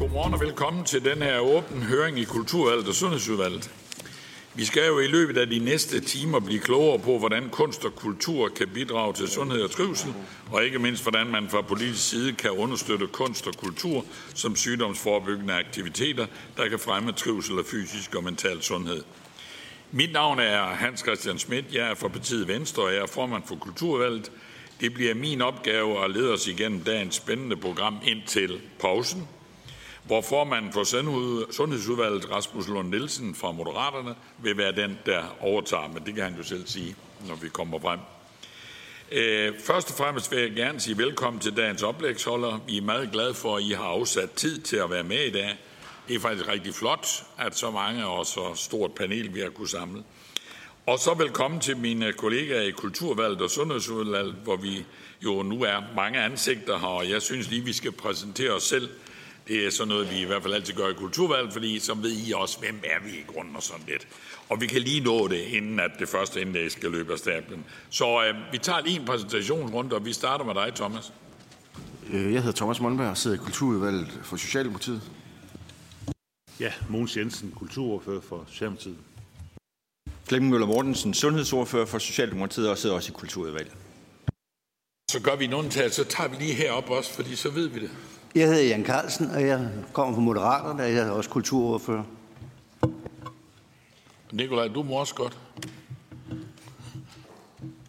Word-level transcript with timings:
Godmorgen 0.00 0.34
og 0.34 0.40
velkommen 0.40 0.84
til 0.84 1.04
den 1.04 1.22
her 1.22 1.38
åbne 1.38 1.84
høring 1.84 2.18
i 2.18 2.24
Kulturvalget 2.24 2.88
og 2.88 2.94
Sundhedsudvalget. 2.94 3.70
Vi 4.54 4.64
skal 4.64 4.86
jo 4.86 4.98
i 4.98 5.06
løbet 5.06 5.36
af 5.36 5.46
de 5.46 5.58
næste 5.58 6.00
timer 6.00 6.40
blive 6.40 6.60
klogere 6.60 6.98
på, 6.98 7.18
hvordan 7.18 7.48
kunst 7.48 7.84
og 7.84 7.94
kultur 7.94 8.48
kan 8.48 8.68
bidrage 8.74 9.12
til 9.12 9.28
sundhed 9.28 9.62
og 9.62 9.70
trivsel, 9.70 10.14
og 10.50 10.64
ikke 10.64 10.78
mindst, 10.78 11.02
hvordan 11.02 11.26
man 11.26 11.48
fra 11.48 11.60
politisk 11.62 12.08
side 12.08 12.32
kan 12.32 12.50
understøtte 12.50 13.06
kunst 13.06 13.46
og 13.46 13.54
kultur 13.54 14.04
som 14.34 14.56
sygdomsforebyggende 14.56 15.54
aktiviteter, 15.54 16.26
der 16.56 16.68
kan 16.68 16.78
fremme 16.78 17.12
trivsel 17.12 17.58
og 17.58 17.64
fysisk 17.64 18.14
og 18.14 18.24
mental 18.24 18.62
sundhed. 18.62 19.02
Mit 19.90 20.12
navn 20.12 20.38
er 20.38 20.62
Hans 20.62 21.00
Christian 21.00 21.38
Schmidt. 21.38 21.74
Jeg 21.74 21.90
er 21.90 21.94
fra 21.94 22.08
partiet 22.08 22.48
Venstre, 22.48 22.82
og 22.82 22.92
jeg 22.92 23.02
er 23.02 23.06
formand 23.06 23.42
for 23.46 23.56
Kulturvalget. 23.56 24.32
Det 24.80 24.94
bliver 24.94 25.14
min 25.14 25.40
opgave 25.40 26.04
at 26.04 26.10
lede 26.10 26.32
os 26.32 26.46
igennem 26.46 26.80
dagens 26.80 27.14
spændende 27.14 27.56
program 27.56 27.96
indtil 28.04 28.60
pausen, 28.78 29.28
hvor 30.10 30.20
formanden 30.20 30.72
for 30.72 30.84
Sundhedsudvalget, 31.52 32.30
Rasmus 32.30 32.68
Lund 32.68 32.88
Nielsen 32.88 33.34
fra 33.34 33.52
Moderaterne, 33.52 34.14
vil 34.42 34.56
være 34.56 34.72
den, 34.72 34.98
der 35.06 35.36
overtager, 35.40 35.88
men 35.88 36.06
det 36.06 36.14
kan 36.14 36.24
han 36.24 36.34
jo 36.34 36.42
selv 36.42 36.66
sige, 36.66 36.96
når 37.28 37.34
vi 37.34 37.48
kommer 37.48 37.80
frem. 37.80 37.98
Øh, 39.12 39.52
først 39.60 39.90
og 39.90 39.96
fremmest 39.96 40.32
vil 40.32 40.40
jeg 40.40 40.50
gerne 40.50 40.80
sige 40.80 40.98
velkommen 40.98 41.40
til 41.40 41.56
dagens 41.56 41.82
oplægsholder. 41.82 42.58
Vi 42.66 42.76
er 42.76 42.82
meget 42.82 43.10
glade 43.12 43.34
for, 43.34 43.56
at 43.56 43.62
I 43.62 43.72
har 43.72 43.84
afsat 43.84 44.30
tid 44.30 44.60
til 44.60 44.76
at 44.76 44.90
være 44.90 45.04
med 45.04 45.24
i 45.24 45.30
dag. 45.30 45.58
Det 46.08 46.16
er 46.16 46.20
faktisk 46.20 46.48
rigtig 46.48 46.74
flot, 46.74 47.06
at 47.38 47.58
så 47.58 47.70
mange 47.70 48.06
og 48.06 48.26
så 48.26 48.54
stort 48.54 48.92
panel 48.92 49.34
vi 49.34 49.40
har 49.40 49.48
kunne 49.48 49.68
samle. 49.68 50.02
Og 50.86 50.98
så 50.98 51.14
velkommen 51.14 51.60
til 51.60 51.76
mine 51.76 52.12
kollegaer 52.12 52.62
i 52.62 52.70
Kulturvalget 52.70 53.42
og 53.42 53.50
Sundhedsudvalget, 53.50 54.34
hvor 54.44 54.56
vi 54.56 54.84
jo 55.24 55.42
nu 55.42 55.62
er 55.62 55.82
mange 55.96 56.18
ansigter 56.18 56.78
her, 56.78 56.86
og 56.86 57.10
jeg 57.10 57.22
synes 57.22 57.50
lige, 57.50 57.64
vi 57.64 57.72
skal 57.72 57.92
præsentere 57.92 58.50
os 58.50 58.62
selv. 58.62 58.88
Det 59.50 59.66
er 59.66 59.70
sådan 59.70 59.88
noget, 59.88 60.10
vi 60.10 60.20
i 60.20 60.24
hvert 60.24 60.42
fald 60.42 60.54
altid 60.54 60.74
gør 60.74 60.88
i 60.88 60.94
Kulturvalget, 60.94 61.52
fordi 61.52 61.78
så 61.78 61.94
ved 61.94 62.12
I 62.26 62.32
også, 62.32 62.58
hvem 62.58 62.80
er 62.84 63.04
vi 63.04 63.10
i 63.10 63.24
grunden 63.26 63.56
og 63.56 63.62
sådan 63.62 63.84
lidt. 63.88 64.08
Og 64.48 64.60
vi 64.60 64.66
kan 64.66 64.80
lige 64.80 65.00
nå 65.00 65.28
det, 65.28 65.40
inden 65.40 65.80
at 65.80 65.90
det 65.98 66.08
første 66.08 66.40
indlæg 66.40 66.70
skal 66.70 66.90
løbe 66.90 67.12
af 67.12 67.18
stablen. 67.18 67.64
Så 67.90 68.24
øh, 68.24 68.52
vi 68.52 68.58
tager 68.58 68.80
lige 68.80 69.00
en 69.00 69.06
præsentationsrunde, 69.06 69.96
og 69.96 70.04
vi 70.04 70.12
starter 70.12 70.44
med 70.44 70.54
dig, 70.54 70.74
Thomas. 70.74 71.12
Øh, 72.12 72.32
jeg 72.32 72.42
hedder 72.42 72.56
Thomas 72.56 72.80
Monberg 72.80 73.08
og 73.08 73.16
sidder 73.16 73.36
i 73.36 73.38
Kulturudvalget 73.38 74.20
for 74.22 74.36
Socialdemokratiet. 74.36 75.02
Ja, 76.60 76.72
Mogens 76.88 77.16
Jensen, 77.16 77.52
kulturordfører 77.56 78.20
for 78.20 78.44
Socialdemokratiet. 78.48 78.96
Flemming 80.28 80.50
Møller 80.50 80.66
Mortensen, 80.66 81.14
sundhedsordfører 81.14 81.86
for 81.86 81.98
Socialdemokratiet 81.98 82.70
og 82.70 82.78
sidder 82.78 82.94
også 82.94 83.12
i 83.12 83.14
Kulturudvalget. 83.14 83.72
Så 85.10 85.20
gør 85.22 85.36
vi 85.36 85.44
en 85.44 85.54
undtagelse, 85.54 85.96
så 85.96 86.08
tager 86.08 86.28
vi 86.28 86.36
lige 86.36 86.54
herop 86.54 86.90
også, 86.90 87.14
fordi 87.14 87.36
så 87.36 87.50
ved 87.50 87.68
vi 87.68 87.80
det. 87.80 87.90
Jeg 88.34 88.46
hedder 88.48 88.62
Jan 88.62 88.84
Carlsen, 88.84 89.30
og 89.30 89.46
jeg 89.46 89.68
kommer 89.92 90.14
fra 90.14 90.20
Moderaterne, 90.20 90.82
og 90.82 90.92
jeg 90.92 91.06
er 91.06 91.10
også 91.10 91.30
kulturordfører. 91.30 92.02
Nikolaj, 94.32 94.68
du 94.68 94.82
må 94.82 94.94
også 94.94 95.14
godt. 95.14 95.38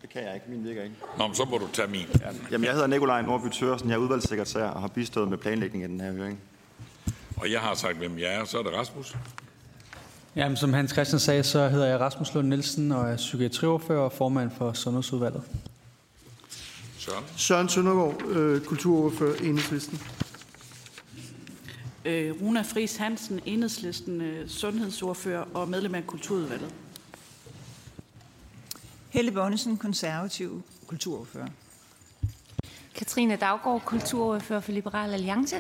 Det 0.01 0.09
kan 0.13 0.23
jeg 0.23 0.33
ikke, 0.33 0.45
min 0.49 0.63
virker 0.63 0.83
ikke. 0.83 0.95
Nå, 1.17 1.27
men 1.27 1.35
så 1.35 1.45
må 1.45 1.57
du 1.57 1.67
tage 1.73 1.87
min. 1.87 2.05
Jamen, 2.51 2.65
jeg 2.65 2.73
hedder 2.73 2.87
Nikolaj 2.87 3.21
Nordby 3.21 3.49
Tørsen, 3.51 3.89
jeg 3.89 3.95
er 3.95 3.99
udvalgssekretær 3.99 4.63
og 4.65 4.81
har 4.81 4.87
bistået 4.87 5.29
med 5.29 5.37
planlægningen 5.37 5.83
af 5.83 5.89
den 5.89 6.01
her 6.01 6.23
høring. 6.23 6.39
Og 7.37 7.51
jeg 7.51 7.59
har 7.59 7.75
sagt, 7.75 7.97
hvem 7.97 8.19
jeg 8.19 8.33
er, 8.35 8.45
så 8.45 8.59
er 8.59 8.63
det 8.63 8.73
Rasmus. 8.73 9.15
Jamen, 10.35 10.57
som 10.57 10.73
Hans 10.73 10.91
Christian 10.91 11.19
sagde, 11.19 11.43
så 11.43 11.69
hedder 11.69 11.87
jeg 11.87 11.99
Rasmus 11.99 12.33
Lund 12.33 12.47
Nielsen 12.47 12.91
og 12.91 13.09
er 13.09 13.15
psykiatriordfører 13.17 14.01
og 14.01 14.11
formand 14.11 14.51
for 14.57 14.73
Sundhedsudvalget. 14.73 15.43
Søren. 16.97 17.23
Søren 17.37 17.69
Søndergaard, 17.69 18.25
øh, 18.27 18.61
kulturordfører, 18.61 19.35
Enhedslisten. 19.35 20.01
Øh, 22.05 22.41
Runa 22.41 22.61
Friis 22.61 22.97
Hansen, 22.97 23.39
Enhedslisten, 23.45 24.21
øh, 24.21 24.49
sundhedsordfører 24.49 25.45
og 25.53 25.69
medlem 25.69 25.95
af 25.95 26.07
Kulturudvalget. 26.07 26.73
Helle 29.09 29.31
Bonnesen, 29.31 29.77
konservativ 29.77 30.63
kulturordfører. 30.87 31.47
Katrine 32.95 33.35
Daggaard, 33.35 33.81
kulturordfører 33.85 34.59
for 34.59 34.71
Liberal 34.71 35.13
Alliance. 35.13 35.55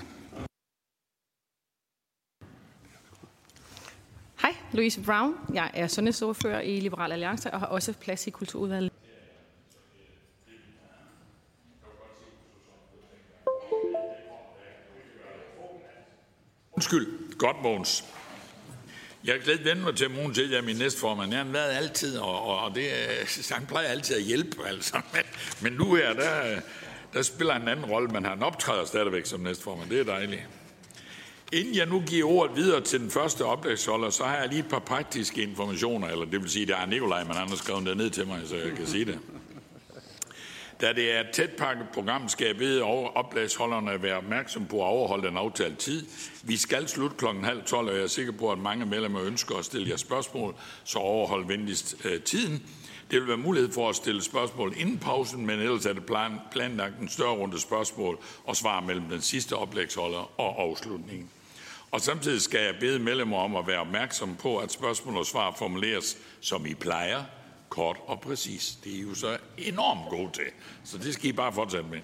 Hej, 4.41 4.55
Louise 4.71 5.01
Brown. 5.01 5.35
Jeg 5.53 5.71
er 5.73 5.87
sundhedsordfører 5.87 6.61
i 6.61 6.79
Liberal 6.79 7.11
Alliance 7.11 7.53
og 7.53 7.59
har 7.59 7.67
også 7.67 7.93
plads 7.93 8.27
i 8.27 8.29
Kulturudvalget. 8.29 8.91
Undskyld. 16.71 17.37
Godt, 17.37 17.57
Måns. 17.63 18.03
Jeg 19.23 19.35
kan 19.35 19.43
slet 19.43 19.65
vende 19.65 19.81
mig 19.81 19.95
til, 19.95 20.05
at 20.05 20.11
Mogens 20.11 20.37
jeg 20.37 20.53
er 20.53 20.61
min 20.61 20.75
næstformand. 20.75 21.31
Jeg 21.31 21.43
har 21.43 21.51
været 21.51 21.71
altid, 21.71 22.17
og, 22.17 22.41
og, 22.41 22.59
og 22.59 22.75
det, 22.75 22.85
han 23.55 23.65
plejer 23.65 23.87
altid 23.87 24.15
at 24.15 24.21
hjælpe. 24.21 24.67
Altså. 24.67 25.01
Men, 25.13 25.21
men 25.61 25.73
nu 25.73 25.95
her, 25.95 26.13
der, 26.13 26.61
der 27.13 27.21
spiller 27.21 27.53
han 27.53 27.61
en 27.61 27.67
anden 27.67 27.85
rolle, 27.85 28.07
men 28.07 28.25
han 28.25 28.43
optræder 28.43 28.85
stadigvæk 28.85 29.25
som 29.25 29.39
næstformand. 29.39 29.89
Det 29.89 29.99
er 29.99 30.03
dejligt. 30.03 30.41
Inden 31.53 31.75
jeg 31.75 31.85
nu 31.85 32.01
giver 32.07 32.29
ordet 32.29 32.55
videre 32.55 32.81
til 32.81 32.99
den 32.99 33.11
første 33.11 33.45
oplægsholder, 33.45 34.09
så 34.09 34.23
har 34.23 34.37
jeg 34.37 34.49
lige 34.49 34.59
et 34.59 34.69
par 34.69 34.79
praktiske 34.79 35.41
informationer, 35.41 36.07
eller 36.07 36.25
det 36.25 36.41
vil 36.41 36.49
sige, 36.49 36.65
det 36.65 36.75
er 36.75 36.85
Nikolaj, 36.85 37.23
men 37.23 37.35
han 37.35 37.49
har 37.49 37.55
skrevet 37.55 37.85
det 37.85 37.97
ned 37.97 38.09
til 38.09 38.27
mig, 38.27 38.41
så 38.45 38.55
jeg 38.55 38.75
kan 38.77 38.87
sige 38.87 39.05
det. 39.05 39.19
Da 40.81 40.93
det 40.93 41.11
er 41.15 41.19
et 41.19 41.29
tæt 41.33 41.49
pakket 41.49 41.87
program, 41.93 42.29
skal 42.29 42.47
jeg 42.47 42.57
bede 42.57 42.83
over 42.83 43.09
oplægsholderne 43.09 44.03
være 44.03 44.17
opmærksom 44.17 44.65
på 44.65 44.75
at 44.75 44.87
overholde 44.87 45.27
den 45.27 45.37
aftalte 45.37 45.75
tid. 45.75 46.05
Vi 46.43 46.57
skal 46.57 46.87
slutte 46.87 47.15
klokken 47.17 47.43
halv 47.43 47.63
12, 47.63 47.89
og 47.89 47.95
jeg 47.95 48.03
er 48.03 48.07
sikker 48.07 48.31
på, 48.31 48.51
at 48.51 48.59
mange 48.59 48.85
medlemmer 48.85 49.21
ønsker 49.21 49.55
at 49.55 49.65
stille 49.65 49.89
jer 49.89 49.97
spørgsmål, 49.97 50.55
så 50.83 50.99
overhold 50.99 51.47
venligst 51.47 51.95
øh, 52.05 52.21
tiden. 52.21 52.63
Det 53.11 53.19
vil 53.19 53.27
være 53.27 53.37
mulighed 53.37 53.71
for 53.71 53.89
at 53.89 53.95
stille 53.95 54.23
spørgsmål 54.23 54.73
inden 54.77 54.97
pausen, 54.97 55.45
men 55.45 55.59
ellers 55.59 55.85
er 55.85 55.93
det 55.93 56.05
plan, 56.05 56.39
planlagt 56.51 56.99
en 56.99 57.09
større 57.09 57.35
runde 57.35 57.59
spørgsmål 57.59 58.19
og 58.45 58.55
svar 58.55 58.79
mellem 58.79 59.05
den 59.05 59.21
sidste 59.21 59.55
oplægsholder 59.55 60.39
og 60.39 60.61
afslutningen. 60.61 61.29
Og 61.91 62.01
samtidig 62.01 62.41
skal 62.41 62.59
jeg 62.59 62.75
bede 62.79 62.99
medlemmer 62.99 63.37
om 63.37 63.55
at 63.55 63.67
være 63.67 63.79
opmærksom 63.79 64.35
på, 64.35 64.57
at 64.57 64.71
spørgsmål 64.71 65.17
og 65.17 65.25
svar 65.25 65.55
formuleres, 65.57 66.17
som 66.41 66.65
I 66.65 66.73
plejer, 66.73 67.23
kort 67.71 67.97
og 68.07 68.21
præcis. 68.21 68.77
Det 68.83 68.91
er 68.93 68.97
I 68.97 69.01
jo 69.01 69.15
så 69.15 69.37
enormt 69.57 70.09
gode 70.09 70.31
til, 70.33 70.51
så 70.83 70.97
det 70.97 71.13
skal 71.13 71.29
I 71.29 71.31
bare 71.31 71.53
fortsætte 71.53 71.89
med. 71.89 71.99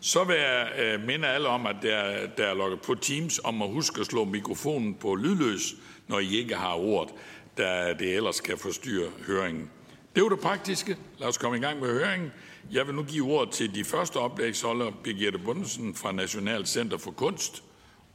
Så 0.00 0.24
vil 0.24 0.36
jeg 0.36 0.72
øh, 0.78 1.06
minde 1.06 1.28
alle 1.28 1.48
om, 1.48 1.66
at 1.66 1.76
der, 1.82 2.26
der 2.26 2.46
er 2.46 2.54
logget 2.54 2.80
på 2.80 2.94
Teams 2.94 3.40
om 3.44 3.62
at 3.62 3.68
huske 3.68 4.00
at 4.00 4.06
slå 4.06 4.24
mikrofonen 4.24 4.94
på 4.94 5.14
lydløs, 5.14 5.74
når 6.08 6.18
I 6.18 6.36
ikke 6.36 6.54
har 6.54 6.74
ordet, 6.74 7.14
da 7.58 7.94
det 7.98 8.16
ellers 8.16 8.40
kan 8.40 8.58
forstyrre 8.58 9.10
høringen. 9.26 9.70
Det 10.14 10.22
var 10.22 10.28
det 10.28 10.40
praktiske. 10.40 10.96
Lad 11.18 11.28
os 11.28 11.38
komme 11.38 11.58
i 11.58 11.60
gang 11.60 11.80
med 11.80 11.88
høringen. 11.88 12.32
Jeg 12.72 12.86
vil 12.86 12.94
nu 12.94 13.02
give 13.02 13.32
ordet 13.32 13.54
til 13.54 13.74
de 13.74 13.84
første 13.84 14.16
oplægsholder, 14.16 14.90
Birgitte 15.04 15.38
Bundesen 15.38 15.94
fra 15.94 16.12
National 16.12 16.66
Center 16.66 16.98
for 16.98 17.10
Kunst, 17.10 17.62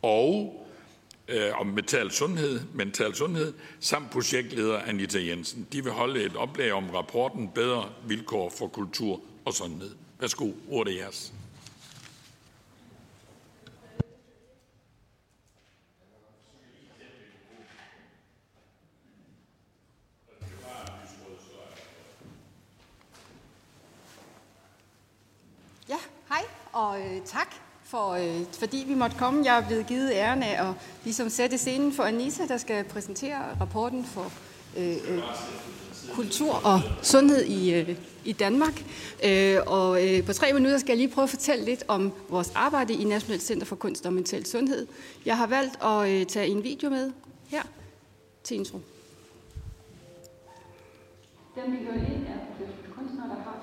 og 0.02 0.63
øh, 1.28 1.60
om 1.60 1.68
mental 1.68 2.12
sundhed, 2.12 2.62
mental 2.74 3.16
sundhed, 3.16 3.54
samt 3.80 4.12
projektleder 4.12 4.80
Anita 4.80 5.20
Jensen. 5.20 5.68
De 5.72 5.84
vil 5.84 5.92
holde 5.92 6.24
et 6.24 6.36
oplæg 6.36 6.72
om 6.72 6.90
rapporten 6.90 7.50
Bedre 7.56 7.90
vilkår 8.08 8.50
for 8.50 8.68
kultur 8.68 9.22
og 9.46 9.54
sundhed. 9.54 9.96
Værsgo, 10.20 10.52
ordet 10.70 10.94
er 10.94 10.98
jeres. 10.98 11.34
Ja, 25.90 25.98
hej 26.30 26.44
og 26.74 27.02
øh, 27.02 27.26
tak 27.26 27.73
for, 27.94 28.12
øh, 28.12 28.46
fordi 28.60 28.84
vi 28.88 28.94
måtte 28.94 29.18
komme. 29.20 29.46
Jeg 29.46 29.58
er 29.58 29.68
blevet 29.68 29.88
givet 29.88 30.12
æren 30.14 30.44
af 30.44 30.70
at 30.70 30.76
ligesom 31.04 31.30
sætte 31.30 31.58
scenen 31.58 31.94
for 31.94 32.04
Anissa, 32.04 32.46
der 32.48 32.58
skal 32.58 32.84
præsentere 32.84 33.38
rapporten 33.62 34.06
for 34.06 34.32
øh, 34.78 34.98
øh, 35.10 35.24
kultur 36.14 36.54
og 36.54 36.82
sundhed 37.02 37.46
i, 37.46 37.74
øh, 37.74 37.98
i 38.26 38.32
Danmark. 38.32 38.86
Øh, 39.26 39.58
og 39.68 40.08
øh, 40.08 40.26
på 40.26 40.34
tre 40.34 40.54
minutter 40.54 40.78
skal 40.78 40.90
jeg 40.90 40.98
lige 40.98 41.16
prøve 41.16 41.24
at 41.24 41.30
fortælle 41.30 41.66
lidt 41.66 41.84
om 41.88 42.14
vores 42.30 42.52
arbejde 42.56 42.94
i 42.94 43.04
Nationalt 43.04 43.44
Center 43.44 43.66
for 43.66 43.76
Kunst 43.76 44.06
og 44.06 44.14
Mental 44.14 44.46
Sundhed. 44.46 44.88
Jeg 45.26 45.38
har 45.38 45.48
valgt 45.48 45.84
at 45.84 46.10
øh, 46.10 46.26
tage 46.26 46.48
en 46.48 46.64
video 46.64 46.90
med 46.90 47.12
her 47.48 47.64
til 48.44 48.58
intro. 48.58 48.80
Dem, 51.56 51.72
vi 51.72 51.78
hører 51.86 51.96
ind, 51.96 52.28
er 52.28 52.40
professionelle 52.58 52.94
kunstnere, 52.96 53.28
der 53.30 53.36
har 53.36 53.60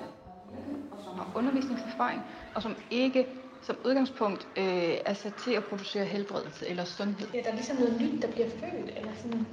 og 0.91 1.05
som 1.05 1.15
har 1.15 1.33
undervisningserfaring, 1.35 2.21
og 2.55 2.62
som 2.62 2.75
ikke 2.91 3.26
som 3.62 3.77
udgangspunkt 3.85 4.49
øh, 4.57 4.95
er 5.07 5.15
sat 5.15 5.35
til 5.35 5.53
at 5.53 5.65
producere 5.65 6.05
helbredelse 6.05 6.69
eller 6.69 6.85
sundhed. 6.85 7.29
Ja, 7.35 7.39
der 7.39 7.51
er 7.51 7.55
ligesom 7.55 7.77
noget 7.77 8.01
nyt, 8.01 8.23
der 8.23 8.29
bliver 8.29 8.49
født, 8.49 8.91
eller 8.97 9.12
sådan, 9.23 9.47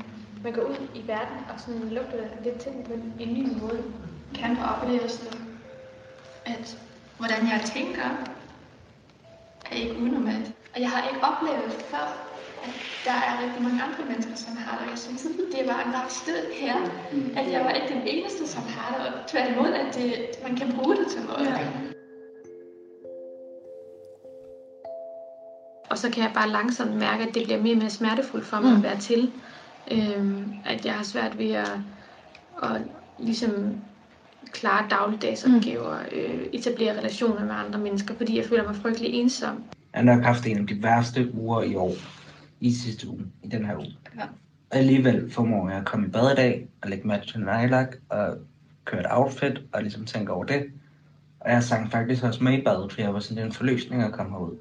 man 0.44 0.54
går 0.54 0.62
ud 0.62 0.88
i 0.95 1.07
verden 1.07 1.38
og 1.54 1.59
sådan 1.59 1.89
lugter 1.89 2.24
lidt 2.44 2.59
til 2.59 2.71
på 2.86 2.94
en, 2.94 3.13
en 3.19 3.33
ny 3.33 3.62
måde. 3.62 3.83
Kan 4.36 4.57
oplevelsen, 4.59 5.27
at 6.45 6.77
hvordan 7.18 7.48
jeg 7.48 7.62
tænker, 7.75 8.04
er 9.71 9.75
ikke 9.75 9.98
unormalt. 9.98 10.51
Og 10.75 10.81
jeg 10.81 10.89
har 10.89 11.09
ikke 11.09 11.25
oplevet 11.25 11.71
før, 11.92 12.07
at 12.63 12.74
der 13.06 13.12
er 13.12 13.44
rigtig 13.44 13.62
mange 13.63 13.81
andre 13.83 14.04
mennesker, 14.09 14.36
som 14.36 14.57
har 14.57 14.77
det. 14.80 14.89
Jeg 14.92 15.00
synes, 15.00 15.21
det 15.56 15.68
var 15.68 15.80
en 15.86 15.94
ret 15.95 16.12
stød 16.12 16.54
her, 16.54 16.75
at 17.39 17.51
jeg 17.51 17.62
var 17.65 17.71
ikke 17.71 17.94
den 17.94 18.07
eneste, 18.07 18.48
som 18.48 18.63
har 18.63 18.98
det, 18.98 19.13
og 19.13 19.30
tværtimod, 19.30 19.71
at 19.74 19.95
det, 19.95 20.13
man 20.44 20.56
kan 20.56 20.74
bruge 20.75 20.95
det 20.95 21.07
til 21.07 21.21
noget. 21.21 21.48
Ja. 21.48 21.96
Og 25.89 25.97
så 25.97 26.09
kan 26.09 26.23
jeg 26.23 26.31
bare 26.33 26.49
langsomt 26.49 26.95
mærke, 26.95 27.23
at 27.23 27.35
det 27.35 27.43
bliver 27.43 27.61
mere 27.61 27.73
og 27.73 27.77
mere 27.77 27.89
smertefuldt 27.89 28.45
for 28.45 28.59
mig 28.59 28.71
mm. 28.71 28.77
at 28.77 28.83
være 28.83 28.97
til. 28.97 29.31
Øhm, 29.91 30.53
at 30.65 30.85
jeg 30.85 30.93
har 30.93 31.03
svært 31.03 31.37
ved 31.37 31.51
at, 31.51 31.71
at 32.63 32.81
ligesom 33.19 33.75
klare 34.51 34.85
dagligdags 34.89 35.43
opgaver, 35.43 35.97
mm. 35.99 36.17
øh, 36.17 36.45
etablere 36.53 36.97
relationer 36.97 37.45
med 37.45 37.55
andre 37.65 37.79
mennesker, 37.79 38.15
fordi 38.15 38.37
jeg 38.37 38.45
føler 38.45 38.63
mig 38.63 38.75
frygtelig 38.75 39.13
ensom. 39.13 39.63
Jeg 39.93 39.99
har 39.99 40.15
nok 40.15 40.23
haft 40.23 40.45
en 40.45 40.57
af 40.57 40.67
de 40.67 40.83
værste 40.83 41.33
uger 41.33 41.61
i 41.61 41.75
år, 41.75 41.93
i 42.59 42.73
sidste 42.73 43.07
uge, 43.07 43.25
i 43.43 43.47
den 43.47 43.65
her 43.65 43.77
uge. 43.77 43.95
Ja. 44.15 44.23
Og 44.69 44.77
alligevel 44.77 45.31
formår 45.31 45.69
jeg 45.69 45.77
at 45.77 45.85
komme 45.85 46.07
i 46.07 46.09
bad 46.09 46.31
i 46.31 46.35
dag, 46.35 46.67
og 46.81 46.89
lægge 46.89 47.07
match 47.07 47.31
til 47.31 47.41
nejlak, 47.41 47.95
og 48.09 48.37
køre 48.85 48.99
et 48.99 49.07
outfit, 49.09 49.61
og 49.73 49.81
ligesom 49.81 50.05
tænke 50.05 50.31
over 50.31 50.43
det. 50.43 50.65
Og 51.39 51.51
jeg 51.51 51.63
sang 51.63 51.91
faktisk 51.91 52.23
også 52.23 52.43
med 52.43 52.53
i 52.53 52.61
badet, 52.61 52.93
for 52.93 53.01
jeg 53.01 53.13
var 53.13 53.19
sådan 53.19 53.45
en 53.45 53.51
forløsning 53.51 54.03
at 54.03 54.11
komme 54.11 54.31
herud. 54.31 54.57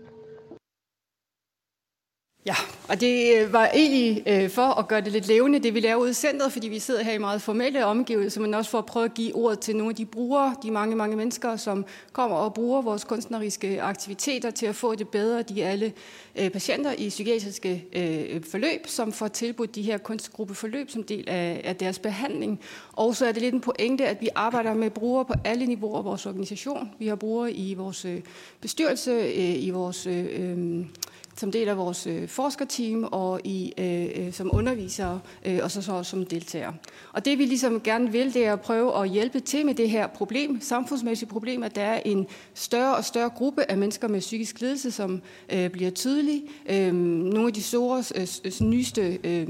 Ja, 2.46 2.54
og 2.88 3.00
det 3.00 3.36
øh, 3.36 3.52
var 3.52 3.70
egentlig 3.74 4.22
øh, 4.26 4.50
for 4.50 4.62
at 4.62 4.88
gøre 4.88 5.00
det 5.00 5.12
lidt 5.12 5.26
levende, 5.26 5.58
det 5.58 5.74
vi 5.74 5.80
laver 5.80 5.96
ude 5.96 6.10
i 6.10 6.14
centret, 6.14 6.52
fordi 6.52 6.68
vi 6.68 6.78
sidder 6.78 7.02
her 7.02 7.12
i 7.12 7.18
meget 7.18 7.42
formelle 7.42 7.84
omgivelser, 7.84 8.40
men 8.40 8.54
også 8.54 8.70
for 8.70 8.78
at 8.78 8.86
prøve 8.86 9.04
at 9.04 9.14
give 9.14 9.36
ordet 9.36 9.58
til 9.58 9.76
nogle 9.76 9.90
af 9.90 9.96
de 9.96 10.06
brugere, 10.06 10.56
de 10.62 10.70
mange, 10.70 10.96
mange 10.96 11.16
mennesker, 11.16 11.56
som 11.56 11.84
kommer 12.12 12.36
og 12.36 12.54
bruger 12.54 12.82
vores 12.82 13.04
kunstneriske 13.04 13.82
aktiviteter 13.82 14.50
til 14.50 14.66
at 14.66 14.74
få 14.74 14.94
det 14.94 15.08
bedre. 15.08 15.42
De 15.42 15.62
er 15.62 15.70
alle 15.70 15.92
øh, 16.36 16.50
patienter 16.50 16.92
i 16.98 17.08
psykiatriske 17.08 17.84
øh, 17.92 18.44
forløb, 18.50 18.86
som 18.86 19.12
får 19.12 19.28
tilbudt 19.28 19.74
de 19.74 19.82
her 19.82 19.98
kunstgruppeforløb 19.98 20.90
som 20.90 21.02
del 21.02 21.28
af, 21.28 21.60
af 21.64 21.76
deres 21.76 21.98
behandling. 21.98 22.60
Og 22.92 23.16
så 23.16 23.26
er 23.26 23.32
det 23.32 23.42
lidt 23.42 23.54
en 23.54 23.60
pointe, 23.60 24.06
at 24.06 24.20
vi 24.20 24.28
arbejder 24.34 24.74
med 24.74 24.90
brugere 24.90 25.24
på 25.24 25.34
alle 25.44 25.66
niveauer 25.66 25.98
af 25.98 26.04
vores 26.04 26.26
organisation. 26.26 26.90
Vi 26.98 27.06
har 27.06 27.16
brugere 27.16 27.52
i 27.52 27.74
vores 27.74 28.04
øh, 28.04 28.20
bestyrelse, 28.60 29.10
øh, 29.10 29.64
i 29.64 29.70
vores... 29.70 30.06
Øh, 30.06 30.26
øh 30.32 30.86
som 31.36 31.52
del 31.52 31.68
af 31.68 31.76
vores 31.76 32.06
øh, 32.06 32.28
forskerteam 32.28 33.08
og 33.12 33.40
i, 33.44 33.72
øh, 33.78 34.26
øh, 34.26 34.32
som 34.32 34.50
undervisere 34.52 35.20
øh, 35.44 35.58
og 35.62 35.70
så, 35.70 35.82
så 35.82 36.02
som 36.02 36.26
deltagere. 36.26 36.74
Og 37.12 37.24
det 37.24 37.38
vi 37.38 37.44
ligesom 37.44 37.80
gerne 37.80 38.12
vil, 38.12 38.34
det 38.34 38.46
er 38.46 38.52
at 38.52 38.60
prøve 38.60 39.02
at 39.02 39.10
hjælpe 39.10 39.40
til 39.40 39.66
med 39.66 39.74
det 39.74 39.90
her 39.90 40.06
problem, 40.06 40.60
samfundsmæssige 40.60 41.28
problem, 41.28 41.62
at 41.62 41.74
der 41.74 41.82
er 41.82 42.00
en 42.04 42.26
større 42.54 42.96
og 42.96 43.04
større 43.04 43.30
gruppe 43.30 43.70
af 43.70 43.78
mennesker 43.78 44.08
med 44.08 44.20
psykisk 44.20 44.60
lidelse, 44.60 44.90
som 44.90 45.22
øh, 45.52 45.70
bliver 45.70 45.90
tydelig. 45.90 46.42
Øh, 46.68 46.94
nogle 46.94 47.46
af 47.46 47.52
de 47.52 47.62
store, 47.62 48.04
øh, 48.14 48.52
nyeste 48.60 49.18
øh, 49.24 49.48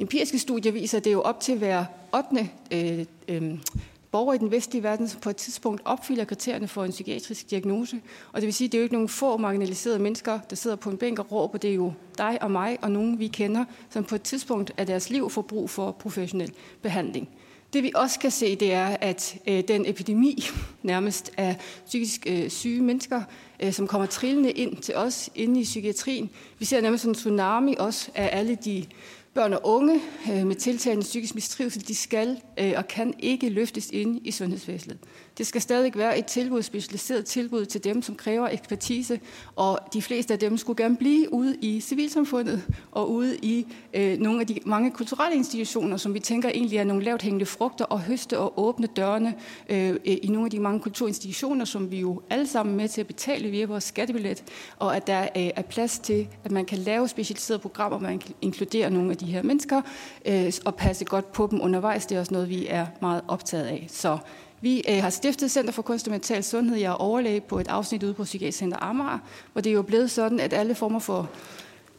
empiriske 0.00 0.38
studier 0.38 0.72
viser, 0.72 0.98
at 0.98 1.04
det 1.04 1.10
er 1.10 1.14
jo 1.14 1.22
op 1.22 1.40
til 1.40 1.58
hver 1.58 1.84
8. 2.14 2.48
Øh, 2.70 3.04
øh, 3.28 3.58
borgere 4.14 4.36
i 4.36 4.38
den 4.38 4.50
vestlige 4.50 4.82
verden, 4.82 5.08
som 5.08 5.20
på 5.20 5.30
et 5.30 5.36
tidspunkt 5.36 5.82
opfylder 5.84 6.24
kriterierne 6.24 6.68
for 6.68 6.84
en 6.84 6.90
psykiatrisk 6.90 7.50
diagnose. 7.50 8.00
Og 8.32 8.40
det 8.40 8.46
vil 8.46 8.54
sige, 8.54 8.66
at 8.66 8.72
det 8.72 8.78
er 8.78 8.80
jo 8.80 8.84
ikke 8.84 8.94
nogle 8.94 9.08
få 9.08 9.36
marginaliserede 9.36 9.98
mennesker, 9.98 10.38
der 10.50 10.56
sidder 10.56 10.76
på 10.76 10.90
en 10.90 10.96
bænk 10.96 11.18
og 11.18 11.32
råber. 11.32 11.58
Det 11.58 11.70
er 11.70 11.74
jo 11.74 11.92
dig 12.18 12.38
og 12.42 12.50
mig 12.50 12.78
og 12.82 12.92
nogen, 12.92 13.18
vi 13.18 13.26
kender, 13.26 13.64
som 13.90 14.04
på 14.04 14.14
et 14.14 14.22
tidspunkt 14.22 14.72
af 14.76 14.86
deres 14.86 15.10
liv 15.10 15.30
får 15.30 15.42
brug 15.42 15.70
for 15.70 15.90
professionel 15.90 16.52
behandling. 16.82 17.28
Det 17.72 17.82
vi 17.82 17.92
også 17.94 18.18
kan 18.18 18.30
se, 18.30 18.56
det 18.56 18.72
er, 18.72 18.96
at 19.00 19.36
øh, 19.48 19.62
den 19.68 19.86
epidemi 19.86 20.44
nærmest 20.82 21.32
af 21.36 21.56
psykisk 21.86 22.26
øh, 22.26 22.50
syge 22.50 22.82
mennesker, 22.82 23.22
øh, 23.60 23.72
som 23.72 23.86
kommer 23.86 24.06
trillende 24.06 24.50
ind 24.50 24.76
til 24.76 24.96
os 24.96 25.30
inde 25.34 25.60
i 25.60 25.64
psykiatrien. 25.64 26.30
Vi 26.58 26.64
ser 26.64 26.80
nærmest 26.80 27.04
en 27.04 27.14
tsunami 27.14 27.74
også 27.78 28.10
af 28.14 28.30
alle 28.32 28.54
de 28.64 28.84
Børn 29.34 29.52
og 29.52 29.60
unge 29.64 30.00
øh, 30.32 30.46
med 30.46 30.56
tiltagende 30.56 31.02
psykisk 31.02 31.34
mistrivsel, 31.34 31.88
de 31.88 31.94
skal 31.94 32.40
øh, 32.58 32.72
og 32.76 32.88
kan 32.88 33.14
ikke 33.18 33.48
løftes 33.48 33.90
ind 33.90 34.26
i 34.26 34.30
sundhedsvæsenet. 34.30 34.98
Det 35.38 35.46
skal 35.46 35.60
stadig 35.60 35.92
være 35.96 36.18
et 36.18 36.26
tilbud, 36.26 36.62
specialiseret 36.62 37.24
tilbud 37.24 37.64
til 37.64 37.84
dem, 37.84 38.02
som 38.02 38.14
kræver 38.14 38.48
ekspertise, 38.48 39.20
og 39.56 39.78
de 39.92 40.02
fleste 40.02 40.34
af 40.34 40.38
dem 40.38 40.56
skulle 40.56 40.82
gerne 40.82 40.96
blive 40.96 41.32
ude 41.32 41.56
i 41.60 41.80
civilsamfundet 41.80 42.62
og 42.92 43.10
ude 43.10 43.36
i 43.36 43.66
øh, 43.94 44.18
nogle 44.18 44.40
af 44.40 44.46
de 44.46 44.58
mange 44.66 44.90
kulturelle 44.90 45.36
institutioner, 45.36 45.96
som 45.96 46.14
vi 46.14 46.20
tænker 46.20 46.48
egentlig 46.48 46.78
er 46.78 46.84
nogle 46.84 47.04
lavt 47.04 47.22
hængende 47.22 47.46
frugter 47.46 47.84
og 47.84 48.00
høste 48.00 48.38
og 48.38 48.52
åbne 48.56 48.86
dørene 48.86 49.34
øh, 49.68 49.96
i 50.04 50.28
nogle 50.28 50.46
af 50.46 50.50
de 50.50 50.60
mange 50.60 50.80
kulturinstitutioner, 50.80 51.64
som 51.64 51.90
vi 51.90 52.00
jo 52.00 52.22
alle 52.30 52.46
sammen 52.46 52.74
er 52.74 52.76
med 52.76 52.88
til 52.88 53.00
at 53.00 53.06
betale 53.06 53.50
via 53.50 53.66
vores 53.66 53.84
skattebillet, 53.84 54.44
og 54.78 54.96
at 54.96 55.06
der 55.06 55.22
øh, 55.22 55.50
er 55.56 55.62
plads 55.62 55.98
til, 55.98 56.28
at 56.44 56.50
man 56.50 56.64
kan 56.64 56.78
lave 56.78 57.08
specialiserede 57.08 57.60
programmer, 57.60 57.98
man 57.98 58.18
kan 58.18 58.34
inkludere 58.42 58.90
nogle 58.90 59.10
af 59.10 59.16
de 59.16 59.26
her 59.26 59.42
mennesker 59.42 59.82
øh, 60.26 60.52
og 60.64 60.74
passe 60.74 61.04
godt 61.04 61.32
på 61.32 61.48
dem 61.50 61.60
undervejs. 61.60 62.06
Det 62.06 62.16
er 62.16 62.20
også 62.20 62.34
noget, 62.34 62.48
vi 62.48 62.66
er 62.68 62.86
meget 63.00 63.22
optaget 63.28 63.64
af. 63.64 63.86
Så 63.88 64.18
vi 64.64 64.82
øh, 64.88 65.02
har 65.02 65.10
stiftet 65.10 65.50
Center 65.50 65.72
for 65.72 65.82
Kunst 65.82 66.06
og 66.06 66.10
Mental 66.10 66.44
Sundhed. 66.44 66.76
Jeg 66.76 66.88
er 66.88 66.94
overlæge 66.94 67.40
på 67.40 67.58
et 67.58 67.68
afsnit 67.68 68.02
ude 68.02 68.14
på 68.14 68.24
Psykiatrisk 68.24 68.58
Center 68.58 68.76
Amager, 68.82 69.18
hvor 69.52 69.60
det 69.60 69.70
er 69.70 69.74
jo 69.74 69.82
blevet 69.82 70.10
sådan, 70.10 70.40
at 70.40 70.52
alle 70.52 70.74
former 70.74 70.98
for 70.98 71.30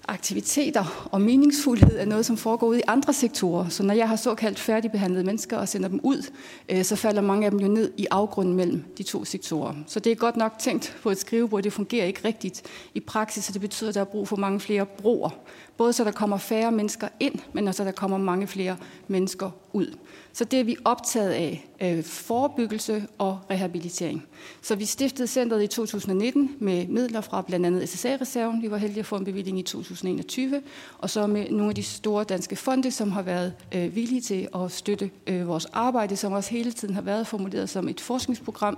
aktiviteter 0.08 1.08
og 1.12 1.22
meningsfuldhed 1.22 2.00
er 2.00 2.06
noget, 2.06 2.26
som 2.26 2.38
foregår 2.38 2.68
ude 2.68 2.80
i 2.80 2.84
andre 2.88 3.14
sektorer. 3.14 3.70
Så 3.70 3.84
når 3.84 3.94
jeg 3.94 4.10
har 4.10 4.16
såkaldt 4.16 4.60
færdigbehandlede 4.60 5.24
mennesker 5.24 5.58
og 5.58 5.68
sender 5.68 5.90
dem 5.90 6.00
ud, 6.04 6.32
øh, 6.70 6.84
så 6.84 6.96
falder 6.96 7.22
mange 7.22 7.46
af 7.46 7.52
dem 7.52 7.60
jo 7.60 7.68
ned 7.68 7.92
i 7.98 8.08
afgrunden 8.12 8.54
mellem 8.54 8.84
de 8.98 9.04
to 9.04 9.26
sektorer. 9.26 9.74
Så 9.88 10.00
det 10.00 10.12
er 10.12 10.16
godt 10.16 10.38
nok 10.38 10.60
tænkt 10.60 10.98
på 11.04 11.10
et 11.10 11.18
skrivebord. 11.18 11.64
Det 11.64 11.74
fungerer 11.74 12.06
ikke 12.06 12.22
rigtigt 12.26 12.64
i 12.94 13.00
praksis, 13.00 13.48
og 13.48 13.54
det 13.54 13.62
betyder, 13.62 13.90
at 13.90 13.96
der 13.96 14.02
er 14.02 14.06
brug 14.06 14.28
for 14.28 14.36
mange 14.36 14.60
flere 14.60 14.86
broer. 14.86 15.30
Både 15.78 15.94
så 15.94 16.04
der 16.04 16.12
kommer 16.12 16.38
færre 16.38 16.72
mennesker 16.72 17.08
ind, 17.20 17.36
men 17.54 17.68
også 17.68 17.78
så 17.78 17.84
der 17.84 17.92
kommer 17.92 18.18
mange 18.18 18.48
flere 18.48 18.78
mennesker 19.08 19.52
ud. 19.74 19.96
Så 20.36 20.44
det 20.44 20.60
er 20.60 20.64
vi 20.64 20.76
optaget 20.86 21.32
af, 21.32 21.70
øh, 21.82 22.04
forebyggelse 22.04 23.08
og 23.18 23.40
rehabilitering. 23.50 24.26
Så 24.62 24.76
vi 24.76 24.86
stiftede 24.86 25.28
centret 25.28 25.64
i 25.64 25.68
2019 25.68 26.56
med 26.60 26.88
midler 26.88 27.22
fra 27.22 27.42
blandt 27.42 27.66
andet 27.66 27.90
SSA-reserven. 27.90 28.62
Vi 28.62 28.72
var 28.72 28.78
heldige 28.78 29.00
at 29.00 29.06
få 29.06 29.16
en 29.16 29.26
bevilling 29.26 29.60
i 29.60 29.62
2021, 29.62 30.62
og 30.98 31.10
så 31.10 31.28
med 31.28 31.50
nogle 31.50 31.70
af 31.70 31.76
de 31.76 31.84
store 31.84 32.24
danske 32.24 32.56
fonde, 32.56 32.92
som 32.92 33.12
har 33.12 33.22
været 33.22 33.54
øh, 33.72 33.96
villige 33.96 34.22
til 34.22 34.48
at 34.56 34.72
støtte 34.72 35.12
øh, 35.28 35.48
vores 35.48 35.66
arbejde, 35.66 36.16
som 36.16 36.34
også 36.34 36.52
hele 36.52 36.72
tiden 36.72 36.94
har 36.94 37.02
været 37.02 37.28
formuleret 37.28 37.70
som 37.70 37.90
et 37.90 38.02
forskningsprogram. 38.02 38.78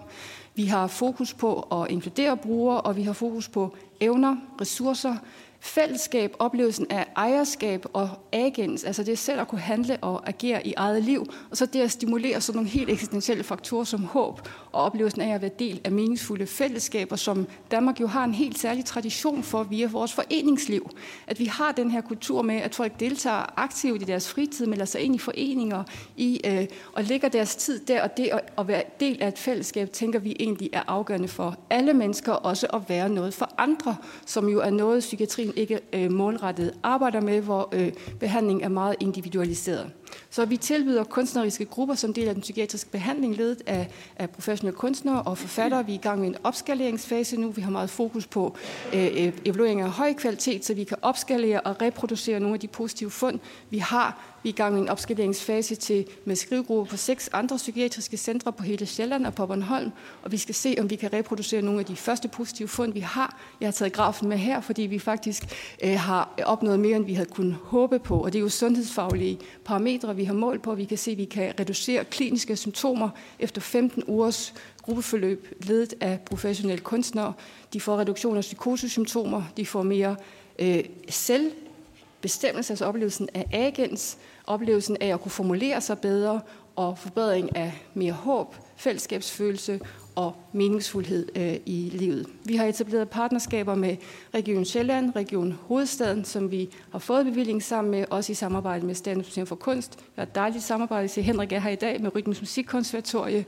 Vi 0.55 0.65
har 0.65 0.87
fokus 0.87 1.33
på 1.33 1.59
at 1.59 1.91
inkludere 1.91 2.37
brugere, 2.37 2.81
og 2.81 2.95
vi 2.95 3.03
har 3.03 3.13
fokus 3.13 3.49
på 3.49 3.75
evner, 3.99 4.35
ressourcer, 4.61 5.15
fællesskab, 5.59 6.35
oplevelsen 6.39 6.87
af 6.89 7.07
ejerskab 7.15 7.85
og 7.93 8.09
agens, 8.31 8.83
altså 8.83 9.03
det 9.03 9.19
selv 9.19 9.39
at 9.39 9.47
kunne 9.47 9.61
handle 9.61 9.97
og 10.01 10.29
agere 10.29 10.67
i 10.67 10.73
eget 10.77 11.03
liv, 11.03 11.25
og 11.51 11.57
så 11.57 11.65
det 11.65 11.81
at 11.81 11.91
stimulere 11.91 12.41
sådan 12.41 12.57
nogle 12.57 12.69
helt 12.69 12.89
eksistentielle 12.89 13.43
faktorer 13.43 13.83
som 13.83 14.03
håb 14.03 14.49
og 14.71 14.83
oplevelsen 14.83 15.21
af 15.21 15.35
at 15.35 15.41
være 15.41 15.51
del 15.59 15.81
af 15.83 15.91
meningsfulde 15.91 16.47
fællesskaber, 16.47 17.15
som 17.15 17.47
Danmark 17.71 18.01
jo 18.01 18.07
har 18.07 18.23
en 18.23 18.33
helt 18.33 18.59
særlig 18.59 18.85
tradition 18.85 19.43
for 19.43 19.63
via 19.63 19.87
vores 19.87 20.13
foreningsliv. 20.13 20.89
At 21.27 21.39
vi 21.39 21.45
har 21.45 21.71
den 21.71 21.91
her 21.91 22.01
kultur 22.01 22.41
med, 22.41 22.55
at 22.55 22.75
folk 22.75 22.99
deltager 22.99 23.59
aktivt 23.59 24.01
i 24.01 24.05
deres 24.05 24.29
fritid, 24.29 24.65
melder 24.65 24.85
sig 24.85 25.01
ind 25.01 25.15
i 25.15 25.19
foreninger 25.19 25.83
i, 26.17 26.41
øh, 26.45 26.67
og 26.93 27.03
lægger 27.03 27.29
deres 27.29 27.55
tid 27.55 27.79
der, 27.79 28.03
og 28.03 28.17
det 28.17 28.29
at, 28.31 28.41
at 28.57 28.67
være 28.67 28.83
del 28.99 29.21
af 29.21 29.27
et 29.27 29.37
fællesskab, 29.37 29.91
tænker 29.91 30.19
vi 30.19 30.35
egentlig 30.39 30.69
er 30.73 30.83
afgørende 30.87 31.27
for 31.27 31.55
alle 31.69 31.93
mennesker, 31.93 32.31
også 32.31 32.67
at 32.73 32.81
være 32.89 33.09
noget 33.09 33.33
for 33.33 33.53
andre, 33.57 33.95
som 34.25 34.49
jo 34.49 34.59
er 34.59 34.69
noget, 34.69 35.03
psykiatrien 35.51 35.79
ikke 35.93 36.05
øh, 36.05 36.11
målrettet 36.11 36.73
arbejder 36.83 37.21
med, 37.21 37.41
hvor 37.41 37.69
øh, 37.71 37.91
behandling 38.19 38.63
er 38.63 38.69
meget 38.69 38.95
individualiseret. 38.99 39.91
Så 40.29 40.45
vi 40.45 40.57
tilbyder 40.57 41.03
kunstneriske 41.03 41.65
grupper 41.65 41.95
som 41.95 42.13
del 42.13 42.27
af 42.27 42.33
den 42.33 42.41
psykiatriske 42.41 42.89
behandling, 42.89 43.37
ledet 43.37 43.61
af, 43.65 43.89
af 44.15 44.29
professionelle 44.29 44.77
kunstnere 44.77 45.21
og 45.21 45.37
forfattere. 45.37 45.85
Vi 45.85 45.91
er 45.91 45.97
i 45.97 46.01
gang 46.01 46.19
med 46.19 46.27
en 46.27 46.35
opskaleringsfase 46.43 47.37
nu. 47.37 47.51
Vi 47.51 47.61
har 47.61 47.71
meget 47.71 47.89
fokus 47.89 48.27
på 48.27 48.55
øh, 48.93 49.33
evaluering 49.45 49.81
af 49.81 49.89
høj 49.89 50.13
kvalitet, 50.13 50.65
så 50.65 50.73
vi 50.73 50.83
kan 50.83 50.97
opskalere 51.01 51.61
og 51.61 51.81
reproducere 51.81 52.39
nogle 52.39 52.53
af 52.53 52.59
de 52.59 52.67
positive 52.67 53.11
fund, 53.11 53.39
vi 53.69 53.77
har. 53.77 54.37
Vi 54.43 54.49
er 54.49 54.53
i 54.53 54.55
gang 54.55 54.73
med 54.73 54.81
en 54.81 54.89
opskaleringsfase 54.89 55.75
til, 55.75 56.05
med 56.25 56.35
skrivegrupper 56.35 56.89
på 56.89 56.97
seks 56.97 57.29
andre 57.33 57.57
psykiatriske 57.57 58.17
centre 58.17 58.53
på 58.53 58.63
hele 58.63 58.85
Sjælland 58.85 59.25
og 59.25 59.33
på 59.33 59.45
Bornholm, 59.45 59.91
og 60.23 60.31
vi 60.31 60.37
skal 60.37 60.55
se, 60.55 60.75
om 60.79 60.89
vi 60.89 60.95
kan 60.95 61.13
reproducere 61.13 61.61
nogle 61.61 61.79
af 61.79 61.85
de 61.85 61.95
første 61.95 62.27
positive 62.27 62.67
fund, 62.67 62.93
vi 62.93 62.99
har. 62.99 63.37
Jeg 63.61 63.67
har 63.67 63.71
taget 63.71 63.93
grafen 63.93 64.29
med 64.29 64.37
her, 64.37 64.61
fordi 64.61 64.81
vi 64.81 64.99
faktisk 64.99 65.43
øh, 65.83 65.99
har 65.99 66.33
opnået 66.45 66.79
mere, 66.79 66.95
end 66.95 67.05
vi 67.05 67.13
havde 67.13 67.29
kunnet 67.29 67.57
håbe 67.63 67.99
på, 67.99 68.23
og 68.23 68.33
det 68.33 68.39
er 68.39 68.43
jo 68.43 68.49
sundhedsfaglige 68.49 69.39
parametre, 69.65 69.87
vi 70.15 70.23
har 70.23 70.33
mål 70.33 70.59
på. 70.59 70.75
Vi 70.75 70.85
kan 70.85 70.97
se, 70.97 71.11
at 71.11 71.17
vi 71.17 71.25
kan 71.25 71.53
reducere 71.59 72.05
kliniske 72.05 72.55
symptomer 72.55 73.09
efter 73.39 73.61
15 73.61 74.03
ugers 74.07 74.53
gruppeforløb 74.81 75.55
ledet 75.61 75.93
af 76.01 76.19
professionelle 76.25 76.83
kunstnere. 76.83 77.33
De 77.73 77.81
får 77.81 77.97
reduktion 77.97 78.37
af 78.37 78.41
psykosesymptomer, 78.41 79.43
de 79.57 79.65
får 79.65 79.83
mere 79.83 80.15
øh, 80.59 80.83
selvbestemmelse, 81.09 82.73
altså 82.73 82.85
oplevelsen 82.85 83.29
af 83.33 83.45
agens, 83.51 84.17
oplevelsen 84.47 84.97
af 85.01 85.13
at 85.13 85.21
kunne 85.21 85.31
formulere 85.31 85.81
sig 85.81 85.99
bedre 85.99 86.41
og 86.75 86.97
forbedring 86.97 87.55
af 87.55 87.73
mere 87.93 88.13
håb, 88.13 88.55
fællesskabsfølelse 88.75 89.79
og 90.17 90.35
meningsfuldhed 90.53 91.27
øh, 91.35 91.55
i 91.65 91.89
livet. 91.93 92.27
Vi 92.43 92.55
har 92.55 92.65
etableret 92.65 93.09
partnerskaber 93.09 93.75
med 93.75 93.97
Region 94.33 94.65
Sjælland, 94.65 95.15
Region 95.15 95.51
Hovedstaden, 95.51 96.25
som 96.25 96.51
vi 96.51 96.69
har 96.91 96.99
fået 96.99 97.25
bevilling 97.25 97.63
sammen 97.63 97.91
med, 97.91 98.05
også 98.09 98.31
i 98.31 98.35
samarbejde 98.35 98.85
med 98.85 98.95
Statens 98.95 99.27
Museum 99.27 99.47
for 99.47 99.55
Kunst. 99.55 99.99
Vi 99.99 100.03
har 100.15 100.23
et 100.23 100.35
dejligt 100.35 100.63
samarbejde, 100.63 101.07
til 101.07 101.23
Henrik 101.23 101.51
er 101.51 101.59
her 101.59 101.69
i 101.69 101.75
dag, 101.75 102.01
med 102.01 102.15
Rytmisk 102.15 102.41
Musikkonservatorie, 102.41 103.45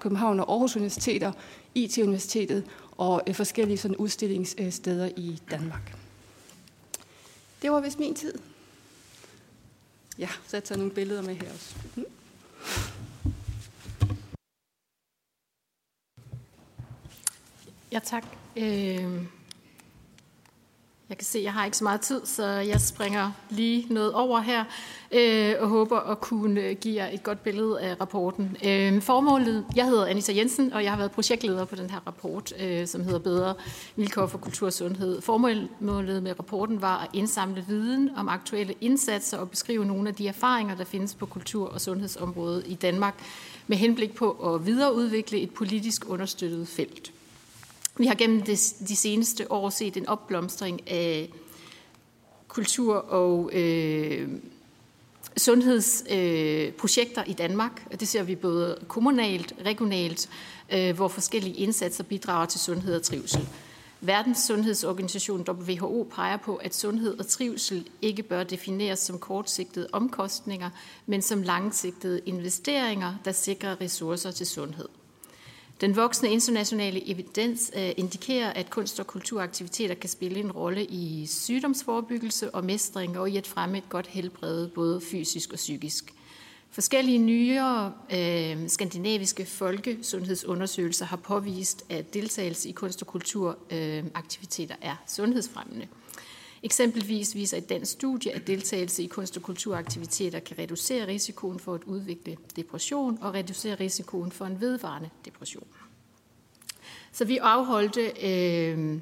København 0.00 0.40
og 0.40 0.52
Aarhus 0.52 0.76
Universiteter, 0.76 1.32
IT-universitetet 1.74 2.64
og 2.96 3.22
øh, 3.26 3.34
forskellige 3.34 3.78
sådan 3.78 3.96
udstillingssteder 3.96 5.04
øh, 5.04 5.10
i 5.16 5.40
Danmark. 5.50 5.96
Det 7.62 7.70
var 7.70 7.80
vist 7.80 7.98
min 7.98 8.14
tid. 8.14 8.34
Ja, 10.18 10.28
så 10.46 10.56
jeg 10.56 10.64
tager 10.64 10.78
nogle 10.78 10.92
billeder 10.92 11.22
med 11.22 11.34
her 11.34 11.52
også. 11.52 11.74
Mm. 11.96 12.04
Ja, 17.94 17.98
tak. 17.98 18.24
Øh, 18.56 18.64
jeg 21.08 21.18
kan 21.18 21.24
se, 21.24 21.38
at 21.38 21.44
jeg 21.44 21.52
har 21.52 21.64
ikke 21.64 21.76
så 21.76 21.84
meget 21.84 22.00
tid, 22.00 22.26
så 22.26 22.46
jeg 22.46 22.80
springer 22.80 23.30
lige 23.50 23.86
noget 23.90 24.12
over 24.12 24.40
her 24.40 24.64
øh, 25.12 25.54
og 25.60 25.68
håber 25.68 26.00
at 26.00 26.20
kunne 26.20 26.60
øh, 26.60 26.76
give 26.76 26.94
jer 26.94 27.08
et 27.12 27.22
godt 27.22 27.42
billede 27.42 27.80
af 27.80 28.00
rapporten. 28.00 28.56
Øh, 28.66 29.02
formålet, 29.02 29.66
jeg 29.76 29.84
hedder 29.84 30.06
Anita 30.06 30.32
Jensen, 30.36 30.72
og 30.72 30.82
jeg 30.84 30.92
har 30.92 30.98
været 30.98 31.10
projektleder 31.10 31.64
på 31.64 31.76
den 31.76 31.90
her 31.90 32.00
rapport, 32.06 32.52
øh, 32.60 32.86
som 32.86 33.04
hedder 33.04 33.18
Bedre 33.18 33.54
vilkår 33.96 34.26
for 34.26 34.38
kultur 34.38 34.66
og 34.66 34.72
sundhed. 34.72 35.20
Formålet 35.20 36.22
med 36.22 36.38
rapporten 36.38 36.82
var 36.82 36.98
at 36.98 37.08
indsamle 37.12 37.64
viden 37.68 38.10
om 38.16 38.28
aktuelle 38.28 38.74
indsatser 38.80 39.38
og 39.38 39.50
beskrive 39.50 39.84
nogle 39.84 40.08
af 40.08 40.14
de 40.14 40.28
erfaringer, 40.28 40.76
der 40.76 40.84
findes 40.84 41.14
på 41.14 41.26
kultur- 41.26 41.68
og 41.68 41.80
sundhedsområdet 41.80 42.64
i 42.66 42.74
Danmark, 42.74 43.14
med 43.66 43.76
henblik 43.76 44.14
på 44.14 44.30
at 44.30 44.66
videreudvikle 44.66 45.40
et 45.40 45.50
politisk 45.50 46.08
understøttet 46.08 46.68
felt. 46.68 47.13
Vi 47.96 48.06
har 48.06 48.14
gennem 48.14 48.42
de, 48.42 48.56
de 48.88 48.96
seneste 48.96 49.52
år 49.52 49.70
set 49.70 49.96
en 49.96 50.08
opblomstring 50.08 50.90
af 50.90 51.30
kultur- 52.48 52.94
og 52.94 53.50
øh, 53.52 54.28
sundhedsprojekter 55.36 57.22
øh, 57.22 57.30
i 57.30 57.32
Danmark. 57.32 58.00
Det 58.00 58.08
ser 58.08 58.22
vi 58.22 58.34
både 58.34 58.78
kommunalt, 58.88 59.54
regionalt, 59.64 60.28
øh, 60.72 60.96
hvor 60.96 61.08
forskellige 61.08 61.56
indsatser 61.56 62.04
bidrager 62.04 62.46
til 62.46 62.60
sundhed 62.60 62.96
og 62.96 63.02
trivsel. 63.02 63.48
Verdens 64.00 64.38
Sundhedsorganisation 64.38 65.46
WHO 65.48 66.08
peger 66.14 66.36
på, 66.36 66.56
at 66.56 66.74
sundhed 66.74 67.18
og 67.18 67.26
trivsel 67.26 67.88
ikke 68.02 68.22
bør 68.22 68.44
defineres 68.44 68.98
som 68.98 69.18
kortsigtede 69.18 69.88
omkostninger, 69.92 70.70
men 71.06 71.22
som 71.22 71.42
langsigtede 71.42 72.20
investeringer, 72.26 73.14
der 73.24 73.32
sikrer 73.32 73.80
ressourcer 73.80 74.30
til 74.30 74.46
sundhed. 74.46 74.88
Den 75.80 75.96
voksne 75.96 76.30
internationale 76.30 77.10
evidens 77.10 77.72
øh, 77.76 77.90
indikerer, 77.96 78.50
at 78.50 78.70
kunst- 78.70 79.00
og 79.00 79.06
kulturaktiviteter 79.06 79.94
kan 79.94 80.10
spille 80.10 80.40
en 80.40 80.52
rolle 80.52 80.84
i 80.84 81.26
sygdomsforebyggelse 81.26 82.54
og 82.54 82.64
mestring 82.64 83.18
og 83.18 83.30
i 83.30 83.36
at 83.36 83.46
fremme 83.46 83.78
et 83.78 83.88
godt 83.88 84.06
helbred, 84.06 84.68
både 84.68 85.00
fysisk 85.00 85.52
og 85.52 85.56
psykisk. 85.56 86.14
Forskellige 86.70 87.18
nyere 87.18 87.92
øh, 88.12 88.68
skandinaviske 88.68 89.46
folkesundhedsundersøgelser 89.46 91.06
har 91.06 91.16
påvist, 91.16 91.84
at 91.88 92.14
deltagelse 92.14 92.68
i 92.68 92.72
kunst- 92.72 93.02
og 93.02 93.06
kulturaktiviteter 93.06 94.76
øh, 94.82 94.88
er 94.88 94.96
sundhedsfremmende. 95.06 95.86
Eksempelvis 96.64 97.34
viser 97.34 97.56
et 97.56 97.68
dansk 97.68 97.92
studie, 97.92 98.32
at 98.32 98.46
deltagelse 98.46 99.02
i 99.02 99.06
kunst- 99.06 99.36
og 99.36 99.42
kulturaktiviteter 99.42 100.40
kan 100.40 100.58
reducere 100.58 101.06
risikoen 101.06 101.58
for 101.58 101.74
at 101.74 101.84
udvikle 101.84 102.36
depression 102.56 103.18
og 103.20 103.34
reducere 103.34 103.74
risikoen 103.74 104.32
for 104.32 104.44
en 104.44 104.60
vedvarende 104.60 105.10
depression. 105.24 105.66
Så 107.12 107.24
vi 107.24 107.36
afholdte, 107.36 108.12
øh, 108.22 109.00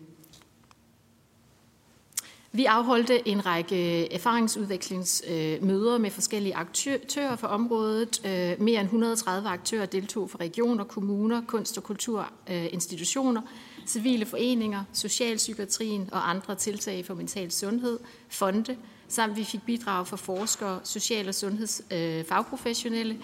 vi 2.52 2.64
afholdte 2.64 3.28
en 3.28 3.47
række 3.47 4.12
erfaringsudvekslingsmøder 4.12 5.99
med 5.99 6.11
forskellige 6.11 6.54
aktører 6.54 7.37
for 7.37 7.47
området. 7.47 8.26
Øh, 8.26 8.61
mere 8.61 8.81
end 8.81 8.87
130 8.87 9.49
aktører 9.49 9.87
deltog 9.87 10.31
fra 10.31 10.38
regioner, 10.40 10.85
kommuner, 10.85 11.42
kunst- 11.47 11.78
og 11.78 11.85
kulturinstitutioner, 11.85 13.42
civile 13.87 14.27
foreninger, 14.27 14.85
socialpsykiatrien 14.93 16.09
og 16.12 16.31
andre 16.31 16.55
tiltag 16.55 17.07
for 17.07 17.15
mental 17.15 17.53
sundhed, 17.53 17.99
fonde, 18.29 18.77
samt 19.09 19.37
vi 19.37 19.45
fik 19.45 19.62
bidrag 19.67 20.07
fra 20.07 20.17
forskere, 20.17 20.81
social- 20.85 21.29
og 21.29 21.35
sundhedsfagprofessionelle, 21.35 23.15
øh, 23.15 23.21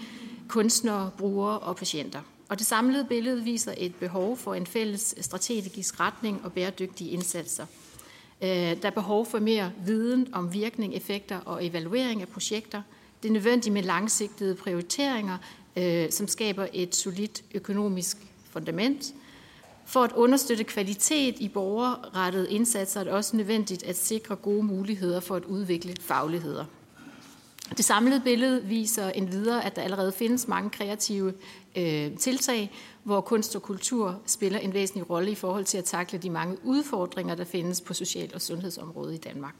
kunstnere, 0.49 1.11
brugere 1.19 1.59
og 1.59 1.77
patienter. 1.77 2.21
Og 2.49 2.59
det 2.59 2.67
samlede 2.67 3.05
billede 3.05 3.45
viser 3.45 3.75
et 3.77 3.95
behov 3.95 4.37
for 4.37 4.55
en 4.55 4.67
fælles 4.67 5.15
strategisk 5.21 6.01
retning 6.01 6.41
og 6.45 6.53
bæredygtige 6.53 7.11
indsatser. 7.11 7.67
Øh, 8.43 8.49
der 8.49 8.77
er 8.83 8.91
behov 8.91 9.27
for 9.27 9.39
mere 9.39 9.73
viden 9.87 10.29
om 10.33 10.53
virkning, 10.53 10.95
effekter 10.95 11.39
og 11.39 11.67
evaluering 11.67 12.23
af 12.23 12.29
projekter. 12.29 12.83
Det 13.23 13.29
er 13.29 13.33
nødvendigt 13.33 13.73
med 13.73 13.83
langsigtede 13.83 14.55
prioriteringer, 14.55 15.39
øh, 15.77 16.11
som 16.11 16.29
skaber 16.29 16.67
et 16.73 16.97
solidt 16.97 17.45
økonomisk 17.55 18.17
fundament. 18.51 19.15
For 19.89 20.05
at 20.05 20.13
understøtte 20.13 20.65
kvalitet 20.65 21.35
i 21.39 21.49
borgerrettede 21.49 22.51
indsatser 22.51 23.01
er 23.01 23.05
det 23.05 23.13
også 23.13 23.37
nødvendigt 23.37 23.83
at 23.83 23.97
sikre 23.97 24.37
gode 24.37 24.63
muligheder 24.63 25.21
for 25.21 25.37
at 25.37 25.45
udvikle 25.45 25.95
fagligheder. 26.01 26.65
Det 27.77 27.85
samlede 27.85 28.21
billede 28.21 28.65
viser 28.65 29.11
endvidere, 29.11 29.65
at 29.65 29.77
der 29.77 29.83
allerede 29.83 30.13
findes 30.13 30.49
mange 30.49 30.71
kreative 30.71 31.35
øh, 31.77 32.17
tiltag, 32.17 32.73
hvor 33.03 33.21
kunst 33.21 33.57
og 33.57 33.63
kultur 33.63 34.21
spiller 34.27 34.59
en 34.59 34.75
væsentlig 34.75 35.11
rolle 35.11 35.31
i 35.31 35.35
forhold 35.35 35.65
til 35.65 35.79
at 35.79 35.85
takle 35.85 36.19
de 36.19 36.31
mange 36.31 36.57
udfordringer, 36.65 37.35
der 37.35 37.45
findes 37.45 37.81
på 37.81 37.95
social- 37.95 38.35
og 38.35 38.41
sundhedsområdet 38.41 39.15
i 39.15 39.19
Danmark. 39.19 39.55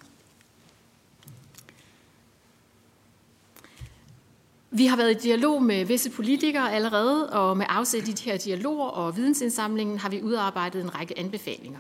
Vi 4.71 4.87
har 4.87 4.97
været 4.97 5.11
i 5.11 5.29
dialog 5.29 5.63
med 5.63 5.85
visse 5.85 6.11
politikere 6.11 6.73
allerede, 6.73 7.31
og 7.31 7.57
med 7.57 7.67
afsæt 7.69 8.09
i 8.09 8.13
de 8.13 8.23
her 8.23 8.37
dialoger 8.37 8.89
og 8.89 9.17
vidensindsamlingen 9.17 9.99
har 9.99 10.09
vi 10.09 10.23
udarbejdet 10.23 10.83
en 10.83 10.95
række 10.95 11.19
anbefalinger. 11.19 11.79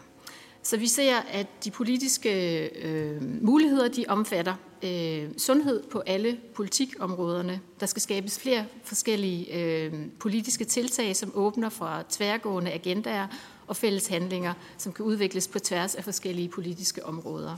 Så 0.63 0.77
vi 0.77 0.87
ser, 0.87 1.17
at 1.17 1.65
de 1.65 1.71
politiske 1.71 2.61
øh, 2.67 3.23
muligheder, 3.45 3.89
de 3.89 4.05
omfatter 4.09 4.55
øh, 4.85 5.29
sundhed 5.37 5.83
på 5.83 6.03
alle 6.07 6.39
politikområderne. 6.55 7.61
Der 7.81 7.87
skal 7.87 8.03
skabes 8.03 8.39
flere 8.39 8.65
forskellige 8.85 9.55
øh, 9.55 9.93
politiske 10.21 10.65
tiltag, 10.65 11.17
som 11.17 11.33
åbner 11.35 11.69
for 11.69 12.05
tværgående 12.11 12.71
agendaer 12.73 13.27
og 13.67 13.77
fælles 13.77 14.07
handlinger, 14.07 14.53
som 14.79 14.93
kan 14.93 15.05
udvikles 15.05 15.49
på 15.49 15.59
tværs 15.59 15.95
af 15.95 16.05
forskellige 16.05 16.49
politiske 16.49 17.07
områder. 17.07 17.57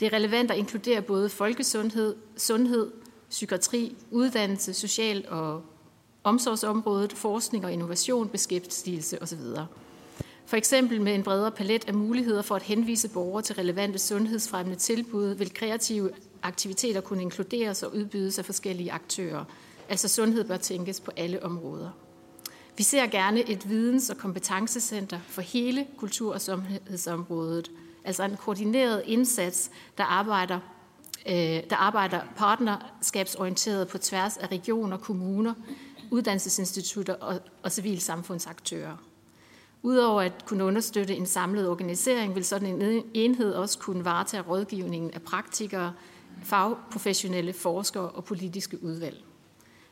Det 0.00 0.06
er 0.06 0.12
relevant 0.12 0.50
at 0.50 0.58
inkludere 0.58 1.02
både 1.02 1.28
folkesundhed, 1.28 2.16
sundhed, 2.36 2.90
psykiatri, 3.34 3.96
uddannelse, 4.10 4.74
social- 4.74 5.28
og 5.28 5.62
omsorgsområdet, 6.24 7.12
forskning 7.12 7.64
og 7.64 7.72
innovation, 7.72 8.28
beskæftigelse 8.28 9.22
osv. 9.22 9.40
For 10.46 10.56
eksempel 10.56 11.00
med 11.00 11.14
en 11.14 11.22
bredere 11.22 11.50
palet 11.50 11.84
af 11.88 11.94
muligheder 11.94 12.42
for 12.42 12.54
at 12.54 12.62
henvise 12.62 13.08
borgere 13.08 13.42
til 13.42 13.54
relevante 13.54 13.98
sundhedsfremmende 13.98 14.78
tilbud, 14.78 15.34
vil 15.34 15.54
kreative 15.54 16.10
aktiviteter 16.42 17.00
kunne 17.00 17.22
inkluderes 17.22 17.82
og 17.82 17.94
udbydes 17.94 18.38
af 18.38 18.44
forskellige 18.44 18.92
aktører. 18.92 19.44
Altså 19.88 20.08
sundhed 20.08 20.44
bør 20.44 20.56
tænkes 20.56 21.00
på 21.00 21.10
alle 21.16 21.42
områder. 21.42 21.90
Vi 22.76 22.82
ser 22.82 23.06
gerne 23.06 23.50
et 23.50 23.68
videns- 23.68 24.10
og 24.10 24.16
kompetencecenter 24.16 25.18
for 25.28 25.42
hele 25.42 25.86
kultur- 25.96 26.34
og 26.34 26.40
sundhedsområdet, 26.40 27.70
altså 28.04 28.24
en 28.24 28.36
koordineret 28.36 29.02
indsats, 29.06 29.70
der 29.98 30.04
arbejder 30.04 30.60
Øh, 31.28 31.34
der 31.70 31.76
arbejder 31.76 32.20
partnerskabsorienteret 32.36 33.88
på 33.88 33.98
tværs 33.98 34.36
af 34.36 34.46
regioner, 34.46 34.96
kommuner, 34.96 35.54
uddannelsesinstitutter 36.10 37.14
og, 37.14 37.40
og 37.62 37.72
civilsamfundsaktører. 37.72 38.96
Udover 39.82 40.22
at 40.22 40.44
kunne 40.44 40.64
understøtte 40.64 41.16
en 41.16 41.26
samlet 41.26 41.68
organisering, 41.68 42.34
vil 42.34 42.44
sådan 42.44 42.82
en 42.82 43.02
enhed 43.14 43.52
også 43.52 43.78
kunne 43.78 44.04
varetage 44.04 44.42
rådgivningen 44.42 45.10
af 45.10 45.22
praktikere, 45.22 45.92
fagprofessionelle 46.42 47.52
forskere 47.52 48.08
og 48.08 48.24
politiske 48.24 48.84
udvalg. 48.84 49.24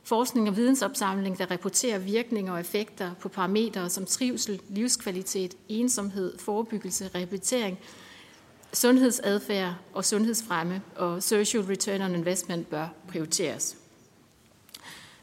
Forskning 0.05 0.49
og 0.49 0.57
vidensopsamling, 0.57 1.39
der 1.39 1.51
rapporterer 1.51 1.99
virkninger 1.99 2.53
og 2.53 2.61
effekter 2.61 3.15
på 3.21 3.29
parametre 3.29 3.91
som 3.91 4.07
trivsel, 4.07 4.61
livskvalitet, 4.69 5.57
ensomhed, 5.69 6.39
forebyggelse, 6.39 7.11
rehabilitering, 7.15 7.79
sundhedsadfærd 8.73 9.75
og 9.93 10.05
sundhedsfremme 10.05 10.83
og 10.97 11.23
social 11.23 11.63
return 11.63 12.03
on 12.03 12.15
investment 12.15 12.71
bør 12.71 12.89
prioriteres. 13.09 13.77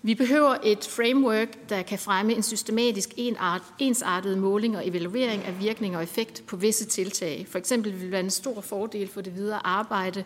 Vi 0.01 0.15
behøver 0.15 0.57
et 0.63 0.87
framework, 0.95 1.69
der 1.69 1.81
kan 1.81 1.99
fremme 1.99 2.33
en 2.33 2.43
systematisk 2.43 3.09
ensartet 3.79 4.37
måling 4.37 4.77
og 4.77 4.87
evaluering 4.87 5.43
af 5.43 5.59
virkning 5.59 5.97
og 5.97 6.03
effekt 6.03 6.43
på 6.47 6.55
visse 6.55 6.85
tiltag. 6.85 7.47
For 7.49 7.57
eksempel 7.57 7.93
vil 7.93 8.01
det 8.01 8.11
være 8.11 8.19
en 8.19 8.29
stor 8.29 8.61
fordel 8.61 9.07
for 9.07 9.21
det 9.21 9.35
videre 9.35 9.67
arbejde, 9.67 10.23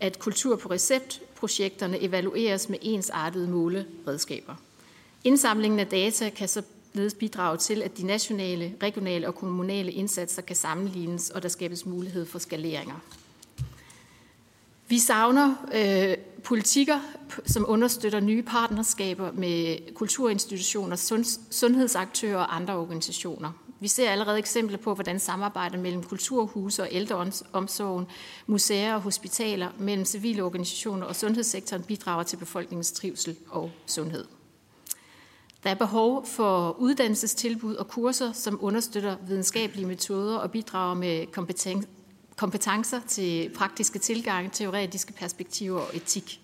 at 0.00 0.18
kultur 0.18 0.56
på 0.56 0.68
receptprojekterne 0.68 2.02
evalueres 2.02 2.68
med 2.68 2.78
ensartede 2.82 3.48
måleredskaber. 3.48 4.54
Indsamlingen 5.24 5.80
af 5.80 5.86
data 5.86 6.28
kan 6.28 6.48
så 6.48 6.62
således 6.92 7.14
bidrage 7.14 7.56
til, 7.56 7.82
at 7.82 7.98
de 7.98 8.06
nationale, 8.06 8.74
regionale 8.82 9.26
og 9.26 9.34
kommunale 9.34 9.92
indsatser 9.92 10.42
kan 10.42 10.56
sammenlignes, 10.56 11.30
og 11.30 11.42
der 11.42 11.48
skabes 11.48 11.86
mulighed 11.86 12.26
for 12.26 12.38
skaleringer. 12.38 13.00
Vi 14.88 14.98
savner 14.98 15.54
øh, 15.74 16.16
politikker, 16.44 17.00
som 17.46 17.64
understøtter 17.68 18.20
nye 18.20 18.42
partnerskaber 18.42 19.32
med 19.32 19.78
kulturinstitutioner, 19.94 20.96
sundhedsaktører 21.50 22.36
og 22.36 22.56
andre 22.56 22.76
organisationer. 22.76 23.52
Vi 23.80 23.88
ser 23.88 24.10
allerede 24.10 24.38
eksempler 24.38 24.78
på, 24.78 24.94
hvordan 24.94 25.18
samarbejdet 25.18 25.80
mellem 25.80 26.02
kulturhuse 26.02 26.82
og 26.82 26.88
ældreomsorgen, 26.90 28.06
museer 28.46 28.94
og 28.94 29.00
hospitaler, 29.00 29.68
mellem 29.78 30.04
civile 30.04 30.42
organisationer 30.42 31.06
og 31.06 31.16
sundhedssektoren 31.16 31.82
bidrager 31.82 32.22
til 32.22 32.36
befolkningens 32.36 32.92
trivsel 32.92 33.36
og 33.48 33.70
sundhed. 33.86 34.24
Der 35.64 35.70
er 35.70 35.74
behov 35.74 36.26
for 36.26 36.76
uddannelsestilbud 36.78 37.74
og 37.74 37.88
kurser, 37.88 38.32
som 38.32 38.58
understøtter 38.62 39.16
videnskabelige 39.26 39.86
metoder 39.86 40.36
og 40.36 40.50
bidrager 40.50 40.94
med 40.94 41.26
kompetencer 42.36 43.00
til 43.08 43.50
praktiske 43.54 43.98
tilgange, 43.98 44.50
teoretiske 44.52 45.12
perspektiver 45.12 45.80
og 45.80 45.96
etik. 45.96 46.40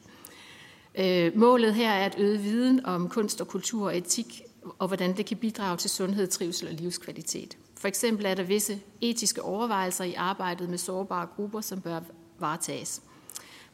Øh, 0.95 1.39
målet 1.39 1.75
her 1.75 1.91
er 1.91 2.07
at 2.07 2.15
øge 2.19 2.39
viden 2.39 2.87
om 2.87 3.09
kunst 3.09 3.41
og 3.41 3.49
kultur 3.49 3.87
og 3.87 3.97
etik, 3.97 4.43
og 4.79 4.87
hvordan 4.87 5.17
det 5.17 5.27
kan 5.27 5.37
bidrage 5.37 5.77
til 5.77 5.91
sundhed, 5.91 6.27
trivsel 6.27 6.69
og 6.69 6.75
livskvalitet. 6.75 7.57
For 7.79 7.89
eksempel 7.89 8.27
er 8.27 8.35
der 8.35 8.43
visse 8.43 8.81
etiske 9.01 9.43
overvejelser 9.43 10.05
i 10.05 10.15
arbejdet 10.15 10.69
med 10.69 10.79
sårbare 10.79 11.27
grupper, 11.37 11.61
som 11.61 11.81
bør 11.81 12.01
varetages. 12.39 13.03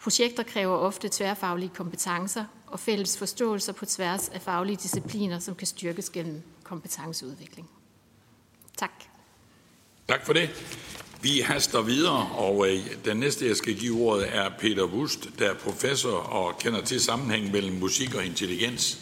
Projekter 0.02 0.42
kræver 0.42 0.76
ofte 0.76 1.08
tværfaglige 1.12 1.70
kompetencer 1.75 2.44
og 2.72 2.80
fælles 2.80 3.18
forståelser 3.18 3.72
på 3.72 3.86
tværs 3.86 4.28
af 4.28 4.42
faglige 4.42 4.76
discipliner, 4.76 5.38
som 5.38 5.54
kan 5.54 5.66
styrkes 5.66 6.10
gennem 6.10 6.42
kompetenceudvikling. 6.62 7.70
Tak. 8.78 8.92
Tak 10.08 10.26
for 10.26 10.32
det. 10.32 10.50
Vi 11.22 11.40
haster 11.40 11.82
videre, 11.82 12.28
og 12.32 12.68
øh, 12.68 12.86
den 13.04 13.16
næste, 13.16 13.48
jeg 13.48 13.56
skal 13.56 13.78
give 13.78 14.00
ordet, 14.00 14.36
er 14.36 14.50
Peter 14.58 14.84
Wust, 14.84 15.28
der 15.38 15.50
er 15.50 15.54
professor 15.54 16.16
og 16.16 16.58
kender 16.58 16.80
til 16.80 17.00
sammenhængen 17.00 17.52
mellem 17.52 17.76
musik 17.76 18.14
og 18.14 18.24
intelligens. 18.24 18.98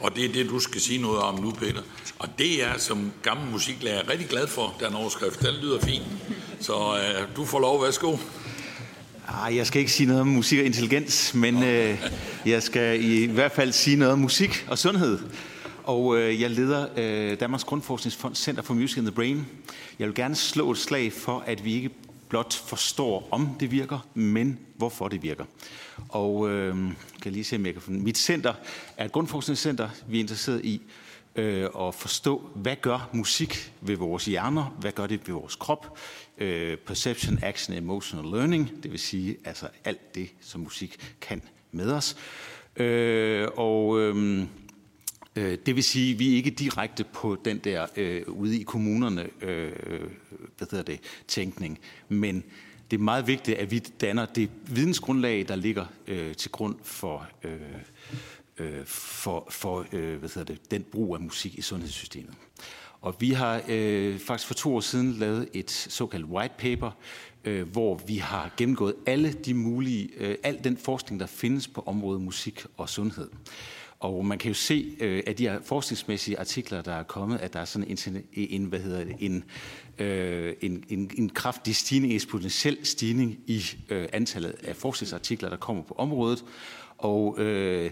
Og 0.00 0.16
det 0.16 0.24
er 0.24 0.32
det, 0.32 0.50
du 0.50 0.58
skal 0.58 0.80
sige 0.80 1.02
noget 1.02 1.18
om 1.18 1.34
nu, 1.34 1.50
Peter. 1.50 1.82
Og 2.18 2.28
det 2.38 2.64
er 2.64 2.78
som 2.78 3.12
gammel 3.22 3.50
musiklærer 3.50 4.08
rigtig 4.08 4.28
glad 4.28 4.46
for, 4.46 4.76
den 4.80 4.94
overskrift. 4.94 5.40
Den 5.40 5.54
lyder 5.54 5.80
fint. 5.80 6.06
Så 6.60 6.74
øh, 6.74 7.36
du 7.36 7.44
får 7.44 7.60
lov, 7.60 7.82
værsgo. 7.82 8.16
Ah, 9.34 9.56
jeg 9.56 9.66
skal 9.66 9.80
ikke 9.80 9.92
sige 9.92 10.06
noget 10.06 10.20
om 10.20 10.26
musik 10.26 10.58
og 10.58 10.64
intelligens, 10.64 11.34
men 11.34 11.62
øh, 11.62 12.10
jeg 12.46 12.62
skal 12.62 13.04
i 13.04 13.26
hvert 13.26 13.52
fald 13.52 13.72
sige 13.72 13.96
noget 13.96 14.12
om 14.12 14.18
musik 14.18 14.66
og 14.68 14.78
sundhed. 14.78 15.18
Og 15.84 16.18
øh, 16.18 16.40
jeg 16.40 16.50
leder 16.50 16.86
øh, 16.96 17.40
Danmarks 17.40 17.64
Grundforskningsfond 17.64 18.34
Center 18.34 18.62
for 18.62 18.74
Music 18.74 18.96
in 18.96 19.04
the 19.04 19.12
Brain. 19.12 19.46
Jeg 19.98 20.06
vil 20.06 20.14
gerne 20.14 20.34
slå 20.34 20.70
et 20.70 20.78
slag 20.78 21.12
for, 21.12 21.44
at 21.46 21.64
vi 21.64 21.74
ikke 21.74 21.90
blot 22.28 22.54
forstår, 22.54 23.28
om 23.30 23.48
det 23.60 23.70
virker, 23.70 24.06
men 24.14 24.58
hvorfor 24.76 25.08
det 25.08 25.22
virker. 25.22 25.44
Og 26.08 26.50
øh, 26.50 26.76
kan 27.22 27.32
lige 27.32 27.44
se, 27.44 27.56
om 27.56 27.66
jeg 27.66 27.74
kan 27.74 28.02
Mit 28.02 28.18
center 28.18 28.52
er 28.96 29.04
et 29.04 29.12
grundforskningscenter. 29.12 29.88
Vi 30.08 30.16
er 30.16 30.20
interesseret 30.20 30.64
i 30.64 30.80
øh, 31.36 31.68
og 31.72 31.94
forstå, 31.94 32.50
hvad 32.54 32.76
gør 32.82 33.10
musik 33.12 33.72
ved 33.80 33.96
vores 33.96 34.24
hjerner? 34.24 34.76
Hvad 34.80 34.92
gør 34.92 35.06
det 35.06 35.28
ved 35.28 35.34
vores 35.34 35.56
krop? 35.56 35.98
Øh, 36.38 36.76
perception, 36.76 37.38
action, 37.42 37.76
emotional 37.76 38.30
learning. 38.30 38.82
Det 38.82 38.90
vil 38.90 39.00
sige 39.00 39.36
altså 39.44 39.68
alt 39.84 40.14
det, 40.14 40.30
som 40.40 40.60
musik 40.60 41.14
kan 41.20 41.42
med 41.72 41.92
os. 41.92 42.16
Øh, 42.76 43.48
og... 43.56 44.00
Øh, 44.00 44.40
øh 45.36 45.58
det 45.66 45.76
vil 45.76 45.84
sige, 45.84 46.12
at 46.12 46.18
vi 46.18 46.32
er 46.32 46.36
ikke 46.36 46.50
direkte 46.50 47.04
på 47.04 47.36
den 47.44 47.58
der 47.58 47.86
øh, 47.96 48.22
ude 48.26 48.60
i 48.60 48.62
kommunerne 48.62 49.28
øh, 49.40 49.72
hvad 50.58 50.68
hedder 50.70 50.84
det, 50.84 51.00
tænkning, 51.28 51.78
men 52.08 52.44
det 52.90 52.98
er 52.98 53.02
meget 53.02 53.26
vigtigt, 53.26 53.58
at 53.58 53.70
vi 53.70 53.78
danner 53.78 54.26
det 54.26 54.50
vidensgrundlag, 54.66 55.44
der 55.48 55.56
ligger 55.56 55.86
øh, 56.06 56.34
til 56.34 56.50
grund 56.50 56.76
for, 56.82 57.28
øh, 57.44 57.60
øh, 58.58 58.86
for, 58.86 59.46
for 59.50 59.86
øh, 59.92 60.18
hvad 60.18 60.28
hedder 60.28 60.54
det, 60.54 60.70
den 60.70 60.82
brug 60.82 61.14
af 61.14 61.20
musik 61.20 61.58
i 61.58 61.62
sundhedssystemet. 61.62 62.34
Og 63.00 63.16
vi 63.20 63.30
har 63.30 63.62
øh, 63.68 64.18
faktisk 64.18 64.46
for 64.46 64.54
to 64.54 64.76
år 64.76 64.80
siden 64.80 65.12
lavet 65.12 65.48
et 65.52 65.70
såkaldt 65.70 66.26
white 66.26 66.54
paper, 66.58 66.90
øh, 67.44 67.68
hvor 67.68 68.00
vi 68.06 68.16
har 68.16 68.54
gennemgået 68.56 68.94
alle 69.06 69.32
de 69.32 69.54
mulige, 69.54 70.08
øh, 70.16 70.36
al 70.42 70.64
den 70.64 70.76
forskning, 70.76 71.20
der 71.20 71.26
findes 71.26 71.68
på 71.68 71.82
området 71.86 72.20
musik 72.20 72.64
og 72.76 72.88
sundhed. 72.88 73.28
Og 74.00 74.26
man 74.26 74.38
kan 74.38 74.48
jo 74.48 74.54
se 74.54 74.96
øh, 75.00 75.22
af 75.26 75.36
de 75.36 75.48
her 75.48 75.60
forskningsmæssige 75.62 76.38
artikler, 76.38 76.82
der 76.82 76.92
er 76.92 77.02
kommet, 77.02 77.38
at 77.38 77.52
der 77.52 77.60
er 77.60 77.64
sådan 77.64 77.98
en, 78.06 78.22
en 78.32 78.64
hvad 78.64 78.80
hedder 78.80 79.04
det, 79.04 79.16
en, 79.18 79.44
øh, 79.98 80.54
en, 80.60 80.84
en, 80.88 81.10
en 81.18 81.28
kraftig 81.28 81.76
stigning, 81.76 82.14
eksponentiel 82.14 82.78
stigning 82.82 83.38
i 83.46 83.62
øh, 83.88 84.08
antallet 84.12 84.54
af 84.64 84.76
forskningsartikler, 84.76 85.48
der 85.48 85.56
kommer 85.56 85.82
på 85.82 85.94
området. 85.94 86.44
Og 86.98 87.38
øh, 87.38 87.90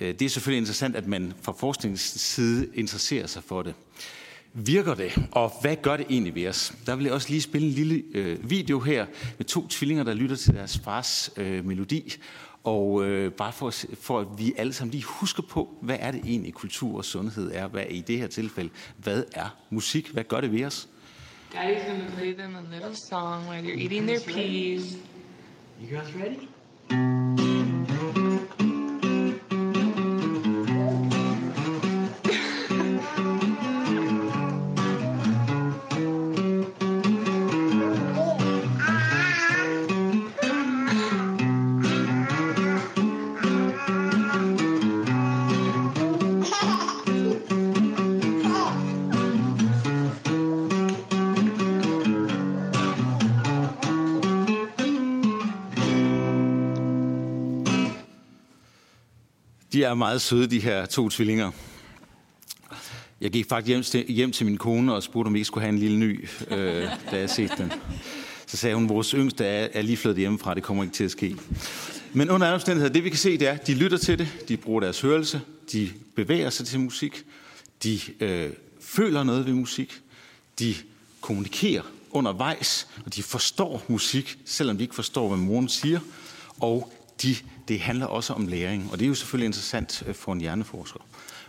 det 0.00 0.22
er 0.22 0.28
selvfølgelig 0.28 0.58
interessant, 0.58 0.96
at 0.96 1.06
man 1.06 1.32
fra 1.42 1.52
forskningens 1.52 2.00
side 2.00 2.68
interesserer 2.74 3.26
sig 3.26 3.42
for 3.42 3.62
det. 3.62 3.74
Virker 4.52 4.94
det, 4.94 5.12
og 5.32 5.52
hvad 5.60 5.76
gør 5.76 5.96
det 5.96 6.06
egentlig 6.10 6.34
ved 6.34 6.46
os? 6.46 6.74
Der 6.86 6.96
vil 6.96 7.04
jeg 7.04 7.12
også 7.12 7.28
lige 7.28 7.40
spille 7.40 7.66
en 7.68 7.72
lille 7.74 8.02
øh, 8.14 8.50
video 8.50 8.80
her 8.80 9.06
med 9.38 9.46
to 9.46 9.68
tvillinger, 9.68 10.04
der 10.04 10.14
lytter 10.14 10.36
til 10.36 10.54
deres 10.54 10.78
fars 10.78 11.30
øh, 11.36 11.64
melodi. 11.64 12.16
Og 12.64 13.04
øh, 13.04 13.32
bare 13.32 13.52
for, 13.52 13.74
for 14.00 14.20
at 14.20 14.26
vi 14.38 14.52
alle 14.56 14.72
sammen 14.72 14.90
lige 14.90 15.04
husker 15.04 15.42
på, 15.42 15.68
hvad 15.82 15.96
er 16.00 16.10
det 16.10 16.20
egentlig 16.24 16.54
kultur 16.54 16.96
og 16.96 17.04
sundhed 17.04 17.50
er? 17.54 17.68
Hvad 17.68 17.82
er 17.82 17.86
i 17.86 18.00
det 18.00 18.18
her 18.18 18.26
tilfælde? 18.26 18.70
Hvad 18.96 19.24
er 19.34 19.56
musik? 19.70 20.08
Hvad 20.08 20.24
gør 20.24 20.40
det 20.40 20.52
ved 20.52 20.64
os? 20.64 20.88
Daddy's 21.54 21.90
gonna 21.90 22.10
play 22.16 22.34
them 22.34 22.56
a 22.56 22.62
little 22.74 22.96
song 22.96 23.48
while 23.48 23.62
they're 23.62 23.82
eating 23.82 24.06
their 24.06 24.20
peas. 24.20 24.96
You 25.80 25.98
guys 25.98 26.14
ready? 26.14 27.49
Er 59.90 59.94
meget 59.94 60.22
søde, 60.22 60.46
de 60.46 60.60
her 60.60 60.86
to 60.86 61.08
tvillinger. 61.08 61.50
Jeg 63.20 63.30
gik 63.30 63.48
faktisk 63.48 63.68
hjem 63.68 63.82
til, 63.82 64.04
hjem 64.08 64.32
til 64.32 64.46
min 64.46 64.58
kone 64.58 64.94
og 64.94 65.02
spurgte, 65.02 65.26
om 65.26 65.34
vi 65.34 65.38
ikke 65.38 65.46
skulle 65.46 65.62
have 65.62 65.72
en 65.72 65.78
lille 65.78 65.98
ny, 65.98 66.28
øh, 66.50 66.88
da 67.10 67.18
jeg 67.18 67.30
set 67.30 67.52
den. 67.58 67.72
Så 68.46 68.56
sagde 68.56 68.76
hun, 68.76 68.88
vores 68.88 69.10
yngste 69.10 69.44
er, 69.44 69.68
er 69.72 69.82
lige 69.82 69.96
flyttet 69.96 70.18
hjemmefra, 70.20 70.54
det 70.54 70.62
kommer 70.62 70.82
ikke 70.82 70.94
til 70.94 71.04
at 71.04 71.10
ske. 71.10 71.36
Men 72.12 72.30
under 72.30 72.46
andre 72.46 72.54
omstændigheder, 72.54 72.92
det 72.92 73.04
vi 73.04 73.08
kan 73.08 73.18
se, 73.18 73.38
det 73.38 73.48
er, 73.48 73.52
at 73.52 73.66
de 73.66 73.74
lytter 73.74 73.98
til 73.98 74.18
det, 74.18 74.28
de 74.48 74.56
bruger 74.56 74.80
deres 74.80 75.00
hørelse, 75.00 75.40
de 75.72 75.90
bevæger 76.16 76.50
sig 76.50 76.66
til 76.66 76.80
musik, 76.80 77.24
de 77.82 78.00
øh, 78.20 78.50
føler 78.80 79.22
noget 79.22 79.46
ved 79.46 79.52
musik, 79.52 80.00
de 80.58 80.74
kommunikerer 81.20 81.82
undervejs, 82.10 82.88
og 83.06 83.14
de 83.14 83.22
forstår 83.22 83.82
musik, 83.88 84.38
selvom 84.44 84.76
de 84.76 84.82
ikke 84.82 84.94
forstår, 84.94 85.28
hvad 85.28 85.38
moren 85.38 85.68
siger, 85.68 86.00
og 86.60 86.92
de, 87.22 87.36
det 87.70 87.80
handler 87.80 88.06
også 88.06 88.32
om 88.32 88.46
læring, 88.46 88.88
og 88.92 88.98
det 88.98 89.04
er 89.04 89.08
jo 89.08 89.14
selvfølgelig 89.14 89.46
interessant 89.46 90.02
øh, 90.06 90.14
for 90.14 90.32
en 90.32 90.40
hjerneforsker. 90.40 91.00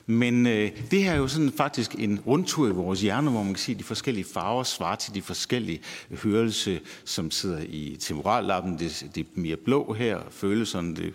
Men 0.05 0.47
øh, 0.47 0.71
det 0.91 1.03
her 1.03 1.11
er 1.11 1.17
jo 1.17 1.27
sådan 1.27 1.51
faktisk 1.51 1.95
en 1.95 2.19
rundtur 2.19 2.67
i 2.67 2.71
vores 2.71 3.01
hjerne, 3.01 3.31
hvor 3.31 3.43
man 3.43 3.53
kan 3.53 3.61
se 3.61 3.71
at 3.71 3.79
de 3.79 3.83
forskellige 3.83 4.25
farver 4.33 4.63
svarer 4.63 4.95
til 4.95 5.13
de 5.13 5.21
forskellige 5.21 5.81
hørelse, 6.23 6.79
som 7.05 7.31
sidder 7.31 7.59
i 7.69 7.97
temporallappen. 7.99 8.79
Det, 8.79 9.05
det 9.15 9.21
er 9.21 9.29
mere 9.35 9.55
blå 9.55 9.93
her, 9.93 10.19
følelserne, 10.29 10.95
det 10.95 11.05
er 11.05 11.11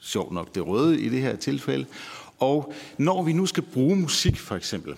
sjovt 0.00 0.32
nok 0.32 0.54
det 0.54 0.66
røde 0.66 1.00
i 1.00 1.08
det 1.08 1.22
her 1.22 1.36
tilfælde. 1.36 1.86
Og 2.38 2.72
når 2.98 3.22
vi 3.22 3.32
nu 3.32 3.46
skal 3.46 3.62
bruge 3.62 3.96
musik 3.96 4.38
for 4.38 4.56
eksempel, 4.56 4.94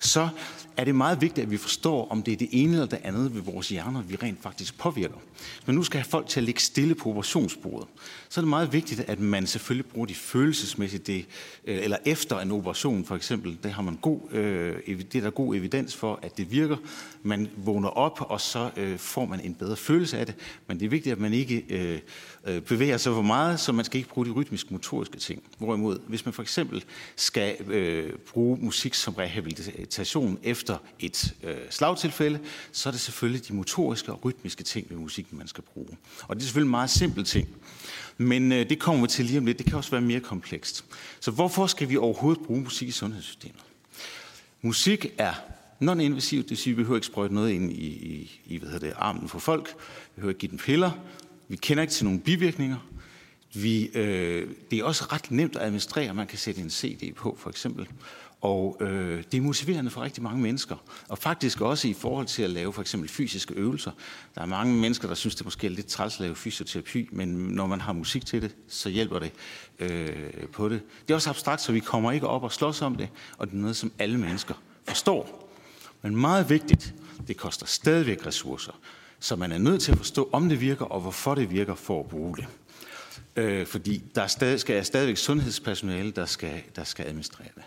så 0.00 0.28
er 0.76 0.84
det 0.84 0.94
meget 0.94 1.20
vigtigt, 1.20 1.44
at 1.44 1.50
vi 1.50 1.56
forstår, 1.56 2.08
om 2.10 2.22
det 2.22 2.32
er 2.32 2.36
det 2.36 2.48
ene 2.52 2.72
eller 2.72 2.86
det 2.86 2.98
andet 3.04 3.34
ved 3.34 3.42
vores 3.42 3.68
hjerner, 3.68 4.02
vi 4.02 4.16
rent 4.16 4.42
faktisk 4.42 4.78
påvirker. 4.78 5.16
Hvis 5.56 5.66
man 5.66 5.76
nu 5.76 5.82
skal 5.82 6.00
have 6.00 6.10
folk 6.10 6.28
til 6.28 6.40
at 6.40 6.44
ligge 6.44 6.60
stille 6.60 6.94
på 6.94 7.10
operationsbordet, 7.10 7.88
så 8.28 8.40
er 8.40 8.42
det 8.42 8.48
meget 8.48 8.72
vigtigt, 8.72 9.00
at 9.00 9.20
man 9.20 9.46
selvfølgelig 9.46 9.90
bruger 9.90 10.06
de 10.06 10.14
følelsesmæssige, 10.14 11.02
det, 11.06 11.26
øh, 11.64 11.84
eller 11.84 11.96
efter 12.04 12.40
en 12.40 12.52
operation 12.52 13.04
for 13.04 13.16
eksempel, 13.16 13.58
det 13.62 13.72
har 13.72 13.82
man 13.82 13.96
god, 13.96 14.20
øh, 14.32 14.76
det 14.86 15.14
er 15.14 15.20
der 15.20 15.30
god 15.30 15.56
evidens 15.56 15.96
for, 15.96 16.18
at 16.22 16.36
det 16.36 16.50
virker. 16.50 16.76
Man 17.22 17.48
vågner 17.56 17.88
op, 17.88 18.18
og 18.20 18.40
så 18.40 18.70
øh, 18.76 18.98
får 18.98 19.24
man 19.24 19.40
en 19.40 19.54
bedre 19.54 19.76
følelse 19.76 20.18
af 20.18 20.26
det, 20.26 20.34
men 20.66 20.80
det 20.80 20.86
er 20.86 20.90
vigtigt, 20.90 21.12
at 21.12 21.18
man 21.18 21.32
ikke 21.32 21.64
øh, 21.68 21.98
øh, 22.46 22.60
bevæger 22.60 22.96
sig 22.96 23.12
for 23.12 23.22
meget, 23.22 23.60
så 23.60 23.72
man 23.72 23.84
skal 23.84 23.98
ikke 23.98 24.08
bruge 24.08 24.26
de 24.26 24.30
rytmisk 24.30 24.70
motoriske 24.70 25.16
ting. 25.16 25.42
Hvorimod, 25.58 25.98
hvis 26.06 26.24
man 26.24 26.34
for 26.34 26.42
eksempel 26.42 26.84
skal 27.16 27.56
øh, 27.70 28.12
bruge 28.32 28.58
musik 28.60 28.94
som 28.94 29.14
rehabilitation 29.14 30.38
efter 30.42 30.78
et 30.98 31.34
øh, 31.42 31.56
slagtilfælde, 31.70 32.38
så 32.72 32.88
er 32.88 32.90
det 32.90 33.00
selvfølgelig 33.00 33.48
de 33.48 33.54
motoriske 33.54 34.12
og 34.12 34.24
rytmiske 34.24 34.64
ting 34.64 34.86
ved 34.90 34.96
musikken, 34.96 35.38
man 35.38 35.48
skal 35.48 35.64
bruge. 35.74 35.88
Og 36.28 36.36
det 36.36 36.42
er 36.42 36.44
selvfølgelig 36.44 36.70
meget 36.70 36.90
simple 36.90 37.24
ting. 37.24 37.48
Men 38.18 38.52
øh, 38.52 38.68
det 38.68 38.78
kommer 38.78 39.02
vi 39.02 39.08
til 39.08 39.24
lige 39.24 39.38
om 39.38 39.46
lidt. 39.46 39.58
Det 39.58 39.66
kan 39.66 39.76
også 39.76 39.90
være 39.90 40.00
mere 40.00 40.20
komplekst. 40.20 40.84
Så 41.20 41.30
hvorfor 41.30 41.66
skal 41.66 41.88
vi 41.88 41.96
overhovedet 41.96 42.44
bruge 42.44 42.60
musik 42.60 42.88
i 42.88 42.90
sundhedssystemet? 42.90 43.62
Musik 44.62 45.06
er 45.18 45.32
non-invasivt, 45.80 46.42
det 46.42 46.50
vil 46.50 46.58
sige, 46.58 46.72
at 46.72 46.76
vi 46.76 46.82
behøver 46.82 46.96
ikke 46.96 47.06
sprøjte 47.06 47.34
noget 47.34 47.50
ind 47.50 47.72
i, 47.72 47.86
i, 47.86 48.40
i 48.46 48.58
hvad 48.58 48.68
hedder 48.70 48.86
det, 48.86 48.94
armen 48.98 49.28
for 49.28 49.38
folk. 49.38 49.68
Vi 49.68 50.12
behøver 50.14 50.30
ikke 50.30 50.38
give 50.38 50.50
dem 50.50 50.58
piller. 50.58 50.90
Vi 51.48 51.56
kender 51.56 51.82
ikke 51.82 51.94
til 51.94 52.04
nogen 52.04 52.20
bivirkninger. 52.20 52.76
Vi, 53.54 53.86
øh, 53.94 54.48
det 54.70 54.78
er 54.78 54.84
også 54.84 55.04
ret 55.12 55.30
nemt 55.30 55.56
at 55.56 55.62
administrere. 55.62 56.14
Man 56.14 56.26
kan 56.26 56.38
sætte 56.38 56.60
en 56.60 56.70
CD 56.70 57.14
på, 57.14 57.36
for 57.38 57.50
eksempel. 57.50 57.88
Og 58.46 58.76
øh, 58.80 59.24
det 59.32 59.38
er 59.38 59.42
motiverende 59.42 59.90
for 59.90 60.00
rigtig 60.00 60.22
mange 60.22 60.42
mennesker. 60.42 60.76
Og 61.08 61.18
faktisk 61.18 61.60
også 61.60 61.88
i 61.88 61.92
forhold 61.92 62.26
til 62.26 62.42
at 62.42 62.50
lave 62.50 62.72
for 62.72 62.80
eksempel 62.80 63.08
fysiske 63.08 63.54
øvelser. 63.54 63.90
Der 64.34 64.40
er 64.40 64.46
mange 64.46 64.74
mennesker, 64.74 65.08
der 65.08 65.14
synes, 65.14 65.34
det 65.34 65.44
måske 65.44 65.66
er 65.66 65.70
lidt 65.70 65.86
træls 65.86 66.14
at 66.14 66.20
lave 66.20 66.34
fysioterapi, 66.34 67.08
men 67.12 67.28
når 67.28 67.66
man 67.66 67.80
har 67.80 67.92
musik 67.92 68.26
til 68.26 68.42
det, 68.42 68.54
så 68.68 68.88
hjælper 68.88 69.18
det 69.18 69.32
øh, 69.78 70.48
på 70.52 70.68
det. 70.68 70.80
Det 71.02 71.10
er 71.10 71.14
også 71.14 71.30
abstrakt, 71.30 71.60
så 71.60 71.72
vi 71.72 71.80
kommer 71.80 72.12
ikke 72.12 72.26
op 72.26 72.42
og 72.42 72.52
slås 72.52 72.82
om 72.82 72.94
det, 72.94 73.08
og 73.38 73.46
det 73.46 73.52
er 73.52 73.58
noget, 73.58 73.76
som 73.76 73.92
alle 73.98 74.18
mennesker 74.18 74.54
forstår. 74.88 75.50
Men 76.02 76.16
meget 76.16 76.50
vigtigt, 76.50 76.94
det 77.28 77.36
koster 77.36 77.66
stadigvæk 77.66 78.26
ressourcer. 78.26 78.72
Så 79.20 79.36
man 79.36 79.52
er 79.52 79.58
nødt 79.58 79.82
til 79.82 79.92
at 79.92 79.98
forstå, 79.98 80.28
om 80.32 80.48
det 80.48 80.60
virker, 80.60 80.84
og 80.84 81.00
hvorfor 81.00 81.34
det 81.34 81.50
virker 81.50 81.74
for 81.74 82.00
at 82.00 82.06
bruge 82.06 82.36
det. 82.36 82.46
Øh, 83.36 83.66
fordi 83.66 84.02
der 84.14 84.22
er 84.22 84.26
stadig, 84.26 84.60
skal 84.60 84.76
er 84.76 84.82
stadigvæk 84.82 85.16
sundhedspersonale, 85.16 86.10
der 86.10 86.26
skal, 86.26 86.62
der 86.76 86.84
skal 86.84 87.06
administrere 87.06 87.48
det. 87.54 87.62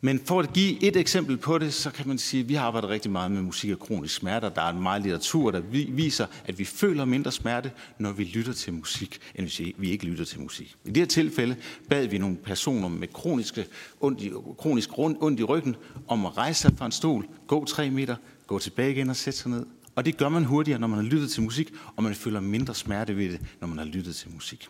Men 0.00 0.20
for 0.24 0.40
at 0.40 0.52
give 0.52 0.82
et 0.82 0.96
eksempel 0.96 1.36
på 1.36 1.58
det, 1.58 1.74
så 1.74 1.90
kan 1.90 2.08
man 2.08 2.18
sige, 2.18 2.40
at 2.40 2.48
vi 2.48 2.54
har 2.54 2.66
arbejdet 2.66 2.90
rigtig 2.90 3.10
meget 3.10 3.30
med 3.30 3.42
musik 3.42 3.70
og 3.70 3.78
kronisk 3.78 4.14
smerte. 4.14 4.50
Der 4.54 4.62
er 4.62 4.70
en 4.70 4.82
meget 4.82 5.02
litteratur, 5.02 5.50
der 5.50 5.60
viser, 5.88 6.26
at 6.44 6.58
vi 6.58 6.64
føler 6.64 7.04
mindre 7.04 7.32
smerte, 7.32 7.70
når 7.98 8.12
vi 8.12 8.24
lytter 8.24 8.52
til 8.52 8.72
musik, 8.72 9.18
end 9.34 9.46
hvis 9.46 9.60
vi 9.76 9.90
ikke 9.90 10.06
lytter 10.06 10.24
til 10.24 10.40
musik. 10.40 10.76
I 10.84 10.88
det 10.88 10.96
her 10.96 11.06
tilfælde 11.06 11.56
bad 11.88 12.06
vi 12.06 12.18
nogle 12.18 12.36
personer 12.36 12.88
med 12.88 13.08
kroniske, 13.08 13.66
ondt 14.00 14.22
i, 14.22 14.30
kronisk 14.58 14.90
ondt 14.98 15.40
i 15.40 15.44
ryggen 15.44 15.76
om 16.08 16.26
at 16.26 16.36
rejse 16.36 16.60
sig 16.60 16.72
fra 16.76 16.86
en 16.86 16.92
stol, 16.92 17.26
gå 17.46 17.64
tre 17.64 17.90
meter, 17.90 18.16
gå 18.46 18.58
tilbage 18.58 18.90
igen 18.90 19.10
og 19.10 19.16
sætte 19.16 19.38
sig 19.38 19.50
ned. 19.50 19.66
Og 19.94 20.04
det 20.04 20.16
gør 20.16 20.28
man 20.28 20.44
hurtigere, 20.44 20.80
når 20.80 20.86
man 20.86 20.98
har 20.98 21.06
lyttet 21.06 21.30
til 21.30 21.42
musik, 21.42 21.72
og 21.96 22.02
man 22.02 22.14
føler 22.14 22.40
mindre 22.40 22.74
smerte 22.74 23.16
ved 23.16 23.32
det, 23.32 23.40
når 23.60 23.68
man 23.68 23.78
har 23.78 23.84
lyttet 23.84 24.16
til 24.16 24.30
musik. 24.34 24.68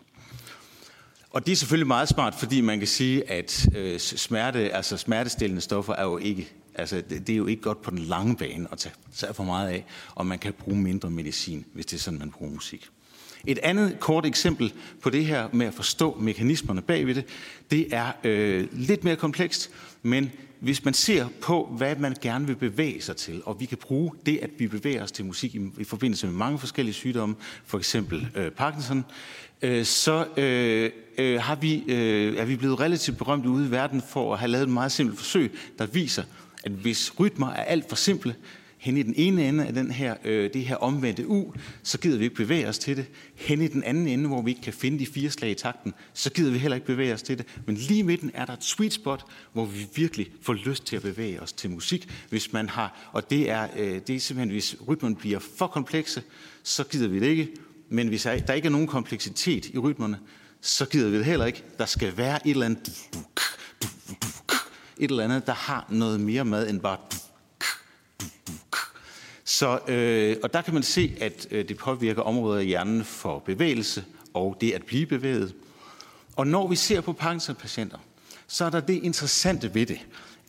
Og 1.31 1.45
det 1.45 1.51
er 1.51 1.55
selvfølgelig 1.55 1.87
meget 1.87 2.09
smart, 2.09 2.35
fordi 2.35 2.61
man 2.61 2.79
kan 2.79 2.87
sige, 2.87 3.31
at 3.31 3.67
øh, 3.75 3.99
smerte, 3.99 4.75
altså 4.75 4.97
smertestillende 4.97 5.61
stoffer 5.61 5.93
er 5.93 6.03
jo 6.03 6.17
ikke, 6.17 6.51
altså 6.75 6.95
det, 7.09 7.27
det 7.27 7.33
er 7.33 7.37
jo 7.37 7.45
ikke 7.45 7.61
godt 7.61 7.81
på 7.81 7.91
den 7.91 7.99
lange 7.99 8.35
bane 8.35 8.67
at 8.71 8.77
tage, 8.77 8.95
tage 9.15 9.33
for 9.33 9.43
meget 9.43 9.69
af, 9.69 9.85
og 10.15 10.25
man 10.25 10.39
kan 10.39 10.53
bruge 10.53 10.77
mindre 10.77 11.09
medicin, 11.09 11.65
hvis 11.73 11.85
det 11.85 11.97
er 11.97 12.01
sådan, 12.01 12.19
man 12.19 12.31
bruger 12.31 12.51
musik. 12.51 12.89
Et 13.47 13.59
andet 13.63 13.99
kort 13.99 14.25
eksempel 14.25 14.73
på 15.01 15.09
det 15.09 15.25
her 15.25 15.49
med 15.53 15.65
at 15.65 15.73
forstå 15.73 16.17
mekanismerne 16.19 16.81
bagved 16.81 17.15
det, 17.15 17.25
det 17.71 17.87
er 17.91 18.11
øh, 18.23 18.67
lidt 18.71 19.03
mere 19.03 19.15
komplekst, 19.15 19.71
men 20.01 20.31
hvis 20.59 20.85
man 20.85 20.93
ser 20.93 21.27
på, 21.41 21.73
hvad 21.77 21.95
man 21.95 22.15
gerne 22.21 22.47
vil 22.47 22.55
bevæge 22.55 23.01
sig 23.01 23.15
til, 23.15 23.41
og 23.45 23.59
vi 23.59 23.65
kan 23.65 23.77
bruge 23.77 24.11
det, 24.25 24.39
at 24.41 24.49
vi 24.57 24.67
bevæger 24.67 25.03
os 25.03 25.11
til 25.11 25.25
musik 25.25 25.55
i, 25.55 25.59
i 25.77 25.83
forbindelse 25.83 26.27
med 26.27 26.35
mange 26.35 26.59
forskellige 26.59 26.93
sygdomme, 26.93 27.35
for 27.65 27.77
eksempel 27.77 28.27
øh, 28.35 28.51
Parkinson, 28.51 29.05
øh, 29.61 29.85
så 29.85 30.25
øh, 30.37 30.91
øh, 31.19 31.41
har 31.41 31.55
vi, 31.55 31.83
øh, 31.87 32.37
er 32.37 32.45
vi 32.45 32.55
blevet 32.55 32.79
relativt 32.79 33.17
berømt 33.17 33.45
ude 33.45 33.67
i 33.67 33.71
verden 33.71 34.01
for 34.09 34.33
at 34.33 34.39
have 34.39 34.51
lavet 34.51 34.63
et 34.63 34.69
meget 34.69 34.91
simpelt 34.91 35.19
forsøg, 35.19 35.51
der 35.79 35.85
viser, 35.85 36.23
at 36.63 36.71
hvis 36.71 37.19
rytmer 37.19 37.47
er 37.47 37.63
alt 37.63 37.89
for 37.89 37.95
simple, 37.95 38.35
hen 38.79 38.97
i 38.97 39.03
den 39.03 39.13
ene 39.17 39.47
ende 39.47 39.65
af 39.65 39.73
den 39.73 39.91
her, 39.91 40.15
øh, 40.25 40.53
det 40.53 40.65
her 40.65 40.75
omvendte 40.75 41.27
U, 41.27 41.53
så 41.83 41.99
gider 41.99 42.17
vi 42.17 42.23
ikke 42.23 42.35
bevæge 42.35 42.67
os 42.67 42.79
til 42.79 42.97
det. 42.97 43.05
Hen 43.35 43.61
i 43.61 43.67
den 43.67 43.83
anden 43.83 44.07
ende, 44.07 44.27
hvor 44.27 44.41
vi 44.41 44.51
ikke 44.51 44.61
kan 44.61 44.73
finde 44.73 44.99
de 44.99 45.05
fire 45.05 45.29
slag 45.29 45.51
i 45.51 45.53
takten, 45.53 45.93
så 46.13 46.31
gider 46.31 46.51
vi 46.51 46.57
heller 46.57 46.75
ikke 46.75 46.87
bevæge 46.87 47.13
os 47.13 47.21
til 47.21 47.37
det. 47.37 47.45
Men 47.65 47.75
lige 47.75 48.03
midten 48.03 48.31
er 48.33 48.45
der 48.45 48.53
et 48.53 48.63
sweet 48.63 48.93
spot, 48.93 49.25
hvor 49.53 49.65
vi 49.65 49.87
virkelig 49.95 50.27
får 50.41 50.53
lyst 50.53 50.85
til 50.85 50.95
at 50.95 51.01
bevæge 51.01 51.41
os 51.41 51.53
til 51.53 51.69
musik. 51.69 52.09
Hvis 52.29 52.53
man 52.53 52.69
har, 52.69 53.09
og 53.11 53.29
det 53.29 53.49
er, 53.49 53.67
øh, 53.77 54.01
det 54.07 54.15
er 54.15 54.19
simpelthen, 54.19 54.49
hvis 54.49 54.75
rytmen 54.87 55.15
bliver 55.15 55.39
for 55.57 55.67
komplekse, 55.67 56.21
så 56.63 56.83
gider 56.83 57.07
vi 57.07 57.19
det 57.19 57.27
ikke. 57.27 57.47
Men 57.89 58.07
hvis 58.07 58.23
der 58.23 58.53
ikke 58.53 58.65
er 58.65 58.71
nogen 58.71 58.87
kompleksitet 58.87 59.65
i 59.65 59.77
rytmerne, 59.77 60.17
så 60.61 60.85
gider 60.85 61.09
vi 61.09 61.17
det 61.17 61.25
heller 61.25 61.45
ikke. 61.45 61.63
Der 61.77 61.85
skal 61.85 62.17
være 62.17 62.47
et 62.47 62.51
eller 62.51 62.65
andet, 62.65 62.89
et 64.97 65.11
eller 65.11 65.23
andet, 65.23 65.47
der 65.47 65.53
har 65.53 65.85
noget 65.89 66.19
mere 66.19 66.45
med 66.45 66.69
end 66.69 66.79
bare 66.79 66.97
så, 69.49 69.79
øh, 69.87 70.37
og 70.43 70.53
der 70.53 70.61
kan 70.61 70.73
man 70.73 70.83
se, 70.83 71.15
at 71.21 71.47
øh, 71.51 71.67
det 71.67 71.77
påvirker 71.77 72.21
områder 72.21 72.59
i 72.59 72.65
hjernen 72.65 73.03
for 73.03 73.39
bevægelse 73.39 74.05
og 74.33 74.57
det 74.61 74.71
at 74.71 74.83
blive 74.85 75.05
bevæget. 75.05 75.55
Og 76.35 76.47
når 76.47 76.67
vi 76.67 76.75
ser 76.75 77.01
på 77.01 77.13
Parkinson-patienter, 77.13 77.97
så 78.47 78.65
er 78.65 78.69
der 78.69 78.79
det 78.79 79.03
interessante 79.03 79.73
ved 79.73 79.85
det, 79.85 79.99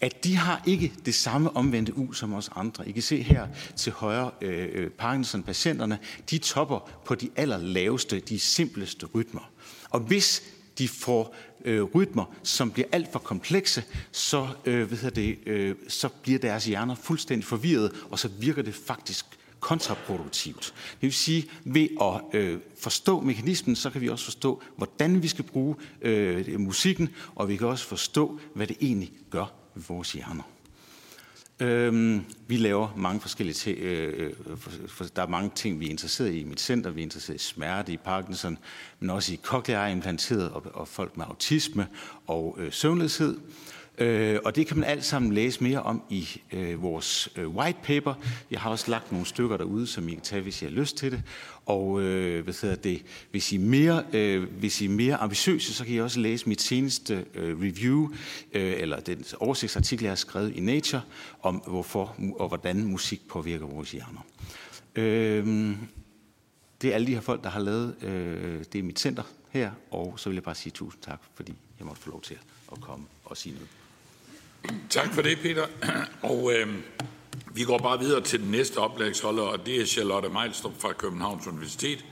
at 0.01 0.25
de 0.25 0.37
har 0.37 0.63
ikke 0.67 0.93
det 1.07 1.15
samme 1.15 1.57
omvendte 1.57 1.97
U 1.97 2.13
som 2.13 2.35
os 2.35 2.51
andre. 2.57 2.89
I 2.89 2.93
kan 2.93 3.03
se 3.03 3.23
her 3.23 3.47
til 3.77 3.93
højre 3.93 4.31
øh, 4.41 4.69
øh 4.73 4.91
Parkinson-patienterne, 4.91 5.99
de 6.31 6.39
topper 6.39 6.91
på 7.05 7.15
de 7.15 7.31
allerlaveste, 7.37 8.21
de 8.21 8.39
simpleste 8.39 9.07
rytmer. 9.07 9.51
Og 9.91 10.01
hvis 10.01 10.43
de 10.79 10.89
får 10.89 11.35
øh, 11.65 11.83
rytmer, 11.83 12.25
som 12.43 12.71
bliver 12.71 12.89
alt 12.93 13.13
for 13.13 13.19
komplekse, 13.19 13.85
så, 14.13 14.49
øh, 14.65 14.89
hvad 14.89 15.11
det, 15.11 15.39
øh, 15.47 15.75
så 15.89 16.09
bliver 16.23 16.39
deres 16.39 16.65
hjerner 16.65 16.95
fuldstændig 16.95 17.45
forvirret, 17.45 17.93
og 18.11 18.19
så 18.19 18.29
virker 18.29 18.63
det 18.63 18.75
faktisk 18.75 19.27
kontraproduktivt. 19.61 20.75
Det 20.91 21.03
vil 21.03 21.13
sige, 21.13 21.51
ved 21.65 21.89
at 22.01 22.41
øh, 22.41 22.59
forstå 22.79 23.21
mekanismen, 23.21 23.77
så 23.77 23.91
kan 23.91 24.01
vi 24.01 24.09
også 24.09 24.25
forstå, 24.25 24.63
hvordan 24.77 25.23
vi 25.23 25.29
skal 25.29 25.45
bruge 25.45 25.77
øh, 26.03 26.61
musikken, 26.61 27.09
og 27.35 27.49
vi 27.49 27.57
kan 27.57 27.67
også 27.67 27.87
forstå, 27.87 28.41
hvad 28.55 28.67
det 28.67 28.77
egentlig 28.81 29.13
gør 29.31 29.53
ved 29.75 29.83
vores 29.89 30.13
hjerner. 30.13 30.43
Øhm, 31.61 32.25
vi 32.47 32.57
laver 32.57 32.89
mange 32.97 33.21
forskellige 33.21 33.55
ting. 33.55 33.79
Øh, 33.79 34.31
øh 34.49 34.57
for, 34.57 34.71
for, 34.89 35.05
der 35.05 35.23
er 35.23 35.27
mange 35.27 35.51
ting, 35.55 35.81
vi 35.81 35.87
er 35.87 35.91
interesseret 35.91 36.31
i 36.31 36.41
i 36.41 36.45
mit 36.45 36.61
center. 36.61 36.91
Vi 36.91 37.01
er 37.01 37.05
interesseret 37.05 37.37
i 37.37 37.45
smerte, 37.45 37.93
i 37.93 37.97
Parkinson, 37.97 38.59
men 39.01 39.11
også 39.11 39.33
i 39.33 39.41
cochlear 39.43 39.87
implanteret 39.87 40.51
og, 40.51 40.67
og 40.75 40.89
folk 40.89 41.17
med 41.17 41.25
autisme 41.29 41.87
og 42.27 42.57
øh, 42.61 42.73
søvnløshed. 42.73 43.37
Øh, 43.99 44.39
og 44.45 44.57
det 44.57 44.67
kan 44.67 44.79
man 44.79 44.89
alt 44.89 45.05
sammen 45.05 45.33
læse 45.33 45.63
mere 45.63 45.83
om 45.83 46.03
i 46.11 46.29
øh, 46.53 46.83
vores 46.83 47.29
øh, 47.37 47.49
white 47.49 47.79
paper. 47.83 48.15
Jeg 48.51 48.61
har 48.61 48.71
også 48.71 48.91
lagt 48.91 49.13
nogle 49.13 49.27
stykker 49.27 49.57
derude, 49.57 49.87
som 49.87 50.09
I 50.09 50.13
kan 50.13 50.21
tage, 50.21 50.43
hvis 50.43 50.63
I 50.63 50.65
har 50.65 50.73
lyst 50.73 50.97
til 50.97 51.13
det. 51.13 51.23
Og 51.71 52.03
øh, 52.03 52.45
hvad 52.45 52.55
hedder 52.63 52.77
det, 52.77 53.03
hvis 53.31 53.53
I, 53.53 53.57
er 53.57 53.61
mere, 53.61 54.05
øh, 54.13 54.43
hvis 54.59 54.81
I 54.81 54.85
er 54.85 54.89
mere 54.89 55.17
ambitiøse, 55.17 55.75
så 55.75 55.85
kan 55.85 55.95
I 55.95 56.01
også 56.01 56.21
læse 56.21 56.49
mit 56.49 56.61
seneste 56.61 57.25
øh, 57.35 57.61
review, 57.61 58.09
øh, 58.53 58.75
eller 58.77 59.01
den 59.01 59.25
oversigtsartikel, 59.41 60.05
jeg 60.05 60.11
har 60.11 60.17
skrevet 60.17 60.57
i 60.57 60.61
Nature, 60.61 61.03
om 61.43 61.57
hvorfor 61.67 62.17
og 62.39 62.49
hvordan 62.49 62.85
musik 62.85 63.29
påvirker 63.29 63.67
vores 63.67 63.93
hjerner. 63.93 64.27
Øh, 64.97 65.77
det 66.83 66.91
er 66.91 66.95
alle 66.95 67.07
de 67.07 67.15
her 67.15 67.21
folk, 67.21 67.45
der 67.45 67.51
har 67.51 67.61
lavet 67.61 67.95
øh, 68.03 68.65
det 68.73 68.79
er 68.79 68.83
mit 68.83 68.99
center 68.99 69.23
her, 69.51 69.71
og 69.91 70.15
så 70.17 70.29
vil 70.29 70.37
jeg 70.37 70.43
bare 70.43 70.55
sige 70.55 70.73
tusind 70.73 71.03
tak, 71.03 71.21
fordi 71.35 71.55
jeg 71.79 71.87
måtte 71.87 72.03
få 72.03 72.11
lov 72.11 72.23
til 72.23 72.39
at 72.73 72.81
komme 72.81 73.07
og 73.25 73.37
sige 73.37 73.55
noget. 73.55 73.80
Tak 74.91 75.15
for 75.15 75.23
det, 75.23 75.39
Peter. 75.43 75.67
Og 76.23 76.53
øh, 76.53 76.69
vi 77.55 77.65
går 77.65 77.79
bare 77.79 77.99
videre 77.99 78.21
til 78.21 78.41
den 78.41 78.51
næste 78.51 78.79
oplægsholder, 78.79 79.43
og 79.43 79.67
det 79.67 79.81
er 79.81 79.87
Charlotte 79.87 80.29
Meilstrup 80.29 80.73
fra 80.79 80.93
Københavns 80.93 81.47
Universitet. 81.47 82.05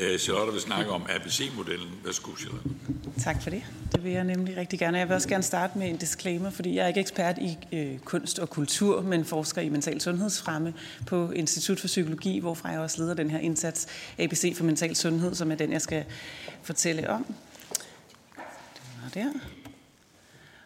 Øh, 0.00 0.18
Charlotte 0.18 0.52
vil 0.52 0.60
snakke 0.60 0.90
om 0.90 1.02
ABC-modellen. 1.08 1.88
Værsgo, 2.04 2.30
Charlotte. 2.36 2.68
Tak 3.18 3.42
for 3.42 3.50
det. 3.50 3.62
Det 3.92 4.04
vil 4.04 4.12
jeg 4.12 4.24
nemlig 4.24 4.56
rigtig 4.56 4.78
gerne. 4.78 4.98
Jeg 4.98 5.08
vil 5.08 5.14
også 5.14 5.28
gerne 5.28 5.42
starte 5.42 5.78
med 5.78 5.88
en 5.88 5.96
disclaimer, 5.96 6.50
fordi 6.50 6.74
jeg 6.74 6.84
er 6.84 6.88
ikke 6.88 7.00
ekspert 7.00 7.38
i 7.38 7.56
øh, 7.72 7.98
kunst 7.98 8.38
og 8.38 8.50
kultur, 8.50 9.02
men 9.02 9.24
forsker 9.24 9.62
i 9.62 9.68
mental 9.68 10.00
sundhedsfremme 10.00 10.74
på 11.06 11.30
Institut 11.30 11.80
for 11.80 11.86
Psykologi, 11.86 12.38
hvorfra 12.38 12.68
jeg 12.68 12.80
også 12.80 13.02
leder 13.02 13.14
den 13.14 13.30
her 13.30 13.38
indsats 13.38 13.86
ABC 14.18 14.56
for 14.56 14.64
mental 14.64 14.96
sundhed, 14.96 15.34
som 15.34 15.50
er 15.50 15.56
den, 15.56 15.72
jeg 15.72 15.82
skal 15.82 16.04
fortælle 16.62 17.10
om. 17.10 17.26
Det 18.74 18.92
var 19.02 19.10
der. 19.14 19.32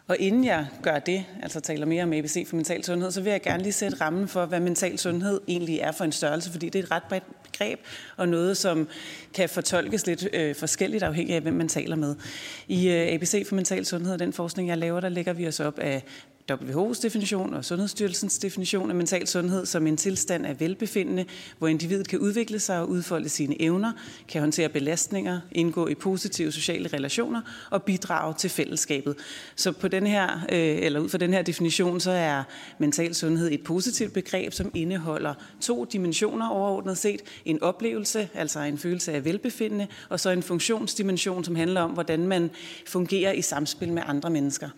Og 0.07 0.17
inden 0.19 0.45
jeg 0.45 0.67
gør 0.81 0.99
det, 0.99 1.25
altså 1.43 1.59
taler 1.59 1.85
mere 1.85 2.03
om 2.03 2.13
ABC 2.13 2.47
for 2.47 2.55
mental 2.55 2.83
sundhed, 2.83 3.11
så 3.11 3.21
vil 3.21 3.31
jeg 3.31 3.41
gerne 3.41 3.63
lige 3.63 3.73
sætte 3.73 4.01
rammen 4.01 4.27
for, 4.27 4.45
hvad 4.45 4.59
mental 4.59 4.99
sundhed 4.99 5.41
egentlig 5.47 5.79
er 5.79 5.91
for 5.91 6.03
en 6.03 6.11
størrelse, 6.11 6.51
fordi 6.51 6.69
det 6.69 6.79
er 6.79 6.83
et 6.83 6.91
ret 6.91 7.03
bredt 7.09 7.23
begreb, 7.43 7.79
og 8.17 8.29
noget, 8.29 8.57
som 8.57 8.87
kan 9.33 9.49
fortolkes 9.49 10.07
lidt 10.07 10.27
øh, 10.33 10.55
forskelligt 10.55 11.03
afhængig 11.03 11.35
af, 11.35 11.41
hvem 11.41 11.53
man 11.53 11.67
taler 11.67 11.95
med. 11.95 12.15
I 12.67 12.89
øh, 12.89 13.13
ABC 13.13 13.47
for 13.47 13.55
mental 13.55 13.85
sundhed, 13.85 14.17
den 14.17 14.33
forskning, 14.33 14.69
jeg 14.69 14.77
laver, 14.77 14.99
der 14.99 15.09
lægger 15.09 15.33
vi 15.33 15.47
os 15.47 15.59
op 15.59 15.79
af 15.79 16.03
WHO's 16.51 17.01
definition 17.01 17.53
og 17.53 17.65
Sundhedsstyrelsens 17.65 18.39
definition 18.39 18.89
af 18.89 18.95
mental 18.95 19.27
sundhed 19.27 19.65
som 19.65 19.87
en 19.87 19.97
tilstand 19.97 20.45
af 20.45 20.59
velbefindende, 20.59 21.25
hvor 21.57 21.67
individet 21.67 22.07
kan 22.07 22.19
udvikle 22.19 22.59
sig 22.59 22.79
og 22.79 22.89
udfolde 22.89 23.29
sine 23.29 23.61
evner, 23.61 23.91
kan 24.27 24.41
håndtere 24.41 24.69
belastninger, 24.69 25.39
indgå 25.51 25.87
i 25.87 25.95
positive 25.95 26.51
sociale 26.51 26.89
relationer 26.93 27.41
og 27.69 27.83
bidrage 27.83 28.33
til 28.33 28.49
fællesskabet. 28.49 29.15
Så 29.55 29.71
på 29.71 29.87
den 29.87 30.07
her, 30.07 30.29
øh, 30.51 30.59
eller 30.59 30.99
ud 30.99 31.09
fra 31.09 31.17
den 31.17 31.33
her 31.33 31.41
definition, 31.41 31.99
så 31.99 32.11
er 32.11 32.43
mental 32.77 33.15
sundhed 33.15 33.51
et 33.51 33.63
positivt 33.63 34.13
begreb, 34.13 34.53
som 34.53 34.71
indeholder 34.73 35.33
to 35.61 35.85
dimensioner 35.85 36.49
overordnet 36.49 36.97
set. 36.97 37.21
En 37.45 37.63
oplevelse, 37.63 38.29
altså 38.33 38.59
en 38.59 38.77
følelse 38.77 39.13
af 39.13 39.25
velbefindende, 39.25 39.87
og 40.09 40.19
så 40.19 40.29
en 40.29 40.43
funktionsdimension, 40.43 41.43
som 41.43 41.55
handler 41.55 41.81
om, 41.81 41.91
hvordan 41.91 42.27
man 42.27 42.49
fungerer 42.87 43.31
i 43.31 43.41
samspil 43.41 43.93
med 43.93 44.03
andre 44.05 44.29
mennesker. 44.29 44.69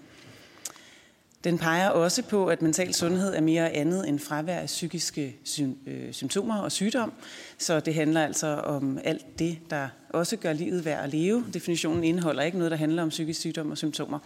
Den 1.45 1.57
peger 1.57 1.89
også 1.89 2.23
på, 2.23 2.47
at 2.47 2.61
mental 2.61 2.93
sundhed 2.93 3.35
er 3.35 3.41
mere 3.41 3.71
andet 3.71 4.07
end 4.07 4.19
fravær 4.19 4.59
af 4.59 4.65
psykiske 4.65 5.35
øh, 5.87 6.13
symptomer 6.13 6.57
og 6.57 6.71
sygdom. 6.71 7.13
Så 7.57 7.79
det 7.79 7.93
handler 7.93 8.23
altså 8.23 8.47
om 8.47 8.99
alt 9.03 9.39
det, 9.39 9.57
der 9.69 9.87
også 10.09 10.37
gør 10.37 10.53
livet 10.53 10.85
værd 10.85 11.03
at 11.03 11.09
leve. 11.09 11.45
Definitionen 11.53 12.03
indeholder 12.03 12.43
ikke 12.43 12.57
noget, 12.57 12.71
der 12.71 12.77
handler 12.77 13.03
om 13.03 13.09
psykisk 13.09 13.39
sygdom 13.39 13.71
og 13.71 13.77
symptomer. 13.77 14.19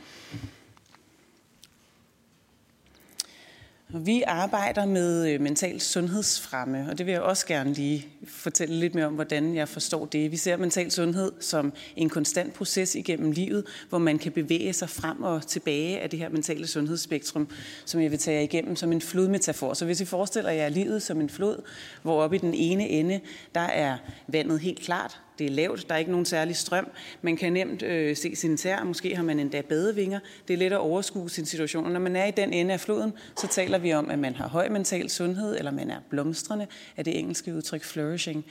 Vi 3.94 4.24
arbejder 4.28 4.86
med 4.86 5.30
øh, 5.30 5.42
mental 5.42 5.82
sundhedsfremme, 5.82 6.88
og 6.90 6.98
det 6.98 7.06
vil 7.06 7.12
jeg 7.12 7.22
også 7.22 7.48
gerne 7.48 7.74
lige 7.74 8.08
fortælle 8.28 8.76
lidt 8.76 8.96
mere 8.96 9.06
om, 9.06 9.14
hvordan 9.14 9.56
jeg 9.56 9.70
forstår 9.70 10.06
det. 10.06 10.32
Vi 10.32 10.38
ser 10.38 10.58
mental 10.58 10.92
sundhed 10.92 11.32
som 11.40 11.74
en 11.96 12.10
konstant 12.10 12.54
proces 12.54 12.96
igennem 12.96 13.32
livet, 13.32 13.66
hvor 13.90 13.98
man 13.98 14.20
kan 14.20 14.32
bevæge 14.32 14.74
sig 14.74 14.90
frem 14.90 15.24
og 15.24 15.48
tilbage 15.48 16.00
af 16.00 16.10
det 16.10 16.20
her 16.20 16.30
mentale 16.30 16.68
sundhedsspektrum, 16.68 17.48
som 17.86 18.02
jeg 18.02 18.12
vil 18.12 18.20
tage 18.20 18.44
igennem 18.44 18.76
som 18.76 18.92
en 18.92 19.02
flodmetafor. 19.02 19.74
Så 19.74 19.86
hvis 19.86 20.02
I 20.02 20.06
forestiller 20.06 20.52
jer 20.52 20.70
livet 20.70 21.02
som 21.02 21.22
en 21.22 21.30
flod, 21.30 21.64
hvor 22.02 22.24
oppe 22.24 22.36
i 22.36 22.40
den 22.40 22.54
ene 22.54 22.90
ende, 22.90 23.20
der 23.56 23.62
er 23.62 23.98
vandet 24.28 24.60
helt 24.60 24.80
klart, 24.80 25.20
det 25.40 25.48
er 25.48 25.52
lavt, 25.52 25.90
der 25.90 25.96
er 25.96 26.00
ikke 26.00 26.12
nogen 26.12 26.26
særlig 26.26 26.56
strøm. 26.56 26.88
Man 27.22 27.38
kan 27.38 27.54
nemt 27.54 27.84
øh, 27.84 28.16
se 28.16 28.36
sin 28.36 28.58
tær, 28.58 28.84
måske 28.84 29.16
har 29.16 29.24
man 29.24 29.40
endda 29.40 29.62
badevinger. 29.62 30.20
Det 30.48 30.54
er 30.54 30.58
let 30.58 30.74
at 30.74 30.80
overskue 30.80 31.30
sin 31.30 31.46
situation. 31.46 31.86
Og 31.86 31.92
når 31.92 32.00
man 32.00 32.16
er 32.16 32.26
i 32.26 32.32
den 32.32 32.54
ende 32.54 32.74
af 32.74 32.80
floden, 32.80 33.14
så 33.38 33.48
taler 33.48 33.78
vi 33.78 33.94
om, 33.94 34.10
at 34.10 34.20
man 34.20 34.36
har 34.36 34.48
høj 34.48 34.70
mental 34.70 35.10
sundhed, 35.10 35.58
eller 35.58 35.72
man 35.72 35.90
er 35.90 35.98
blomstrende, 36.10 36.68
af 36.98 37.06
det 37.06 37.20
engelske 37.20 37.56
udtryk 37.56 37.84
flourishing. 37.84 38.46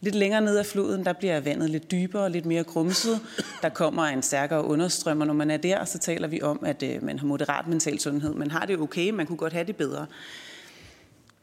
Lidt 0.00 0.14
længere 0.14 0.40
ned 0.40 0.56
af 0.56 0.66
floden, 0.66 1.04
der 1.04 1.12
bliver 1.12 1.40
vandet 1.40 1.70
lidt 1.70 1.90
dybere 1.90 2.22
og 2.22 2.30
lidt 2.30 2.46
mere 2.46 2.64
grumset. 2.64 3.20
Der 3.62 3.68
kommer 3.68 4.04
en 4.04 4.22
stærkere 4.22 4.64
understrøm, 4.64 5.20
og 5.20 5.26
når 5.26 5.34
man 5.34 5.50
er 5.50 5.56
der, 5.56 5.84
så 5.84 5.98
taler 5.98 6.28
vi 6.28 6.42
om, 6.42 6.62
at 6.64 6.82
øh, 6.82 7.04
man 7.04 7.18
har 7.18 7.26
moderat 7.26 7.66
mental 7.68 7.98
sundhed. 7.98 8.34
Man 8.34 8.50
har 8.50 8.66
det 8.66 8.78
okay, 8.78 9.10
man 9.10 9.26
kunne 9.26 9.36
godt 9.36 9.52
have 9.52 9.66
det 9.66 9.76
bedre. 9.76 10.06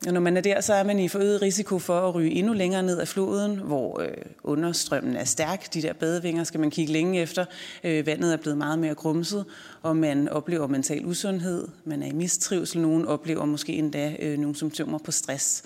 Og 0.08 0.14
når 0.14 0.20
man 0.22 0.38
er 0.38 0.42
der, 0.42 0.62
så 0.62 0.74
er 0.74 0.84
man 0.84 1.00
i 1.00 1.08
forøget 1.08 1.42
risiko 1.42 1.80
for 1.80 2.08
at 2.08 2.16
ryge 2.16 2.32
endnu 2.32 2.54
længere 2.54 2.84
ned 2.84 3.00
af 3.00 3.08
floden, 3.08 3.56
hvor 3.56 4.02
øh, 4.02 4.08
understrømmen 4.44 5.16
er 5.16 5.24
stærk. 5.24 5.74
De 5.74 5.82
der 5.82 5.94
badevinger 5.94 6.44
skal 6.44 6.60
man 6.60 6.72
kigge 6.72 6.94
længe 6.94 7.22
efter. 7.22 7.46
Øh, 7.84 8.06
vandet 8.06 8.34
er 8.34 8.38
blevet 8.38 8.58
meget 8.58 8.80
mere 8.80 8.96
grumset, 8.96 9.46
og 9.82 9.98
man 9.98 10.30
oplever 10.30 10.68
mental 10.68 11.06
usundhed. 11.06 11.68
Man 11.86 12.04
er 12.04 12.08
i 12.08 12.12
mistrivsel. 12.12 12.82
Nogen 12.82 13.06
oplever 13.06 13.46
måske 13.46 13.74
endda 13.74 14.16
øh, 14.20 14.38
nogle 14.38 14.56
symptomer 14.56 14.98
på 14.98 15.12
stress. 15.12 15.64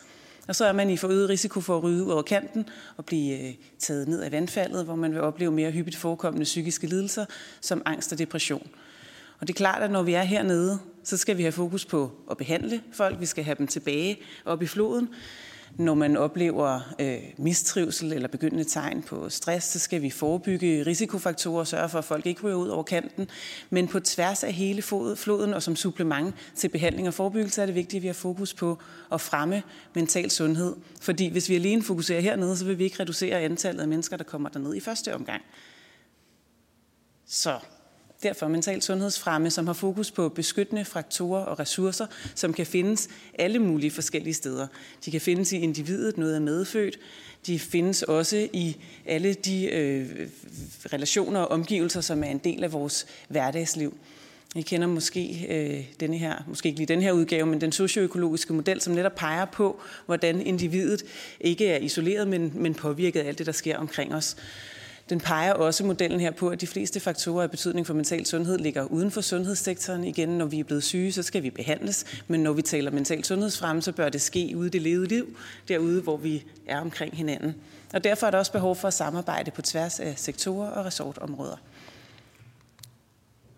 Og 0.48 0.56
så 0.56 0.66
er 0.66 0.74
man 0.74 0.90
i 0.90 0.98
forøget 0.98 1.30
risiko 1.30 1.62
for 1.62 1.78
at 1.78 1.84
ryge 1.84 2.04
ud 2.04 2.12
over 2.12 2.22
kanten 2.22 2.70
og 2.98 3.06
blive 3.06 3.48
øh, 3.48 3.54
taget 3.80 4.08
ned 4.08 4.22
af 4.22 4.32
vandfaldet, 4.32 4.86
hvor 4.86 4.96
man 4.96 5.12
vil 5.12 5.22
opleve 5.22 5.52
mere 5.52 5.72
hyppigt 5.72 5.98
forekommende 5.98 6.44
psykiske 6.44 6.88
lidelser 6.88 7.26
som 7.62 7.82
angst 7.86 8.12
og 8.12 8.20
depression. 8.20 8.68
Og 9.44 9.48
det 9.48 9.54
er 9.54 9.58
klart, 9.58 9.84
at 9.84 9.92
når 9.92 10.04
vi 10.04 10.14
er 10.14 10.24
hernede, 10.24 10.80
så 11.04 11.18
skal 11.18 11.38
vi 11.38 11.42
have 11.42 11.52
fokus 11.52 11.86
på 11.86 12.12
at 12.32 12.38
behandle 12.38 12.82
folk. 12.94 13.20
Vi 13.20 13.26
skal 13.26 13.44
have 13.44 13.56
dem 13.56 13.68
tilbage 13.68 14.20
op 14.46 14.62
i 14.62 14.68
floden. 14.68 15.10
Når 15.78 15.94
man 15.94 16.18
oplever 16.18 16.94
øh, 17.00 17.18
mistrivsel 17.38 18.14
eller 18.14 18.28
begyndende 18.28 18.64
tegn 18.64 19.04
på 19.04 19.30
stress, 19.30 19.68
så 19.68 19.80
skal 19.80 20.02
vi 20.02 20.10
forebygge 20.10 20.84
risikofaktorer 20.84 21.60
og 21.60 21.68
sørge 21.68 21.90
for, 21.90 21.98
at 21.98 22.06
folk 22.06 22.26
ikke 22.26 22.42
ryger 22.42 22.56
ud 22.56 22.68
over 22.68 22.84
kanten. 22.84 23.30
Men 23.70 23.88
på 23.88 24.00
tværs 24.00 24.44
af 24.44 24.54
hele 24.54 24.82
floden 25.16 25.54
og 25.54 25.64
som 25.64 25.76
supplement 25.76 26.36
til 26.56 26.70
behandling 26.70 27.08
og 27.08 27.14
forebyggelse 27.14 27.62
er 27.62 27.66
det 27.66 27.76
vigtigt, 27.76 28.00
at 28.00 28.04
vi 28.04 28.08
har 28.08 28.14
fokus 28.14 28.54
på 28.54 28.78
at 29.12 29.22
fremme 29.22 29.64
mental 29.94 30.32
sundhed. 30.32 30.76
Fordi 31.02 31.28
hvis 31.28 31.50
vi 31.50 31.56
alene 31.56 31.84
fokuserer 31.84 32.22
hernede, 32.22 32.58
så 32.58 32.66
vil 32.66 32.80
vi 32.80 32.84
ikke 32.84 33.00
reducere 33.00 33.40
antallet 33.40 33.82
af 33.82 33.88
mennesker, 33.88 34.18
der 34.18 34.24
kommer 34.24 34.50
derned 34.50 34.76
i 34.76 34.80
første 34.80 35.16
omgang. 35.16 35.42
Så 37.26 37.60
Derfor 38.24 38.48
mental 38.48 38.82
sundhedsfremme, 38.82 39.50
som 39.50 39.68
har 39.68 39.74
fokus 39.74 40.12
på 40.12 40.30
beskyttende 40.30 40.86
faktorer 40.86 41.42
og 41.46 41.60
ressourcer, 41.60 42.06
som 42.36 42.54
kan 42.54 42.66
findes 42.66 43.10
alle 43.40 43.60
mulige 43.60 43.92
forskellige 43.92 44.34
steder. 44.34 44.68
De 45.06 45.12
kan 45.12 45.22
findes 45.22 45.52
i 45.52 45.58
individet, 45.58 46.18
noget 46.18 46.36
er 46.36 46.40
medfødt. 46.40 47.00
De 47.46 47.60
findes 47.60 48.04
også 48.04 48.48
i 48.54 48.78
alle 49.06 49.34
de 49.34 49.66
øh, 49.66 50.28
relationer 50.94 51.40
og 51.40 51.48
omgivelser, 51.52 52.02
som 52.02 52.24
er 52.24 52.28
en 52.28 52.38
del 52.38 52.64
af 52.64 52.74
vores 52.74 53.06
hverdagsliv. 53.28 53.98
I 54.56 54.62
kender 54.62 54.88
måske 54.88 55.46
øh, 55.50 55.86
denne 56.00 56.18
her, 56.18 56.36
måske 56.48 56.70
ikke 56.70 56.80
lige 56.80 56.88
den 56.88 57.02
her 57.02 57.12
udgave, 57.12 57.46
men 57.46 57.62
den 57.62 57.72
socioøkologiske 57.72 58.54
model, 58.54 58.82
som 58.82 58.94
netop 58.94 59.16
peger 59.16 59.46
på, 59.46 59.82
hvordan 60.06 60.42
individet 60.42 61.04
ikke 61.40 61.68
er 61.68 61.78
isoleret, 61.78 62.28
men, 62.28 62.52
men 62.56 62.74
påvirket 62.74 63.20
af 63.20 63.28
alt 63.28 63.38
det, 63.38 63.46
der 63.46 63.52
sker 63.52 63.78
omkring 63.78 64.16
os. 64.16 64.36
Den 65.10 65.20
peger 65.20 65.54
også 65.54 65.86
modellen 65.86 66.20
her 66.20 66.32
på, 66.32 66.50
at 66.50 66.62
de 66.62 66.68
fleste 66.68 67.00
faktorer 67.00 67.44
af 67.44 67.52
betydning 67.52 67.88
for 67.88 67.94
mental 67.94 68.26
sundhed 68.26 68.58
ligger 68.58 68.84
uden 68.84 69.12
for 69.12 69.22
sundhedssektoren. 69.22 70.04
Igen, 70.04 70.30
når 70.30 70.46
vi 70.46 70.60
er 70.60 70.64
blevet 70.64 70.84
syge, 70.84 71.12
så 71.12 71.24
skal 71.24 71.44
vi 71.44 71.50
behandles, 71.50 72.06
men 72.28 72.40
når 72.40 72.54
vi 72.54 72.62
taler 72.62 72.92
mental 72.92 73.24
sundhedsfremme, 73.24 73.82
så 73.82 73.92
bør 73.92 74.10
det 74.10 74.22
ske 74.22 74.54
ude 74.58 74.68
i 74.68 74.70
det 74.70 74.82
levede 74.82 75.08
liv, 75.08 75.38
derude, 75.68 76.02
hvor 76.02 76.18
vi 76.18 76.46
er 76.68 76.80
omkring 76.80 77.18
hinanden. 77.18 77.56
Og 77.94 78.04
derfor 78.04 78.28
er 78.28 78.32
der 78.32 78.38
også 78.38 78.52
behov 78.52 78.76
for 78.76 78.88
at 78.88 78.94
samarbejde 78.94 79.52
på 79.52 79.62
tværs 79.62 80.00
af 80.00 80.14
sektorer 80.18 80.70
og 80.70 80.86
resortområder. 80.86 81.58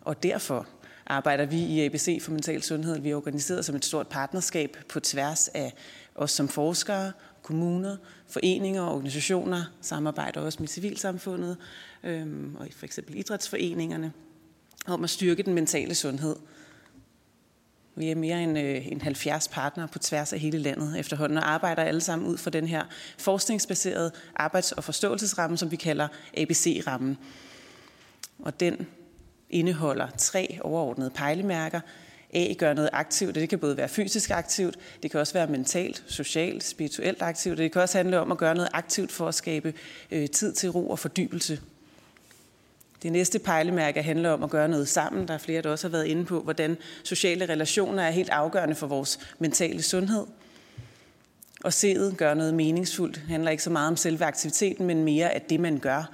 Og 0.02 0.24
derfor 0.24 0.68
arbejder 1.08 1.46
vi 1.46 1.58
i 1.58 1.86
ABC 1.86 2.22
for 2.22 2.32
Mental 2.32 2.64
Sundhed. 2.64 3.00
Vi 3.00 3.10
er 3.10 3.16
organiseret 3.16 3.66
som 3.66 3.76
et 3.76 3.86
stort 3.86 4.08
partnerskab 4.08 4.78
på 4.90 5.00
tværs 5.00 5.48
af 5.48 5.74
os 6.16 6.32
som 6.32 6.48
forskere, 6.48 7.12
kommuner, 7.46 7.98
foreninger 8.28 8.82
og 8.82 8.94
organisationer, 8.94 9.64
samarbejder 9.82 10.42
også 10.42 10.58
med 10.60 10.68
civilsamfundet 10.68 11.58
øhm, 12.04 12.56
og 12.56 12.68
for 12.72 12.86
eksempel 12.86 13.18
idrætsforeningerne, 13.18 14.14
om 14.86 15.04
at 15.04 15.10
styrke 15.10 15.44
den 15.44 15.54
mentale 15.54 15.96
sundhed. 15.96 16.36
Vi 17.96 18.10
er 18.10 18.16
mere 18.16 18.44
end, 18.44 18.60
øh, 18.60 18.88
end 18.88 19.02
70 19.02 19.48
partnere 19.48 19.88
på 19.88 20.00
tværs 20.00 20.34
af 20.34 20.40
hele 20.40 20.58
landet 20.58 21.00
efterhånden, 21.00 21.38
og 21.38 21.52
arbejder 21.52 21.84
alle 21.84 22.02
sammen 22.02 22.28
ud 22.28 22.38
fra 22.38 22.50
den 22.50 22.68
her 22.68 22.84
forskningsbaserede 23.18 24.12
arbejds- 24.36 24.72
og 24.72 24.84
forståelsesramme, 24.84 25.58
som 25.58 25.72
vi 25.72 25.76
kalder 25.76 26.08
ABC-rammen. 26.38 27.18
Og 28.40 28.60
den 28.60 28.88
indeholder 29.50 30.08
tre 30.18 30.60
overordnede 30.62 31.10
pejlemærker, 31.10 31.80
A 32.36 32.54
gør 32.54 32.74
noget 32.74 32.90
aktivt, 32.94 33.30
og 33.30 33.42
det 33.42 33.50
kan 33.50 33.60
både 33.60 33.78
være 33.78 33.90
fysisk 33.90 34.32
aktivt, 34.32 34.78
det 35.04 35.12
kan 35.12 35.20
også 35.20 35.34
være 35.34 35.48
mentalt, 35.48 36.04
socialt, 36.08 36.64
spirituelt 36.64 37.22
aktivt, 37.22 37.52
og 37.52 37.58
det 37.58 37.72
kan 37.72 37.82
også 37.82 37.98
handle 37.98 38.20
om 38.20 38.32
at 38.32 38.38
gøre 38.38 38.56
noget 38.56 38.70
aktivt 38.74 39.12
for 39.12 39.28
at 39.28 39.36
skabe 39.36 39.74
øh, 40.12 40.30
tid 40.30 40.54
til 40.54 40.70
ro 40.70 40.90
og 40.90 41.00
fordybelse. 41.00 41.60
Det 43.04 43.12
næste 43.12 43.40
pejlemærke 43.40 44.04
handler 44.04 44.30
om 44.30 44.44
at 44.44 44.50
gøre 44.50 44.68
noget 44.68 44.88
sammen. 44.88 45.28
Der 45.28 45.34
er 45.34 45.38
flere, 45.38 45.62
der 45.62 45.70
også 45.70 45.88
har 45.88 45.92
været 45.92 46.06
inde 46.06 46.26
på, 46.26 46.42
hvordan 46.42 46.78
sociale 47.04 47.46
relationer 47.46 48.04
er 48.04 48.12
helt 48.12 48.30
afgørende 48.30 48.76
for 48.76 48.88
vores 48.88 49.20
mentale 49.40 49.82
sundhed. 49.82 50.26
Og 51.64 51.74
sedet 51.74 52.18
gør 52.18 52.34
noget 52.34 52.54
meningsfuldt. 52.54 53.16
Det 53.16 53.24
handler 53.24 53.52
ikke 53.52 53.64
så 53.64 53.70
meget 53.70 53.88
om 53.88 53.98
selve 53.98 54.26
aktiviteten, 54.26 54.86
men 54.86 55.04
mere 55.04 55.32
at 55.32 55.50
det, 55.50 55.60
man 55.60 55.78
gør, 55.78 56.12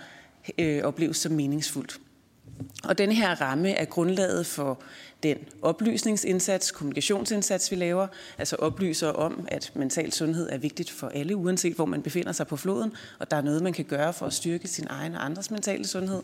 øh, 0.57 0.83
opleves 0.83 1.17
som 1.17 1.31
meningsfuldt. 1.31 1.99
Og 2.83 2.97
den 2.97 3.11
her 3.11 3.41
ramme 3.41 3.69
er 3.69 3.85
grundlaget 3.85 4.45
for 4.45 4.81
den 5.23 5.37
oplysningsindsats, 5.61 6.71
kommunikationsindsats, 6.71 7.71
vi 7.71 7.75
laver, 7.75 8.07
altså 8.37 8.55
oplyser 8.55 9.09
om, 9.09 9.47
at 9.47 9.71
mental 9.75 10.11
sundhed 10.11 10.49
er 10.49 10.57
vigtigt 10.57 10.89
for 10.91 11.07
alle, 11.07 11.35
uanset 11.35 11.75
hvor 11.75 11.85
man 11.85 12.01
befinder 12.01 12.31
sig 12.31 12.47
på 12.47 12.57
floden, 12.57 12.93
og 13.19 13.31
der 13.31 13.37
er 13.37 13.41
noget, 13.41 13.63
man 13.63 13.73
kan 13.73 13.85
gøre 13.85 14.13
for 14.13 14.25
at 14.25 14.33
styrke 14.33 14.67
sin 14.67 14.87
egen 14.89 15.15
og 15.15 15.25
andres 15.25 15.51
mentale 15.51 15.87
sundhed. 15.87 16.21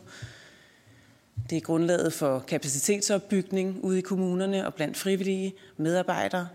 Det 1.50 1.56
er 1.56 1.62
grundlaget 1.62 2.14
for 2.14 2.40
kapacitetsopbygning 2.40 3.84
ude 3.84 3.98
i 3.98 4.02
kommunerne 4.02 4.66
og 4.66 4.74
blandt 4.74 4.98
frivillige 4.98 5.54
medarbejdere. 5.78 6.48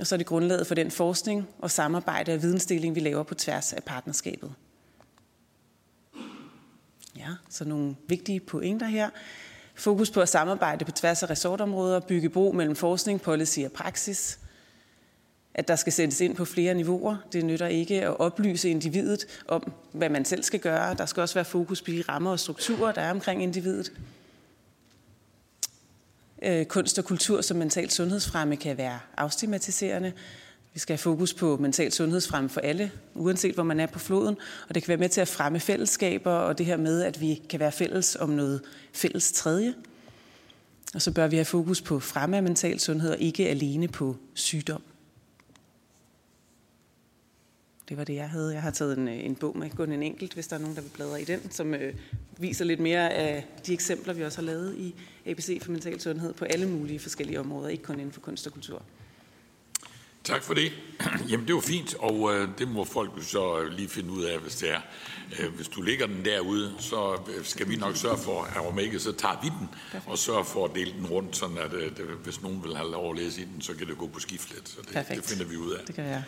Og 0.00 0.06
så 0.06 0.14
er 0.14 0.16
det 0.16 0.26
grundlaget 0.26 0.66
for 0.66 0.74
den 0.74 0.90
forskning 0.90 1.48
og 1.58 1.70
samarbejde 1.70 2.34
og 2.34 2.42
vidensdeling, 2.42 2.94
vi 2.94 3.00
laver 3.00 3.22
på 3.22 3.34
tværs 3.34 3.72
af 3.72 3.84
partnerskabet. 3.84 4.52
Ja, 7.16 7.28
så 7.48 7.64
nogle 7.64 7.96
vigtige 8.08 8.40
pointer 8.40 8.86
her. 8.86 9.10
Fokus 9.80 10.10
på 10.10 10.20
at 10.20 10.28
samarbejde 10.28 10.84
på 10.84 10.90
tværs 10.90 11.22
af 11.22 11.30
resortområder, 11.30 12.00
bygge 12.00 12.28
bro 12.28 12.52
mellem 12.52 12.76
forskning, 12.76 13.20
policy 13.20 13.58
og 13.58 13.72
praksis. 13.72 14.38
At 15.54 15.68
der 15.68 15.76
skal 15.76 15.92
sættes 15.92 16.20
ind 16.20 16.36
på 16.36 16.44
flere 16.44 16.74
niveauer. 16.74 17.16
Det 17.32 17.44
nytter 17.44 17.66
ikke 17.66 18.02
at 18.02 18.20
oplyse 18.20 18.70
individet 18.70 19.42
om, 19.48 19.72
hvad 19.92 20.08
man 20.08 20.24
selv 20.24 20.42
skal 20.42 20.60
gøre. 20.60 20.94
Der 20.94 21.06
skal 21.06 21.20
også 21.20 21.34
være 21.34 21.44
fokus 21.44 21.82
på 21.82 21.90
de 21.90 22.04
rammer 22.08 22.30
og 22.30 22.40
strukturer, 22.40 22.92
der 22.92 23.00
er 23.00 23.10
omkring 23.10 23.42
individet. 23.42 23.92
Øh, 26.42 26.66
kunst 26.66 26.98
og 26.98 27.04
kultur 27.04 27.40
som 27.40 27.56
mental 27.56 27.90
sundhedsfremme 27.90 28.56
kan 28.56 28.78
være 28.78 28.98
afstigmatiserende. 29.16 30.12
Vi 30.74 30.78
skal 30.80 30.92
have 30.92 30.98
fokus 30.98 31.34
på 31.34 31.56
mental 31.56 31.92
sundhedsfremme 31.92 32.50
for 32.50 32.60
alle, 32.60 32.90
uanset 33.14 33.54
hvor 33.54 33.62
man 33.62 33.80
er 33.80 33.86
på 33.86 33.98
floden. 33.98 34.36
Og 34.68 34.74
det 34.74 34.82
kan 34.82 34.88
være 34.88 34.98
med 34.98 35.08
til 35.08 35.20
at 35.20 35.28
fremme 35.28 35.60
fællesskaber, 35.60 36.32
og 36.32 36.58
det 36.58 36.66
her 36.66 36.76
med, 36.76 37.02
at 37.02 37.20
vi 37.20 37.42
kan 37.50 37.60
være 37.60 37.72
fælles 37.72 38.16
om 38.16 38.28
noget 38.28 38.62
fælles 38.92 39.32
tredje. 39.32 39.74
Og 40.94 41.02
så 41.02 41.12
bør 41.12 41.28
vi 41.28 41.36
have 41.36 41.44
fokus 41.44 41.80
på 41.80 42.00
fremme 42.00 42.36
af 42.36 42.42
mental 42.42 42.80
sundhed, 42.80 43.10
og 43.10 43.18
ikke 43.18 43.48
alene 43.48 43.88
på 43.88 44.16
sygdom. 44.34 44.82
Det 47.88 47.98
var 47.98 48.04
det, 48.04 48.14
jeg 48.14 48.30
havde. 48.30 48.52
Jeg 48.52 48.62
har 48.62 48.70
taget 48.70 48.98
en, 48.98 49.08
øh, 49.08 49.24
en 49.24 49.34
bog 49.34 49.58
med, 49.58 49.70
kun 49.70 49.92
en 49.92 50.02
enkelt, 50.02 50.34
hvis 50.34 50.46
der 50.46 50.56
er 50.56 50.60
nogen, 50.60 50.76
der 50.76 50.82
vil 50.82 50.88
bladre 50.88 51.22
i 51.22 51.24
den, 51.24 51.50
som 51.50 51.74
øh, 51.74 51.94
viser 52.38 52.64
lidt 52.64 52.80
mere 52.80 53.12
af 53.12 53.46
de 53.66 53.72
eksempler, 53.72 54.14
vi 54.14 54.24
også 54.24 54.38
har 54.38 54.46
lavet 54.46 54.76
i 54.76 54.94
ABC 55.26 55.62
for 55.62 55.72
mental 55.72 56.00
sundhed 56.00 56.32
på 56.32 56.44
alle 56.44 56.68
mulige 56.68 56.98
forskellige 56.98 57.40
områder, 57.40 57.68
ikke 57.68 57.84
kun 57.84 57.98
inden 57.98 58.12
for 58.12 58.20
kunst 58.20 58.46
og 58.46 58.52
kultur. 58.52 58.82
Tak 60.24 60.42
for 60.42 60.54
det. 60.54 60.72
Jamen, 61.28 61.46
det 61.46 61.54
var 61.54 61.60
fint, 61.60 61.94
og 61.98 62.34
øh, 62.34 62.48
det 62.58 62.68
må 62.68 62.84
folk 62.84 63.10
jo 63.16 63.22
så 63.22 63.64
lige 63.64 63.88
finde 63.88 64.10
ud 64.10 64.24
af, 64.24 64.38
hvis 64.38 64.54
det 64.54 64.70
er. 64.70 64.80
Øh, 65.38 65.54
hvis 65.54 65.68
du 65.68 65.82
lægger 65.82 66.06
den 66.06 66.24
derude, 66.24 66.74
så 66.78 67.12
øh, 67.36 67.44
skal 67.44 67.68
vi 67.68 67.76
nok 67.76 67.96
sørge 67.96 68.18
for, 68.18 68.42
at 68.42 68.66
om 68.66 68.78
ikke, 68.78 68.98
så 68.98 69.12
tager 69.12 69.40
vi 69.42 69.48
den, 69.48 69.68
Perfekt. 69.92 70.10
og 70.12 70.18
sørger 70.18 70.44
for 70.44 70.64
at 70.64 70.74
dele 70.74 70.92
den 70.92 71.06
rundt, 71.06 71.36
sådan 71.36 71.58
at 71.58 71.72
øh, 71.72 71.82
det, 71.82 72.04
hvis 72.24 72.42
nogen 72.42 72.64
vil 72.64 72.76
have 72.76 72.90
lov 72.90 73.10
at 73.10 73.18
læse 73.18 73.40
i 73.40 73.44
den, 73.44 73.60
så 73.60 73.74
kan 73.74 73.86
det 73.86 73.98
gå 73.98 74.06
på 74.06 74.20
skift 74.20 74.54
lidt. 74.54 74.68
Så 74.68 74.76
det, 74.82 75.06
det 75.08 75.24
finder 75.24 75.44
vi 75.44 75.56
ud 75.56 75.72
af. 75.72 75.84
Det 75.86 75.94
kan 75.94 76.04
være. 76.04 76.24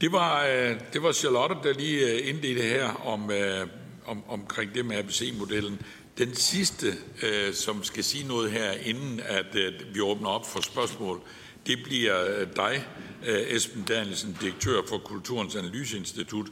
Det 0.00 0.12
var, 0.12 0.46
øh, 0.46 0.76
det 0.92 1.02
var 1.02 1.12
Charlotte, 1.12 1.56
der 1.62 1.74
lige 1.74 2.10
øh, 2.10 2.28
indledte 2.28 2.62
her 2.62 2.88
om, 3.06 3.30
øh, 3.30 3.66
om, 4.06 4.22
omkring 4.28 4.74
det 4.74 4.86
med 4.86 4.96
ABC-modellen. 4.96 5.82
Den 6.18 6.34
sidste, 6.34 6.94
øh, 7.22 7.54
som 7.54 7.84
skal 7.84 8.04
sige 8.04 8.28
noget 8.28 8.50
her, 8.50 8.72
inden 8.72 9.20
at 9.20 9.54
øh, 9.54 9.72
vi 9.94 10.00
åbner 10.00 10.28
op 10.28 10.50
for 10.50 10.60
spørgsmål, 10.60 11.20
det 11.66 11.78
bliver 11.84 12.40
øh, 12.40 12.46
dig, 12.56 12.86
øh, 13.26 13.56
Esben 13.56 13.82
Danielsen, 13.82 14.36
direktør 14.40 14.80
for 14.88 14.98
Kulturens 14.98 15.56
Analyseinstitut. 15.56 16.46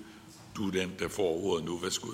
Du 0.56 0.66
er 0.66 0.70
den, 0.70 0.92
der 0.98 1.08
får 1.08 1.44
ordet 1.44 1.64
nu. 1.64 1.76
Værsgo. 1.76 2.08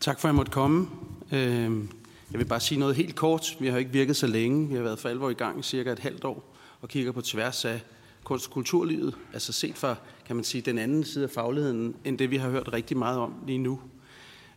Tak 0.00 0.20
for, 0.20 0.28
at 0.28 0.30
jeg 0.30 0.34
måtte 0.34 0.52
komme. 0.52 0.88
Øhm, 1.32 1.88
jeg 2.32 2.38
vil 2.38 2.44
bare 2.44 2.60
sige 2.60 2.78
noget 2.78 2.96
helt 2.96 3.14
kort. 3.14 3.56
Vi 3.60 3.68
har 3.68 3.78
ikke 3.78 3.90
virket 3.90 4.16
så 4.16 4.26
længe. 4.26 4.68
Vi 4.68 4.74
har 4.74 4.82
været 4.82 4.98
for 4.98 5.08
alvor 5.08 5.30
i 5.30 5.34
gang 5.34 5.58
i 5.58 5.62
cirka 5.62 5.92
et 5.92 5.98
halvt 5.98 6.24
år 6.24 6.56
og 6.80 6.88
kigger 6.88 7.12
på 7.12 7.20
tværs 7.20 7.64
af 7.64 7.80
kunst- 8.24 8.46
og 8.46 8.52
kulturlivet. 8.52 9.14
Altså 9.32 9.52
set 9.52 9.78
fra, 9.78 9.96
kan 10.26 10.36
man 10.36 10.44
sige, 10.44 10.62
den 10.62 10.78
anden 10.78 11.04
side 11.04 11.24
af 11.24 11.30
fagligheden, 11.30 11.96
end 12.04 12.18
det 12.18 12.30
vi 12.30 12.36
har 12.36 12.50
hørt 12.50 12.72
rigtig 12.72 12.96
meget 12.96 13.18
om 13.18 13.34
lige 13.46 13.58
nu. 13.58 13.80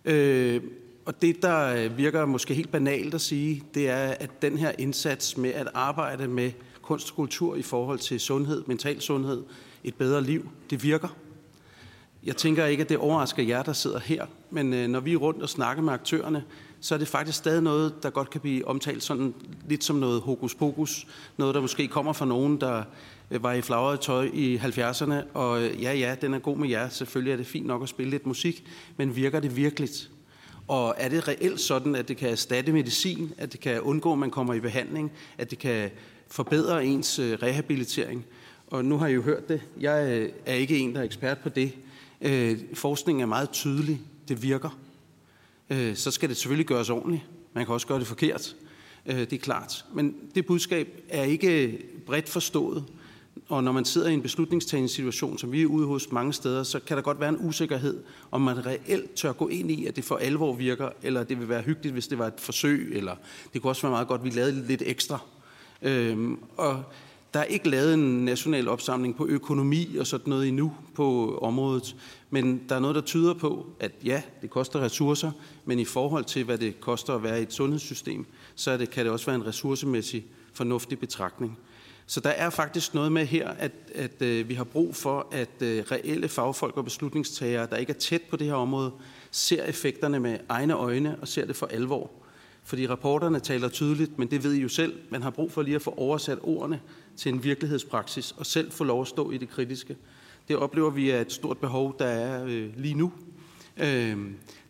Øh, 0.06 0.62
og 1.06 1.22
det, 1.22 1.42
der 1.42 1.76
øh, 1.76 1.98
virker 1.98 2.26
måske 2.26 2.54
helt 2.54 2.72
banalt 2.72 3.14
at 3.14 3.22
sige, 3.22 3.64
det 3.74 3.90
er, 3.90 4.08
at 4.20 4.42
den 4.42 4.58
her 4.58 4.72
indsats 4.78 5.38
med 5.38 5.50
at 5.50 5.68
arbejde 5.74 6.28
med 6.28 6.52
kunst 6.82 7.10
og 7.10 7.16
kultur 7.16 7.56
i 7.56 7.62
forhold 7.62 8.00
til 8.00 8.20
sundhed, 8.20 8.64
mental 8.68 9.02
sundhed, 9.02 9.44
et 9.84 9.96
bedre 9.96 10.24
liv, 10.24 10.50
det 10.70 10.84
virker. 10.84 11.08
Jeg 12.24 12.38
tænker 12.38 12.66
ikke, 12.66 12.84
at 12.84 12.90
det 12.90 12.98
overrasker 12.98 13.44
jer, 13.44 13.64
der 13.64 13.74
sidder 13.74 14.00
her, 14.00 14.26
men 14.52 14.74
øh, 14.74 14.88
når 14.88 15.00
vi 15.00 15.14
er 15.14 15.18
rundt 15.18 15.42
og 15.42 15.50
snakker 15.50 15.84
med 15.84 15.94
aktørerne, 15.94 16.44
så 16.82 16.96
er 16.96 17.00
det 17.00 17.08
faktisk 17.08 17.38
stadig 17.38 17.64
noget, 17.64 18.04
der 18.04 18.10
godt 18.10 18.30
kan 18.30 18.42
blive 18.42 18.68
omtalt 18.68 19.04
sådan 19.04 19.34
lidt 19.70 19.84
som 19.84 19.96
noget 19.96 20.22
hokus 20.22 20.56
pokus. 20.56 21.08
Noget, 21.38 21.56
der 21.56 21.62
måske 21.62 21.88
kommer 21.88 22.14
fra 22.14 22.26
nogen, 22.26 22.62
der 22.62 22.84
øh, 23.32 23.44
var 23.44 23.54
i 23.54 23.62
flagret 23.62 24.00
tøj 24.00 24.30
i 24.34 24.58
70'erne, 24.58 25.14
og 25.34 25.62
ja, 25.62 25.94
ja, 25.94 26.16
den 26.22 26.34
er 26.34 26.40
god 26.40 26.58
med 26.58 26.70
jer. 26.70 26.90
Selvfølgelig 26.90 27.32
er 27.32 27.38
det 27.38 27.48
fint 27.48 27.66
nok 27.68 27.84
at 27.84 27.90
spille 27.90 28.10
lidt 28.10 28.26
musik, 28.26 28.66
men 28.98 29.16
virker 29.16 29.40
det 29.40 29.56
virkeligt? 29.56 30.10
Og 30.68 30.96
er 30.98 31.10
det 31.10 31.28
reelt 31.28 31.60
sådan, 31.60 31.96
at 31.96 32.08
det 32.08 32.18
kan 32.18 32.30
erstatte 32.30 32.74
medicin, 32.74 33.32
at 33.38 33.52
det 33.52 33.60
kan 33.60 33.82
undgå, 33.82 34.12
at 34.12 34.20
man 34.20 34.32
kommer 34.32 34.54
i 34.54 34.60
behandling, 34.60 35.12
at 35.38 35.52
det 35.52 35.60
kan 35.60 35.92
forbedre 36.28 36.86
ens 36.86 37.20
øh, 37.20 37.38
rehabilitering? 37.44 38.26
Og 38.68 38.86
nu 38.86 38.98
har 38.98 39.08
I 39.08 39.14
jo 39.14 39.22
hørt 39.22 39.50
det. 39.50 39.62
Jeg 39.80 40.10
øh, 40.10 40.30
er 40.46 40.54
ikke 40.54 40.78
en, 40.78 40.94
der 40.94 41.00
er 41.00 41.06
ekspert 41.06 41.38
på 41.38 41.50
det. 41.50 41.74
Øh, 42.22 42.60
forskningen 42.74 43.22
er 43.22 43.26
meget 43.26 43.50
tydelig. 43.50 44.02
Det 44.28 44.44
virker. 44.44 44.80
Øh, 45.70 45.96
så 45.96 46.12
skal 46.12 46.30
det 46.30 46.38
selvfølgelig 46.38 46.68
gøres 46.68 46.90
ordentligt. 46.90 47.24
Man 47.54 47.66
kan 47.66 47.74
også 47.74 47.88
gøre 47.88 48.00
det 48.00 48.08
forkert. 48.08 48.56
Det 49.06 49.34
er 49.34 49.38
klart. 49.38 49.86
Men 49.94 50.16
det 50.36 50.46
budskab 50.46 50.88
er 51.10 51.24
ikke 51.24 51.80
bredt 52.06 52.30
forstået. 52.30 52.84
Og 53.50 53.64
når 53.64 53.72
man 53.72 53.86
sidder 53.86 54.08
i 54.08 54.14
en 54.14 54.22
beslutningstagende 54.22 54.90
situation, 54.90 55.38
som 55.38 55.52
vi 55.52 55.62
er 55.62 55.66
ude 55.66 55.88
hos 55.88 56.12
mange 56.12 56.34
steder, 56.34 56.64
så 56.64 56.80
kan 56.80 56.98
der 56.98 57.04
godt 57.04 57.20
være 57.20 57.30
en 57.30 57.38
usikkerhed, 57.40 58.04
om 58.32 58.42
man 58.42 58.66
reelt 58.66 59.14
tør 59.14 59.32
gå 59.32 59.48
ind 59.48 59.72
i, 59.72 59.86
at 59.86 59.96
det 59.96 60.04
for 60.04 60.16
alvor 60.16 60.54
virker, 60.54 60.90
eller 61.04 61.24
det 61.24 61.40
vil 61.40 61.50
være 61.50 61.62
hyggeligt, 61.62 61.94
hvis 61.94 62.08
det 62.08 62.20
var 62.20 62.28
et 62.28 62.34
forsøg, 62.38 62.92
eller 62.94 63.16
det 63.54 63.62
kunne 63.62 63.72
også 63.72 63.82
være 63.82 63.92
meget 63.92 64.08
godt, 64.08 64.22
at 64.22 64.26
vi 64.26 64.30
lavede 64.30 64.68
lidt 64.68 64.84
ekstra. 64.86 65.20
Øhm, 65.82 66.40
og 66.58 66.84
der 67.34 67.40
er 67.40 67.44
ikke 67.44 67.70
lavet 67.70 67.94
en 67.94 68.26
national 68.26 68.68
opsamling 68.68 69.16
på 69.16 69.26
økonomi 69.28 69.98
og 70.00 70.08
sådan 70.08 70.30
noget 70.30 70.48
endnu 70.48 70.74
på 70.94 71.38
området, 71.38 71.96
men 72.30 72.62
der 72.70 72.76
er 72.76 72.80
noget, 72.80 72.96
der 72.96 73.02
tyder 73.02 73.34
på, 73.34 73.66
at 73.80 73.92
ja, 74.04 74.22
det 74.42 74.50
koster 74.50 74.80
ressourcer, 74.80 75.32
men 75.66 75.80
i 75.80 75.86
forhold 75.86 76.24
til, 76.24 76.44
hvad 76.44 76.58
det 76.58 76.80
koster 76.80 77.14
at 77.14 77.24
være 77.24 77.40
i 77.40 77.44
et 77.44 77.54
sundhedssystem, 77.54 78.26
så 78.56 78.72
er 78.72 78.78
det, 78.78 78.90
kan 78.90 79.06
det 79.06 79.12
også 79.12 79.26
være 79.26 79.36
en 79.36 79.46
ressourcemæssig 79.46 80.26
fornuftig 80.54 81.00
betragtning. 81.00 81.58
Så 82.08 82.20
der 82.20 82.30
er 82.30 82.50
faktisk 82.50 82.94
noget 82.94 83.12
med 83.12 83.26
her, 83.26 83.50
at, 83.50 83.72
at 83.96 84.22
øh, 84.22 84.50
vi 84.50 84.54
har 84.54 84.64
brug 84.64 84.96
for, 84.96 85.28
at 85.32 85.62
øh, 85.62 85.84
reelle 85.92 86.28
fagfolk 86.28 86.78
og 86.78 86.84
beslutningstagere, 86.84 87.68
der 87.70 87.78
ikke 87.78 87.90
er 87.90 87.98
tæt 87.98 88.22
på 88.30 88.36
det 88.36 88.48
her 88.48 88.54
område, 88.54 88.92
ser 89.32 89.64
effekterne 89.64 90.20
med 90.20 90.38
egne 90.50 90.74
øjne 90.74 91.18
og 91.22 91.28
ser 91.28 91.46
det 91.46 91.56
for 91.56 91.66
alvor. 91.66 92.12
Fordi 92.64 92.88
rapporterne 92.88 93.40
taler 93.40 93.70
tydeligt, 93.70 94.20
men 94.20 94.32
det 94.32 94.44
ved 94.44 94.54
I 94.54 94.62
jo 94.62 94.70
selv. 94.70 95.00
Man 95.10 95.24
har 95.24 95.30
brug 95.30 95.52
for 95.52 95.62
lige 95.62 95.76
at 95.76 95.82
få 95.82 95.94
oversat 95.98 96.38
ordene 96.42 96.82
til 97.18 97.34
en 97.34 97.44
virkelighedspraksis 97.44 98.36
og 98.38 98.46
selv 98.46 98.72
få 98.72 98.84
lov 98.84 99.02
at 99.02 99.08
stå 99.08 99.32
i 99.32 99.38
det 99.38 99.50
kritiske. 99.50 99.98
Det 100.48 100.56
oplever 100.56 100.90
vi 100.90 101.10
er 101.10 101.22
et 101.22 101.32
stort 101.32 101.58
behov, 101.58 101.96
der 102.00 102.06
er 102.06 102.46
øh, 102.46 102.70
lige 102.78 102.94
nu. 102.94 103.12
Øh, 103.78 104.18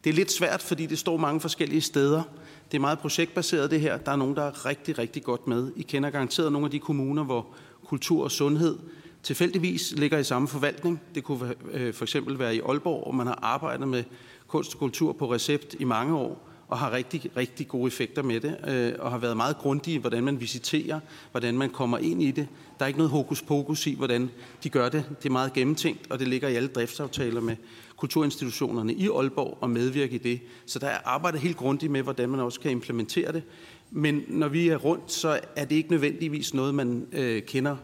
det 0.04 0.10
er 0.10 0.14
lidt 0.14 0.32
svært, 0.32 0.62
fordi 0.62 0.86
det 0.86 1.00
står 1.00 1.18
mange 1.18 1.42
forskellige 1.42 1.82
steder. 1.82 2.24
Det 2.72 2.78
er 2.78 2.82
meget 2.82 3.00
projektbaseret 3.00 3.72
det 3.72 3.82
her. 3.82 3.98
Der 3.98 4.12
er 4.12 4.16
nogen, 4.16 4.36
der 4.36 4.44
er 4.44 4.66
rigtig, 4.66 4.98
rigtig 4.98 5.24
godt 5.24 5.48
med. 5.48 5.72
I 5.76 5.82
kender 5.82 6.10
garanteret 6.10 6.52
nogle 6.52 6.66
af 6.66 6.72
de 6.72 6.80
kommuner, 6.80 7.24
hvor 7.24 7.48
kultur 7.86 8.24
og 8.24 8.32
sundhed 8.32 8.78
tilfældigvis 9.24 9.94
ligger 9.98 10.18
i 10.18 10.24
samme 10.24 10.48
forvaltning. 10.48 11.02
Det 11.16 11.24
kunne 11.24 11.54
øh, 11.72 11.94
for 11.94 12.06
eksempel 12.06 12.40
være 12.40 12.56
i 12.56 12.60
Aalborg, 12.60 13.04
hvor 13.04 13.12
man 13.12 13.28
har 13.28 13.40
arbejdet 13.42 13.88
med 13.88 14.04
kunst 14.48 14.74
og 14.74 14.80
kultur 14.80 15.14
på 15.14 15.34
recept 15.34 15.76
i 15.80 15.84
mange 15.84 16.16
år 16.16 16.50
og 16.68 16.78
har 16.78 16.92
rigtig, 16.92 17.32
rigtig 17.38 17.68
gode 17.68 17.88
effekter 17.88 18.24
med 18.24 18.40
det, 18.40 18.58
øh, 18.68 18.94
og 19.00 19.12
har 19.12 19.18
været 19.18 19.38
meget 19.38 19.58
grundige 19.58 19.96
i, 19.96 19.98
hvordan 19.98 20.24
man 20.24 20.42
visiterer, 20.42 21.00
hvordan 21.32 21.58
man 21.58 21.70
kommer 21.70 21.98
ind 21.98 22.24
i 22.24 22.32
det. 22.32 22.48
Der 22.80 22.86
er 22.86 22.88
ikke 22.88 23.00
noget 23.00 23.12
hokus 23.12 23.42
pokus 23.42 23.88
i, 23.88 23.96
hvordan 23.96 24.30
de 24.64 24.70
gør 24.70 24.90
det. 24.90 25.06
Det 25.24 25.26
er 25.26 25.34
meget 25.34 25.54
gennemtænkt, 25.54 26.12
og 26.12 26.20
det 26.20 26.28
ligger 26.28 26.48
i 26.48 26.56
alle 26.56 26.68
driftsaftaler 26.68 27.42
med 27.42 27.56
kulturinstitutionerne 27.98 28.94
i 28.94 29.10
Aalborg 29.10 29.58
og 29.62 29.70
medvirke 29.70 30.16
i 30.16 30.18
det. 30.18 30.40
Så 30.66 30.80
der 30.80 30.88
er 30.88 30.98
arbejdet 31.06 31.42
helt 31.42 31.58
grundigt 31.58 31.92
med, 31.92 32.02
hvordan 32.02 32.30
man 32.30 32.40
også 32.40 32.60
kan 32.60 32.72
implementere 32.72 33.32
det. 33.32 33.44
Men 33.92 34.24
når 34.28 34.48
vi 34.48 34.70
er 34.70 34.78
rundt, 34.78 35.12
så 35.12 35.40
er 35.56 35.66
det 35.66 35.76
ikke 35.76 35.92
nødvendigvis 35.92 36.54
noget, 36.54 36.76
man 36.76 37.08
øh, 37.12 37.42
kender 37.42 37.76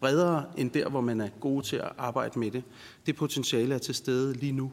bredere 0.00 0.44
end 0.56 0.70
der, 0.70 0.88
hvor 0.88 1.00
man 1.00 1.20
er 1.20 1.28
god 1.40 1.62
til 1.62 1.76
at 1.76 1.88
arbejde 1.98 2.38
med 2.38 2.50
det. 2.50 2.62
Det 3.06 3.16
potentiale 3.16 3.74
er 3.74 3.78
til 3.78 3.94
stede 3.94 4.34
lige 4.34 4.52
nu. 4.52 4.72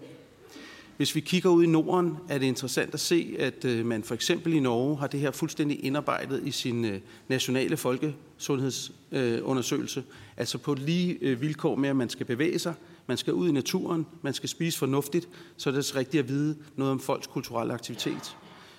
Hvis 0.97 1.15
vi 1.15 1.19
kigger 1.19 1.49
ud 1.49 1.63
i 1.63 1.67
Norden, 1.67 2.17
er 2.29 2.37
det 2.37 2.45
interessant 2.45 2.93
at 2.93 2.99
se, 2.99 3.35
at 3.39 3.65
øh, 3.65 3.85
man 3.85 4.03
for 4.03 4.13
eksempel 4.13 4.53
i 4.53 4.59
Norge 4.59 4.97
har 4.97 5.07
det 5.07 5.19
her 5.19 5.31
fuldstændig 5.31 5.85
indarbejdet 5.85 6.47
i 6.47 6.51
sin 6.51 6.85
øh, 6.85 6.99
nationale 7.27 7.77
folkesundhedsundersøgelse. 7.77 10.03
Altså 10.37 10.57
på 10.57 10.73
lige 10.73 11.17
øh, 11.21 11.41
vilkår 11.41 11.75
med, 11.75 11.89
at 11.89 11.95
man 11.95 12.09
skal 12.09 12.25
bevæge 12.25 12.59
sig, 12.59 12.73
man 13.07 13.17
skal 13.17 13.33
ud 13.33 13.49
i 13.49 13.51
naturen, 13.51 14.05
man 14.21 14.33
skal 14.33 14.49
spise 14.49 14.77
fornuftigt, 14.77 15.29
så 15.57 15.69
er 15.69 15.71
det 15.71 15.77
altså 15.77 15.97
rigtigt 15.97 16.23
at 16.23 16.29
vide 16.29 16.57
noget 16.75 16.91
om 16.91 16.99
folks 16.99 17.27
kulturelle 17.27 17.73
aktivitet. 17.73 18.37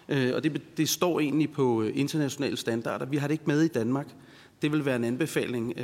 Og 0.09 0.44
det, 0.44 0.62
det 0.76 0.88
står 0.88 1.20
egentlig 1.20 1.50
på 1.50 1.83
internationale 1.83 2.57
standarder. 2.57 3.07
Vi 3.07 3.16
har 3.16 3.29
det 3.29 3.35
ikke 3.35 3.44
med 3.46 3.62
i 3.62 3.68
Danmark. 3.68 4.07
Det 4.62 4.72
vil 4.72 4.85
være 4.85 4.96
en 4.96 5.05
anbefaling 5.05 5.79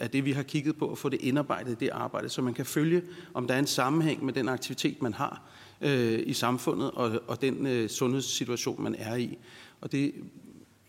af 0.00 0.10
det, 0.12 0.24
vi 0.24 0.32
har 0.32 0.42
kigget 0.42 0.76
på, 0.76 0.90
at 0.90 0.98
få 0.98 1.08
det 1.08 1.20
indarbejdet 1.20 1.72
i 1.72 1.76
det 1.80 1.88
arbejde, 1.88 2.28
så 2.28 2.42
man 2.42 2.54
kan 2.54 2.66
følge, 2.66 3.02
om 3.34 3.46
der 3.46 3.54
er 3.54 3.58
en 3.58 3.66
sammenhæng 3.66 4.24
med 4.24 4.32
den 4.32 4.48
aktivitet, 4.48 5.02
man 5.02 5.14
har, 5.14 5.42
øh, 5.84 6.22
i 6.26 6.32
samfundet 6.32 6.90
og, 6.90 7.20
og 7.26 7.40
den 7.40 7.66
øh, 7.66 7.88
sundhedssituation, 7.88 8.82
man 8.82 8.94
er 8.98 9.14
i. 9.16 9.38
Og 9.80 9.92
det 9.92 10.12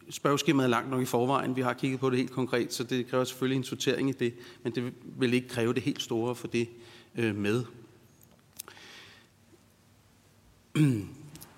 spørgeskemaet 0.10 0.66
er 0.66 0.70
langt 0.70 0.90
nok 0.90 1.02
i 1.02 1.06
forvejen. 1.06 1.56
Vi 1.56 1.62
har 1.62 1.74
kigget 1.74 2.00
på 2.00 2.10
det 2.10 2.18
helt 2.18 2.32
konkret, 2.32 2.74
så 2.74 2.84
det 2.84 3.08
kræver 3.08 3.24
selvfølgelig 3.24 3.58
en 3.58 3.64
sortering 3.64 4.10
i 4.10 4.12
det, 4.12 4.34
men 4.64 4.76
det 4.76 4.94
vil 5.18 5.34
ikke 5.34 5.48
kræve 5.48 5.74
det 5.74 5.84
helt 5.84 6.02
store 6.02 6.36
for 6.36 6.48
det 6.48 6.70
øh, 7.16 7.36
med. 7.36 7.64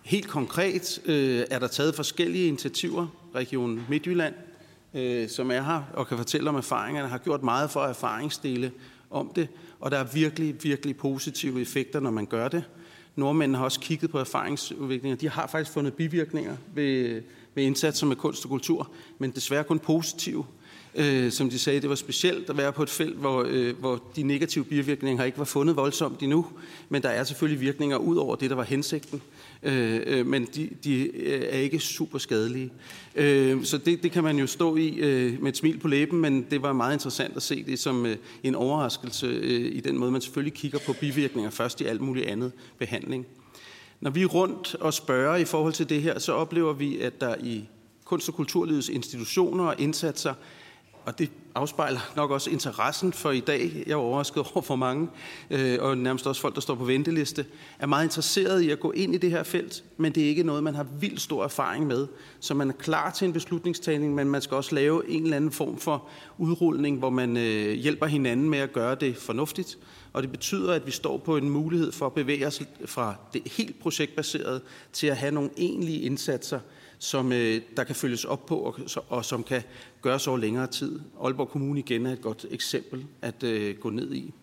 Helt 0.04 0.28
konkret 0.28 1.02
øh, 1.06 1.44
er 1.52 1.60
der 1.60 1.68
taget 1.68 1.96
forskellige 1.96 2.48
initiativer. 2.48 3.08
Region 3.36 3.82
Midtjylland, 3.90 4.34
øh, 4.94 5.30
som 5.30 5.52
er 5.52 5.62
her 5.62 5.84
og 5.94 6.08
kan 6.08 6.18
fortælle 6.18 6.50
om 6.50 6.56
erfaringerne, 6.56 7.08
har 7.08 7.18
gjort 7.18 7.44
meget 7.44 7.72
for 7.72 7.80
at 7.80 7.90
erfaringsdele 7.90 8.72
om 9.10 9.32
det, 9.36 9.48
og 9.80 9.92
der 9.92 9.98
er 9.98 10.04
virkelig, 10.04 10.64
virkelig 10.64 10.98
positive 10.98 11.62
effekter, 11.62 12.00
når 12.00 12.12
man 12.12 12.26
gør 12.26 12.48
det. 12.48 12.64
Nordmændene 13.18 13.58
har 13.58 13.66
også 13.66 13.80
kigget 13.80 14.12
på 14.12 14.20
erfaringsudviklinger. 14.20 15.18
De 15.18 15.30
har 15.30 15.48
faktisk 15.48 15.72
fundet 15.72 15.94
bivirkninger 15.94 16.56
ved, 16.76 17.22
ved 17.56 17.64
indsatser 17.64 18.08
med 18.08 18.16
kunst 18.16 18.44
og 18.46 18.50
kultur, 18.50 18.92
men 19.20 19.32
desværre 19.32 19.64
kun 19.64 19.80
positive. 19.80 20.46
Øh, 20.96 21.32
som 21.32 21.50
de 21.50 21.60
sagde, 21.60 21.82
det 21.82 21.90
var 21.90 21.96
specielt 21.96 22.50
at 22.50 22.58
være 22.58 22.72
på 22.72 22.84
et 22.84 22.90
felt, 22.90 23.16
hvor, 23.16 23.46
øh, 23.48 23.80
hvor 23.80 24.04
de 24.16 24.24
negative 24.24 24.66
bivirkninger 24.66 25.24
ikke 25.24 25.38
var 25.38 25.46
fundet 25.46 25.76
voldsomt 25.76 26.22
endnu, 26.22 26.46
men 26.90 27.02
der 27.02 27.10
er 27.10 27.24
selvfølgelig 27.24 27.62
virkninger 27.62 27.98
ud 27.98 28.18
over 28.18 28.36
det, 28.36 28.50
der 28.50 28.56
var 28.56 28.64
hensigten. 28.64 29.22
Øh, 29.64 30.02
øh, 30.06 30.26
men 30.26 30.48
de, 30.56 30.70
de 30.84 31.18
øh, 31.18 31.42
er 31.42 31.58
ikke 31.58 31.80
super 31.80 32.18
skadelige. 32.18 32.72
Øh, 33.16 33.64
så 33.64 33.78
det, 33.78 34.04
det 34.04 34.12
kan 34.12 34.24
man 34.24 34.40
jo 34.40 34.48
stå 34.48 34.76
i 34.76 34.88
øh, 34.88 35.42
med 35.42 35.50
et 35.50 35.58
smil 35.58 35.78
på 35.80 35.88
læben, 35.88 36.20
men 36.20 36.46
det 36.52 36.62
var 36.62 36.74
meget 36.74 36.94
interessant 36.94 37.36
at 37.36 37.44
se 37.44 37.64
det 37.64 37.80
som 37.80 38.06
øh, 38.06 38.18
en 38.44 38.56
overraskelse 38.56 39.28
øh, 39.28 39.76
i 39.76 39.80
den 39.80 39.98
måde, 39.98 40.12
man 40.12 40.22
selvfølgelig 40.22 40.54
kigger 40.54 40.80
på 40.86 40.94
bivirkninger 40.94 41.50
først 41.50 41.82
i 41.82 41.86
alt 41.86 42.02
muligt 42.02 42.26
andet 42.26 42.52
behandling. 42.78 43.26
Når 44.02 44.12
vi 44.12 44.22
er 44.22 44.26
rundt 44.26 44.76
og 44.76 44.94
spørger 44.94 45.38
i 45.38 45.46
forhold 45.46 45.74
til 45.74 45.90
det 45.90 46.02
her, 46.02 46.20
så 46.20 46.34
oplever 46.34 46.74
vi, 46.74 47.00
at 47.00 47.22
der 47.22 47.36
i 47.44 47.64
kunst- 48.06 48.30
og 48.30 48.36
kulturlivets 48.36 48.90
institutioner 48.90 49.64
og 49.64 49.76
indsatser 49.78 50.34
og 51.08 51.20
det 51.20 51.32
afspejler 51.56 52.00
nok 52.16 52.32
også 52.32 52.50
interessen 52.50 53.14
for 53.14 53.32
i 53.32 53.40
dag. 53.40 53.84
Jeg 53.86 53.92
er 53.92 53.96
overrasket 53.96 54.38
over 54.54 54.62
for 54.62 54.76
mange, 54.76 55.08
øh, 55.50 55.78
og 55.82 55.98
nærmest 55.98 56.28
også 56.28 56.42
folk, 56.42 56.56
der 56.56 56.62
står 56.62 56.76
på 56.76 56.86
venteliste, 56.86 57.46
er 57.80 57.86
meget 57.86 58.04
interesseret 58.04 58.62
i 58.62 58.70
at 58.70 58.80
gå 58.80 58.92
ind 58.92 59.16
i 59.16 59.18
det 59.18 59.32
her 59.32 59.44
felt, 59.44 59.84
men 59.98 60.16
det 60.16 60.24
er 60.24 60.28
ikke 60.28 60.44
noget, 60.44 60.64
man 60.64 60.76
har 60.76 60.86
vildt 61.00 61.22
stor 61.22 61.44
erfaring 61.44 61.88
med. 61.88 62.08
Så 62.40 62.54
man 62.54 62.70
er 62.70 62.74
klar 62.74 63.12
til 63.12 63.26
en 63.26 63.34
beslutningstagning, 63.34 64.16
men 64.16 64.30
man 64.30 64.42
skal 64.42 64.58
også 64.58 64.76
lave 64.76 65.10
en 65.10 65.24
eller 65.24 65.36
anden 65.36 65.52
form 65.52 65.78
for 65.78 66.08
udrulning, 66.38 67.00
hvor 67.00 67.10
man 67.10 67.38
øh, 67.38 67.74
hjælper 67.74 68.06
hinanden 68.06 68.50
med 68.50 68.60
at 68.60 68.74
gøre 68.74 68.96
det 68.96 69.18
fornuftigt. 69.18 69.78
Og 70.14 70.24
det 70.24 70.32
betyder, 70.32 70.74
at 70.74 70.86
vi 70.86 70.92
står 70.92 71.18
på 71.18 71.38
en 71.38 71.50
mulighed 71.50 71.92
for 71.92 72.06
at 72.06 72.14
bevæge 72.14 72.48
os 72.48 72.62
fra 72.86 73.16
det 73.34 73.42
helt 73.58 73.80
projektbaserede 73.80 74.62
til 74.94 75.08
at 75.08 75.18
have 75.18 75.32
nogle 75.32 75.50
egentlige 75.58 76.02
indsatser, 76.02 76.60
som 77.00 77.32
øh, 77.32 77.62
der 77.78 77.84
kan 77.84 77.96
følges 77.96 78.26
op 78.26 78.46
på, 78.46 78.56
og, 78.56 78.76
og 79.10 79.26
som 79.26 79.44
kan 79.44 79.64
gøres 80.02 80.28
over 80.28 80.38
længere 80.38 80.68
tid. 80.68 81.00
Aalborg 81.24 81.50
Kommune 81.50 81.80
igen 81.80 82.06
er 82.06 82.14
et 82.14 82.22
godt 82.22 82.46
eksempel 82.52 83.06
at 83.22 83.44
øh, 83.44 83.78
gå 83.78 83.90
ned 83.90 84.14
i. 84.14 84.34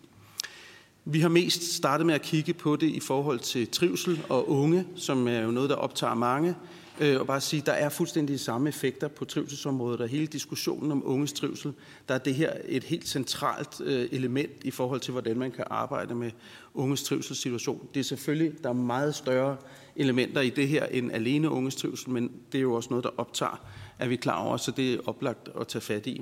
Vi 1.05 1.19
har 1.19 1.29
mest 1.29 1.73
startet 1.73 2.05
med 2.05 2.15
at 2.15 2.21
kigge 2.21 2.53
på 2.53 2.75
det 2.75 2.87
i 2.87 2.99
forhold 2.99 3.39
til 3.39 3.67
trivsel 3.67 4.21
og 4.29 4.49
unge, 4.49 4.87
som 4.95 5.27
er 5.27 5.39
jo 5.39 5.51
noget, 5.51 5.69
der 5.69 5.75
optager 5.75 6.13
mange. 6.13 6.55
Øh, 6.99 7.19
og 7.19 7.27
bare 7.27 7.41
sige, 7.41 7.63
der 7.65 7.71
er 7.71 7.89
fuldstændig 7.89 8.33
de 8.33 8.39
samme 8.39 8.69
effekter 8.69 9.07
på 9.07 9.25
trivselsområdet, 9.25 10.01
og 10.01 10.07
hele 10.07 10.27
diskussionen 10.27 10.91
om 10.91 11.03
unges 11.05 11.33
trivsel, 11.33 11.73
der 12.07 12.13
er 12.13 12.19
det 12.19 12.35
her 12.35 12.53
et 12.65 12.83
helt 12.83 13.07
centralt 13.07 13.81
øh, 13.81 14.07
element 14.11 14.51
i 14.63 14.71
forhold 14.71 14.99
til, 14.99 15.11
hvordan 15.11 15.37
man 15.37 15.51
kan 15.51 15.63
arbejde 15.69 16.15
med 16.15 16.31
unges 16.73 17.03
trivselssituation. 17.03 17.87
Det 17.93 17.99
er 17.99 18.03
selvfølgelig, 18.03 18.63
der 18.63 18.69
er 18.69 18.73
meget 18.73 19.15
større 19.15 19.57
elementer 19.95 20.41
i 20.41 20.49
det 20.49 20.67
her 20.67 20.85
end 20.85 21.11
alene 21.11 21.49
unges 21.49 21.75
trivsel, 21.75 22.09
men 22.09 22.31
det 22.51 22.57
er 22.57 22.61
jo 22.61 22.73
også 22.73 22.89
noget, 22.89 23.03
der 23.03 23.09
optager, 23.17 23.61
at 23.99 24.09
vi 24.09 24.15
klar 24.15 24.43
over, 24.43 24.57
så 24.57 24.71
det 24.71 24.93
er 24.93 24.97
oplagt 25.05 25.49
at 25.59 25.67
tage 25.67 25.81
fat 25.81 26.07
i. 26.07 26.21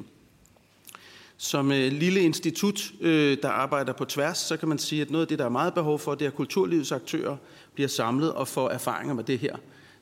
Som 1.38 1.72
øh, 1.72 1.92
lille 1.92 2.20
institut, 2.20 2.92
øh, 3.02 3.38
der 3.42 3.50
arbejder 3.50 3.94
på 3.94 4.06
tværs, 4.06 4.38
så 4.38 4.58
kan 4.58 4.70
man 4.70 4.78
sige, 4.78 5.02
at 5.02 5.12
noget 5.12 5.26
af 5.26 5.28
det, 5.28 5.40
der 5.40 5.46
er 5.46 5.50
meget 5.50 5.74
behov 5.74 6.00
for, 6.00 6.16
det 6.16 6.26
er, 6.26 6.30
at 6.30 6.36
kulturlivets 6.36 6.92
aktører 6.92 7.38
bliver 7.74 7.88
samlet 7.88 8.34
og 8.34 8.48
får 8.48 8.70
erfaringer 8.70 9.14
med 9.14 9.24
det 9.24 9.40
her 9.40 9.56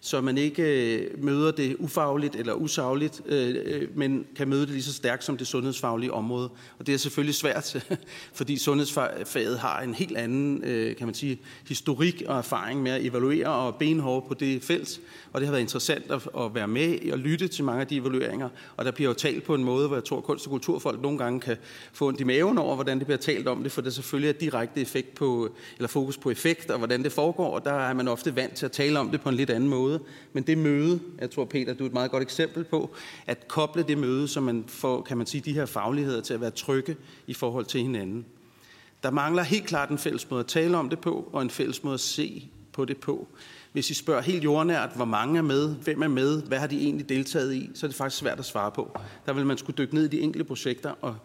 så 0.04 0.22
man 0.22 0.38
ikke 0.38 0.64
øh, 0.64 1.24
møder 1.24 1.52
det 1.52 1.76
ufagligt 1.80 2.36
eller 2.36 2.54
usagligt, 2.54 3.22
øh, 3.26 3.56
øh, 3.66 3.97
men 3.97 4.26
kan 4.36 4.49
møde 4.49 4.62
det 4.62 4.70
lige 4.70 4.84
så 4.84 4.93
stærkt 4.93 5.24
som 5.24 5.38
det 5.38 5.47
sundhedsfaglige 5.47 6.14
område. 6.14 6.49
Og 6.80 6.88
det 6.88 6.93
er 6.93 6.97
selvfølgelig 6.97 7.36
svært, 7.36 7.88
fordi 8.34 8.58
sundhedsfaget 8.58 9.60
har 9.60 9.82
en 9.82 9.93
helt 9.93 10.18
anden, 10.18 10.62
kan 10.97 11.08
man 11.08 11.14
sige, 11.14 11.39
historik 11.68 12.24
og 12.28 12.38
erfaring 12.38 12.84
med 12.84 12.91
at 12.91 13.06
evaluere 13.06 13.47
og 13.47 13.76
benhårde 13.76 14.26
på 14.28 14.34
det 14.34 14.64
felt. 14.64 15.02
Og 15.34 15.41
det 15.41 15.47
har 15.47 15.52
været 15.52 15.62
interessant 15.62 16.12
at, 16.12 16.56
være 16.56 16.68
med 16.68 17.12
og 17.12 17.20
lytte 17.20 17.47
til 17.47 17.64
mange 17.64 17.82
af 17.82 17.88
de 17.88 17.97
evalueringer. 17.97 18.49
Og 18.78 18.86
der 18.86 18.91
bliver 18.91 19.10
jo 19.10 19.14
talt 19.14 19.43
på 19.43 19.56
en 19.56 19.64
måde, 19.64 19.88
hvor 19.88 19.97
jeg 19.97 20.04
tror, 20.04 20.18
at 20.18 20.24
kunst- 20.24 20.45
og 20.45 20.52
kulturfolk 20.52 21.02
nogle 21.02 21.18
gange 21.18 21.39
kan 21.39 21.58
få 21.93 22.08
ondt 22.08 22.20
i 22.20 22.24
maven 22.24 22.58
over, 22.58 22.76
hvordan 22.76 22.97
det 22.99 23.08
bliver 23.08 23.18
talt 23.18 23.47
om 23.47 23.64
det, 23.64 23.72
for 23.72 23.82
det 23.82 23.93
selvfølgelig 23.93 24.30
er 24.30 24.34
direkte 24.34 24.82
effekt 24.82 25.16
på, 25.16 25.49
eller 25.78 25.88
fokus 25.88 26.18
på 26.18 26.30
effekt 26.30 26.72
og 26.72 26.78
hvordan 26.78 27.04
det 27.04 27.12
foregår. 27.12 27.54
Og 27.54 27.66
der 27.66 27.74
er 27.74 27.93
man 27.93 28.08
ofte 28.08 28.36
vant 28.36 28.54
til 28.54 28.66
at 28.66 28.72
tale 28.72 28.99
om 28.99 29.10
det 29.10 29.22
på 29.22 29.30
en 29.30 29.36
lidt 29.36 29.49
anden 29.49 29.70
måde. 29.70 29.91
Men 30.34 30.44
det 30.44 30.58
møde, 30.58 31.00
jeg 31.20 31.32
tror 31.32 31.46
Peter, 31.46 31.74
du 31.74 31.84
er 31.84 31.88
et 31.88 31.94
meget 31.94 32.12
godt 32.12 32.24
eksempel 32.24 32.64
på, 32.64 32.89
at 33.28 33.48
koble 33.48 33.84
det 33.84 33.98
møde, 33.98 34.28
så 34.28 34.42
man 34.42 34.64
får, 34.68 35.02
kan 35.02 35.18
man 35.18 35.28
sige, 35.28 35.42
de 35.42 35.54
her 35.54 35.66
fagligheder 35.66 36.22
til 36.22 36.34
at 36.34 36.42
være 36.42 36.52
trygge 36.52 36.96
i 37.28 37.34
forhold 37.34 37.66
til 37.66 37.82
hinanden. 37.82 38.26
Der 39.04 39.12
mangler 39.12 39.44
helt 39.44 39.66
klart 39.66 39.89
en 39.89 39.98
fælles 39.98 40.30
måde 40.30 40.39
at 40.39 40.48
tale 40.48 40.78
om 40.78 40.89
det 40.89 41.00
på, 41.00 41.30
og 41.34 41.42
en 41.42 41.50
fælles 41.50 41.84
måde 41.84 41.94
at 41.94 42.00
se 42.00 42.50
på 42.74 42.86
det 42.86 42.98
på. 42.98 43.28
Hvis 43.72 43.89
I 43.89 43.94
spørger 43.94 44.22
helt 44.22 44.44
jordnært, 44.44 44.89
hvor 44.96 45.06
mange 45.06 45.38
er 45.38 45.42
med, 45.42 45.76
hvem 45.76 46.02
er 46.02 46.08
med, 46.08 46.42
hvad 46.42 46.60
har 46.60 46.68
de 46.68 46.82
egentlig 46.82 47.10
deltaget 47.10 47.54
i, 47.54 47.70
så 47.74 47.86
er 47.86 47.88
det 47.88 47.96
faktisk 47.96 48.20
svært 48.20 48.39
at 48.39 48.46
svare 48.46 48.72
på. 48.72 48.98
Der 49.26 49.34
vil 49.34 49.46
man 49.46 49.58
skulle 49.58 49.78
dykke 49.78 49.96
ned 49.96 50.04
i 50.04 50.08
de 50.08 50.22
enkelte 50.22 50.44
projekter, 50.44 50.94
og 51.02 51.16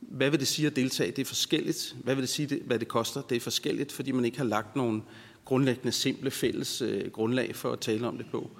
hvad 0.00 0.30
vil 0.30 0.40
det 0.40 0.48
sige 0.48 0.66
at 0.66 0.76
deltage? 0.76 1.10
Det 1.10 1.18
er 1.18 1.24
forskelligt. 1.26 1.96
Hvad 2.04 2.14
vil 2.14 2.22
det 2.22 2.28
sige, 2.28 2.60
hvad 2.66 2.78
det 2.78 2.88
koster? 2.88 3.22
Det 3.22 3.36
er 3.36 3.40
forskelligt, 3.40 3.92
fordi 3.92 4.12
man 4.12 4.24
ikke 4.24 4.38
har 4.38 4.44
lagt 4.44 4.76
nogen 4.76 5.02
grundlæggende 5.44 5.92
simple 5.92 6.30
fælles 6.30 6.82
øh, 6.82 7.10
grundlag 7.10 7.56
for 7.56 7.72
at 7.72 7.80
tale 7.80 8.06
om 8.06 8.16
det 8.16 8.26
på. 8.30 8.50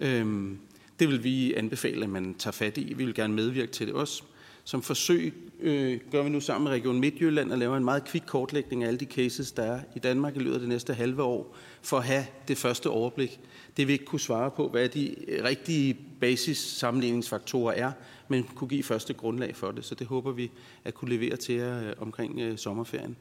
Øhm, 0.00 0.58
det 1.00 1.08
vil 1.08 1.24
vi 1.24 1.54
anbefale, 1.54 2.04
at 2.04 2.10
man 2.10 2.34
tager 2.34 2.52
fat 2.52 2.78
i. 2.78 2.94
Vi 2.94 3.04
vil 3.04 3.14
gerne 3.14 3.34
medvirke 3.34 3.72
til 3.72 3.86
det 3.86 3.94
også. 3.94 4.22
Som 4.64 4.82
forsøg 4.82 5.34
øh, 5.60 6.00
gør 6.10 6.22
vi 6.22 6.28
nu 6.28 6.40
sammen 6.40 6.64
med 6.64 6.72
Region 6.72 7.00
Midtjylland 7.00 7.52
og 7.52 7.58
laver 7.58 7.76
en 7.76 7.84
meget 7.84 8.04
kvik 8.04 8.22
kortlægning 8.26 8.84
af 8.84 8.88
alle 8.88 9.00
de 9.00 9.04
cases, 9.04 9.52
der 9.52 9.62
er 9.62 9.80
i 9.96 9.98
Danmark 9.98 10.36
i 10.36 10.38
løbet 10.38 10.54
af 10.54 10.60
det 10.60 10.68
næste 10.68 10.94
halve 10.94 11.22
år, 11.22 11.56
for 11.82 11.96
at 11.96 12.04
have 12.04 12.24
det 12.48 12.58
første 12.58 12.90
overblik. 12.90 13.40
Det 13.76 13.86
vil 13.86 13.92
ikke 13.92 14.04
kunne 14.04 14.20
svare 14.20 14.50
på, 14.50 14.68
hvad 14.68 14.88
de 14.88 15.14
rigtige 15.44 15.96
basis 16.20 16.58
sammenligningsfaktorer 16.58 17.72
er, 17.72 17.92
men 18.28 18.44
kunne 18.44 18.68
give 18.68 18.82
første 18.82 19.14
grundlag 19.14 19.56
for 19.56 19.70
det. 19.70 19.84
Så 19.84 19.94
det 19.94 20.06
håber 20.06 20.32
vi 20.32 20.50
at 20.84 20.94
kunne 20.94 21.10
levere 21.10 21.36
til 21.36 21.54
jer 21.54 21.88
øh, 21.88 21.92
omkring 21.98 22.40
øh, 22.40 22.58
sommerferien. 22.58 23.16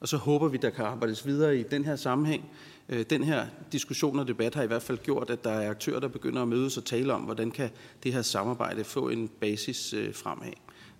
Og 0.00 0.08
så 0.08 0.16
håber 0.16 0.48
vi, 0.48 0.56
der 0.56 0.70
kan 0.70 0.84
arbejdes 0.84 1.26
videre 1.26 1.58
i 1.58 1.62
den 1.62 1.84
her 1.84 1.96
sammenhæng. 1.96 2.50
Øh, 2.88 3.04
den 3.10 3.24
her 3.24 3.46
diskussion 3.72 4.18
og 4.18 4.28
debat 4.28 4.54
har 4.54 4.62
i 4.62 4.66
hvert 4.66 4.82
fald 4.82 4.98
gjort, 4.98 5.30
at 5.30 5.44
der 5.44 5.50
er 5.50 5.70
aktører, 5.70 6.00
der 6.00 6.08
begynder 6.08 6.42
at 6.42 6.48
mødes 6.48 6.76
og 6.76 6.84
tale 6.84 7.14
om, 7.14 7.20
hvordan 7.20 7.50
kan 7.50 7.70
det 8.02 8.12
her 8.12 8.22
samarbejde 8.22 8.84
få 8.84 9.08
en 9.08 9.28
basis 9.28 9.92
øh, 9.92 10.14
fremad. 10.14 10.52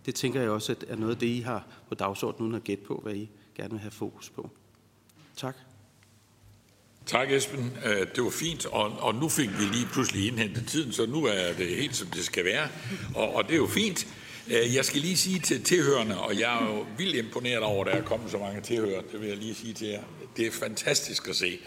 Det 0.06 0.14
tænker 0.14 0.40
jeg 0.40 0.50
også 0.50 0.72
at 0.72 0.84
er 0.88 0.96
noget 0.96 1.12
af 1.12 1.18
det, 1.18 1.26
I 1.26 1.40
har 1.40 1.66
på 1.88 1.94
dagsordenen 1.94 2.46
uden 2.46 2.56
at 2.56 2.64
gætte 2.64 2.84
på, 2.84 3.00
hvad 3.02 3.14
I 3.14 3.30
gerne 3.56 3.70
vil 3.70 3.80
have 3.80 3.90
fokus 3.90 4.30
på. 4.30 4.50
Tak. 5.36 5.56
Tak, 7.06 7.30
Esben. 7.30 7.72
Øh, 7.84 8.06
det 8.14 8.24
var 8.24 8.30
fint, 8.30 8.66
og, 8.66 8.92
og 8.98 9.14
nu 9.14 9.28
fik 9.28 9.48
vi 9.48 9.64
lige 9.64 9.86
pludselig 9.92 10.26
indhentet 10.26 10.66
tiden, 10.66 10.92
så 10.92 11.06
nu 11.06 11.24
er 11.24 11.52
det 11.58 11.66
helt, 11.66 11.96
som 11.96 12.08
det 12.08 12.24
skal 12.24 12.44
være, 12.44 12.68
og, 13.14 13.34
og 13.34 13.44
det 13.44 13.52
er 13.52 13.56
jo 13.56 13.66
fint. 13.66 14.06
Øh, 14.50 14.74
jeg 14.74 14.84
skal 14.84 15.00
lige 15.00 15.16
sige 15.16 15.38
til 15.40 15.62
tilhørende, 15.62 16.20
og 16.20 16.38
jeg 16.38 16.62
er 16.62 16.74
jo 16.74 16.86
vildt 16.98 17.16
imponeret 17.16 17.62
over, 17.62 17.84
at 17.84 17.92
der 17.92 17.98
er 17.98 18.04
kommet 18.04 18.30
så 18.30 18.38
mange 18.38 18.60
tilhører, 18.60 19.02
det 19.12 19.20
vil 19.20 19.28
jeg 19.28 19.36
lige 19.36 19.54
sige 19.54 19.74
til 19.74 19.88
jer. 19.88 20.02
Det 20.36 20.46
er 20.46 20.50
fantastisk 20.50 21.28
at 21.28 21.36
se. 21.36 21.58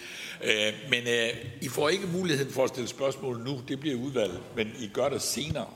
Øh, 0.43 0.73
men 0.89 1.07
øh, 1.07 1.29
I 1.61 1.69
får 1.69 1.89
ikke 1.89 2.07
muligheden 2.07 2.53
for 2.53 2.63
at 2.63 2.69
stille 2.69 2.89
spørgsmål 2.89 3.37
nu, 3.37 3.61
det 3.67 3.79
bliver 3.79 3.95
udvalget, 3.95 4.39
men 4.55 4.71
I 4.79 4.87
gør 4.93 5.09
det 5.09 5.21
senere. 5.21 5.67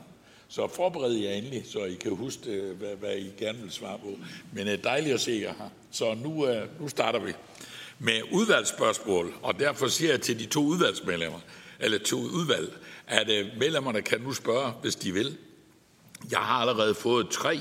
Så 0.48 0.68
forbered 0.76 1.12
jer 1.12 1.30
endelig, 1.30 1.64
så 1.72 1.84
I 1.84 1.94
kan 1.94 2.12
huske, 2.16 2.72
hvad, 2.78 2.96
hvad 2.96 3.16
I 3.16 3.32
gerne 3.38 3.58
vil 3.62 3.70
svare 3.70 3.98
på. 3.98 4.18
Men 4.52 4.66
det 4.66 4.72
er 4.72 4.82
dejligt 4.82 5.14
at 5.14 5.20
se 5.20 5.40
jer 5.42 5.54
her. 5.58 5.70
Så 5.90 6.14
nu, 6.14 6.46
nu 6.80 6.88
starter 6.88 7.18
vi 7.18 7.32
med 7.98 8.20
udvalgsspørgsmål, 8.32 9.34
og 9.42 9.58
derfor 9.58 9.88
siger 9.88 10.10
jeg 10.10 10.20
til 10.20 10.38
de 10.38 10.46
to 10.46 10.60
udvalgsmedlemmer, 10.60 11.38
eller 11.80 11.98
to 11.98 12.16
udvalg, 12.16 12.72
at 13.06 13.26
medlemmerne 13.58 14.02
kan 14.02 14.20
nu 14.20 14.32
spørge, 14.32 14.72
hvis 14.82 14.96
de 14.96 15.12
vil. 15.12 15.36
Jeg 16.30 16.38
har 16.38 16.54
allerede 16.54 16.94
fået 16.94 17.28
tre, 17.28 17.60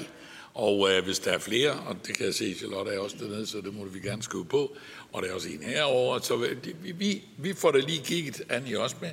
og 0.54 0.92
øh, 0.92 1.04
hvis 1.04 1.20
der 1.20 1.32
er 1.32 1.40
flere, 1.40 1.72
og 1.72 1.96
det 2.08 2.18
kan 2.18 2.26
jeg 2.26 2.34
se, 2.34 2.56
Charlotte 2.58 2.92
er 2.92 3.00
også 3.00 3.16
dernede, 3.20 3.48
så 3.48 3.58
det 3.58 3.76
må 3.76 3.86
vi 3.86 4.00
gerne 4.00 4.24
skrive 4.24 4.46
på, 4.46 4.76
og 5.14 5.22
der 5.22 5.30
er 5.30 5.34
også 5.34 5.50
en 5.50 5.64
herover, 5.64 6.20
så 6.20 6.36
vi, 6.36 6.94
vi, 6.94 7.24
vi 7.38 7.54
får 7.54 7.72
det 7.72 7.84
lige 7.84 8.02
kigget, 8.04 8.42
Annie 8.50 8.80
også 8.80 8.96
med. 9.02 9.12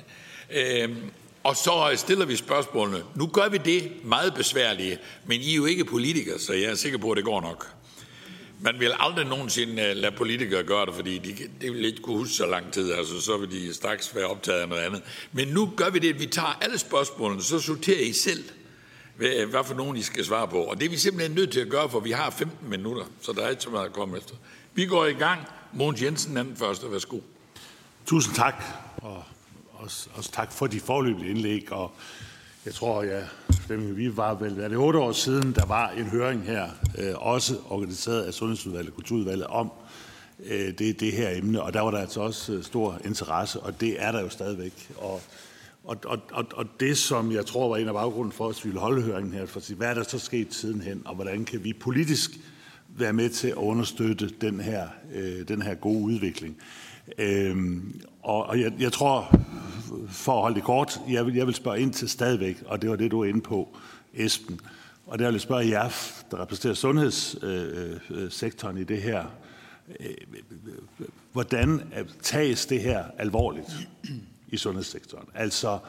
Øh, 0.51 0.89
og 1.43 1.55
så 1.55 1.93
stiller 1.95 2.25
vi 2.25 2.35
spørgsmålene. 2.35 3.03
Nu 3.15 3.27
gør 3.27 3.49
vi 3.49 3.57
det 3.57 3.91
meget 4.03 4.33
besværlige, 4.33 4.99
men 5.25 5.41
I 5.41 5.51
er 5.51 5.55
jo 5.55 5.65
ikke 5.65 5.85
politikere, 5.85 6.39
så 6.39 6.53
jeg 6.53 6.63
er 6.71 6.75
sikker 6.75 6.97
på, 6.97 7.11
at 7.11 7.17
det 7.17 7.25
går 7.25 7.41
nok. 7.41 7.67
Man 8.63 8.79
vil 8.79 8.91
aldrig 8.99 9.25
nogensinde 9.25 9.83
øh, 9.83 9.95
lade 9.95 10.15
politikere 10.15 10.63
gøre 10.63 10.85
det, 10.85 10.95
fordi 10.95 11.17
de, 11.17 11.35
det 11.61 11.73
vil 11.73 11.85
ikke 11.85 12.01
kunne 12.01 12.17
huske 12.17 12.33
så 12.33 12.45
lang 12.45 12.73
tid, 12.73 12.91
altså 12.93 13.21
så 13.21 13.37
vil 13.37 13.51
de 13.51 13.73
straks 13.73 14.15
være 14.15 14.25
optaget 14.25 14.59
af 14.59 14.69
noget 14.69 14.81
andet. 14.81 15.01
Men 15.31 15.47
nu 15.47 15.73
gør 15.75 15.89
vi 15.89 15.99
det, 15.99 16.09
at 16.09 16.19
vi 16.19 16.25
tager 16.25 16.59
alle 16.61 16.77
spørgsmålene, 16.77 17.43
så 17.43 17.59
sorterer 17.59 18.01
I 18.01 18.13
selv, 18.13 18.43
hvad, 19.21 19.45
hvad 19.45 19.63
for 19.63 19.73
nogen 19.73 19.97
I 19.97 20.01
skal 20.01 20.25
svare 20.25 20.47
på. 20.47 20.63
Og 20.63 20.79
det 20.79 20.85
er 20.85 20.89
vi 20.89 20.97
simpelthen 20.97 21.35
nødt 21.35 21.51
til 21.51 21.59
at 21.59 21.69
gøre, 21.69 21.89
for 21.89 21.99
vi 21.99 22.11
har 22.11 22.29
15 22.29 22.69
minutter, 22.69 23.03
så 23.21 23.31
der 23.31 23.41
er 23.41 23.49
ikke 23.49 23.63
så 23.63 23.69
meget 23.69 23.85
at 23.85 23.93
komme 23.93 24.17
efter. 24.17 24.35
Vi 24.73 24.85
går 24.85 25.05
i 25.05 25.13
gang. 25.13 25.41
Mogens 25.73 26.01
Jensen, 26.01 26.37
anden 26.37 26.55
første. 26.55 26.91
Værsgo. 26.91 27.19
Tusind 28.05 28.35
tak. 28.35 28.63
og 28.97 29.23
også, 29.73 30.09
også 30.13 30.31
tak 30.31 30.51
for 30.51 30.67
de 30.67 30.79
forløbige 30.79 31.29
indlæg. 31.29 31.71
Og 31.71 31.91
jeg 32.65 32.73
tror, 32.73 33.03
ja, 33.03 33.21
vi 33.69 34.17
var 34.17 34.33
vel, 34.33 34.59
er 34.59 34.67
det 34.67 34.77
otte 34.77 34.99
år 34.99 35.11
siden, 35.11 35.55
der 35.55 35.65
var 35.65 35.89
en 35.89 36.05
høring 36.05 36.43
her, 36.43 36.69
øh, 36.97 37.13
også 37.15 37.57
organiseret 37.69 38.23
af 38.23 38.33
Sundhedsudvalget 38.33 38.89
og 38.89 38.95
Kulturudvalget, 38.95 39.47
om 39.47 39.71
øh, 40.43 40.77
det, 40.77 40.99
det 40.99 41.11
her 41.11 41.29
emne, 41.37 41.61
og 41.61 41.73
der 41.73 41.81
var 41.81 41.91
der 41.91 41.99
altså 41.99 42.21
også 42.21 42.53
øh, 42.53 42.63
stor 42.63 42.99
interesse, 43.05 43.59
og 43.59 43.81
det 43.81 44.03
er 44.03 44.11
der 44.11 44.21
jo 44.21 44.29
stadigvæk. 44.29 44.91
Og, 44.97 45.21
og, 45.83 45.97
og, 46.05 46.19
og, 46.31 46.45
og 46.53 46.65
det, 46.79 46.97
som 46.97 47.31
jeg 47.31 47.45
tror 47.45 47.69
var 47.69 47.77
en 47.77 47.87
af 47.87 47.93
baggrunden 47.93 48.31
for, 48.31 48.49
at 48.49 48.59
vi 48.63 48.69
ville 48.69 48.79
holde 48.79 49.01
høringen 49.01 49.33
her, 49.33 49.45
for 49.45 49.59
at 49.59 49.63
sige, 49.63 49.77
hvad 49.77 49.89
er 49.89 49.93
der 49.93 50.03
så 50.03 50.19
sket 50.19 50.53
sidenhen, 50.53 51.01
og 51.05 51.15
hvordan 51.15 51.45
kan 51.45 51.63
vi 51.63 51.73
politisk 51.73 52.31
være 52.97 53.13
med 53.13 53.29
til 53.29 53.47
at 53.47 53.55
understøtte 53.55 54.29
den 54.41 54.59
her, 54.59 54.87
øh, 55.13 55.47
den 55.47 55.61
her 55.61 55.75
gode 55.75 56.03
udvikling. 56.03 56.57
Øhm, 57.17 58.01
og 58.23 58.45
og 58.45 58.59
jeg, 58.59 58.73
jeg 58.79 58.91
tror, 58.91 59.35
for 60.09 60.35
at 60.35 60.41
holde 60.41 60.55
det 60.55 60.63
kort, 60.63 60.99
jeg 61.09 61.25
vil, 61.25 61.35
jeg 61.35 61.47
vil 61.47 61.55
spørge 61.55 61.79
ind 61.79 61.93
til 61.93 62.09
stadigvæk, 62.09 62.63
og 62.65 62.81
det 62.81 62.89
var 62.89 62.95
det, 62.95 63.11
du 63.11 63.19
var 63.19 63.25
inde 63.25 63.41
på, 63.41 63.77
Esben. 64.13 64.59
Og 65.05 65.19
der 65.19 65.25
vil 65.25 65.33
jeg 65.33 65.41
spørge 65.41 65.69
jer, 65.69 65.89
der 66.31 66.41
repræsenterer 66.41 66.73
sundhedssektoren 66.73 68.77
øh, 68.77 68.81
øh, 68.81 68.87
øh 68.87 68.91
i 68.91 68.95
det 68.95 69.01
her. 69.01 69.25
Øh, 69.99 70.07
øh, 70.99 71.07
hvordan 71.31 71.81
tages 72.21 72.65
det 72.65 72.81
her 72.81 73.03
alvorligt 73.17 73.87
i 74.51 74.57
sundhedssektoren? 74.57 75.27
Altså, 75.35 75.79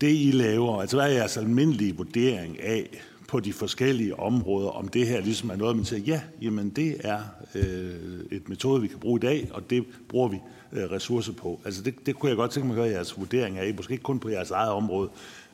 det 0.00 0.12
I 0.12 0.30
laver, 0.34 0.80
altså 0.80 0.96
hvad 0.96 1.06
er 1.06 1.12
jeres 1.12 1.36
almindelige 1.36 1.96
vurdering 1.96 2.60
af 2.60 3.02
på 3.28 3.40
de 3.40 3.52
forskellige 3.52 4.18
områder, 4.18 4.68
om 4.68 4.88
det 4.88 5.06
her 5.06 5.20
ligesom 5.20 5.50
er 5.50 5.56
noget, 5.56 5.76
man 5.76 5.84
siger, 5.84 6.00
ja, 6.00 6.20
jamen 6.42 6.70
det 6.70 6.96
er 7.04 7.20
øh, 7.54 8.20
et 8.30 8.48
metode, 8.48 8.82
vi 8.82 8.88
kan 8.88 8.98
bruge 8.98 9.18
i 9.18 9.20
dag, 9.20 9.48
og 9.52 9.70
det 9.70 9.84
bruger 10.08 10.28
vi 10.28 10.40
øh, 10.72 10.90
ressourcer 10.90 11.32
på. 11.32 11.60
Altså 11.64 11.82
det, 11.82 12.06
det 12.06 12.14
kunne 12.14 12.28
jeg 12.28 12.36
godt 12.36 12.50
tænke 12.50 12.66
mig 12.66 12.76
at 12.76 12.82
høre 12.82 12.92
jeres 12.92 13.18
vurdering 13.18 13.58
af, 13.58 13.74
måske 13.74 13.92
ikke 13.92 14.02
kun 14.02 14.18
på 14.18 14.28
jeres 14.28 14.50
eget 14.50 14.70
område, 14.70 15.10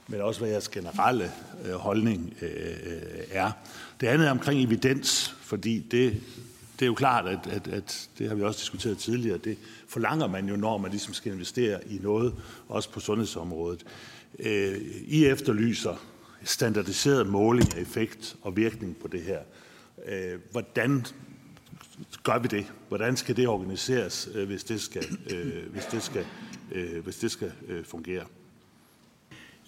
men 0.09 0.21
også 0.21 0.41
hvad 0.41 0.51
jeres 0.51 0.69
generelle 0.69 1.31
øh, 1.65 1.73
holdning 1.73 2.35
øh, 2.43 2.51
øh 2.51 3.01
er. 3.31 3.51
Det 4.01 4.07
andet 4.07 4.27
er 4.27 4.31
omkring 4.31 4.63
evidens, 4.63 5.37
fordi 5.41 5.79
det, 5.79 6.21
det 6.81 6.87
er 6.87 6.89
jo 6.89 6.95
klart, 6.95 7.29
at, 7.29 7.47
at, 7.47 7.69
at 7.69 8.09
det 8.19 8.29
har 8.29 8.35
vi 8.35 8.43
også 8.43 8.59
diskuteret 8.59 8.99
tidligere, 8.99 9.39
det 9.39 9.59
forlanger 9.89 10.27
man 10.27 10.49
jo, 10.49 10.57
når 10.57 10.79
man 10.79 10.91
ligesom 10.91 11.15
skal 11.15 11.33
investere 11.33 11.89
i 11.89 11.99
noget, 12.03 12.35
også 12.69 12.91
på 12.91 13.01
sundhedsområdet. 13.01 13.87
Øh, 14.39 14.81
I 15.07 15.27
efterlyser 15.27 15.97
standardiseret 16.45 17.27
måling 17.27 17.77
af 17.77 17.81
effekt 17.81 18.37
og 18.43 18.57
virkning 18.57 18.97
på 18.97 19.09
det 19.09 19.23
her. 19.23 19.39
Øh, 20.07 20.41
hvordan 20.51 21.05
gør 22.23 22.39
vi 22.39 22.49
det? 22.49 22.73
Hvordan 22.89 23.17
skal 23.17 23.37
det 23.37 23.49
organiseres, 23.49 24.29
øh, 24.35 24.47
hvis 24.47 24.65
det 24.65 24.81
skal, 24.81 25.05
øh, 25.31 25.73
hvis 25.73 25.85
det 25.85 26.03
skal, 26.03 26.27
øh, 26.73 27.05
hvis 27.05 27.17
det 27.17 27.31
skal 27.31 27.53
øh, 27.69 27.85
fungere? 27.85 28.25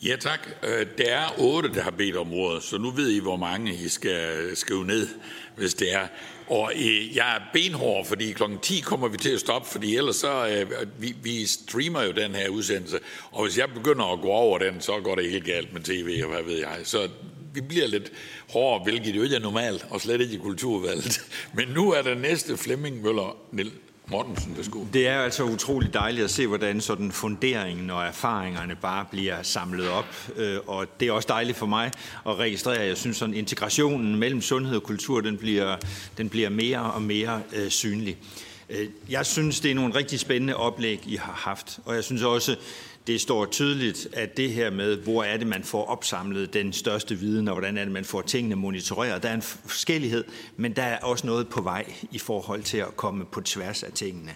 Ja 0.04 0.16
tak. 0.16 0.48
Øh, 0.62 0.86
der 0.98 1.04
er 1.04 1.26
otte, 1.38 1.74
der 1.74 1.82
har 1.82 1.90
bedt 1.90 2.16
om 2.16 2.32
ordet, 2.32 2.62
så 2.62 2.78
nu 2.78 2.90
ved 2.90 3.10
I, 3.10 3.18
hvor 3.18 3.36
mange 3.36 3.74
I 3.74 3.88
skal 3.88 4.50
skrive 4.56 4.84
ned, 4.84 5.08
hvis 5.56 5.74
det 5.74 5.94
er. 5.94 6.06
Og 6.46 6.72
øh, 6.76 7.16
jeg 7.16 7.36
er 7.36 7.40
benhård, 7.52 8.06
fordi 8.06 8.32
kl. 8.32 8.42
10 8.62 8.80
kommer 8.80 9.08
vi 9.08 9.16
til 9.16 9.30
at 9.30 9.40
stoppe, 9.40 9.68
fordi 9.68 9.96
ellers 9.96 10.16
så, 10.16 10.48
øh, 10.48 10.70
vi, 10.98 11.14
vi 11.22 11.46
streamer 11.46 12.02
jo 12.02 12.12
den 12.12 12.34
her 12.34 12.48
udsendelse, 12.48 12.98
og 13.30 13.44
hvis 13.44 13.58
jeg 13.58 13.68
begynder 13.74 14.12
at 14.12 14.20
gå 14.20 14.28
over 14.28 14.58
den, 14.58 14.80
så 14.80 15.00
går 15.04 15.14
det 15.14 15.30
helt 15.30 15.44
galt 15.44 15.72
med 15.72 15.80
tv, 15.80 16.20
og 16.24 16.30
hvad 16.30 16.42
ved 16.42 16.58
jeg. 16.58 16.78
Så 16.84 17.08
vi 17.54 17.60
bliver 17.60 17.86
lidt 17.86 18.12
hårdere, 18.48 18.84
hvilket 18.84 19.16
jo 19.16 19.22
ikke 19.22 19.36
er 19.36 19.40
normalt, 19.40 19.86
og 19.90 20.00
slet 20.00 20.20
ikke 20.20 20.34
i 20.34 20.38
kulturvalget. 20.38 21.20
Men 21.56 21.68
nu 21.68 21.92
er 21.92 22.02
der 22.02 22.14
næste 22.14 22.56
Flemming 22.56 23.02
Møller 23.02 23.36
Mortensen, 24.12 24.56
værsgo. 24.56 24.84
Det 24.92 25.08
er 25.08 25.20
altså 25.20 25.44
utrolig 25.44 25.94
dejligt 25.94 26.24
at 26.24 26.30
se, 26.30 26.46
hvordan 26.46 26.80
sådan 26.80 27.12
funderingen 27.12 27.90
og 27.90 28.04
erfaringerne 28.04 28.76
bare 28.76 29.04
bliver 29.10 29.42
samlet 29.42 29.88
op. 29.88 30.30
Øh, 30.36 30.58
og 30.66 30.86
det 31.00 31.08
er 31.08 31.12
også 31.12 31.26
dejligt 31.28 31.58
for 31.58 31.66
mig 31.66 31.90
at 32.26 32.38
registrere, 32.38 32.80
jeg 32.80 32.96
synes, 32.96 33.16
sådan 33.16 33.34
integrationen 33.34 34.16
mellem 34.16 34.40
sundhed 34.40 34.76
og 34.76 34.82
kultur, 34.82 35.20
den 35.20 35.36
bliver, 35.36 35.76
den 36.18 36.28
bliver 36.28 36.48
mere 36.48 36.80
og 36.80 37.02
mere 37.02 37.42
øh, 37.52 37.70
synlig. 37.70 38.16
Øh, 38.70 38.88
jeg 39.10 39.26
synes, 39.26 39.60
det 39.60 39.70
er 39.70 39.74
nogle 39.74 39.94
rigtig 39.94 40.20
spændende 40.20 40.56
oplæg, 40.56 41.00
I 41.06 41.16
har 41.16 41.32
haft. 41.32 41.78
Og 41.84 41.94
jeg 41.94 42.04
synes 42.04 42.22
også, 42.22 42.56
det 43.06 43.20
står 43.20 43.46
tydeligt, 43.46 44.08
at 44.12 44.36
det 44.36 44.52
her 44.52 44.70
med, 44.70 44.96
hvor 44.96 45.22
er 45.22 45.36
det, 45.36 45.46
man 45.46 45.64
får 45.64 45.84
opsamlet 45.84 46.54
den 46.54 46.72
største 46.72 47.14
viden, 47.14 47.48
og 47.48 47.54
hvordan 47.54 47.76
er 47.76 47.84
det, 47.84 47.92
man 47.92 48.04
får 48.04 48.22
tingene 48.22 48.56
monitoreret. 48.56 49.22
Der 49.22 49.28
er 49.28 49.34
en 49.34 49.42
forskellighed, 49.42 50.24
men 50.56 50.76
der 50.76 50.82
er 50.82 50.98
også 50.98 51.26
noget 51.26 51.48
på 51.48 51.62
vej 51.62 51.92
i 52.10 52.18
forhold 52.18 52.62
til 52.62 52.78
at 52.78 52.96
komme 52.96 53.24
på 53.24 53.40
tværs 53.40 53.82
af 53.82 53.92
tingene. 53.92 54.34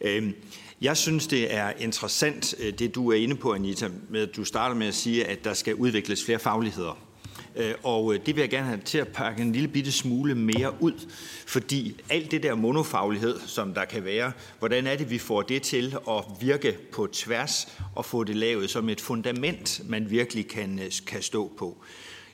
Øhm, 0.00 0.34
jeg 0.80 0.96
synes, 0.96 1.26
det 1.26 1.54
er 1.54 1.72
interessant, 1.78 2.54
øh, 2.58 2.72
det 2.78 2.94
du 2.94 3.10
er 3.10 3.16
inde 3.16 3.36
på, 3.36 3.54
Anita, 3.54 3.88
med 4.08 4.28
at 4.28 4.36
du 4.36 4.44
starter 4.44 4.76
med 4.76 4.86
at 4.86 4.94
sige, 4.94 5.24
at 5.24 5.44
der 5.44 5.54
skal 5.54 5.74
udvikles 5.74 6.24
flere 6.24 6.38
fagligheder. 6.38 7.09
Øh, 7.56 7.74
og 7.82 8.14
øh, 8.14 8.20
det 8.26 8.36
vil 8.36 8.42
jeg 8.42 8.50
gerne 8.50 8.66
have 8.66 8.80
til 8.84 8.98
at 8.98 9.08
pakke 9.08 9.42
en 9.42 9.52
lille 9.52 9.68
bitte 9.68 9.92
smule 9.92 10.34
mere 10.34 10.82
ud, 10.82 11.08
fordi 11.46 12.00
alt 12.10 12.30
det 12.30 12.42
der 12.42 12.54
monofaglighed, 12.54 13.40
som 13.46 13.74
der 13.74 13.84
kan 13.84 14.04
være, 14.04 14.32
hvordan 14.58 14.86
er 14.86 14.96
det, 14.96 15.10
vi 15.10 15.18
får 15.18 15.42
det 15.42 15.62
til 15.62 15.96
at 16.08 16.24
virke 16.40 16.78
på 16.92 17.06
tværs 17.12 17.68
og 17.94 18.04
få 18.04 18.24
det 18.24 18.36
lavet 18.36 18.70
som 18.70 18.88
et 18.88 19.00
fundament, 19.00 19.80
man 19.88 20.10
virkelig 20.10 20.48
kan, 20.48 20.78
øh, 20.78 20.90
kan 21.06 21.22
stå 21.22 21.52
på. 21.58 21.84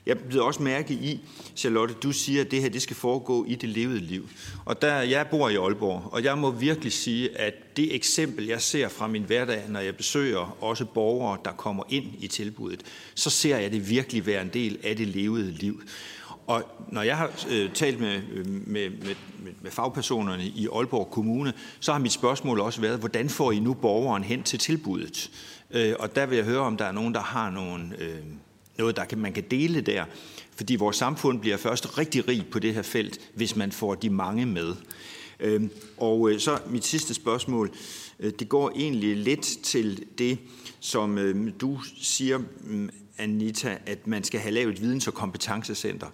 Jeg 0.06 0.18
bliver 0.18 0.44
også 0.44 0.62
mærke 0.62 0.94
i, 0.94 1.20
Charlotte, 1.56 1.94
du 1.94 2.12
siger, 2.12 2.40
at 2.40 2.50
det 2.50 2.62
her 2.62 2.68
det 2.68 2.82
skal 2.82 2.96
foregå 2.96 3.44
i 3.48 3.54
det 3.54 3.68
levede 3.68 4.00
liv. 4.00 4.28
Og 4.64 4.82
der, 4.82 4.94
jeg 4.94 5.26
bor 5.30 5.48
i 5.48 5.56
Aalborg, 5.56 6.08
og 6.12 6.24
jeg 6.24 6.38
må 6.38 6.50
virkelig 6.50 6.92
sige, 6.92 7.38
at 7.38 7.76
det 7.76 7.94
eksempel, 7.94 8.46
jeg 8.46 8.60
ser 8.60 8.88
fra 8.88 9.06
min 9.06 9.22
hverdag, 9.22 9.62
når 9.68 9.80
jeg 9.80 9.96
besøger 9.96 10.56
også 10.60 10.84
borgere, 10.84 11.38
der 11.44 11.52
kommer 11.52 11.84
ind 11.88 12.06
i 12.18 12.26
tilbuddet, 12.26 12.82
så 13.14 13.30
ser 13.30 13.56
jeg 13.56 13.72
det 13.72 13.90
virkelig 13.90 14.26
være 14.26 14.42
en 14.42 14.50
del 14.52 14.78
af 14.84 14.96
det 14.96 15.08
levede 15.08 15.50
liv. 15.50 15.82
Og 16.46 16.62
når 16.88 17.02
jeg 17.02 17.16
har 17.16 17.30
øh, 17.50 17.72
talt 17.72 18.00
med, 18.00 18.20
øh, 18.32 18.46
med, 18.46 18.90
med, 18.90 19.14
med 19.62 19.70
fagpersonerne 19.70 20.44
i 20.44 20.68
Aalborg 20.74 21.10
Kommune, 21.10 21.52
så 21.80 21.92
har 21.92 21.98
mit 21.98 22.12
spørgsmål 22.12 22.60
også 22.60 22.80
været, 22.80 22.98
hvordan 22.98 23.28
får 23.28 23.52
I 23.52 23.58
nu 23.58 23.74
borgeren 23.74 24.24
hen 24.24 24.42
til 24.42 24.58
tilbuddet? 24.58 25.30
Øh, 25.70 25.94
og 25.98 26.16
der 26.16 26.26
vil 26.26 26.36
jeg 26.36 26.44
høre, 26.44 26.60
om 26.60 26.76
der 26.76 26.84
er 26.84 26.92
nogen, 26.92 27.14
der 27.14 27.20
har 27.20 27.50
nogle 27.50 27.84
øh, 27.98 28.18
noget, 28.78 28.96
der 28.96 29.04
kan, 29.04 29.18
man 29.18 29.32
kan 29.32 29.44
dele 29.50 29.80
der. 29.80 30.04
Fordi 30.56 30.76
vores 30.76 30.96
samfund 30.96 31.40
bliver 31.40 31.56
først 31.56 31.98
rigtig 31.98 32.28
rig 32.28 32.46
på 32.50 32.58
det 32.58 32.74
her 32.74 32.82
felt, 32.82 33.30
hvis 33.34 33.56
man 33.56 33.72
får 33.72 33.94
de 33.94 34.10
mange 34.10 34.46
med. 34.46 34.74
Øhm, 35.40 35.70
og 35.96 36.30
øh, 36.30 36.40
så 36.40 36.58
mit 36.70 36.84
sidste 36.84 37.14
spørgsmål, 37.14 37.70
øh, 38.20 38.32
det 38.38 38.48
går 38.48 38.72
egentlig 38.76 39.16
lidt 39.16 39.58
til 39.62 40.04
det, 40.18 40.38
som 40.80 41.18
øhm, 41.18 41.52
du 41.52 41.78
siger, 42.00 42.38
mm, 42.60 42.90
Anita, 43.18 43.78
at 43.86 44.06
man 44.06 44.24
skal 44.24 44.40
have 44.40 44.52
lavet 44.52 44.72
et 44.72 44.80
videns- 44.80 45.06
og 45.06 45.14
kompetencecenter. 45.14 46.06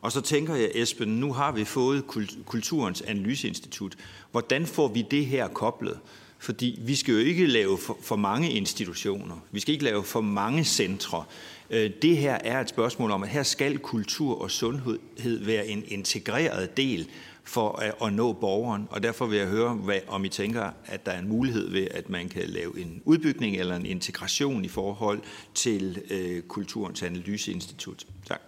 Og 0.00 0.12
så 0.12 0.20
tænker 0.20 0.54
jeg, 0.54 0.70
Esben, 0.74 1.08
nu 1.08 1.32
har 1.32 1.52
vi 1.52 1.64
fået 1.64 2.04
Kulturens 2.46 3.02
Analyseinstitut. 3.02 3.96
Hvordan 4.30 4.66
får 4.66 4.88
vi 4.88 5.06
det 5.10 5.26
her 5.26 5.48
koblet? 5.48 5.98
Fordi 6.38 6.78
vi 6.82 6.94
skal 6.94 7.12
jo 7.12 7.20
ikke 7.20 7.46
lave 7.46 7.78
for, 7.78 7.98
for 8.02 8.16
mange 8.16 8.52
institutioner. 8.52 9.36
Vi 9.50 9.60
skal 9.60 9.72
ikke 9.72 9.84
lave 9.84 10.04
for 10.04 10.20
mange 10.20 10.64
centre. 10.64 11.24
Øh, 11.70 11.90
det 12.02 12.16
her 12.16 12.34
er 12.34 12.60
et 12.60 12.68
spørgsmål 12.68 13.10
om, 13.10 13.22
at 13.22 13.28
her 13.28 13.42
skal 13.42 13.78
kultur 13.78 14.42
og 14.42 14.50
sundhed 14.50 14.98
være 15.44 15.66
en 15.66 15.84
integreret 15.88 16.76
del 16.76 17.08
for 17.44 17.72
at, 18.04 18.12
nå 18.12 18.32
borgeren. 18.32 18.88
Og 18.90 19.02
derfor 19.02 19.26
vil 19.26 19.38
jeg 19.38 19.46
høre, 19.46 19.74
hvad, 19.74 20.00
om 20.06 20.24
I 20.24 20.28
tænker, 20.28 20.70
at 20.86 21.06
der 21.06 21.12
er 21.12 21.18
en 21.18 21.28
mulighed 21.28 21.70
ved, 21.70 21.88
at 21.90 22.10
man 22.10 22.28
kan 22.28 22.42
lave 22.46 22.80
en 22.80 23.02
udbygning 23.04 23.56
eller 23.56 23.76
en 23.76 23.86
integration 23.86 24.64
i 24.64 24.68
forhold 24.68 25.20
til 25.54 26.02
øh, 26.10 26.42
Kulturens 26.42 27.02
Analyseinstitut. 27.02 28.06
Tak. 28.26 28.40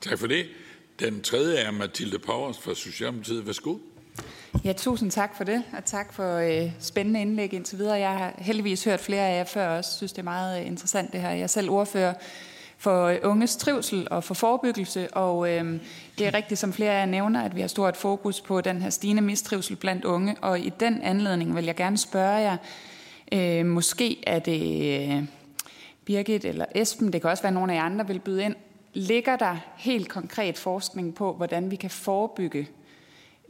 Tak 0.00 0.18
for 0.18 0.26
det. 0.26 0.46
Den 1.00 1.20
tredje 1.20 1.56
er 1.56 1.70
Mathilde 1.70 2.18
Powers 2.18 2.58
fra 2.58 2.74
Socialdemokratiet. 2.74 3.46
Værsgo. 3.46 3.78
Ja, 4.64 4.72
tusind 4.72 5.10
tak 5.10 5.36
for 5.36 5.44
det, 5.44 5.62
og 5.76 5.84
tak 5.84 6.12
for 6.12 6.36
øh, 6.36 6.70
spændende 6.80 7.20
indlæg 7.20 7.52
indtil 7.52 7.78
videre. 7.78 7.98
Jeg 7.98 8.10
har 8.10 8.34
heldigvis 8.38 8.84
hørt 8.84 9.00
flere 9.00 9.28
af 9.28 9.38
jer 9.38 9.44
før 9.44 9.68
også, 9.68 9.96
synes 9.96 10.12
det 10.12 10.18
er 10.18 10.24
meget 10.24 10.60
øh, 10.60 10.66
interessant 10.66 11.12
det 11.12 11.20
her. 11.20 11.30
Jeg 11.30 11.42
er 11.42 11.46
selv 11.46 11.70
ordfører 11.70 12.14
for 12.78 13.06
øh, 13.06 13.18
unges 13.22 13.56
trivsel 13.56 14.08
og 14.10 14.24
for 14.24 14.34
forebyggelse, 14.34 15.14
og 15.14 15.50
øh, 15.50 15.80
det 16.18 16.26
er 16.26 16.34
rigtigt, 16.34 16.60
som 16.60 16.72
flere 16.72 16.92
af 16.92 16.98
jer 16.98 17.06
nævner, 17.06 17.42
at 17.42 17.56
vi 17.56 17.60
har 17.60 17.68
stort 17.68 17.96
fokus 17.96 18.40
på 18.40 18.60
den 18.60 18.82
her 18.82 18.90
stigende 18.90 19.22
mistrivsel 19.22 19.76
blandt 19.76 20.04
unge, 20.04 20.36
og 20.42 20.60
i 20.60 20.72
den 20.80 21.02
anledning 21.02 21.56
vil 21.56 21.64
jeg 21.64 21.76
gerne 21.76 21.98
spørge 21.98 22.36
jer, 22.36 22.56
øh, 23.32 23.66
måske 23.66 24.22
er 24.26 24.38
det 24.38 25.00
øh, 25.00 25.22
Birgit 26.04 26.44
eller 26.44 26.64
Esben, 26.74 27.12
det 27.12 27.20
kan 27.20 27.30
også 27.30 27.42
være 27.42 27.52
nogle 27.52 27.72
af 27.72 27.76
jer 27.76 27.82
andre, 27.82 28.06
vil 28.06 28.18
byde 28.18 28.44
ind. 28.44 28.54
Ligger 28.92 29.36
der 29.36 29.56
helt 29.76 30.08
konkret 30.08 30.58
forskning 30.58 31.14
på, 31.14 31.32
hvordan 31.32 31.70
vi 31.70 31.76
kan 31.76 31.90
forebygge 31.90 32.68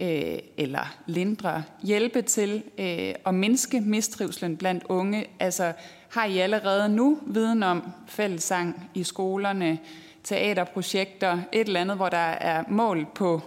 øh, 0.00 0.38
eller 0.56 0.96
lindre, 1.06 1.62
hjælpe 1.82 2.22
til 2.22 2.62
øh, 2.78 3.14
at 3.26 3.34
mindske 3.34 3.80
mistrivslen 3.80 4.56
blandt 4.56 4.84
unge? 4.88 5.26
Altså, 5.40 5.72
har 6.08 6.24
I 6.24 6.38
allerede 6.38 6.88
nu 6.88 7.18
viden 7.26 7.62
om 7.62 7.82
fællessang 8.06 8.90
i 8.94 9.04
skolerne, 9.04 9.78
teaterprojekter, 10.24 11.38
et 11.52 11.66
eller 11.66 11.80
andet, 11.80 11.96
hvor 11.96 12.08
der 12.08 12.16
er 12.16 12.64
mål 12.68 13.06
på, 13.14 13.42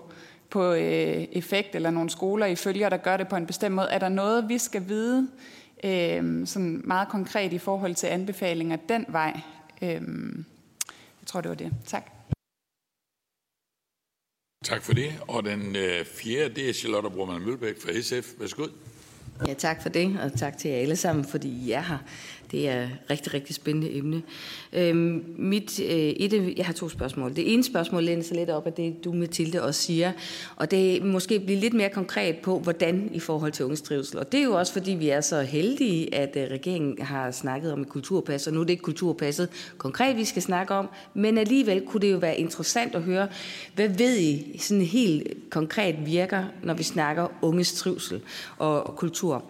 på 0.49 0.73
øh, 0.73 1.27
effekt, 1.31 1.75
eller 1.75 1.89
nogle 1.91 2.09
skoler 2.09 2.45
I 2.45 2.55
følger, 2.55 2.89
der 2.89 2.97
gør 2.97 3.17
det 3.17 3.27
på 3.27 3.35
en 3.35 3.45
bestemt 3.45 3.75
måde? 3.75 3.87
Er 3.91 3.99
der 3.99 4.09
noget, 4.09 4.49
vi 4.49 4.57
skal 4.57 4.87
vide 4.87 5.27
øh, 5.83 6.47
sådan 6.47 6.81
meget 6.83 7.09
konkret 7.09 7.53
i 7.53 7.57
forhold 7.57 7.95
til 7.95 8.07
anbefalinger 8.07 8.75
den 8.75 9.05
vej. 9.07 9.39
Øh, 9.81 9.89
jeg 11.21 11.25
tror, 11.25 11.41
det 11.41 11.49
var 11.49 11.55
det. 11.55 11.71
Tak. 11.85 12.18
Tak 14.63 14.83
for 14.83 14.93
det. 14.93 15.11
Og 15.27 15.43
den 15.43 15.75
øh, 15.75 16.05
fjerde, 16.05 16.55
det 16.55 16.69
er 16.69 16.73
Charlotte 16.73 17.09
Broman 17.09 17.41
Mølbæk 17.41 17.81
fra 17.81 18.01
SF. 18.01 18.29
Værsgo. 18.39 18.67
Ja, 19.47 19.53
tak 19.53 19.81
for 19.81 19.89
det, 19.89 20.19
og 20.19 20.39
tak 20.39 20.57
til 20.57 20.71
jer 20.71 20.77
alle 20.77 20.95
sammen, 20.95 21.25
fordi 21.25 21.49
I 21.49 21.71
er 21.71 21.81
her. 21.81 21.97
Det 22.51 22.69
er 22.69 22.83
et 22.83 22.89
rigtig, 23.09 23.33
rigtig 23.33 23.55
spændende 23.55 23.95
emne. 23.95 24.21
Øhm, 24.73 25.25
mit, 25.37 25.79
øh, 25.79 25.89
et, 25.89 26.53
jeg 26.57 26.65
har 26.65 26.73
to 26.73 26.89
spørgsmål. 26.89 27.35
Det 27.35 27.53
ene 27.53 27.63
spørgsmål 27.63 28.03
læner 28.03 28.23
sig 28.23 28.37
lidt 28.37 28.49
op 28.49 28.67
af 28.67 28.73
det, 28.73 29.05
du 29.05 29.13
Mathilde 29.13 29.63
også 29.63 29.81
siger, 29.81 30.11
og 30.55 30.71
det 30.71 30.97
er 30.97 31.03
måske 31.03 31.39
blive 31.39 31.59
lidt 31.59 31.73
mere 31.73 31.89
konkret 31.89 32.37
på, 32.37 32.59
hvordan 32.59 33.09
i 33.13 33.19
forhold 33.19 33.51
til 33.51 33.65
unges 33.65 33.81
trivsel. 33.81 34.19
Og 34.19 34.31
det 34.31 34.39
er 34.39 34.43
jo 34.43 34.53
også, 34.53 34.73
fordi 34.73 34.91
vi 34.91 35.09
er 35.09 35.21
så 35.21 35.41
heldige, 35.41 36.15
at 36.15 36.35
øh, 36.35 36.43
regeringen 36.43 37.01
har 37.01 37.31
snakket 37.31 37.73
om 37.73 37.81
et 37.81 37.89
kulturpas, 37.89 38.47
og 38.47 38.53
nu 38.53 38.59
er 38.59 38.63
det 38.63 38.71
ikke 38.71 38.83
kulturpasset 38.83 39.49
konkret, 39.77 40.17
vi 40.17 40.25
skal 40.25 40.41
snakke 40.41 40.73
om, 40.73 40.89
men 41.13 41.37
alligevel 41.37 41.81
kunne 41.81 42.01
det 42.01 42.11
jo 42.11 42.17
være 42.17 42.37
interessant 42.37 42.95
at 42.95 43.01
høre, 43.01 43.27
hvad 43.75 43.87
ved 43.87 44.17
I 44.17 44.57
sådan 44.57 44.83
helt 44.83 45.27
konkret 45.49 45.95
virker, 46.05 46.43
når 46.63 46.73
vi 46.73 46.83
snakker 46.83 47.27
unges 47.41 47.73
trivsel 47.73 48.21
og, 48.57 48.87
og 48.87 48.95
kultur. 48.95 49.43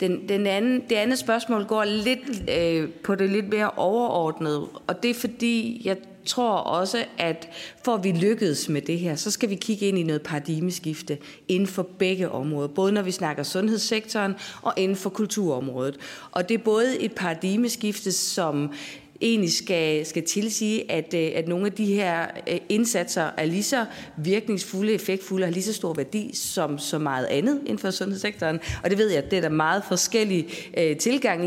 Den, 0.00 0.28
den 0.28 0.46
anden, 0.46 0.82
det 0.88 0.96
andet 0.96 1.18
spørgsmål 1.18 1.64
går 1.64 1.84
lidt 1.84 2.39
øh, 2.48 2.88
på 3.04 3.14
det 3.14 3.30
lidt 3.30 3.48
mere 3.48 3.70
overordnede, 3.70 4.68
og 4.86 5.02
det 5.02 5.10
er 5.10 5.14
fordi, 5.14 5.82
jeg 5.84 5.96
tror 6.26 6.52
også, 6.52 7.04
at 7.18 7.48
for 7.84 7.94
at 7.94 8.04
vi 8.04 8.12
lykkedes 8.12 8.68
med 8.68 8.82
det 8.82 8.98
her, 8.98 9.14
så 9.14 9.30
skal 9.30 9.50
vi 9.50 9.54
kigge 9.54 9.86
ind 9.88 9.98
i 9.98 10.02
noget 10.02 10.22
paradigmeskifte 10.22 11.18
inden 11.48 11.68
for 11.68 11.82
begge 11.82 12.30
områder. 12.30 12.68
Både 12.68 12.92
når 12.92 13.02
vi 13.02 13.10
snakker 13.10 13.42
sundhedssektoren 13.42 14.34
og 14.62 14.72
inden 14.76 14.96
for 14.96 15.10
kulturområdet. 15.10 15.96
Og 16.30 16.48
det 16.48 16.54
er 16.54 16.64
både 16.64 16.98
et 16.98 17.12
paradigmeskifte, 17.12 18.12
som 18.12 18.72
egentlig 19.20 19.52
skal, 19.52 20.06
skal 20.06 20.24
tilsige, 20.24 20.90
at, 20.92 21.14
øh, 21.14 21.30
at 21.34 21.48
nogle 21.48 21.66
af 21.66 21.72
de 21.72 21.94
her 21.94 22.26
øh, 22.48 22.58
indsatser 22.68 23.30
er 23.36 23.44
lige 23.44 23.62
så 23.62 23.84
virkningsfulde, 24.16 24.92
effektfulde 24.92 25.44
og 25.44 25.48
har 25.48 25.52
lige 25.52 25.64
så 25.64 25.72
stor 25.72 25.94
værdi 25.94 26.30
som 26.34 26.78
så 26.78 26.98
meget 26.98 27.26
andet 27.26 27.60
inden 27.60 27.78
for 27.78 27.90
sundhedssektoren. 27.90 28.60
Og 28.82 28.90
det 28.90 28.98
ved 28.98 29.08
jeg, 29.08 29.24
at 29.24 29.30
det 29.30 29.36
er 29.36 29.40
der 29.40 29.48
meget 29.48 29.82
forskellige 29.88 30.46
øh, 30.76 30.96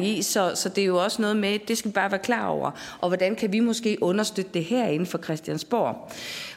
i, 0.03 0.21
så, 0.21 0.51
så 0.55 0.69
det 0.69 0.82
er 0.82 0.86
jo 0.86 1.03
også 1.03 1.21
noget 1.21 1.38
med, 1.38 1.59
det 1.67 1.78
skal 1.78 1.89
vi 1.89 1.93
bare 1.93 2.11
være 2.11 2.19
klar 2.19 2.47
over. 2.47 2.71
Og 3.01 3.09
hvordan 3.09 3.36
kan 3.36 3.53
vi 3.53 3.59
måske 3.59 3.97
understøtte 4.01 4.51
det 4.53 4.63
her 4.63 4.88
inden 4.88 5.05
for 5.05 5.17
Christiansborg? 5.17 6.11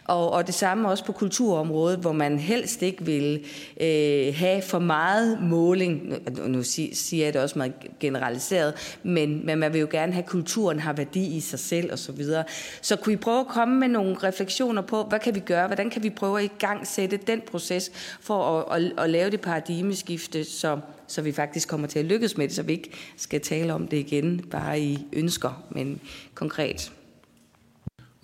Og, 0.07 0.31
og 0.31 0.47
det 0.47 0.55
samme 0.55 0.89
også 0.89 1.05
på 1.05 1.13
kulturområdet, 1.13 1.99
hvor 1.99 2.13
man 2.13 2.39
helst 2.39 2.83
ikke 2.83 3.05
vil 3.05 3.45
øh, 3.81 4.35
have 4.35 4.63
for 4.63 4.79
meget 4.79 5.43
måling. 5.43 6.13
Nu, 6.37 6.47
nu 6.49 6.63
siger 6.93 7.25
jeg 7.25 7.33
det 7.35 7.43
også 7.43 7.59
meget 7.59 7.73
generaliseret, 8.01 8.99
men, 9.03 9.47
men 9.47 9.59
man 9.59 9.73
vil 9.73 9.81
jo 9.81 9.89
gerne 9.91 10.13
have, 10.13 10.23
at 10.23 10.29
kulturen 10.29 10.81
har 10.81 10.93
værdi 10.93 11.37
i 11.37 11.41
sig 11.41 11.59
selv 11.59 11.93
osv. 11.93 12.07
Så, 12.07 12.13
videre. 12.13 12.45
så 12.83 12.97
kunne 12.97 13.13
I 13.13 13.17
prøve 13.17 13.41
at 13.41 13.47
komme 13.47 13.81
med 13.81 13.89
nogle 13.89 14.17
refleksioner 14.23 14.83
på, 14.83 15.03
hvad 15.03 15.19
kan 15.19 15.35
vi 15.35 15.41
gøre? 15.41 15.67
Hvordan 15.67 15.91
kan 15.91 16.03
vi 16.03 16.11
prøve 16.11 16.39
at 16.39 16.45
i 16.45 16.51
gang 16.59 16.87
sætte 16.87 17.17
den 17.17 17.41
proces 17.41 17.93
for 18.21 18.61
at, 18.61 18.83
at, 18.83 18.93
at 18.99 19.11
lave 19.11 19.31
det 19.31 19.41
paradigmeskifte, 19.41 20.45
så, 20.45 20.79
så 21.07 21.23
vi 21.23 21.33
faktisk 21.33 21.69
kommer 21.69 21.87
til 21.87 21.99
at 21.99 22.05
lykkes 22.05 22.37
med 22.37 22.49
det, 22.49 22.57
så 22.57 22.63
vi 22.63 22.73
ikke 22.73 22.91
skal 23.17 23.41
tale 23.41 23.75
om 23.75 23.89
det 23.89 23.97
igen 23.97 24.45
bare 24.51 24.81
i 24.81 25.07
ønsker, 25.13 25.65
men 25.71 26.01
konkret. 26.35 26.93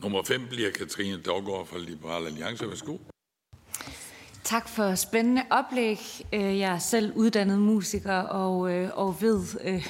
Nummer 0.03 0.22
5 0.22 0.46
bliver 0.50 0.70
Katrine 0.70 1.16
Daggaard 1.16 1.66
fra 1.66 1.78
Liberal 1.78 2.26
Alliance. 2.26 2.68
Værsgo. 2.68 2.96
Tak 4.44 4.68
for 4.68 4.94
spændende 4.94 5.42
oplæg. 5.50 5.98
Øh, 6.32 6.59
jeg 6.59 6.74
er 6.74 6.78
selv 6.78 7.12
uddannet 7.16 7.59
musiker 7.59 8.14
og, 8.16 8.72
øh, 8.72 8.90
og 8.94 9.16
ved, 9.20 9.40
øh, 9.64 9.86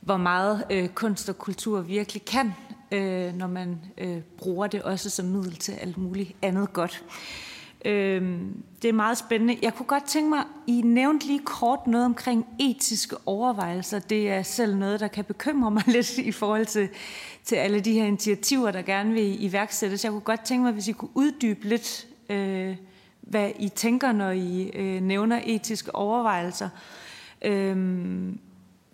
hvor 0.00 0.16
meget 0.16 0.90
kunst 0.94 1.28
og 1.28 1.38
kultur 1.38 1.80
virkelig 1.80 2.24
kan, 2.24 2.52
når 3.34 3.46
man 3.46 3.80
bruger 4.38 4.66
det 4.66 4.82
også 4.82 5.10
som 5.10 5.26
middel 5.26 5.56
til 5.56 5.72
alt 5.72 5.98
muligt 5.98 6.32
andet 6.42 6.72
godt. 6.72 7.04
Det 8.82 8.88
er 8.88 8.92
meget 8.92 9.18
spændende. 9.18 9.58
Jeg 9.62 9.74
kunne 9.74 9.86
godt 9.86 10.04
tænke 10.04 10.30
mig, 10.30 10.44
I 10.66 10.80
nævnte 10.80 11.26
lige 11.26 11.40
kort 11.44 11.86
noget 11.86 12.06
omkring 12.06 12.46
etiske 12.60 13.16
overvejelser. 13.26 13.98
Det 13.98 14.30
er 14.30 14.42
selv 14.42 14.76
noget, 14.76 15.00
der 15.00 15.08
kan 15.08 15.24
bekymre 15.24 15.70
mig 15.70 15.82
lidt 15.96 16.18
i 16.18 16.32
forhold 16.32 16.66
til, 16.66 16.88
til 17.44 17.56
alle 17.56 17.80
de 17.80 17.92
her 17.92 18.04
initiativer, 18.04 18.70
der 18.70 18.82
gerne 18.82 19.12
vil 19.12 19.44
iværksættes. 19.44 20.04
Jeg 20.04 20.12
kunne 20.12 20.20
godt 20.20 20.44
tænke 20.44 20.64
mig, 20.64 20.72
hvis 20.72 20.88
I 20.88 20.92
kunne 20.92 21.10
uddybe 21.14 21.68
lidt, 21.68 22.06
øh, 22.28 22.76
hvad 23.20 23.50
I 23.58 23.68
tænker, 23.68 24.12
når 24.12 24.30
I 24.30 24.70
øh, 24.74 25.02
nævner 25.02 25.40
etiske 25.44 25.94
overvejelser. 25.94 26.68
Øh, 27.42 28.34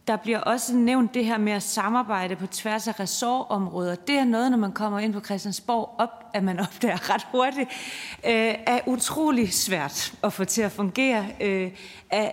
der 0.06 0.16
bliver 0.16 0.40
også 0.40 0.76
nævnt 0.76 1.14
det 1.14 1.24
her 1.24 1.38
med 1.38 1.52
at 1.52 1.62
samarbejde 1.62 2.36
på 2.36 2.46
tværs 2.46 2.88
af 2.88 3.00
ressortområder. 3.00 3.94
Det 3.94 4.14
er 4.14 4.24
noget, 4.24 4.50
når 4.50 4.58
man 4.58 4.72
kommer 4.72 4.98
ind 4.98 5.12
på 5.12 5.20
Christiansborg, 5.20 5.94
op, 5.98 6.24
at 6.34 6.44
man 6.44 6.60
opdager 6.66 7.14
ret 7.14 7.26
hurtigt, 7.32 7.68
øh, 8.24 8.54
er 8.66 8.80
utrolig 8.86 9.52
svært 9.52 10.14
at 10.22 10.32
få 10.32 10.44
til 10.44 10.62
at 10.62 10.72
fungere. 10.72 11.26
Øh, 11.40 11.72
er, 12.10 12.30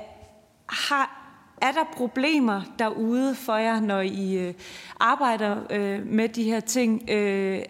har, 0.70 1.27
er 1.62 1.72
der 1.72 1.84
problemer 1.94 2.62
derude 2.80 3.36
for 3.36 3.56
jer, 3.56 3.80
når 3.80 4.02
I 4.02 4.34
øh, 4.36 4.54
arbejder 5.00 5.58
øh, 5.70 6.06
med 6.06 6.30
de 6.30 6.44
her 6.44 6.60
ting? 6.60 7.10
Øh, 7.10 7.62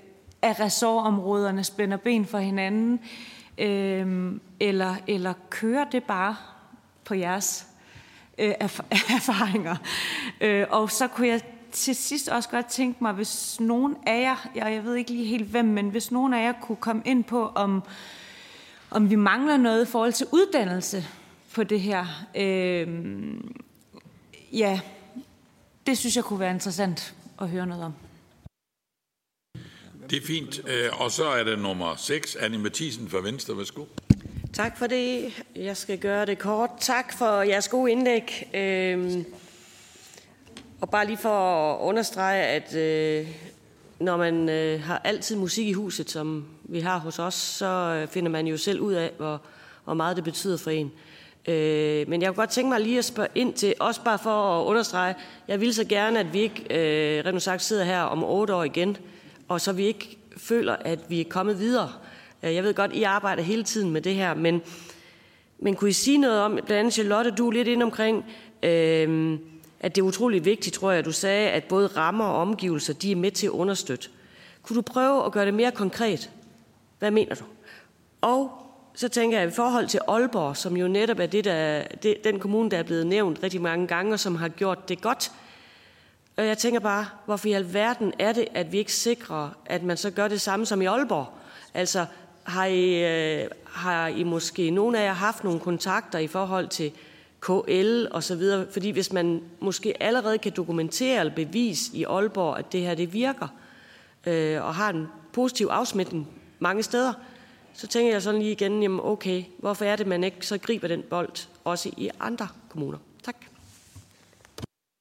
at 0.42 0.60
ressortområderne 0.60 1.64
spænder 1.64 1.98
ben 1.98 2.26
for 2.26 2.38
hinanden? 2.38 3.00
Eller, 4.60 4.96
eller 5.08 5.34
kører 5.50 5.86
det 5.90 6.04
bare 6.04 6.36
på 7.06 7.14
jeres 7.14 7.68
erfaringer? 9.18 9.76
Og 10.70 10.92
så 10.92 11.08
kunne 11.08 11.28
jeg 11.28 11.42
til 11.72 11.96
sidst 11.96 12.30
også 12.30 12.50
godt 12.50 12.66
tænke 12.66 12.98
mig, 13.04 13.14
hvis 13.14 13.60
nogen 13.60 13.96
af 14.06 14.22
jer, 14.22 14.50
jeg, 14.56 14.74
jeg 14.74 14.84
ved 14.84 14.96
ikke 14.96 15.12
lige 15.12 15.26
helt 15.26 15.48
hvem, 15.50 15.66
men 15.66 15.90
hvis 15.90 16.12
nogen 16.12 16.34
af 16.34 16.44
jer 16.44 16.54
kunne 16.62 16.76
komme 16.76 17.02
ind 17.06 17.24
på, 17.24 17.52
om, 17.56 17.84
om 18.92 19.10
vi 19.10 19.16
mangler 19.16 19.58
noget 19.58 19.88
i 19.88 19.92
forhold 19.92 20.14
til 20.14 20.28
uddannelse 20.32 21.06
på 21.56 21.64
det 21.64 21.82
her. 21.82 22.06
Øh, 22.36 22.88
ja, 24.52 24.80
det 25.88 25.98
synes 25.98 26.16
jeg 26.16 26.24
kunne 26.24 26.40
være 26.40 26.52
interessant 26.52 27.16
at 27.42 27.50
høre 27.50 27.68
noget 27.68 27.84
om. 27.84 27.94
Det 30.10 30.24
er 30.24 30.26
fint. 30.28 30.62
Øh, 30.68 31.02
og 31.02 31.12
så 31.12 31.26
er 31.26 31.44
det 31.44 31.60
nummer 31.60 31.96
6, 31.96 32.36
Annie 32.36 32.60
Mathisen 32.60 33.10
fra 33.10 33.18
Venstre. 33.18 33.58
Værsgo. 33.58 33.86
Tak 34.54 34.78
for 34.78 34.88
det. 34.88 35.34
Jeg 35.56 35.78
skal 35.78 35.98
gøre 35.98 36.26
det 36.26 36.40
kort. 36.40 36.70
Tak 36.80 37.18
for 37.18 37.42
jeres 37.42 37.68
gode 37.68 37.92
indlæg. 37.92 38.50
Øhm, 38.54 39.26
og 40.82 40.90
bare 40.90 41.08
lige 41.08 41.18
for 41.18 41.74
at 41.74 41.82
understrege, 41.82 42.44
at 42.44 42.76
øh, 42.76 43.28
når 44.00 44.18
man 44.18 44.50
øh, 44.50 44.84
har 44.84 45.02
altid 45.04 45.36
musik 45.36 45.68
i 45.68 45.74
huset, 45.74 46.10
som 46.10 46.46
vi 46.64 46.80
har 46.80 46.98
hos 46.98 47.20
os, 47.20 47.34
så 47.34 48.06
finder 48.10 48.32
man 48.32 48.48
jo 48.48 48.58
selv 48.58 48.80
ud 48.80 48.94
af, 48.94 49.12
hvor, 49.18 49.42
hvor 49.84 49.94
meget 49.94 50.16
det 50.16 50.24
betyder 50.24 50.58
for 50.58 50.72
en. 50.72 50.86
Øh, 50.86 51.17
Øh, 51.48 52.10
men 52.10 52.22
jeg 52.22 52.30
kunne 52.30 52.36
godt 52.36 52.50
tænke 52.50 52.70
mig 52.70 52.82
lige 52.82 52.98
at 52.98 53.06
spørge 53.06 53.30
ind 53.36 53.54
til, 53.54 53.74
også 53.80 54.02
bare 54.04 54.20
for 54.20 54.62
at 54.62 54.66
understrege, 54.66 55.16
jeg 55.48 55.62
vil 55.62 55.74
så 55.74 55.84
gerne, 55.84 56.20
at 56.20 56.34
vi 56.34 56.40
ikke 56.40 56.64
øh, 56.70 57.26
rent 57.26 57.42
sagt 57.42 57.62
sidder 57.62 57.84
her 57.84 58.02
om 58.02 58.24
otte 58.24 58.56
år 58.56 58.64
igen, 58.64 58.98
og 59.48 59.62
så 59.62 59.72
vi 59.72 59.86
ikke 59.86 60.18
føler, 60.38 60.76
at 60.76 61.00
vi 61.10 61.22
er 61.22 61.26
kommet 61.30 61.60
videre. 61.60 61.92
Øh, 62.44 62.56
jeg 62.56 62.64
ved 62.64 62.74
godt, 62.74 62.94
I 62.94 63.04
arbejder 63.04 63.44
hele 63.44 63.64
tiden 63.64 63.92
med 63.92 64.02
det 64.02 64.16
her, 64.16 64.34
men, 64.34 64.62
men 65.60 65.76
kunne 65.76 65.90
I 65.90 65.94
sige 65.94 66.18
noget 66.18 66.42
om, 66.42 66.52
blandt 66.52 66.72
andet 66.72 66.94
Charlotte, 66.94 67.32
du 67.32 67.48
er 67.48 67.54
lidt 67.54 67.68
ind 67.68 67.84
omkring, 67.84 68.26
øh, 68.64 69.40
at 69.80 69.96
det 69.96 70.02
er 70.02 70.06
utrolig 70.06 70.46
vigtigt, 70.46 70.76
tror 70.76 70.92
jeg, 70.92 71.06
du 71.06 71.12
sagde, 71.12 71.50
at 71.50 71.64
både 71.64 71.88
rammer 71.88 72.26
og 72.26 72.42
omgivelser, 72.42 72.94
de 72.94 73.12
er 73.12 73.16
med 73.16 73.32
til 73.32 73.48
at 73.48 73.52
understøtte. 73.52 74.10
Kunne 74.64 74.76
du 74.76 74.82
prøve 74.82 75.26
at 75.26 75.32
gøre 75.32 75.46
det 75.46 75.54
mere 75.54 75.72
konkret? 75.72 76.30
Hvad 77.00 77.12
mener 77.12 77.36
du? 77.36 77.44
Og 78.22 78.67
så 78.98 79.10
tænker 79.10 79.40
jeg 79.40 79.48
i 79.48 79.52
forhold 79.52 79.88
til 79.88 80.00
Aalborg, 80.08 80.58
som 80.58 80.78
jo 80.78 80.88
netop 80.88 81.20
er 81.20 81.26
det, 81.26 81.46
der, 81.46 81.84
det, 82.04 82.24
den 82.24 82.40
kommune, 82.40 82.72
der 82.72 82.78
er 82.78 82.84
blevet 82.84 83.08
nævnt 83.08 83.40
rigtig 83.44 83.62
mange 83.62 83.88
gange, 83.88 84.14
og 84.14 84.20
som 84.20 84.36
har 84.36 84.50
gjort 84.50 84.90
det 84.90 85.02
godt. 85.02 85.32
Og 86.38 86.48
jeg 86.48 86.58
tænker 86.58 86.80
bare, 86.80 87.06
hvorfor 87.26 87.48
i 87.48 87.52
alverden 87.52 88.14
er 88.20 88.34
det, 88.34 88.48
at 88.54 88.72
vi 88.72 88.78
ikke 88.78 88.94
sikrer, 88.94 89.50
at 89.66 89.84
man 89.84 89.98
så 89.98 90.12
gør 90.12 90.28
det 90.28 90.42
samme 90.42 90.66
som 90.66 90.82
i 90.82 90.86
Aalborg? 90.86 91.28
Altså, 91.74 92.06
har 92.44 92.66
I, 92.66 93.04
øh, 93.04 93.50
har 93.66 94.08
I 94.08 94.24
måske, 94.24 94.72
nogle 94.72 95.00
af 95.00 95.06
jer 95.06 95.14
haft 95.14 95.44
nogle 95.44 95.60
kontakter 95.60 96.20
i 96.20 96.28
forhold 96.28 96.68
til 96.68 96.92
KL 97.40 98.06
og 98.12 98.24
så 98.24 98.36
videre? 98.36 98.66
Fordi 98.72 98.90
hvis 98.90 99.14
man 99.14 99.42
måske 99.60 100.04
allerede 100.04 100.38
kan 100.38 100.52
dokumentere 100.56 101.20
eller 101.20 101.36
bevise 101.36 101.92
i 101.94 102.04
Aalborg, 102.04 102.58
at 102.58 102.72
det 102.72 102.82
her 102.82 102.96
det 102.96 103.14
virker, 103.14 103.48
øh, 104.26 104.66
og 104.66 104.76
har 104.76 104.90
en 104.90 105.08
positiv 105.34 105.68
afsmitning 105.68 106.28
mange 106.60 106.84
steder, 106.84 107.14
så 107.78 107.88
tænker 107.88 108.12
jeg 108.12 108.22
sådan 108.22 108.42
lige 108.42 108.52
igen, 108.52 108.82
jamen 108.82 109.00
okay, 109.04 109.44
hvorfor 109.60 109.86
er 109.86 109.96
det, 109.96 110.08
man 110.08 110.24
ikke 110.24 110.38
så 110.42 110.58
griber 110.58 110.88
den 110.88 111.04
bold 111.10 111.48
også 111.64 111.90
i 111.98 112.10
andre 112.20 112.48
kommuner? 112.70 112.98
Tak. 113.24 113.36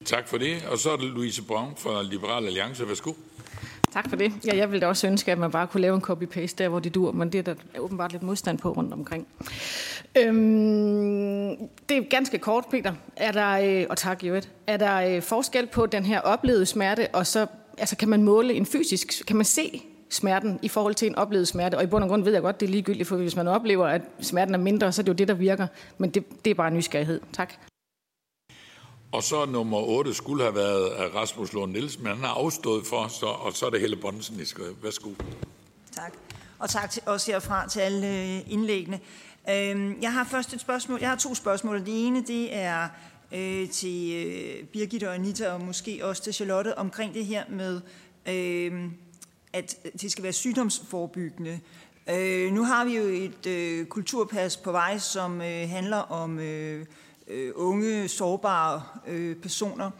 Tak 0.05 0.29
for 0.29 0.39
det. 0.39 0.64
Og 0.70 0.79
så 0.79 0.91
er 0.91 0.97
det 0.97 1.05
Louise 1.05 1.43
Braun 1.43 1.72
fra 1.77 2.03
Liberal 2.03 2.47
Alliance. 2.47 2.89
Værsgo. 2.89 3.12
Tak 3.93 4.09
for 4.09 4.16
det. 4.16 4.33
Ja, 4.47 4.57
jeg 4.57 4.70
ville 4.70 4.81
da 4.81 4.87
også 4.87 5.07
ønske, 5.07 5.33
at 5.33 5.39
man 5.39 5.51
bare 5.51 5.66
kunne 5.66 5.81
lave 5.81 5.95
en 5.95 6.03
copy-paste 6.03 6.55
der, 6.59 6.68
hvor 6.68 6.79
det 6.79 6.95
dur, 6.95 7.12
men 7.12 7.33
det 7.33 7.39
er 7.39 7.43
der 7.43 7.55
åbenbart 7.79 8.12
lidt 8.12 8.22
modstand 8.22 8.59
på 8.59 8.72
rundt 8.72 8.93
omkring. 8.93 9.27
Øhm, 10.16 11.57
det 11.89 11.97
er 11.97 12.09
ganske 12.11 12.39
kort, 12.39 12.64
Peter. 12.70 12.95
Er 13.16 13.33
der, 13.33 13.81
øh, 13.81 13.87
og 13.91 13.97
tak, 13.97 14.24
Jørgen. 14.24 14.45
Er 14.66 14.77
der 14.77 15.16
øh, 15.16 15.22
forskel 15.22 15.66
på 15.66 15.87
den 15.87 16.05
her 16.05 16.20
oplevede 16.20 16.66
smerte, 16.66 17.09
og 17.12 17.27
så 17.27 17.47
altså, 17.79 17.97
kan 17.97 18.09
man 18.09 18.22
måle 18.22 18.55
en 18.55 18.66
fysisk, 18.66 19.27
kan 19.27 19.37
man 19.37 19.45
se 19.45 19.83
smerten 20.11 20.59
i 20.62 20.68
forhold 20.68 20.94
til 20.94 21.09
en 21.09 21.14
oplevet 21.14 21.48
smerte? 21.48 21.76
Og 21.76 21.82
i 21.82 21.86
bund 21.86 22.04
og 22.04 22.11
grund 22.11 22.24
ved 22.24 22.32
jeg 22.32 22.42
godt, 22.42 22.61
det 22.61 22.66
er 22.66 22.70
ligegyldigt, 22.70 23.09
for 23.09 23.16
hvis 23.16 23.36
man 23.36 23.48
oplever, 23.48 23.86
at 23.86 24.02
smerten 24.20 24.54
er 24.54 24.59
mindre, 24.59 24.92
så 24.92 25.02
er 25.02 25.04
det 25.04 25.09
jo 25.09 25.16
det, 25.16 25.28
der 25.28 25.34
virker. 25.34 25.66
Men 25.98 26.11
det, 26.11 26.44
det 26.44 26.50
er 26.50 26.54
bare 26.54 26.70
nysgerrighed. 26.70 27.20
Tak. 27.32 27.54
Og 29.12 29.22
så 29.22 29.46
nummer 29.46 29.78
8 29.78 30.14
skulle 30.14 30.42
have 30.42 30.54
været 30.54 30.88
af 30.88 31.14
Rasmus 31.14 31.52
Lund 31.52 31.72
Nielsen, 31.72 32.02
men 32.02 32.12
han 32.12 32.24
har 32.24 32.34
afstået 32.34 32.86
for, 32.86 33.09
så, 33.09 33.26
og 33.26 33.52
så 33.52 33.66
er 33.66 33.70
det 33.70 33.80
Helle 33.80 33.96
Bonnesen, 33.96 34.40
I 34.40 34.44
skal. 34.44 34.64
Værsgo. 34.82 35.11
Tak. 35.92 36.12
Og 36.59 36.70
tak 36.70 36.90
til, 36.90 37.02
også 37.07 37.32
herfra 37.32 37.68
til 37.68 37.80
alle 37.80 38.07
øh, 38.07 38.52
indlæggene. 38.52 39.00
Øhm, 39.50 40.02
jeg 40.02 40.12
har 40.12 40.24
først 40.24 40.54
et 40.54 40.61
spørgsmål. 40.61 40.98
Jeg 41.00 41.09
har 41.09 41.16
to 41.16 41.34
spørgsmål. 41.34 41.80
Det 41.80 42.07
ene, 42.07 42.24
det 42.26 42.57
er 42.57 42.88
øh, 43.32 43.70
til 43.70 44.26
øh, 44.26 44.64
Birgit 44.64 45.02
og 45.02 45.14
Anita, 45.14 45.52
og 45.52 45.61
måske 45.61 46.00
også 46.02 46.22
til 46.22 46.34
Charlotte, 46.34 46.78
omkring 46.78 47.14
det 47.14 47.26
her 47.26 47.44
med, 47.48 47.80
øh, 48.28 48.90
at 49.57 49.76
det 50.00 50.12
skal 50.12 50.24
være 50.24 50.32
sygdomsforbyggende. 50.32 51.61
Øh, 52.11 52.52
nu 52.52 52.64
har 52.64 52.84
vi 52.84 52.96
jo 52.96 53.02
et 53.02 53.46
øh, 53.46 53.86
kulturpas 53.86 54.57
på 54.57 54.72
vej, 54.72 54.98
som 54.98 55.40
øh, 55.40 55.68
handler 55.68 55.96
om 55.96 56.38
øh, 56.38 56.86
øh, 57.28 57.52
unge, 57.54 58.09
sårbare 58.09 58.82
øh, 59.07 59.36
personer. 59.36 59.90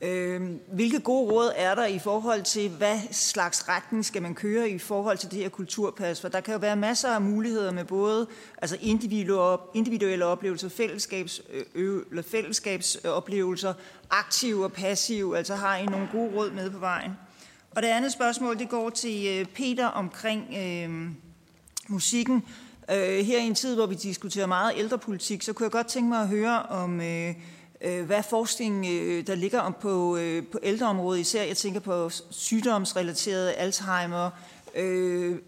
Øh, 0.00 0.42
hvilke 0.72 1.00
gode 1.00 1.32
råd 1.32 1.52
er 1.56 1.74
der 1.74 1.86
i 1.86 1.98
forhold 1.98 2.42
til, 2.42 2.70
hvad 2.70 2.98
slags 3.10 3.68
retning 3.68 4.04
skal 4.04 4.22
man 4.22 4.34
køre 4.34 4.70
i 4.70 4.78
forhold 4.78 5.18
til 5.18 5.30
det 5.30 5.38
her 5.38 5.48
kulturpas? 5.48 6.20
For 6.20 6.28
der 6.28 6.40
kan 6.40 6.54
jo 6.54 6.60
være 6.60 6.76
masser 6.76 7.08
af 7.08 7.20
muligheder 7.20 7.72
med 7.72 7.84
både 7.84 8.26
altså 8.62 8.76
individuelle, 8.80 9.58
individuelle 9.74 10.24
oplevelser, 10.24 10.68
fællesskabs, 10.68 11.42
øh, 11.74 12.02
eller 12.10 12.22
fællesskabsoplevelser, 12.22 13.70
øh, 13.70 13.74
aktive 14.10 14.64
og 14.64 14.72
passive. 14.72 15.38
Altså 15.38 15.54
har 15.54 15.76
I 15.76 15.86
nogle 15.86 16.08
gode 16.12 16.36
råd 16.36 16.50
med 16.50 16.70
på 16.70 16.78
vejen? 16.78 17.12
Og 17.76 17.82
det 17.82 17.88
andet 17.88 18.12
spørgsmål, 18.12 18.58
det 18.58 18.68
går 18.68 18.90
til 18.90 19.26
øh, 19.26 19.46
Peter 19.46 19.86
omkring 19.86 20.54
øh, 20.58 21.10
musikken. 21.88 22.44
Øh, 22.90 23.26
her 23.26 23.38
i 23.38 23.46
en 23.46 23.54
tid, 23.54 23.74
hvor 23.74 23.86
vi 23.86 23.94
diskuterer 23.94 24.46
meget 24.46 24.72
ældrepolitik, 24.76 25.42
så 25.42 25.52
kunne 25.52 25.64
jeg 25.64 25.70
godt 25.70 25.86
tænke 25.86 26.08
mig 26.08 26.20
at 26.20 26.28
høre 26.28 26.62
om, 26.62 27.00
øh, 27.00 27.34
øh 27.80 28.06
hvad 28.06 28.22
forskning 28.22 28.86
øh, 28.86 29.26
der 29.26 29.34
ligger 29.34 29.60
om 29.60 29.76
på, 29.80 30.18
på 30.52 30.58
ældreområdet, 30.62 31.20
især 31.20 31.42
jeg 31.42 31.56
tænker 31.56 31.80
på 31.80 32.10
sygdomsrelaterede 32.30 33.52
Alzheimer, 33.52 34.30
øh, 34.74 35.38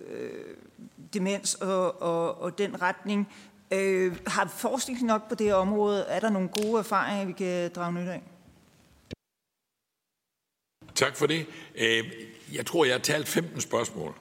demens 1.15 1.55
og, 1.55 2.03
og, 2.03 2.43
og 2.43 2.59
den 2.59 2.83
retning. 2.83 3.29
Øh, 3.71 4.17
har 4.27 4.49
forskning 4.49 5.03
nok 5.03 5.29
på 5.29 5.35
det 5.35 5.55
område? 5.55 6.03
Er 6.03 6.21
der 6.21 6.31
nogle 6.31 6.49
gode 6.49 6.79
erfaringer, 6.79 7.27
vi 7.27 7.33
kan 7.33 7.71
drage 7.75 7.93
nyt 7.93 8.09
af? 8.09 8.23
Tak 10.95 11.17
for 11.17 11.27
det. 11.27 11.47
Øh, 11.75 12.05
jeg 12.53 12.67
tror, 12.67 12.85
jeg 12.85 12.95
har 12.95 13.01
talt 13.01 13.29
15 13.29 13.61
spørgsmål. 13.61 14.15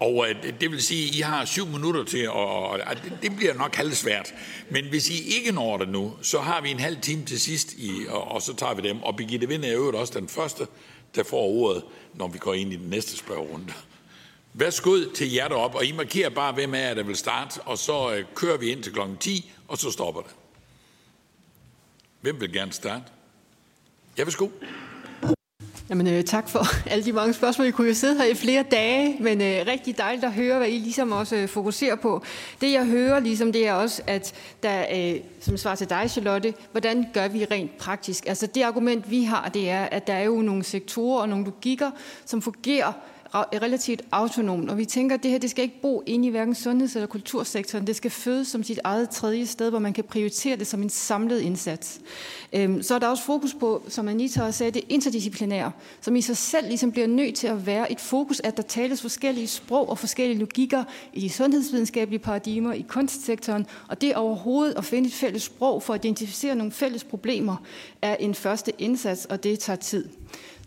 Og 0.00 0.26
øh, 0.28 0.60
det 0.60 0.70
vil 0.70 0.82
sige, 0.82 1.08
at 1.08 1.14
I 1.14 1.20
har 1.20 1.44
syv 1.44 1.66
minutter 1.66 2.04
til, 2.04 2.30
og 2.30 2.80
det 3.22 3.36
bliver 3.36 3.54
nok 3.54 3.74
halvsvært. 3.74 4.34
Men 4.70 4.88
hvis 4.88 5.10
I 5.10 5.36
ikke 5.36 5.52
når 5.52 5.76
det 5.76 5.88
nu, 5.88 6.16
så 6.22 6.40
har 6.40 6.60
vi 6.60 6.70
en 6.70 6.80
halv 6.80 7.00
time 7.00 7.24
til 7.24 7.40
sidst, 7.40 7.72
i, 7.72 7.90
og 8.08 8.42
så 8.42 8.56
tager 8.56 8.74
vi 8.74 8.88
dem. 8.88 9.02
Og 9.02 9.16
Birgitte 9.16 9.48
Vind 9.48 9.64
er 9.64 9.74
øvrigt 9.74 9.96
også 9.96 10.18
den 10.18 10.28
første, 10.28 10.66
der 11.14 11.22
får 11.22 11.42
ordet, 11.42 11.84
når 12.14 12.28
vi 12.28 12.38
går 12.38 12.54
ind 12.54 12.72
i 12.72 12.76
den 12.76 12.90
næste 12.90 13.16
spørgerunde. 13.16 13.72
Værsgo 14.52 14.96
til 15.14 15.32
jer 15.32 15.48
op, 15.48 15.74
og 15.74 15.84
I 15.84 15.92
markerer 15.92 16.30
bare, 16.30 16.52
hvem 16.52 16.74
er 16.74 16.94
der 16.94 17.02
vil 17.02 17.16
starte, 17.16 17.60
og 17.60 17.78
så 17.78 18.14
øh, 18.14 18.24
kører 18.34 18.56
vi 18.56 18.70
ind 18.70 18.82
til 18.82 18.92
klokken 18.92 19.16
10, 19.16 19.52
og 19.68 19.78
så 19.78 19.90
stopper 19.90 20.20
det. 20.20 20.30
Hvem 22.20 22.40
vil 22.40 22.52
gerne 22.52 22.72
starte? 22.72 23.04
Ja, 24.18 24.24
værsgo. 24.24 24.48
Jamen, 25.90 26.06
øh, 26.06 26.24
tak 26.24 26.48
for 26.48 26.64
alle 26.90 27.04
de 27.04 27.12
mange 27.12 27.32
spørgsmål. 27.32 27.66
I 27.66 27.70
kunne 27.70 27.88
jo 27.88 27.94
sidde 27.94 28.16
her 28.16 28.24
i 28.24 28.34
flere 28.34 28.62
dage, 28.62 29.16
men 29.20 29.40
øh, 29.40 29.66
rigtig 29.66 29.98
dejligt 29.98 30.24
at 30.24 30.32
høre, 30.32 30.58
hvad 30.58 30.68
I 30.68 30.78
ligesom 30.78 31.12
også 31.12 31.36
øh, 31.36 31.48
fokuserer 31.48 31.96
på. 31.96 32.22
Det, 32.60 32.72
jeg 32.72 32.86
hører, 32.86 33.20
ligesom, 33.20 33.52
det 33.52 33.68
er 33.68 33.72
også, 33.72 34.02
at 34.06 34.34
der, 34.62 34.84
øh, 34.94 35.20
som 35.40 35.56
svar 35.56 35.74
til 35.74 35.90
dig, 35.90 36.10
Charlotte, 36.10 36.54
hvordan 36.72 37.06
gør 37.14 37.28
vi 37.28 37.44
rent 37.44 37.78
praktisk? 37.78 38.26
Altså, 38.26 38.46
det 38.46 38.62
argument, 38.62 39.10
vi 39.10 39.22
har, 39.22 39.48
det 39.48 39.70
er, 39.70 39.84
at 39.84 40.06
der 40.06 40.12
er 40.12 40.24
jo 40.24 40.42
nogle 40.42 40.64
sektorer 40.64 41.22
og 41.22 41.28
nogle 41.28 41.44
logikker, 41.44 41.90
som 42.24 42.42
fungerer 42.42 42.92
relativt 43.34 44.02
autonomt, 44.12 44.70
og 44.70 44.78
vi 44.78 44.84
tænker, 44.84 45.16
at 45.16 45.22
det 45.22 45.30
her 45.30 45.38
det 45.38 45.50
skal 45.50 45.62
ikke 45.62 45.80
bo 45.82 46.02
inde 46.06 46.28
i 46.28 46.30
hverken 46.30 46.54
sundheds- 46.54 46.94
eller 46.94 47.06
kultursektoren. 47.06 47.86
Det 47.86 47.96
skal 47.96 48.10
fødes 48.10 48.48
som 48.48 48.62
sit 48.62 48.80
eget 48.84 49.10
tredje 49.10 49.46
sted, 49.46 49.70
hvor 49.70 49.78
man 49.78 49.92
kan 49.92 50.04
prioritere 50.04 50.56
det 50.56 50.66
som 50.66 50.82
en 50.82 50.90
samlet 50.90 51.40
indsats. 51.40 52.00
Øhm, 52.52 52.82
så 52.82 52.94
er 52.94 52.98
der 52.98 53.06
også 53.06 53.24
fokus 53.24 53.54
på, 53.54 53.82
som 53.88 54.08
Anita 54.08 54.42
også 54.42 54.58
sagde, 54.58 54.72
det 54.72 54.82
interdisciplinære, 54.88 55.72
som 56.00 56.16
i 56.16 56.20
sig 56.20 56.36
selv 56.36 56.66
ligesom 56.66 56.92
bliver 56.92 57.06
nødt 57.06 57.34
til 57.34 57.46
at 57.46 57.66
være 57.66 57.92
et 57.92 58.00
fokus, 58.00 58.40
at 58.44 58.56
der 58.56 58.62
tales 58.62 59.02
forskellige 59.02 59.46
sprog 59.46 59.88
og 59.88 59.98
forskellige 59.98 60.38
logikker 60.38 60.84
i 61.12 61.20
de 61.20 61.30
sundhedsvidenskabelige 61.30 62.20
paradigmer, 62.20 62.72
i 62.72 62.84
kunstsektoren, 62.88 63.66
og 63.88 64.00
det 64.00 64.14
overhovedet 64.14 64.74
at 64.76 64.84
finde 64.84 65.06
et 65.06 65.14
fælles 65.14 65.42
sprog 65.42 65.82
for 65.82 65.94
at 65.94 66.04
identificere 66.04 66.54
nogle 66.54 66.72
fælles 66.72 67.04
problemer 67.04 67.56
er 68.02 68.16
en 68.16 68.34
første 68.34 68.72
indsats, 68.78 69.24
og 69.24 69.44
det 69.44 69.58
tager 69.58 69.76
tid. 69.76 70.08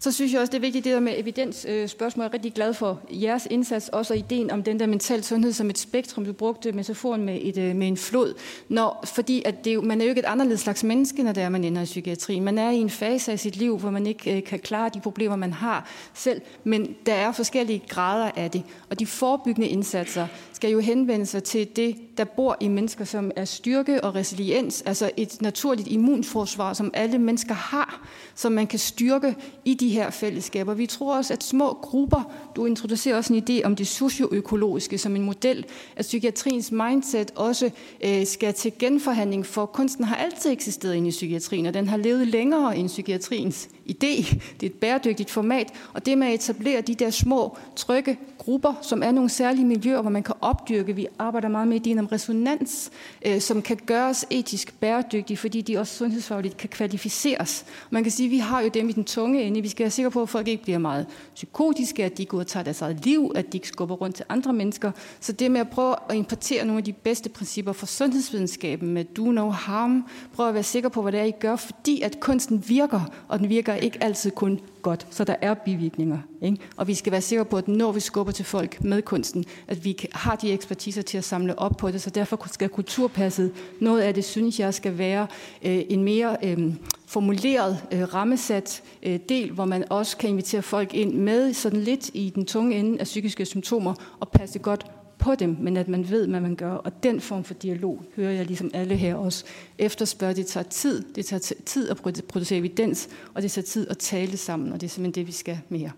Så 0.04 0.12
synes 0.12 0.34
jeg 0.34 0.42
også, 0.42 0.52
det 0.52 0.58
er 0.58 0.62
vigtigt, 0.62 0.86
det 0.86 0.94
der 0.94 1.00
med 1.00 1.14
evidensspørgsmål. 1.18 2.24
Øh, 2.24 2.26
jeg 2.26 2.30
er 2.30 2.34
rigtig 2.34 2.54
glad 2.54 2.74
for 2.74 3.02
jeres 3.10 3.48
indsats, 3.52 3.90
også 3.90 4.14
ideen 4.14 4.52
om 4.52 4.64
den 4.64 4.80
der 4.80 4.88
mental 4.88 5.24
sundhed 5.24 5.54
som 5.54 5.70
et 5.70 5.78
spektrum. 5.78 6.26
Du 6.26 6.34
brugte 6.34 6.72
metaforen 6.72 7.24
med, 7.24 7.40
et, 7.42 7.58
øh, 7.58 7.76
med 7.76 7.88
en 7.88 7.98
flod. 7.98 8.34
Når, 8.70 9.04
fordi 9.14 9.42
at 9.46 9.66
det, 9.66 9.84
man 9.84 10.02
er 10.02 10.06
jo 10.06 10.10
ikke 10.10 10.20
et 10.20 10.26
anderledes 10.26 10.62
slags 10.62 10.84
menneske, 10.84 11.24
når 11.24 11.32
det 11.32 11.44
er, 11.44 11.50
man 11.50 11.64
ender 11.64 11.82
i 11.82 11.86
psykiatrien. 11.86 12.44
Man 12.44 12.58
er 12.58 12.70
i 12.70 12.76
en 12.76 12.90
fase 12.90 13.32
af 13.32 13.40
sit 13.40 13.56
liv, 13.56 13.78
hvor 13.78 13.90
man 13.90 14.08
ikke 14.08 14.38
øh, 14.38 14.44
kan 14.44 14.60
klare 14.60 14.90
de 14.94 15.00
problemer, 15.00 15.36
man 15.36 15.54
har 15.54 15.90
selv. 16.14 16.42
Men 16.64 16.96
der 17.06 17.14
er 17.14 17.32
forskellige 17.32 17.84
grader 17.88 18.32
af 18.36 18.52
det. 18.52 18.64
Og 18.90 19.00
de 19.00 19.06
forebyggende 19.06 19.68
indsatser 19.68 20.28
skal 20.54 20.72
jo 20.72 20.80
henvende 20.80 21.26
sig 21.26 21.44
til 21.44 21.68
det, 21.76 22.18
der 22.18 22.24
bor 22.24 22.58
i 22.60 22.68
mennesker, 22.68 23.06
som 23.06 23.32
er 23.36 23.46
styrke 23.46 24.04
og 24.04 24.16
resiliens, 24.16 24.82
altså 24.82 25.12
et 25.18 25.42
naturligt 25.42 25.88
immunforsvar, 25.88 26.74
som 26.74 26.92
alle 26.94 27.18
mennesker 27.18 27.54
har, 27.54 28.08
som 28.36 28.52
man 28.52 28.68
kan 28.68 28.80
styrke 28.80 29.36
i 29.66 29.74
de 29.74 29.93
her 29.94 30.10
fællesskaber. 30.10 30.74
Vi 30.74 30.86
tror 30.86 31.18
også, 31.18 31.34
at 31.34 31.44
små 31.44 31.74
grupper, 31.82 32.32
du 32.56 32.66
introducerer 32.66 33.16
også 33.16 33.34
en 33.34 33.44
idé 33.50 33.66
om 33.66 33.76
det 33.76 33.88
socioøkologiske 33.88 34.98
som 34.98 35.16
en 35.16 35.22
model, 35.22 35.66
at 35.96 36.06
psykiatriens 36.06 36.72
mindset 36.72 37.32
også 37.36 37.70
øh, 38.04 38.26
skal 38.26 38.54
til 38.54 38.74
genforhandling, 38.80 39.46
for 39.46 39.66
kunsten 39.66 40.06
har 40.06 40.16
altid 40.16 40.52
eksisteret 40.52 40.96
inde 40.96 41.08
i 41.08 41.12
psykiatrien, 41.12 41.66
og 41.66 41.74
den 41.74 41.88
har 41.88 41.98
levet 41.98 42.28
længere 42.28 42.78
end 42.78 42.88
psykiatriens 42.88 43.70
idé. 43.86 44.40
Det 44.60 44.64
er 44.64 44.66
et 44.66 44.74
bæredygtigt 44.74 45.30
format, 45.30 45.74
og 45.94 46.06
det 46.06 46.18
med 46.18 46.28
at 46.28 46.34
etablere 46.34 46.82
de 46.82 46.96
der 46.96 47.10
små, 47.10 47.58
trygge 47.76 48.18
grupper, 48.38 48.74
som 48.82 49.04
er 49.04 49.12
nogle 49.12 49.30
særlige 49.30 49.66
miljøer, 49.66 50.02
hvor 50.02 50.10
man 50.10 50.24
kan 50.24 50.36
opdyrke. 50.42 50.96
Vi 50.96 51.08
arbejder 51.20 51.48
meget 51.48 51.68
med 51.68 51.76
ideen 51.76 52.00
om 52.00 52.06
resonans, 52.06 52.92
øh, 53.26 53.42
som 53.42 53.62
kan 53.62 53.78
gøres 53.86 54.26
etisk 54.30 54.80
bæredygtige, 54.80 55.38
fordi 55.38 55.62
de 55.62 55.78
også 55.78 55.98
sundhedsfagligt 55.98 56.58
kan 56.58 56.70
kvalificeres. 56.70 57.66
Man 57.90 58.04
kan 58.04 58.12
sige, 58.12 58.28
at 58.28 58.32
vi 58.32 58.38
har 58.38 58.62
jo 58.62 58.70
dem 58.74 58.90
i 58.90 58.92
den 58.92 59.04
tunge 59.04 59.44
ende. 59.44 59.62
Vi 59.62 59.68
skal 59.68 59.84
være 59.84 59.92
sikre 59.92 60.12
på, 60.12 60.22
at 60.22 60.30
folk 60.30 60.48
ikke 60.48 60.64
bliver 60.64 60.78
meget 60.78 61.06
psykotiske, 61.36 62.04
at 62.04 62.18
de 62.18 62.26
går 62.26 62.40
og 62.40 62.48
tager 62.48 62.64
deres 62.64 62.82
eget 62.82 63.06
liv, 63.06 63.32
at 63.36 63.54
de 63.54 63.58
ikke 63.58 63.68
skubber 63.68 63.96
rundt 63.96 64.16
til 64.16 64.26
andre 64.30 64.54
mennesker. 64.54 64.92
Så 65.20 65.32
det 65.32 65.52
med 65.52 65.62
at 65.62 65.70
prøve 65.70 65.96
at 66.10 66.16
importere 66.16 66.66
nogle 66.66 66.78
af 66.78 66.84
de 66.84 66.94
bedste 66.94 67.30
principper 67.30 67.74
for 67.74 67.86
sundhedsvidenskaben 67.86 68.94
med 68.94 69.06
do 69.06 69.32
no 69.32 69.50
harm, 69.50 70.06
prøve 70.34 70.50
at 70.50 70.54
være 70.54 70.64
sikker 70.64 70.90
på, 70.90 71.02
hvad 71.02 71.12
det 71.12 71.20
er, 71.20 71.24
I 71.24 71.32
gør, 71.32 71.56
fordi 71.56 72.02
at 72.02 72.20
kunsten 72.20 72.64
virker, 72.68 73.02
og 73.28 73.40
den 73.40 73.50
virker 73.50 73.73
ikke 73.76 74.04
altid 74.04 74.32
kun 74.32 74.60
godt, 74.82 75.08
så 75.10 75.24
der 75.24 75.36
er 75.42 75.54
bivirkninger. 75.54 76.18
Ikke? 76.42 76.58
Og 76.78 76.88
vi 76.88 76.94
skal 76.94 77.12
være 77.12 77.22
sikre 77.22 77.46
på, 77.46 77.58
at 77.58 77.68
når 77.68 77.92
vi 77.92 78.00
skubber 78.00 78.34
til 78.34 78.46
folk 78.46 78.84
med 78.84 79.02
kunsten, 79.02 79.46
at 79.68 79.86
vi 79.86 80.08
har 80.12 80.36
de 80.36 80.52
ekspertiser 80.52 81.02
til 81.02 81.18
at 81.18 81.24
samle 81.24 81.60
op 81.60 81.78
på 81.78 81.92
det, 81.92 82.02
så 82.02 82.10
derfor 82.10 82.48
skal 82.52 82.70
kulturpasset, 82.70 83.52
noget 83.80 84.02
af 84.02 84.14
det 84.14 84.26
synes 84.26 84.60
jeg 84.60 84.74
skal 84.74 84.98
være 84.98 85.28
øh, 85.64 85.82
en 85.90 86.04
mere 86.04 86.38
øh, 86.44 86.74
formuleret, 87.06 87.84
øh, 87.92 88.14
rammesat 88.14 88.84
øh, 89.04 89.20
del, 89.30 89.52
hvor 89.52 89.66
man 89.66 89.86
også 89.90 90.18
kan 90.18 90.30
invitere 90.30 90.62
folk 90.62 90.94
ind 90.94 91.14
med 91.14 91.54
sådan 91.54 91.80
lidt 91.80 92.10
i 92.14 92.32
den 92.36 92.46
tunge 92.46 92.76
ende 92.76 93.00
af 93.00 93.04
psykiske 93.04 93.46
symptomer 93.46 93.94
og 94.20 94.30
passe 94.30 94.60
godt 94.60 94.86
på 95.24 95.36
dem, 95.36 95.58
men 95.60 95.78
at 95.78 95.88
man 95.88 96.10
ved, 96.10 96.28
hvad 96.28 96.42
man 96.42 96.56
gør. 96.56 96.74
Og 96.74 97.04
den 97.04 97.22
form 97.22 97.44
for 97.44 97.54
dialog 97.54 98.06
hører 98.16 98.32
jeg 98.32 98.46
ligesom 98.46 98.72
alle 98.74 98.96
her 98.96 99.16
også 99.16 99.46
efterspørge. 99.78 100.34
Det 100.34 100.48
tager 100.48 100.64
tid. 100.64 101.04
Det 101.16 101.26
tager 101.26 101.54
tid 101.66 101.90
at 101.90 101.98
producere 102.28 102.60
evidens, 102.60 103.10
og 103.34 103.42
det 103.42 103.52
tager 103.52 103.66
tid 103.66 103.90
at 103.90 103.98
tale 103.98 104.38
sammen, 104.38 104.74
og 104.74 104.82
det 104.82 104.88
er 104.88 104.90
simpelthen 104.90 105.22
det, 105.22 105.28
vi 105.28 105.32
skal 105.32 105.60
mere. 105.70 105.92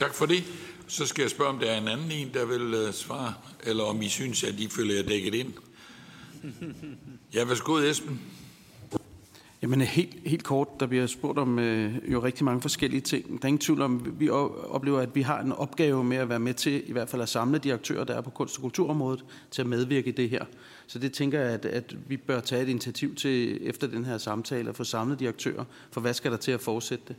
Tak 0.00 0.14
for 0.14 0.26
det. 0.26 0.44
Så 0.86 1.06
skal 1.06 1.22
jeg 1.22 1.30
spørge, 1.30 1.50
om 1.50 1.58
der 1.58 1.70
er 1.70 1.78
en 1.80 1.88
anden 1.88 2.10
en, 2.10 2.30
der 2.34 2.44
vil 2.44 2.86
uh, 2.88 2.94
svare, 2.94 3.34
eller 3.66 3.84
om 3.84 4.02
I 4.02 4.08
synes, 4.08 4.44
at 4.44 4.54
I 4.54 4.68
føler 4.68 4.94
jer 4.94 5.02
dækket 5.02 5.34
ind. 5.34 5.52
Ja, 7.34 7.44
værsgo, 7.44 7.76
Esben. 7.76 8.20
Jamen 9.62 9.80
helt, 9.80 10.16
helt 10.24 10.44
kort, 10.44 10.80
der 10.80 10.86
bliver 10.86 11.06
spurgt 11.06 11.38
om 11.38 11.58
øh, 11.58 12.12
jo 12.12 12.22
rigtig 12.22 12.44
mange 12.44 12.60
forskellige 12.60 13.00
ting. 13.00 13.28
Der 13.28 13.38
er 13.42 13.48
ingen 13.48 13.58
tvivl 13.58 13.82
om, 13.82 14.14
vi 14.18 14.30
oplever, 14.30 15.00
at 15.00 15.14
vi 15.14 15.22
har 15.22 15.40
en 15.40 15.52
opgave 15.52 16.04
med 16.04 16.16
at 16.16 16.28
være 16.28 16.38
med 16.38 16.54
til 16.54 16.82
i 16.86 16.92
hvert 16.92 17.08
fald 17.08 17.22
at 17.22 17.28
samle 17.28 17.58
de 17.58 17.72
aktører, 17.72 18.04
der 18.04 18.14
er 18.14 18.20
på 18.20 18.30
kunst- 18.30 18.56
og 18.56 18.62
kulturområdet, 18.62 19.24
til 19.50 19.62
at 19.62 19.68
medvirke 19.68 20.08
i 20.08 20.12
det 20.12 20.30
her. 20.30 20.44
Så 20.86 20.98
det 20.98 21.12
tænker 21.12 21.40
jeg, 21.40 21.50
at, 21.50 21.64
at 21.64 21.96
vi 22.08 22.16
bør 22.16 22.40
tage 22.40 22.62
et 22.62 22.68
initiativ 22.68 23.14
til 23.14 23.68
efter 23.68 23.86
den 23.86 24.04
her 24.04 24.18
samtale 24.18 24.68
at 24.68 24.76
få 24.76 24.84
samlet 24.84 25.20
de 25.20 25.28
aktører, 25.28 25.64
for 25.90 26.00
hvad 26.00 26.14
skal 26.14 26.30
der 26.30 26.36
til 26.36 26.52
at 26.52 26.60
fortsætte 26.60 27.04
det? 27.08 27.16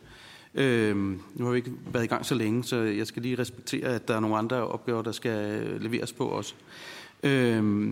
Øh, 0.62 0.98
nu 1.36 1.46
har 1.46 1.52
vi 1.52 1.58
ikke 1.58 1.72
været 1.94 2.04
i 2.04 2.08
gang 2.08 2.26
så 2.26 2.36
længe, 2.36 2.64
så 2.64 2.76
jeg 2.78 3.08
skal 3.08 3.22
lige 3.22 3.40
respektere, 3.40 3.88
at 3.88 4.08
der 4.08 4.16
er 4.16 4.20
nogle 4.20 4.38
andre 4.38 4.68
opgaver, 4.68 5.02
der 5.02 5.12
skal 5.12 5.62
øh, 5.62 5.82
leveres 5.82 6.14
på 6.14 6.26
også. 6.26 6.54
Øh, 7.24 7.92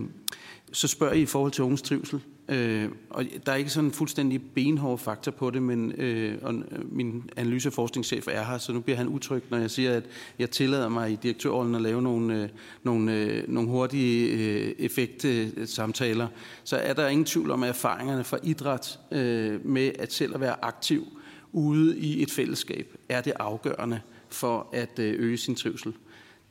så 0.72 0.88
spørger 0.88 1.14
I 1.14 1.22
i 1.22 1.26
forhold 1.26 1.52
til 1.52 1.64
unges 1.64 1.82
trivsel. 1.82 2.20
Øh, 2.48 2.88
og 3.10 3.24
der 3.46 3.52
er 3.52 3.56
ikke 3.56 3.70
sådan 3.70 3.88
en 3.88 3.92
fuldstændig 3.92 4.42
benhård 4.54 4.98
faktor 4.98 5.32
på 5.32 5.50
det, 5.50 5.62
men 5.62 5.92
øh, 5.92 6.38
og 6.42 6.54
øh, 6.54 6.92
min 6.92 7.30
analyseforskningschef 7.36 8.28
er 8.28 8.44
her, 8.44 8.58
så 8.58 8.72
nu 8.72 8.80
bliver 8.80 8.96
han 8.96 9.08
utryg, 9.08 9.42
når 9.50 9.58
jeg 9.58 9.70
siger, 9.70 9.92
at 9.96 10.04
jeg 10.38 10.50
tillader 10.50 10.88
mig 10.88 11.12
i 11.12 11.18
direktørrollen 11.22 11.74
at 11.74 11.82
lave 11.82 12.02
nogle, 12.02 12.42
øh, 12.42 12.48
nogle, 12.82 13.14
øh, 13.14 13.48
nogle 13.48 13.68
hurtige 13.68 14.28
øh, 14.28 14.74
effektsamtaler. 14.78 16.28
Så 16.64 16.76
er 16.76 16.92
der 16.92 17.08
ingen 17.08 17.24
tvivl 17.24 17.50
om, 17.50 17.62
at 17.62 17.68
erfaringerne 17.68 18.24
fra 18.24 18.38
idræt 18.42 18.98
øh, 19.12 19.66
med 19.66 19.92
at 19.98 20.12
selv 20.12 20.34
at 20.34 20.40
være 20.40 20.64
aktiv 20.64 21.06
ude 21.52 21.98
i 21.98 22.22
et 22.22 22.30
fællesskab, 22.30 22.96
er 23.08 23.20
det 23.20 23.32
afgørende 23.38 24.00
for 24.28 24.68
at 24.72 24.98
øh, 24.98 25.14
øge 25.18 25.36
sin 25.36 25.54
trivsel. 25.54 25.92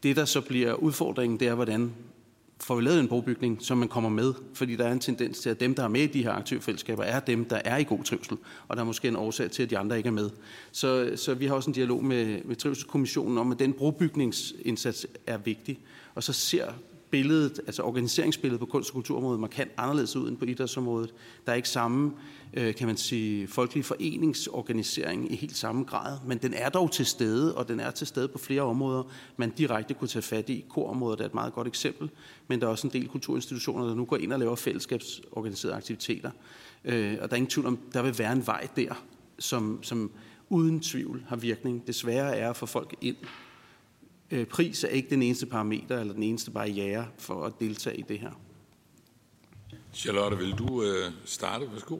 Det, 0.04 0.16
der 0.16 0.26
så 0.26 0.42
bliver 0.42 0.74
udfordringen, 0.74 1.40
det 1.40 1.48
er, 1.48 1.56
hvordan 1.56 1.92
får 2.64 2.76
vi 2.76 2.82
lavet 2.82 3.00
en 3.00 3.08
brobygning, 3.08 3.58
så 3.62 3.76
man 3.76 3.88
kommer 3.88 4.10
med, 4.10 4.34
fordi 4.54 4.76
der 4.76 4.86
er 4.86 4.92
en 4.92 5.00
tendens 5.00 5.40
til, 5.40 5.50
at 5.50 5.60
dem, 5.60 5.76
der 5.76 5.84
er 5.84 5.88
med 5.88 6.02
i 6.02 6.08
de 6.08 6.24
her 6.24 6.32
aktive 6.32 6.62
fællesskaber, 6.62 7.04
er 7.04 7.20
dem, 7.20 7.46
der 7.46 7.62
er 7.66 7.78
i 7.78 7.84
god 7.84 8.04
trivsel, 8.04 8.38
og 8.68 8.78
der 8.78 8.82
er 8.82 8.86
måske 8.86 9.08
en 9.08 9.16
årsag 9.16 9.52
til, 9.52 9.64
at 9.64 9.70
de 9.70 9.78
andre 9.78 9.98
ikke 9.98 10.08
er 10.08 10.14
med. 10.14 10.30
Så, 10.72 11.12
så 11.16 11.34
vi 11.34 11.46
har 11.46 11.56
også 11.56 11.70
en 11.70 11.74
dialog 11.74 12.04
med, 12.04 12.44
med 12.44 12.56
Trivselskommissionen 12.56 13.38
om, 13.38 13.52
at 13.52 13.60
den 13.60 13.74
brobygningsindsats 13.74 15.08
er 15.28 15.38
vigtig, 15.38 15.80
og 16.16 16.24
så 16.24 16.34
ser 16.34 16.74
billedet, 17.12 17.60
altså 17.68 17.84
organiseringsbilledet 17.84 18.60
på 18.60 18.66
kunst- 18.66 18.90
og 18.90 18.94
kulturområdet 18.94 19.40
markant 19.40 19.72
anderledes 19.78 20.16
ud 20.16 20.30
end 20.30 20.38
på 20.38 20.46
idrætsområdet. 20.46 21.14
Der 21.46 21.52
er 21.52 21.56
ikke 21.56 21.70
samme 21.70 22.12
øh, 22.54 22.76
kan 22.76 22.88
man 22.88 22.98
sige, 22.98 23.48
folkelig 23.48 23.86
foreningsorganisering 23.86 25.32
i 25.32 25.36
helt 25.36 25.58
samme 25.58 25.84
grad, 25.84 26.18
men 26.28 26.38
den 26.38 26.54
er 26.54 26.70
dog 26.70 26.92
til 26.92 27.06
stede, 27.06 27.56
og 27.56 27.68
den 27.68 27.80
er 27.80 27.92
til 27.92 28.08
stede 28.08 28.28
på 28.28 28.38
flere 28.38 28.62
områder, 28.62 29.04
man 29.38 29.50
direkte 29.50 29.94
kunne 29.94 30.08
tage 30.08 30.24
fat 30.24 30.50
i. 30.50 30.66
Korområdet 30.70 31.22
er 31.22 31.26
et 31.26 31.34
meget 31.34 31.54
godt 31.54 31.68
eksempel, 31.68 32.10
men 32.48 32.62
der 32.62 32.68
er 32.68 32.72
også 32.72 32.88
en 32.88 32.94
del 32.94 33.08
kulturinstitutioner, 33.08 33.88
der 33.88 33.96
nu 33.96 34.06
går 34.06 34.18
ind 34.18 34.34
og 34.34 34.40
laver 34.40 34.56
fællesskabsorganiserede 34.56 35.76
aktiviteter. 35.76 36.32
Øh, 36.86 37.18
og 37.22 37.30
der 37.30 37.34
er 37.34 37.38
ingen 37.38 37.50
tvivl 37.50 37.68
om, 37.68 37.80
der 37.94 38.02
vil 38.02 38.20
være 38.20 38.34
en 38.34 38.48
vej 38.48 38.68
der, 38.76 39.04
som, 39.40 39.84
som 39.84 40.12
uden 40.50 40.80
tvivl 40.80 41.24
har 41.28 41.36
virkning. 41.36 41.88
Desværre 41.88 42.38
er 42.38 42.50
at 42.50 42.56
få 42.56 42.66
folk 42.66 42.96
ind. 43.02 43.16
Øh, 44.32 44.46
pris 44.46 44.84
er 44.84 44.88
ikke 44.88 45.10
den 45.10 45.22
eneste 45.22 45.46
parameter 45.46 46.00
eller 46.00 46.14
den 46.14 46.24
eneste 46.24 46.52
barriere 46.52 47.08
for 47.18 47.46
at 47.46 47.54
deltage 47.60 47.98
i 47.98 48.02
det 48.02 48.20
her. 48.20 48.32
Charlotte, 49.94 50.38
vil 50.38 50.52
du 50.52 50.84
øh, 50.84 51.12
starte? 51.26 51.72
Værsgo. 51.72 51.98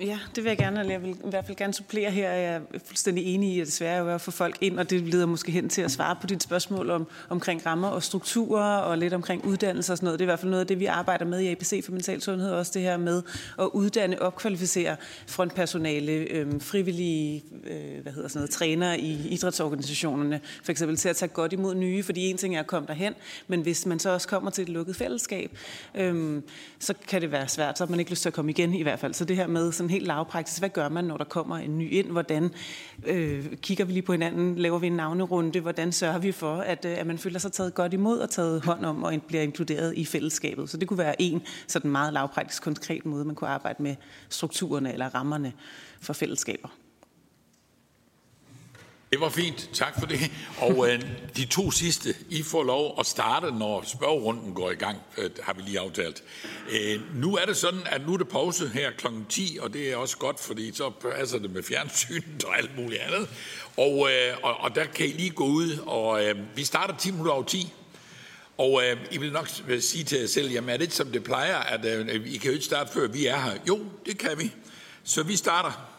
Ja, 0.00 0.18
det 0.34 0.44
vil 0.44 0.50
jeg 0.50 0.58
gerne, 0.58 0.80
jeg 0.80 1.02
vil 1.02 1.10
i 1.10 1.30
hvert 1.30 1.46
fald 1.46 1.56
gerne 1.56 1.74
supplere 1.74 2.10
her. 2.10 2.32
Jeg 2.32 2.54
er 2.54 2.60
fuldstændig 2.84 3.34
enig 3.34 3.54
i, 3.54 3.60
at 3.60 3.66
det 3.66 3.74
svære 3.74 4.10
er 4.10 4.14
at 4.14 4.20
få 4.20 4.30
folk 4.30 4.56
ind, 4.60 4.78
og 4.78 4.90
det 4.90 5.02
leder 5.02 5.26
måske 5.26 5.52
hen 5.52 5.68
til 5.68 5.82
at 5.82 5.90
svare 5.90 6.16
på 6.20 6.26
dit 6.26 6.42
spørgsmål 6.42 6.90
om, 6.90 7.06
omkring 7.28 7.66
rammer 7.66 7.88
og 7.88 8.02
strukturer, 8.02 8.76
og 8.76 8.98
lidt 8.98 9.14
omkring 9.14 9.44
uddannelse 9.44 9.92
og 9.92 9.96
sådan 9.96 10.06
noget. 10.06 10.18
Det 10.18 10.24
er 10.24 10.26
i 10.26 10.30
hvert 10.30 10.38
fald 10.38 10.50
noget 10.50 10.60
af 10.60 10.66
det, 10.66 10.80
vi 10.80 10.86
arbejder 10.86 11.24
med 11.24 11.40
i 11.40 11.48
APC 11.48 11.84
for 11.84 11.92
Mental 11.92 12.20
Sundhed, 12.22 12.50
også 12.50 12.72
det 12.74 12.82
her 12.82 12.96
med 12.96 13.22
at 13.58 13.68
uddanne, 13.72 14.22
opkvalificere 14.22 14.96
frontpersonale, 15.26 16.12
øh, 16.12 16.60
frivillige 16.60 17.44
øh, 17.64 18.02
hvad 18.02 18.12
hedder 18.12 18.28
sådan 18.28 18.38
noget, 18.38 18.50
trænere 18.50 19.00
i 19.00 19.28
idrætsorganisationerne, 19.28 20.40
for 20.64 20.72
eksempel 20.72 20.96
til 20.96 21.08
at 21.08 21.16
tage 21.16 21.28
godt 21.28 21.52
imod 21.52 21.74
nye, 21.74 22.02
fordi 22.02 22.30
en 22.30 22.36
ting 22.36 22.56
er 22.56 22.60
at 22.60 22.66
komme 22.66 22.86
derhen, 22.86 23.14
men 23.48 23.60
hvis 23.60 23.86
man 23.86 23.98
så 23.98 24.10
også 24.10 24.28
kommer 24.28 24.50
til 24.50 24.62
et 24.62 24.68
lukket 24.68 24.96
fællesskab, 24.96 25.58
øh, 25.94 26.42
så 26.78 26.94
kan 27.08 27.20
det 27.20 27.32
være 27.32 27.48
svært, 27.48 27.78
så 27.78 27.84
har 27.84 27.90
man 27.90 27.98
ikke 27.98 28.10
lyst 28.10 28.22
til 28.22 28.28
at 28.28 28.32
komme 28.32 28.50
igen 28.50 28.74
i 28.74 28.82
hvert 28.82 28.98
fald. 28.98 29.14
Så 29.14 29.24
det 29.24 29.36
her 29.36 29.46
med 29.46 29.72
sådan 29.84 29.90
helt 29.90 30.06
lavpraktisk. 30.06 30.58
Hvad 30.58 30.68
gør 30.68 30.88
man, 30.88 31.04
når 31.04 31.16
der 31.16 31.24
kommer 31.24 31.56
en 31.56 31.78
ny 31.78 31.92
ind? 31.92 32.10
Hvordan 32.10 32.50
øh, 33.06 33.56
kigger 33.56 33.84
vi 33.84 33.92
lige 33.92 34.02
på 34.02 34.12
hinanden? 34.12 34.56
Laver 34.58 34.78
vi 34.78 34.86
en 34.86 34.92
navnerunde? 34.92 35.60
Hvordan 35.60 35.92
sørger 35.92 36.18
vi 36.18 36.32
for, 36.32 36.56
at, 36.56 36.84
øh, 36.84 36.98
at 36.98 37.06
man 37.06 37.18
føler 37.18 37.38
sig 37.38 37.52
taget 37.52 37.74
godt 37.74 37.92
imod 37.92 38.18
og 38.18 38.30
taget 38.30 38.64
hånd 38.64 38.84
om 38.84 39.02
og 39.02 39.14
bliver 39.28 39.42
inkluderet 39.42 39.94
i 39.96 40.04
fællesskabet? 40.04 40.70
Så 40.70 40.76
det 40.76 40.88
kunne 40.88 40.98
være 40.98 41.22
en 41.22 41.42
sådan 41.66 41.90
meget 41.90 42.12
lavpraktisk, 42.12 42.62
konkret 42.62 43.06
måde, 43.06 43.24
man 43.24 43.34
kunne 43.34 43.50
arbejde 43.50 43.82
med 43.82 43.96
strukturerne 44.28 44.92
eller 44.92 45.14
rammerne 45.14 45.52
for 46.00 46.12
fællesskaber. 46.12 46.68
Det 49.12 49.20
var 49.20 49.28
fint. 49.28 49.70
Tak 49.72 49.98
for 49.98 50.06
det. 50.06 50.30
Og 50.58 50.90
øh, 50.90 51.02
de 51.36 51.44
to 51.44 51.70
sidste, 51.70 52.14
I 52.30 52.42
får 52.42 52.64
lov 52.64 52.96
at 53.00 53.06
starte, 53.06 53.50
når 53.50 53.84
spørgerunden 53.86 54.54
går 54.54 54.70
i 54.70 54.74
gang, 54.74 54.98
øh, 55.18 55.30
har 55.42 55.52
vi 55.52 55.62
lige 55.62 55.80
aftalt. 55.80 56.22
Øh, 56.70 57.00
nu 57.14 57.36
er 57.36 57.44
det 57.44 57.56
sådan, 57.56 57.80
at 57.86 58.06
nu 58.06 58.14
er 58.14 58.16
det 58.16 58.28
pause 58.28 58.68
her 58.68 58.90
kl. 58.90 59.06
10, 59.28 59.58
og 59.60 59.72
det 59.72 59.92
er 59.92 59.96
også 59.96 60.16
godt, 60.16 60.40
fordi 60.40 60.72
så 60.74 60.90
passer 60.90 61.38
det 61.38 61.50
med 61.50 61.62
fjernsynet 61.62 62.44
og 62.44 62.58
alt 62.58 62.76
muligt 62.78 63.00
andet. 63.00 63.28
Og, 63.76 64.08
øh, 64.10 64.36
og, 64.42 64.56
og 64.56 64.74
der 64.74 64.84
kan 64.84 65.06
I 65.06 65.12
lige 65.12 65.30
gå 65.30 65.44
ud, 65.44 65.78
og 65.86 66.24
øh, 66.24 66.36
vi 66.56 66.64
starter 66.64 66.96
10 66.96 67.10
minutter 67.10 67.32
over 67.32 67.44
10. 67.44 67.72
Og 68.58 68.82
øh, 68.84 68.96
I 69.10 69.18
vil 69.18 69.32
nok 69.32 69.48
sige 69.80 70.04
til 70.04 70.18
jer 70.18 70.26
selv, 70.26 70.50
jamen 70.50 70.70
er 70.70 70.76
det 70.76 70.84
ikke 70.84 70.94
som 70.94 71.12
det 71.12 71.24
plejer, 71.24 71.56
at 71.56 71.84
øh, 71.84 72.26
I 72.26 72.36
kan 72.36 72.46
jo 72.46 72.52
ikke 72.52 72.64
starte 72.64 72.92
før 72.92 73.06
vi 73.06 73.26
er 73.26 73.40
her? 73.40 73.52
Jo, 73.68 73.80
det 74.06 74.18
kan 74.18 74.38
vi. 74.38 74.52
Så 75.04 75.22
vi 75.22 75.36
starter 75.36 75.93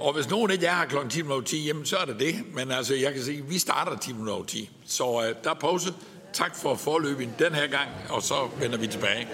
og 0.00 0.12
hvis 0.14 0.30
nogen 0.30 0.50
ikke 0.50 0.66
er 0.66 0.74
her 0.74 0.86
kl. 0.86 0.96
10.10, 0.96 1.56
jamen 1.56 1.86
så 1.86 1.96
er 1.96 2.04
det 2.04 2.20
det. 2.20 2.34
Men 2.54 2.70
altså, 2.70 2.94
jeg 2.94 3.12
kan 3.12 3.22
sige, 3.22 3.38
at 3.38 3.50
vi 3.50 3.58
starter 3.58 3.92
10.10. 3.92 4.68
Så 4.86 5.04
uh, 5.04 5.22
der 5.44 5.50
er 5.50 5.54
pause. 5.54 5.94
Tak 6.32 6.56
for 6.56 6.74
forløbet 6.74 7.28
den 7.38 7.54
her 7.54 7.66
gang, 7.66 7.88
og 8.10 8.22
så 8.22 8.48
vender 8.60 8.78
vi 8.78 8.86
tilbage. 8.86 9.28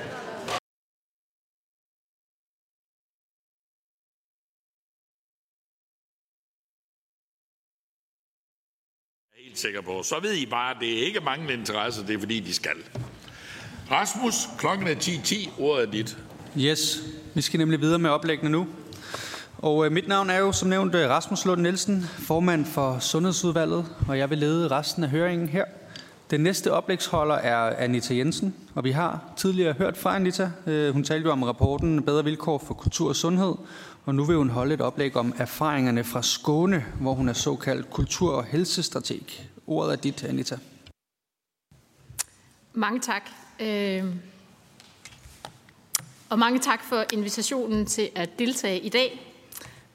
helt 9.54 9.60
sikker 9.60 9.80
på. 9.80 10.02
Så 10.02 10.20
ved 10.22 10.34
I 10.34 10.46
bare, 10.46 10.70
at 10.70 10.76
det 10.80 10.98
er 10.98 11.06
ikke 11.06 11.20
manglende 11.20 11.54
interesse, 11.54 12.06
det 12.06 12.14
er 12.14 12.18
fordi, 12.18 12.40
de 12.40 12.54
skal. 12.54 12.76
Rasmus, 13.90 14.34
klokken 14.58 14.86
er 14.86 14.94
10.10, 14.94 15.22
10. 15.22 15.50
ordet 15.58 15.86
er 15.86 15.90
dit. 15.90 16.18
Yes, 16.58 16.98
vi 17.34 17.40
skal 17.40 17.58
nemlig 17.58 17.80
videre 17.80 17.98
med 17.98 18.10
oplæggene 18.10 18.50
nu. 18.50 18.66
Og 19.64 19.86
øh, 19.86 19.92
mit 19.92 20.08
navn 20.08 20.30
er 20.30 20.38
jo 20.38 20.52
som 20.52 20.68
nævnt 20.68 20.94
øh, 20.94 21.08
Rasmus 21.08 21.44
Lund 21.44 21.60
Nielsen, 21.60 22.02
formand 22.02 22.64
for 22.64 22.98
Sundhedsudvalget, 22.98 23.86
og 24.08 24.18
jeg 24.18 24.30
vil 24.30 24.38
lede 24.38 24.68
resten 24.68 25.04
af 25.04 25.10
høringen 25.10 25.48
her. 25.48 25.64
Den 26.30 26.40
næste 26.40 26.72
oplægsholder 26.72 27.34
er 27.34 27.76
Anita 27.76 28.14
Jensen, 28.14 28.54
og 28.74 28.84
vi 28.84 28.90
har 28.90 29.32
tidligere 29.36 29.72
hørt 29.72 29.96
fra 29.96 30.16
Anita. 30.16 30.50
Øh, 30.66 30.92
hun 30.92 31.04
talte 31.04 31.26
jo 31.26 31.32
om 31.32 31.42
rapporten 31.42 32.02
Bedre 32.02 32.24
vilkår 32.24 32.58
for 32.58 32.74
kultur 32.74 33.08
og 33.08 33.16
sundhed, 33.16 33.54
og 34.04 34.14
nu 34.14 34.24
vil 34.24 34.36
hun 34.36 34.50
holde 34.50 34.74
et 34.74 34.80
oplæg 34.80 35.16
om 35.16 35.34
erfaringerne 35.38 36.04
fra 36.04 36.22
Skåne, 36.22 36.84
hvor 37.00 37.14
hun 37.14 37.28
er 37.28 37.32
såkaldt 37.32 37.90
kultur- 37.90 38.34
og 38.34 38.44
helsestrateg. 38.44 39.48
Ordet 39.66 39.92
er 39.92 39.96
dit, 39.96 40.24
Anita. 40.24 40.58
Mange 42.72 43.00
tak. 43.00 43.30
Øh... 43.60 44.04
Og 46.28 46.38
mange 46.38 46.58
tak 46.58 46.84
for 46.84 47.04
invitationen 47.12 47.86
til 47.86 48.08
at 48.14 48.38
deltage 48.38 48.80
i 48.80 48.88
dag. 48.88 49.30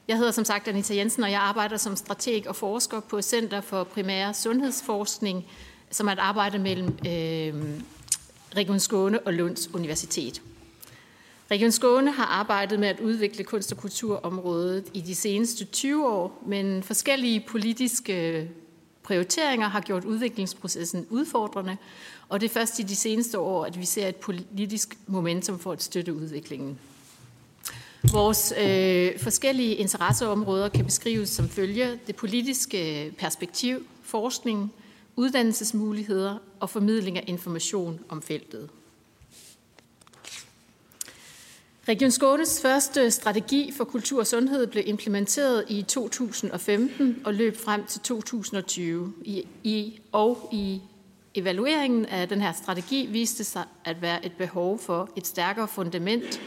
Jeg 0.09 0.17
hedder 0.17 0.31
som 0.31 0.45
sagt 0.45 0.67
Anita 0.67 0.95
Jensen, 0.95 1.23
og 1.23 1.31
jeg 1.31 1.41
arbejder 1.41 1.77
som 1.77 1.95
strateg 1.95 2.43
og 2.47 2.55
forsker 2.55 2.99
på 2.99 3.21
Center 3.21 3.61
for 3.61 3.83
Primær 3.83 4.31
Sundhedsforskning, 4.31 5.45
som 5.91 6.07
er 6.07 6.11
et 6.11 6.19
arbejde 6.19 6.59
mellem 6.59 6.87
øh, 6.87 7.53
Region 8.55 8.79
Skåne 8.79 9.19
og 9.19 9.33
Lunds 9.33 9.73
Universitet. 9.73 10.41
Region 11.51 11.71
Skåne 11.71 12.11
har 12.11 12.25
arbejdet 12.25 12.79
med 12.79 12.87
at 12.87 12.99
udvikle 12.99 13.43
kunst- 13.43 13.71
og 13.71 13.77
kulturområdet 13.77 14.85
i 14.93 15.01
de 15.01 15.15
seneste 15.15 15.65
20 15.65 16.07
år, 16.07 16.43
men 16.45 16.83
forskellige 16.83 17.45
politiske 17.47 18.49
prioriteringer 19.03 19.67
har 19.67 19.81
gjort 19.81 20.05
udviklingsprocessen 20.05 21.07
udfordrende, 21.09 21.77
og 22.29 22.41
det 22.41 22.49
er 22.49 22.53
først 22.53 22.79
i 22.79 22.83
de 22.83 22.95
seneste 22.95 23.39
år, 23.39 23.65
at 23.65 23.79
vi 23.79 23.85
ser 23.85 24.07
et 24.07 24.15
politisk 24.15 24.97
momentum 25.07 25.59
for 25.59 25.71
at 25.71 25.83
støtte 25.83 26.13
udviklingen. 26.13 26.79
Vores 28.03 28.53
øh, 28.57 29.19
forskellige 29.19 29.75
interesseområder 29.75 30.69
kan 30.69 30.85
beskrives 30.85 31.29
som 31.29 31.49
følger 31.49 31.97
det 32.07 32.15
politiske 32.15 33.05
øh, 33.05 33.11
perspektiv, 33.11 33.85
forskning, 34.03 34.73
uddannelsesmuligheder 35.15 36.37
og 36.59 36.69
formidling 36.69 37.17
af 37.17 37.23
information 37.27 37.99
om 38.09 38.21
feltet. 38.21 38.69
Region 41.87 42.11
Skånes 42.11 42.61
første 42.61 43.11
strategi 43.11 43.73
for 43.77 43.83
kultur 43.83 44.19
og 44.19 44.27
sundhed 44.27 44.67
blev 44.67 44.83
implementeret 44.87 45.65
i 45.67 45.81
2015 45.81 47.21
og 47.25 47.33
løb 47.33 47.57
frem 47.57 47.85
til 47.85 48.01
2020. 48.01 49.13
I, 49.25 49.47
i, 49.63 50.01
og 50.11 50.49
i 50.51 50.81
evalueringen 51.35 52.05
af 52.05 52.29
den 52.29 52.41
her 52.41 52.53
strategi 52.53 53.05
viste 53.05 53.43
sig 53.43 53.63
at 53.85 54.01
være 54.01 54.25
et 54.25 54.31
behov 54.31 54.79
for 54.79 55.09
et 55.15 55.27
stærkere 55.27 55.67
fundament 55.67 56.41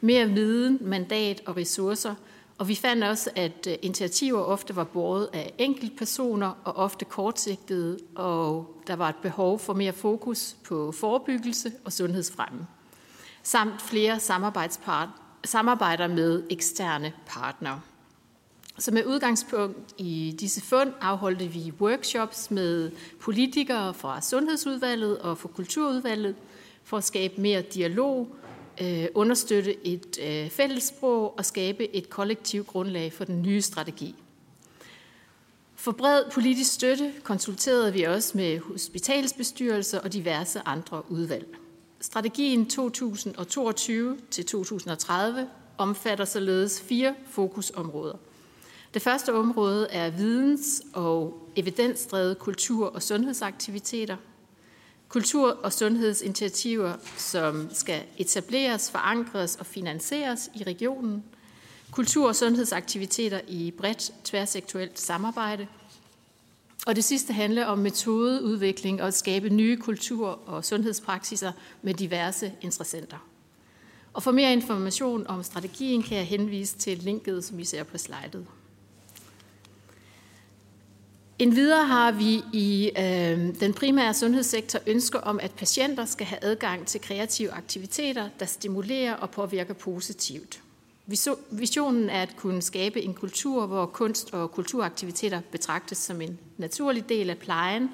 mere 0.00 0.28
viden, 0.28 0.78
mandat 0.80 1.42
og 1.46 1.56
ressourcer, 1.56 2.14
og 2.58 2.68
vi 2.68 2.74
fandt 2.74 3.04
også, 3.04 3.30
at 3.36 3.66
øh, 3.66 3.74
initiativer 3.82 4.40
ofte 4.40 4.76
var 4.76 4.84
båret 4.84 5.28
af 5.32 5.54
enkeltpersoner 5.58 6.52
og 6.64 6.76
ofte 6.76 7.04
kortsigtede, 7.04 7.98
og 8.14 8.74
der 8.86 8.96
var 8.96 9.08
et 9.08 9.16
behov 9.22 9.58
for 9.58 9.74
mere 9.74 9.92
fokus 9.92 10.56
på 10.64 10.92
forebyggelse 10.92 11.72
og 11.84 11.92
sundhedsfremme, 11.92 12.66
samt 13.42 13.82
flere 13.82 14.20
samarbejder 15.44 16.06
med 16.06 16.42
eksterne 16.50 17.12
partnere. 17.26 17.80
Så 18.78 18.90
med 18.90 19.06
udgangspunkt 19.06 19.94
i 19.98 20.36
disse 20.40 20.60
fund 20.60 20.92
afholdte 21.00 21.46
vi 21.46 21.72
workshops 21.80 22.50
med 22.50 22.90
politikere 23.20 23.94
fra 23.94 24.20
Sundhedsudvalget 24.20 25.18
og 25.18 25.38
fra 25.38 25.48
Kulturudvalget 25.48 26.34
for 26.84 26.96
at 26.96 27.04
skabe 27.04 27.40
mere 27.40 27.62
dialog, 27.62 28.36
øh, 28.80 29.06
understøtte 29.14 29.86
et 29.86 30.18
øh, 30.22 30.50
fællessprog 30.50 31.38
og 31.38 31.44
skabe 31.44 31.96
et 31.96 32.10
kollektivt 32.10 32.66
grundlag 32.66 33.12
for 33.12 33.24
den 33.24 33.42
nye 33.42 33.62
strategi. 33.62 34.14
For 35.74 35.92
bred 35.92 36.22
politisk 36.32 36.72
støtte 36.72 37.12
konsulterede 37.22 37.92
vi 37.92 38.02
også 38.02 38.38
med 38.38 38.58
hospitalsbestyrelser 38.58 40.00
og 40.00 40.12
diverse 40.12 40.60
andre 40.64 41.02
udvalg. 41.08 41.46
Strategien 42.00 42.66
2022 42.66 44.18
til 44.30 44.46
2030 44.46 45.48
omfatter 45.78 46.24
således 46.24 46.80
fire 46.80 47.14
fokusområder. 47.30 48.16
Det 48.94 49.02
første 49.02 49.34
område 49.34 49.88
er 49.90 50.10
videns- 50.10 50.82
og 50.92 51.48
evidensdrevet 51.56 52.38
kultur- 52.38 52.86
og 52.94 53.02
sundhedsaktiviteter. 53.02 54.16
Kultur- 55.08 55.58
og 55.62 55.72
sundhedsinitiativer, 55.72 56.94
som 57.16 57.68
skal 57.72 58.02
etableres, 58.16 58.90
forankres 58.90 59.56
og 59.56 59.66
finansieres 59.66 60.50
i 60.54 60.62
regionen. 60.62 61.24
Kultur- 61.90 62.28
og 62.28 62.36
sundhedsaktiviteter 62.36 63.40
i 63.48 63.70
bredt 63.70 64.12
tværsektuelt 64.24 65.00
samarbejde. 65.00 65.66
Og 66.86 66.96
det 66.96 67.04
sidste 67.04 67.32
handler 67.32 67.64
om 67.64 67.78
metodeudvikling 67.78 69.02
og 69.02 69.08
at 69.08 69.14
skabe 69.14 69.48
nye 69.48 69.76
kultur- 69.76 70.40
og 70.46 70.64
sundhedspraksiser 70.64 71.52
med 71.82 71.94
diverse 71.94 72.52
interessenter. 72.60 73.16
Og 74.12 74.22
for 74.22 74.32
mere 74.32 74.52
information 74.52 75.26
om 75.26 75.42
strategien 75.42 76.02
kan 76.02 76.16
jeg 76.16 76.26
henvise 76.26 76.78
til 76.78 76.98
linket, 76.98 77.44
som 77.44 77.58
I 77.58 77.64
ser 77.64 77.82
på 77.82 77.98
slidet. 77.98 78.46
Endvidere 81.38 81.86
har 81.86 82.12
vi 82.12 82.42
i 82.52 82.90
øh, 82.98 83.60
den 83.60 83.74
primære 83.74 84.14
sundhedssektor 84.14 84.78
ønsker 84.86 85.18
om, 85.18 85.40
at 85.42 85.50
patienter 85.50 86.04
skal 86.04 86.26
have 86.26 86.44
adgang 86.44 86.86
til 86.86 87.00
kreative 87.00 87.50
aktiviteter, 87.50 88.28
der 88.40 88.46
stimulerer 88.46 89.14
og 89.14 89.30
påvirker 89.30 89.74
positivt. 89.74 90.60
Visionen 91.50 92.10
er 92.10 92.22
at 92.22 92.36
kunne 92.36 92.62
skabe 92.62 93.02
en 93.02 93.14
kultur, 93.14 93.66
hvor 93.66 93.86
kunst 93.86 94.34
og 94.34 94.52
kulturaktiviteter 94.52 95.40
betragtes 95.50 95.98
som 95.98 96.20
en 96.20 96.38
naturlig 96.56 97.08
del 97.08 97.30
af 97.30 97.38
plejen, 97.38 97.90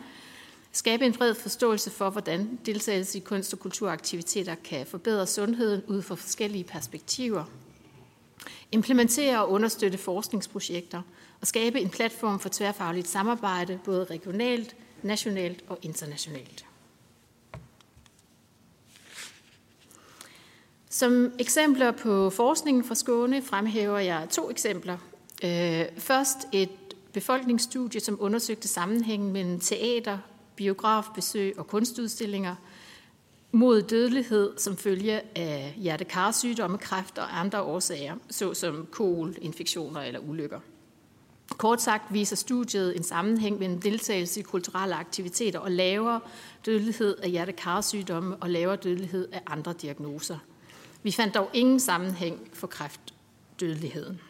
skabe 0.72 1.06
en 1.06 1.12
bred 1.12 1.34
forståelse 1.34 1.90
for, 1.90 2.10
hvordan 2.10 2.58
deltagelse 2.66 3.18
i 3.18 3.20
kunst- 3.20 3.52
og 3.52 3.58
kulturaktiviteter 3.58 4.54
kan 4.54 4.86
forbedre 4.86 5.26
sundheden 5.26 5.82
ud 5.86 6.02
fra 6.02 6.14
forskellige 6.14 6.64
perspektiver, 6.64 7.44
implementere 8.72 9.44
og 9.44 9.50
understøtte 9.50 9.98
forskningsprojekter– 9.98 11.02
og 11.44 11.48
skabe 11.48 11.80
en 11.80 11.90
platform 11.90 12.40
for 12.40 12.48
tværfagligt 12.48 13.08
samarbejde, 13.08 13.80
både 13.84 14.04
regionalt, 14.04 14.76
nationalt 15.02 15.64
og 15.68 15.78
internationalt. 15.82 16.66
Som 20.90 21.32
eksempler 21.38 21.90
på 21.90 22.30
forskningen 22.30 22.84
fra 22.84 22.94
Skåne 22.94 23.42
fremhæver 23.42 23.98
jeg 23.98 24.26
to 24.30 24.50
eksempler. 24.50 24.98
Øh, 25.44 25.84
først 25.98 26.38
et 26.52 26.70
befolkningsstudie, 27.12 28.00
som 28.00 28.16
undersøgte 28.20 28.68
sammenhængen 28.68 29.32
mellem 29.32 29.60
teater, 29.60 30.18
biografbesøg 30.56 31.58
og 31.58 31.66
kunstudstillinger 31.66 32.54
mod 33.52 33.82
dødelighed 33.82 34.52
som 34.58 34.76
følge 34.76 35.20
af 35.38 35.74
hjertekarsygdomme, 35.76 36.78
kræft 36.78 37.18
og 37.18 37.40
andre 37.40 37.62
årsager, 37.62 38.14
såsom 38.30 38.86
kol, 38.90 39.34
infektioner 39.40 40.00
eller 40.00 40.20
ulykker. 40.20 40.60
Kort 41.56 41.82
sagt 41.82 42.12
viser 42.12 42.36
studiet 42.36 42.96
en 42.96 43.02
sammenhæng 43.02 43.58
mellem 43.58 43.80
deltagelse 43.80 44.40
i 44.40 44.42
kulturelle 44.42 44.94
aktiviteter 44.94 45.58
og 45.58 45.70
lavere 45.70 46.20
dødelighed 46.66 47.16
af 47.16 47.30
hjertekarsygdomme 47.30 48.36
og 48.36 48.50
lavere 48.50 48.76
dødelighed 48.76 49.28
af 49.32 49.42
andre 49.46 49.72
diagnoser. 49.72 50.38
Vi 51.02 51.10
fandt 51.10 51.34
dog 51.34 51.50
ingen 51.52 51.80
sammenhæng 51.80 52.50
for 52.52 52.66
kræftdødeligheden. 52.66 54.20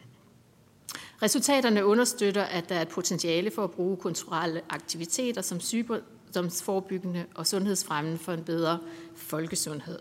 Resultaterne 1.23 1.87
understøtter, 1.87 2.43
at 2.43 2.69
der 2.69 2.75
er 2.75 2.83
et 2.83 2.89
potentiale 2.89 3.51
for 3.51 3.65
at 3.65 3.71
bruge 3.71 3.97
kulturelle 3.97 4.61
aktiviteter 4.71 5.43
som 5.43 5.61
sygdomsforebyggende 5.61 7.27
og 7.35 7.47
sundhedsfremmende 7.47 8.19
for 8.19 8.33
en 8.33 8.45
bedre 8.45 8.79
folkesundhed. 9.17 9.99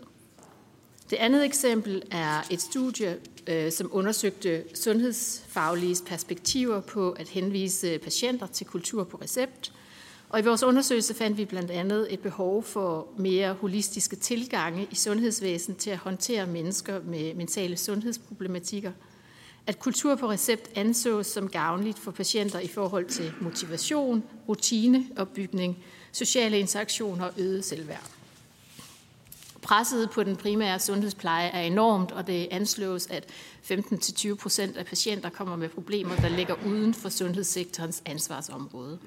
Det 1.10 1.16
andet 1.16 1.44
eksempel 1.44 2.02
er 2.10 2.46
et 2.50 2.60
studie, 2.60 3.18
øh, 3.46 3.72
som 3.72 3.90
undersøgte 3.92 4.64
sundhedsfaglige 4.74 5.96
perspektiver 6.06 6.80
på 6.80 7.10
at 7.10 7.28
henvise 7.28 7.98
patienter 7.98 8.46
til 8.46 8.66
kultur 8.66 9.04
på 9.04 9.18
recept. 9.22 9.72
Og 10.28 10.40
i 10.40 10.42
vores 10.42 10.62
undersøgelse 10.62 11.14
fandt 11.14 11.38
vi 11.38 11.44
blandt 11.44 11.70
andet 11.70 12.12
et 12.12 12.20
behov 12.20 12.62
for 12.62 13.08
mere 13.18 13.52
holistiske 13.52 14.16
tilgange 14.16 14.88
i 14.90 14.94
sundhedsvæsenet 14.94 15.78
til 15.78 15.90
at 15.90 15.98
håndtere 15.98 16.46
mennesker 16.46 17.00
med 17.02 17.34
mentale 17.34 17.76
sundhedsproblematikker. 17.76 18.92
At 19.66 19.78
kultur 19.78 20.14
på 20.14 20.30
recept 20.30 20.70
ansås 20.74 21.26
som 21.26 21.48
gavnligt 21.48 21.98
for 21.98 22.10
patienter 22.10 22.58
i 22.58 22.68
forhold 22.68 23.06
til 23.06 23.32
motivation, 23.40 24.24
rutineopbygning, 24.48 25.84
sociale 26.12 26.58
interaktioner 26.58 27.24
og 27.24 27.32
øget 27.38 27.64
selvværd. 27.64 28.10
Presset 29.64 30.10
på 30.10 30.22
den 30.22 30.36
primære 30.36 30.78
sundhedspleje 30.78 31.48
er 31.48 31.60
enormt, 31.60 32.12
og 32.12 32.26
det 32.26 32.48
anslås, 32.50 33.06
at 33.06 33.26
15-20 33.70 34.34
procent 34.34 34.76
af 34.76 34.86
patienter 34.86 35.30
kommer 35.30 35.56
med 35.56 35.68
problemer, 35.68 36.16
der 36.16 36.28
ligger 36.28 36.54
uden 36.66 36.94
for 36.94 37.08
sundhedssektorens 37.08 38.02
ansvarsområde. 38.06 38.98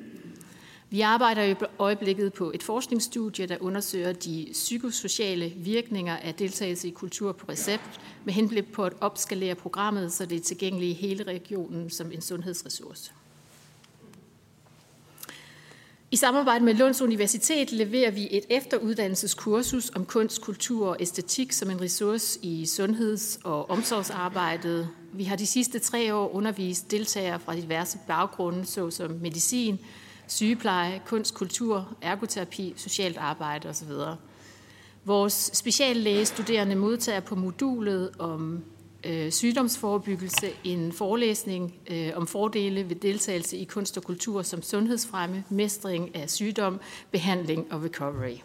Vi 0.89 1.01
arbejder 1.01 1.43
i 1.43 1.55
øjeblikket 1.79 2.33
på 2.33 2.51
et 2.53 2.63
forskningsstudie, 2.63 3.45
der 3.45 3.57
undersøger 3.59 4.13
de 4.13 4.47
psykosociale 4.51 5.53
virkninger 5.55 6.17
af 6.17 6.33
deltagelse 6.35 6.87
i 6.87 6.91
kultur 6.91 7.31
på 7.31 7.45
recept, 7.49 8.01
med 8.25 8.33
henblik 8.33 8.71
på 8.71 8.83
at 8.83 8.93
opskalere 9.01 9.55
programmet, 9.55 10.13
så 10.13 10.25
det 10.25 10.37
er 10.37 10.41
tilgængeligt 10.41 10.89
i 10.89 11.07
hele 11.07 11.23
regionen 11.23 11.89
som 11.89 12.11
en 12.11 12.21
sundhedsressource. 12.21 13.11
I 16.11 16.15
samarbejde 16.15 16.65
med 16.65 16.73
Lunds 16.73 17.01
Universitet 17.01 17.71
leverer 17.71 18.11
vi 18.11 18.27
et 18.31 18.45
efteruddannelseskursus 18.49 19.91
om 19.95 20.05
kunst, 20.05 20.41
kultur 20.41 20.87
og 20.87 20.97
æstetik 20.99 21.51
som 21.51 21.69
en 21.69 21.81
ressource 21.81 22.39
i 22.41 22.65
sundheds- 22.65 23.39
og 23.43 23.69
omsorgsarbejdet. 23.69 24.89
Vi 25.13 25.23
har 25.23 25.35
de 25.35 25.45
sidste 25.47 25.79
tre 25.79 26.13
år 26.13 26.35
undervist 26.35 26.91
deltagere 26.91 27.39
fra 27.39 27.55
diverse 27.55 27.97
baggrunde, 28.07 28.65
såsom 28.65 29.11
medicin, 29.11 29.79
sygepleje, 30.27 31.01
kunst, 31.05 31.33
kultur, 31.33 31.97
ergoterapi, 32.01 32.73
socialt 32.77 33.17
arbejde 33.17 33.69
osv. 33.69 33.91
Vores 35.05 35.51
speciallægestuderende 35.53 36.75
modtager 36.75 37.19
på 37.19 37.35
modulet 37.35 38.11
om 38.19 38.63
øh, 39.07 39.31
sygdomsforebyggelse 39.31 40.49
en 40.63 40.91
forelæsning 40.91 41.73
øh, 41.91 42.09
om 42.15 42.27
fordele 42.27 42.89
ved 42.89 42.95
deltagelse 42.95 43.57
i 43.57 43.63
kunst 43.63 43.97
og 43.97 44.03
kultur 44.03 44.41
som 44.41 44.61
sundhedsfremme, 44.61 45.43
mestring 45.49 46.15
af 46.15 46.29
sygdom, 46.29 46.79
behandling 47.11 47.73
og 47.73 47.83
recovery. 47.83 48.37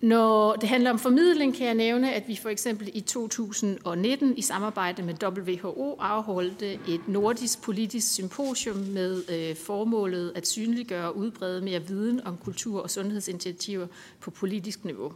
Når 0.00 0.54
det 0.54 0.68
handler 0.68 0.90
om 0.90 0.98
formidling, 0.98 1.54
kan 1.54 1.66
jeg 1.66 1.74
nævne, 1.74 2.12
at 2.14 2.28
vi 2.28 2.36
for 2.36 2.48
eksempel 2.48 2.90
i 2.94 3.00
2019 3.00 4.36
i 4.36 4.42
samarbejde 4.42 5.02
med 5.02 5.14
WHO 5.22 5.96
afholdte 6.00 6.72
et 6.72 7.08
nordisk 7.08 7.62
politisk 7.62 8.14
symposium 8.14 8.76
med 8.76 9.22
øh, 9.30 9.56
formålet 9.56 10.32
at 10.34 10.46
synliggøre 10.48 11.08
og 11.08 11.16
udbrede 11.16 11.62
mere 11.62 11.82
viden 11.86 12.26
om 12.26 12.36
kultur- 12.36 12.80
og 12.80 12.90
sundhedsinitiativer 12.90 13.86
på 14.20 14.30
politisk 14.30 14.84
niveau. 14.84 15.12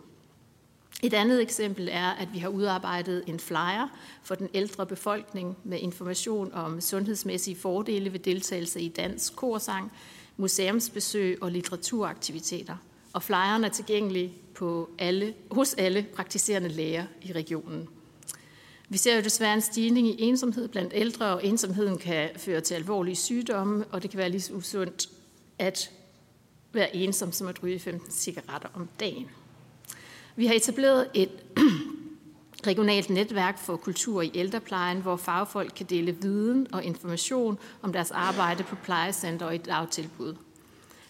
Et 1.03 1.15
andet 1.15 1.43
eksempel 1.43 1.89
er, 1.93 2.11
at 2.11 2.29
vi 2.33 2.39
har 2.39 2.49
udarbejdet 2.49 3.25
en 3.27 3.41
flyer 3.41 3.89
for 4.23 4.35
den 4.35 4.49
ældre 4.55 4.87
befolkning 4.87 5.57
med 5.65 5.79
information 5.79 6.53
om 6.53 6.81
sundhedsmæssige 6.81 7.57
fordele 7.57 8.13
ved 8.13 8.19
deltagelse 8.19 8.81
i 8.81 8.89
dansk 8.89 9.37
korsang, 9.37 9.93
museumsbesøg 10.37 11.39
og 11.41 11.51
litteraturaktiviteter. 11.51 12.77
Og 13.13 13.23
flyeren 13.23 13.65
er 13.65 13.69
tilgængelig 13.69 14.35
på 14.55 14.91
alle, 14.99 15.35
hos 15.51 15.75
alle 15.75 16.07
praktiserende 16.15 16.69
læger 16.69 17.05
i 17.23 17.33
regionen. 17.33 17.89
Vi 18.89 18.99
ser 18.99 19.17
jo 19.17 19.23
desværre 19.23 19.55
en 19.55 19.61
stigning 19.61 20.09
i 20.09 20.23
ensomhed 20.23 20.69
blandt 20.69 20.93
ældre, 20.97 21.27
og 21.27 21.45
ensomheden 21.45 21.99
kan 21.99 22.31
føre 22.37 22.61
til 22.61 22.75
alvorlige 22.75 23.17
sygdomme, 23.17 23.85
og 23.91 24.03
det 24.03 24.11
kan 24.11 24.19
være 24.19 24.31
lige 24.31 24.41
så 24.41 24.53
usundt 24.53 25.09
at 25.59 25.91
være 26.73 26.97
ensom 26.97 27.33
som 27.33 27.49
at 27.49 27.63
ryge 27.63 27.79
15 27.79 28.11
cigaretter 28.11 28.69
om 28.75 28.89
dagen. 29.01 29.29
Vi 30.37 30.47
har 30.47 30.55
etableret 30.55 31.09
et 31.15 31.31
regionalt 32.67 33.11
netværk 33.11 33.59
for 33.59 33.77
kultur 33.77 34.23
i 34.23 34.31
ældreplejen, 34.35 35.01
hvor 35.01 35.17
fagfolk 35.17 35.73
kan 35.77 35.87
dele 35.87 36.17
viden 36.23 36.67
og 36.73 36.85
information 36.85 37.59
om 37.83 37.93
deres 37.93 38.11
arbejde 38.11 38.63
på 38.63 38.77
plejecenter 38.77 39.47
og 39.47 39.55
i 39.55 39.59
dagtilbud. 39.59 40.35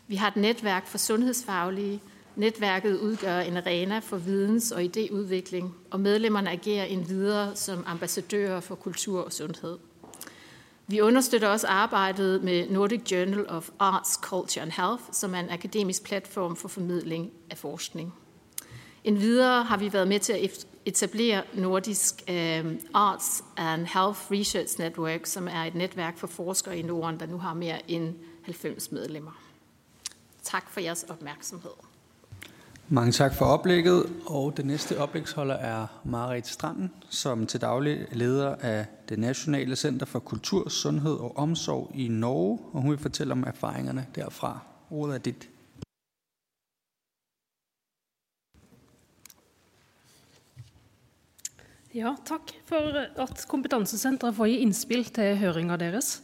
Vi 0.07 0.17
har 0.17 0.29
et 0.29 0.37
netværk 0.37 0.87
for 0.87 0.99
sundhedsfaglige. 0.99 2.01
Netværket 2.37 2.99
udgør 2.99 3.39
en 3.39 3.57
arena 3.57 3.99
for 3.99 4.17
videns- 4.17 4.73
og 4.73 4.83
idéudvikling, 4.83 5.65
og 5.91 6.01
medlemmerne 6.01 6.51
agerer 6.51 6.85
en 6.85 7.09
videre 7.09 7.57
som 7.57 7.85
ambassadører 7.87 8.61
for 8.61 8.75
kultur 8.75 9.21
og 9.21 9.33
sundhed. 9.33 9.79
Vi 10.87 11.01
understøtter 11.01 11.49
også 11.49 11.67
arbejdet 11.67 12.43
med 12.43 12.71
Nordic 12.71 13.13
Journal 13.13 13.49
of 13.49 13.71
Arts, 13.79 14.13
Culture 14.13 14.63
and 14.63 14.73
Health, 14.73 15.03
som 15.13 15.35
er 15.35 15.39
en 15.39 15.51
akademisk 15.51 16.05
platform 16.05 16.57
for 16.57 16.69
formidling 16.69 17.31
af 17.51 17.59
forskning. 17.59 18.15
Endvidere 19.05 19.65
har 19.65 19.77
vi 19.77 19.93
været 19.93 20.09
med 20.09 20.21
til 20.21 20.33
at 20.33 20.67
etablere 20.85 21.43
Nordisk 21.55 22.23
um, 22.29 22.79
Arts 22.95 23.45
and 23.57 23.81
Health 23.81 24.21
Research 24.31 24.81
Network, 24.81 25.27
som 25.27 25.49
er 25.49 25.65
et 25.65 25.75
netværk 25.75 26.19
for 26.19 26.27
forskere 26.27 26.79
i 26.79 26.83
Norden, 26.83 27.21
der 27.21 27.27
nu 27.27 27.39
har 27.39 27.55
mere 27.55 27.91
end 27.91 28.15
90 28.43 28.93
medlemmer. 28.93 29.43
Tak 30.43 30.71
for 30.71 30.81
jeres 30.81 31.05
opmærksomhed. 31.09 31.71
Mange 32.89 33.13
tak 33.13 33.35
for 33.35 33.45
oplægget, 33.45 34.13
og 34.27 34.57
den 34.57 34.67
næste 34.67 34.99
oplægsholder 34.99 35.55
er 35.55 35.87
Marit 36.05 36.47
Stranden, 36.47 36.91
som 37.09 37.47
til 37.47 37.61
daglig 37.61 38.07
leder 38.13 38.55
af 38.61 38.87
det 39.09 39.19
Nationale 39.19 39.77
Center 39.77 40.07
for 40.07 40.19
Kultur, 40.19 40.69
Sundhed 40.69 41.13
og 41.13 41.37
Omsorg 41.37 41.91
i 41.95 42.09
Norge, 42.09 42.59
og 42.73 42.83
hun 42.83 42.91
vil 42.91 42.99
fortælle 42.99 43.33
om 43.33 43.45
erfaringerne 43.47 44.07
derfra. 44.15 44.59
Ordet 44.91 45.15
er 45.15 45.19
dit. 45.19 45.49
Ja, 51.93 52.15
takk 52.25 52.55
for 52.65 52.95
at 52.97 53.43
Kompetansesenteret 53.51 54.33
får 54.33 54.49
gi 54.49 54.61
innspill 54.65 55.03
til 55.13 55.35
høringa 55.37 55.77
deres. 55.77 56.23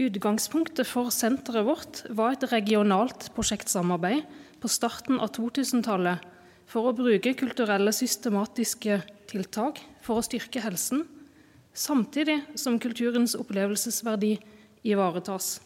Utgangspunktet 0.00 0.88
for 0.88 1.12
senteret 1.12 1.66
vårt 1.68 2.00
var 2.16 2.32
et 2.32 2.46
regionalt 2.48 3.26
prosjektsamarbeid 3.36 4.24
på 4.62 4.70
starten 4.72 5.20
av 5.20 5.34
2000-tallet 5.36 6.24
for 6.72 6.88
å 6.88 6.94
bruke 6.96 7.34
kulturelle 7.36 7.92
systematiske 7.92 9.02
tiltak 9.28 9.82
for 10.00 10.16
å 10.16 10.24
styrke 10.24 10.62
helsen, 10.64 11.04
samtidig 11.76 12.38
som 12.56 12.80
kulturens 12.80 13.36
opplevelsesverdi 13.36 14.38
ivaretas. 14.88 15.58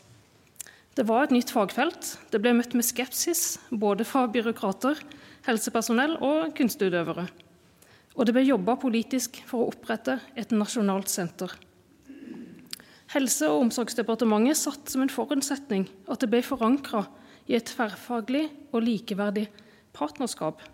Det 0.99 1.07
var 1.07 1.29
et 1.29 1.37
nytt 1.37 1.55
fagfelt. 1.55 2.17
Det 2.35 2.43
ble 2.43 2.57
møtt 2.59 2.75
med 2.75 2.89
skepsis 2.89 3.61
både 3.71 4.03
fra 4.09 4.25
byråkrater, 4.27 4.99
helsepersonell 5.47 6.17
og 6.25 6.53
kunstutøvere. 6.57 7.27
Og 8.17 8.27
det 8.27 8.35
ble 8.35 8.47
jobba 8.47 8.77
politisk 8.81 9.43
for 9.47 9.63
å 9.63 9.71
opprette 9.73 10.19
et 10.39 10.53
nasjonalt 10.57 11.11
senter. 11.13 11.53
Helse- 13.15 13.49
og 13.53 13.69
omsorgsdepartementet 13.69 14.59
satt 14.59 14.91
som 14.91 15.05
en 15.05 15.13
forutsetning 15.13 15.87
at 16.11 16.23
det 16.23 16.31
ble 16.33 16.43
forankra 16.43 17.05
i 17.47 17.55
et 17.59 17.69
tverrfaglig 17.71 18.49
og 18.73 18.83
likeverdig 18.83 19.47
partnerskap. 19.97 20.65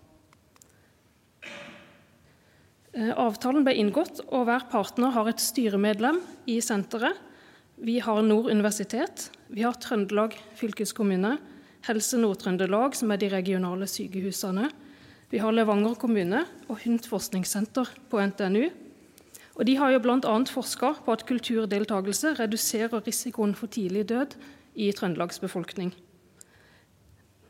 Eh, 2.93 3.13
avtalen 3.17 3.65
ble 3.65 3.75
inngått, 3.81 4.21
og 4.29 4.45
hver 4.49 4.67
partner 4.69 5.13
har 5.15 5.29
et 5.29 5.41
styremedlem 5.41 6.19
i 6.49 6.59
senteret. 6.61 7.17
Vi 7.77 7.97
har 8.05 8.21
Nord 8.21 8.51
universitet, 8.53 9.29
vi 9.49 9.65
har 9.65 9.77
Trøndelag 9.81 10.35
fylkeskommune, 10.57 11.39
Helse 11.83 12.15
Nord-Trøndelag, 12.15 12.95
som 12.95 13.11
er 13.11 13.19
de 13.19 13.27
regionale 13.33 13.87
sykehusene. 13.91 14.69
Vi 15.33 15.41
har 15.41 15.51
Levanger 15.51 15.97
kommune 15.99 16.45
og 16.69 16.77
HUNT 16.85 17.09
forskningssenter 17.11 17.89
på 18.11 18.21
NTNU. 18.23 18.69
Og 19.55 19.65
De 19.67 19.75
har 19.75 19.91
jo 19.91 19.99
blant 19.99 20.25
annet 20.25 20.49
forska 20.49 20.93
på 21.05 21.11
at 21.11 21.25
kulturdeltakelse 21.27 22.37
reduserer 22.39 23.03
risikoen 23.03 23.55
for 23.55 23.67
tidlig 23.67 24.07
død 24.09 24.37
i 24.75 24.91
Trøndelags 24.95 25.39
befolkning. 25.43 25.91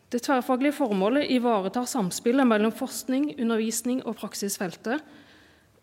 Det 0.09 0.21
tverrfaglige 0.25 0.77
formålet 0.77 1.29
ivaretar 1.29 1.85
samspillet 1.89 2.47
mellom 2.47 2.73
forskning, 2.73 3.31
undervisning 3.39 4.03
og 4.05 4.17
praksisfeltet, 4.19 5.01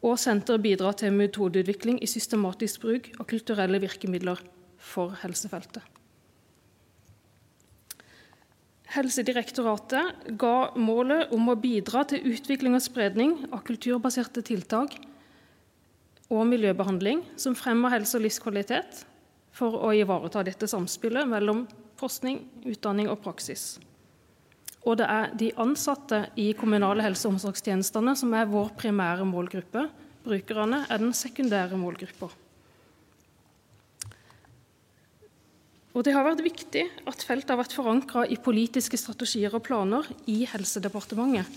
og 0.02 0.18
senteret 0.18 0.62
bidrar 0.62 0.92
til 0.98 1.12
metodeutvikling 1.12 2.02
i 2.02 2.10
systematisk 2.10 2.82
bruk 2.82 3.10
av 3.18 3.26
kulturelle 3.30 3.80
virkemidler 3.82 4.42
for 4.78 5.16
helsefeltet. 5.22 5.99
Helsedirektoratet 8.90 10.32
ga 10.40 10.72
målet 10.74 11.30
om 11.34 11.52
å 11.52 11.58
bidra 11.58 12.02
til 12.10 12.24
utvikling 12.32 12.74
og 12.74 12.82
spredning 12.82 13.36
av 13.52 13.62
kulturbaserte 13.68 14.42
tiltak 14.42 14.96
og 16.30 16.42
miljøbehandling 16.50 17.22
som 17.38 17.54
fremmer 17.58 17.94
helse 17.94 18.18
og 18.18 18.24
livskvalitet 18.24 19.04
for 19.54 19.78
å 19.86 19.92
ivareta 19.94 20.42
dette 20.46 20.66
samspillet 20.70 21.28
mellom 21.30 21.64
forskning, 22.00 22.42
utdanning 22.66 23.10
og 23.12 23.20
praksis. 23.22 23.78
Og 24.82 24.96
det 24.98 25.06
er 25.12 25.32
de 25.38 25.52
ansatte 25.60 26.24
i 26.40 26.50
kommunale 26.58 27.04
helse- 27.04 27.28
og 27.28 27.36
omsorgstjenestene 27.36 28.16
som 28.16 28.34
er 28.34 28.48
vår 28.50 28.72
primære 28.80 29.26
målgruppe. 29.28 29.86
Brukerne 30.24 30.86
er 30.88 31.02
den 31.02 31.12
sekundære 31.14 31.78
målgruppa. 31.78 32.30
Og 35.90 36.04
Det 36.06 36.12
har 36.14 36.22
vært 36.22 36.44
viktig 36.44 36.84
at 37.10 37.24
feltet 37.26 37.50
har 37.50 37.58
vært 37.58 37.74
forankra 37.74 38.22
i 38.30 38.38
politiske 38.38 38.98
strategier 39.00 39.54
og 39.56 39.64
planer 39.66 40.06
i 40.30 40.44
Helsedepartementet. 40.46 41.50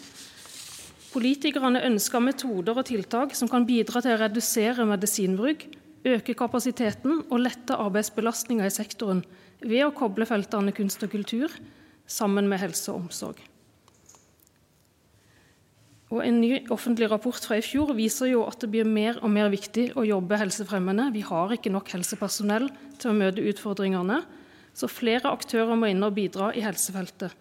Politikerne 1.13 1.83
ønsker 1.85 2.23
metoder 2.25 2.73
og 2.73 2.87
tiltak 2.89 3.35
som 3.37 3.49
kan 3.51 3.67
bidra 3.69 4.01
til 4.01 4.15
å 4.15 4.21
redusere 4.23 4.87
medisinbruk, 4.89 5.67
øke 6.09 6.33
kapasiteten 6.33 7.21
og 7.29 7.43
lette 7.45 7.77
arbeidsbelastninga 7.77 8.65
i 8.65 8.73
sektoren 8.73 9.21
ved 9.61 9.85
å 9.85 9.93
koble 9.93 10.25
feltene 10.25 10.73
kunst 10.73 11.05
og 11.05 11.13
kultur 11.13 11.53
sammen 12.09 12.49
med 12.49 12.63
helse 12.65 12.89
og 12.89 13.05
omsorg. 13.05 13.52
Og 16.13 16.21
En 16.21 16.35
ny 16.37 16.59
offentlig 16.69 17.07
rapport 17.09 17.41
fra 17.41 17.57
i 17.57 17.63
fjor 17.65 17.95
viser 17.97 18.29
jo 18.29 18.43
at 18.45 18.59
det 18.61 18.69
blir 18.69 18.85
mer 18.85 19.17
og 19.25 19.31
mer 19.33 19.47
viktig 19.49 19.95
å 19.97 20.05
jobbe 20.05 20.37
helsefremmende. 20.37 21.07
Vi 21.15 21.23
har 21.25 21.55
ikke 21.55 21.71
nok 21.73 21.89
helsepersonell 21.89 22.67
til 23.01 23.09
å 23.09 23.15
møte 23.17 23.41
utfordringene, 23.41 24.19
så 24.77 24.89
flere 24.89 25.31
aktører 25.33 25.73
må 25.77 25.89
inn 25.89 26.05
og 26.05 26.13
bidra 26.13 26.51
i 26.53 26.61
helsefeltet. 26.61 27.33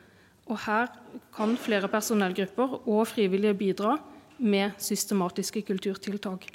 Og 0.49 0.57
her 0.65 0.89
kan 1.37 1.53
flere 1.61 1.91
personellgrupper 1.93 2.79
og 2.89 3.05
frivillige 3.13 3.59
bidra 3.61 3.99
med 4.41 4.81
systematiske 4.81 5.63
kulturtiltak. 5.69 6.49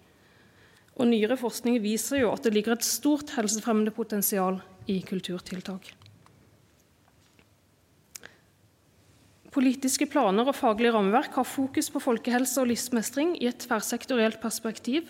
Og 0.98 1.06
Nyere 1.12 1.38
forskning 1.38 1.78
viser 1.84 2.24
jo 2.24 2.34
at 2.34 2.42
det 2.46 2.56
ligger 2.58 2.74
et 2.74 2.86
stort 2.86 3.36
helsefremmende 3.38 3.94
potensial 3.94 4.58
i 4.90 5.00
kulturtiltak. 5.06 5.94
Politiske 9.58 10.06
planer 10.06 10.46
og 10.46 10.54
faglige 10.54 10.92
rammeverk 10.94 11.34
har 11.40 11.46
fokus 11.50 11.88
på 11.90 11.98
folkehelse 12.04 12.62
og 12.62 12.68
livsmestring 12.70 13.32
i 13.40 13.48
et 13.50 13.58
tverrsektorielt 13.64 14.38
perspektiv. 14.38 15.08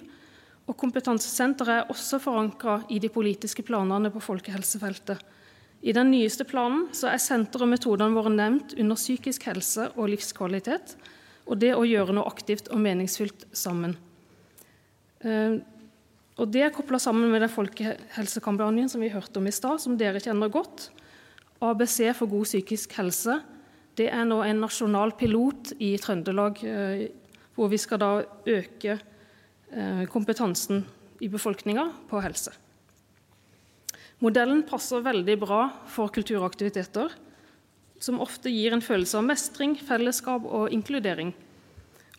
Og 0.71 0.77
Kompetansesenteret 0.79 1.73
er 1.73 1.89
også 1.91 2.15
forankret 2.23 2.87
i 2.95 2.99
de 3.03 3.09
politiske 3.11 3.65
planerne 3.67 4.07
på 4.13 4.21
folkehelsefeltet. 4.23 5.19
I 5.83 5.91
den 5.91 6.13
nyeste 6.13 6.47
planen 6.47 6.85
så 6.95 7.09
er 7.11 7.19
senter 7.19 7.65
og 7.65 7.73
metoderne 7.73 8.15
våre 8.15 8.31
nevnt 8.31 8.77
under 8.79 8.95
psykisk 8.95 9.49
helse 9.49 9.89
og 9.97 10.13
livskvalitet, 10.13 10.95
og 11.43 11.59
det 11.59 11.73
å 11.75 11.83
gjøre 11.83 12.15
noe 12.15 12.31
aktivt 12.31 12.71
og 12.71 12.79
meningsfylt 12.87 13.49
sammen. 13.51 13.97
Eh, 15.27 15.59
og 16.39 16.47
Det 16.53 16.63
er 16.63 16.71
koblet 16.71 17.03
sammen 17.03 17.27
med 17.33 17.43
den 17.43 17.51
folkehelsekampanjen 17.51 18.87
som 18.95 19.03
vi 19.03 19.11
hørte 19.11 19.43
om 19.43 19.51
i 19.51 19.51
stad, 19.51 19.83
som 19.83 19.99
dere 19.99 20.23
kjenner 20.23 20.47
godt. 20.47 20.87
ABC 21.59 22.13
for 22.15 22.31
god 22.31 22.47
psykisk 22.47 22.95
helse. 22.95 23.41
Det 23.97 24.11
er 24.13 24.27
nå 24.29 24.43
en 24.45 24.59
nasjonal 24.61 25.15
pilot 25.17 25.71
i 25.81 25.95
Trøndelag, 25.97 26.59
eh, 26.61 27.07
hvor 27.57 27.71
vi 27.71 27.79
skal 27.81 28.01
da 28.03 28.11
øke 28.45 28.93
eh, 28.93 30.03
kompetansen 30.11 30.83
i 31.25 31.29
befolkninga 31.33 31.87
på 32.09 32.21
helse. 32.21 32.53
Modellen 34.21 34.61
passer 34.69 35.01
veldig 35.05 35.37
bra 35.41 35.61
for 35.89 36.13
kulturaktiviteter, 36.13 37.09
som 37.97 38.21
ofte 38.21 38.53
gir 38.53 38.73
en 38.73 38.85
følelse 38.85 39.17
av 39.17 39.25
mestring, 39.25 39.73
fellesskap 39.81 40.45
og 40.45 40.69
inkludering. 40.73 41.33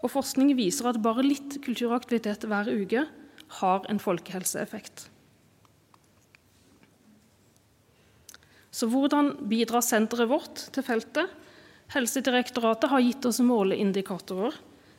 Og 0.02 0.10
Forskning 0.10 0.50
viser 0.58 0.90
at 0.90 1.02
bare 1.02 1.26
litt 1.26 1.60
kulturaktivitet 1.62 2.46
hver 2.50 2.70
uke 2.70 3.06
har 3.62 3.86
en 3.90 4.02
folkehelseeffekt. 4.02 5.08
Så 8.70 8.86
hvordan 8.90 9.36
bidrar 9.50 9.82
senteret 9.82 10.30
vårt 10.30 10.68
til 10.74 10.86
feltet? 10.86 11.30
Helsedirektoratet 11.92 12.90
har 12.92 13.04
gitt 13.04 13.24
oss 13.28 13.40
måleindikatorer 13.40 14.56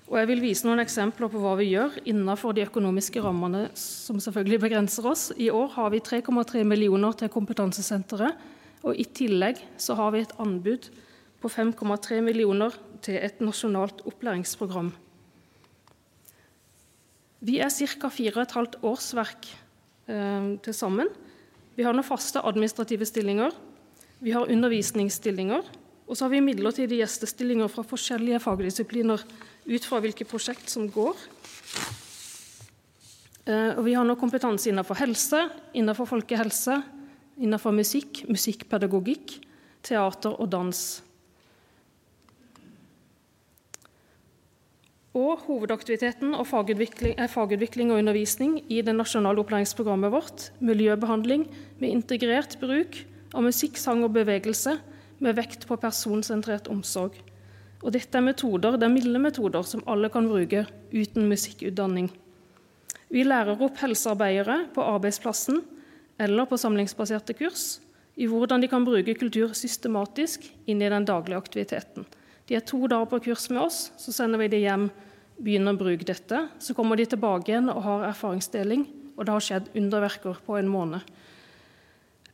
og 0.09 0.17
jeg 0.17 0.29
vil 0.31 0.39
vise 0.41 0.65
noen 0.65 0.81
eksempler 0.81 1.29
på 1.29 1.39
hva 1.41 1.51
vi 1.59 1.67
gjør 1.69 1.99
innenfor 2.09 2.55
de 2.57 2.63
økonomiske 2.65 3.21
rammene 3.21 3.67
som 3.77 4.17
selvfølgelig 4.17 4.63
begrenser 4.63 5.05
oss. 5.05 5.27
I 5.37 5.51
år 5.53 5.69
har 5.75 5.91
vi 5.93 6.01
3,3 6.01 6.63
millioner 6.65 7.13
til 7.17 7.29
kompetansesenteret. 7.29 8.33
Og 8.81 8.97
i 8.97 9.05
tillegg 9.05 9.59
så 9.77 9.93
har 9.99 10.15
vi 10.15 10.23
et 10.23 10.33
anbud 10.41 10.87
på 11.43 11.51
5,3 11.51 12.23
millioner 12.25 12.73
til 13.05 13.19
et 13.21 13.37
nasjonalt 13.43 14.01
opplæringsprogram. 14.09 14.89
Vi 17.45 17.59
er 17.61 17.69
ca. 17.69 18.09
4,5 18.09 18.79
årsverk 18.81 19.51
eh, 20.09 20.47
til 20.65 20.75
sammen. 20.75 21.11
Vi 21.77 21.85
har 21.85 21.93
nå 21.93 22.01
faste 22.07 22.41
administrative 22.41 23.05
stillinger. 23.05 23.53
Vi 24.25 24.33
har 24.33 24.49
undervisningsstillinger. 24.49 25.69
Og 26.09 26.17
så 26.17 26.25
har 26.25 26.33
vi 26.33 26.41
midlertidige 26.41 27.03
gjestestillinger 27.03 27.69
fra 27.69 27.83
forskjellige 27.85 28.41
fagdisipliner 28.41 29.21
ut 29.69 29.85
fra 29.85 29.99
hvilke 30.01 30.25
prosjekt 30.25 30.71
som 30.73 30.87
går. 30.89 31.19
Eh, 33.45 33.77
og 33.77 33.83
vi 33.85 33.93
har 33.93 34.07
nå 34.07 34.15
kompetanse 34.17 34.71
innenfor 34.71 34.97
helse, 34.97 35.43
innenfor 35.77 36.09
folkehelse, 36.09 36.79
innenfor 37.37 37.77
musikk, 37.77 38.23
musikkpedagogikk, 38.25 39.37
teater 39.85 40.33
og 40.33 40.49
dans. 40.49 40.81
Og 45.13 45.45
hovedaktiviteten 45.45 46.33
og 46.33 46.45
fagutvikling, 46.49 47.15
er 47.21 47.29
fagutvikling 47.29 47.93
og 47.93 48.01
undervisning 48.01 48.59
i 48.65 48.81
det 48.85 48.97
nasjonale 48.97 49.41
opplæringsprogrammet 49.45 50.13
vårt, 50.13 50.51
miljøbehandling 50.57 51.45
med 51.77 51.89
integrert 51.93 52.57
bruk 52.61 53.03
av 53.33 53.45
musikk, 53.45 53.77
sang 53.77 54.01
og 54.05 54.15
bevegelse 54.17 54.79
med 55.23 55.35
vekt 55.37 55.67
på 55.67 55.77
personsentrert 55.79 56.69
omsorg. 56.71 57.17
Og 57.79 57.93
dette 57.95 58.17
er 58.17 58.25
metoder, 58.25 58.75
det 58.75 58.87
er 58.87 58.93
milde 58.93 59.21
metoder 59.21 59.63
som 59.67 59.83
alle 59.87 60.09
kan 60.11 60.27
bruke 60.27 60.65
uten 60.91 61.29
musikkutdanning. 61.31 62.09
Vi 63.09 63.23
lærer 63.25 63.61
opp 63.63 63.79
helsearbeidere 63.81 64.65
på 64.75 64.83
arbeidsplassen 64.85 65.63
eller 66.19 66.47
på 66.49 66.59
samlingsbaserte 66.59 67.33
kurs 67.39 67.79
i 68.19 68.27
hvordan 68.27 68.61
de 68.61 68.67
kan 68.67 68.83
bruke 68.83 69.15
kultur 69.15 69.53
systematisk 69.55 70.43
inn 70.67 70.83
i 70.83 70.91
den 70.91 71.07
daglige 71.07 71.39
aktiviteten. 71.39 72.05
De 72.49 72.57
er 72.57 72.65
to 72.65 72.81
dager 72.89 73.07
på 73.07 73.21
kurs 73.29 73.47
med 73.53 73.61
oss, 73.63 73.91
så 73.97 74.11
sender 74.11 74.41
vi 74.41 74.49
dem 74.51 74.63
hjem, 74.65 74.85
begynner 75.39 75.77
å 75.77 75.79
bruke 75.79 76.07
dette. 76.07 76.41
Så 76.59 76.75
kommer 76.75 76.99
de 76.99 77.05
tilbake 77.07 77.53
igjen 77.53 77.69
og 77.71 77.83
har 77.85 78.07
erfaringsdeling, 78.09 78.87
og 79.15 79.23
det 79.23 79.35
har 79.35 79.45
skjedd 79.45 79.69
underverker 79.77 80.41
på 80.45 80.57
en 80.59 80.71
måned. 80.71 81.05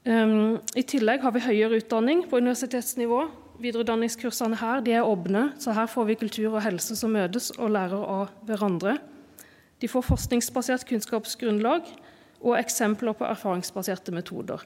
Um, 0.06 0.60
I 0.78 0.84
tillegg 0.86 1.24
har 1.26 1.34
vi 1.34 1.42
høyere 1.42 1.80
utdanning 1.80 2.28
på 2.30 2.38
universitetsnivå. 2.38 3.24
Videreutdanningskursene 3.58 4.60
her 4.60 4.84
de 4.86 4.94
er 4.94 5.08
åpne, 5.08 5.48
så 5.58 5.74
her 5.74 5.88
får 5.90 6.06
vi 6.12 6.18
kultur 6.20 6.52
og 6.52 6.62
helse 6.62 6.94
som 7.00 7.16
møtes 7.16 7.50
og 7.56 7.72
lærer 7.74 8.04
av 8.04 8.34
hverandre. 8.46 9.00
De 9.82 9.90
får 9.90 10.06
forskningsbasert 10.06 10.86
kunnskapsgrunnlag 10.92 11.90
og 12.44 12.58
eksempler 12.60 13.16
på 13.18 13.26
erfaringsbaserte 13.26 14.14
metoder. 14.14 14.62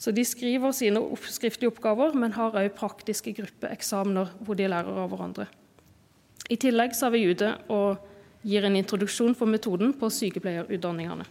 Så 0.00 0.14
de 0.16 0.24
skriver 0.24 0.72
sine 0.72 1.02
skriftlige 1.28 1.68
oppgaver, 1.74 2.14
men 2.16 2.32
har 2.32 2.56
òg 2.56 2.70
praktiske 2.72 3.34
gruppeeksamener 3.36 4.32
hvor 4.40 4.56
de 4.56 4.70
lærer 4.70 5.02
av 5.02 5.10
hverandre. 5.12 5.44
I 6.48 6.56
tillegg 6.56 6.96
så 6.96 7.10
er 7.10 7.14
vi 7.18 7.26
ute 7.28 7.52
og 7.68 8.00
gir 8.48 8.64
en 8.64 8.80
introduksjon 8.80 9.36
for 9.36 9.50
metoden 9.50 9.92
på 9.92 10.08
sykepleierutdanningene. 10.08 11.28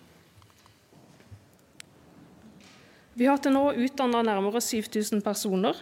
Vi 3.19 3.27
har 3.27 3.41
til 3.43 3.51
nå 3.51 3.65
utdanna 3.75 4.21
nærmere 4.23 4.61
7000 4.63 5.19
personer, 5.25 5.75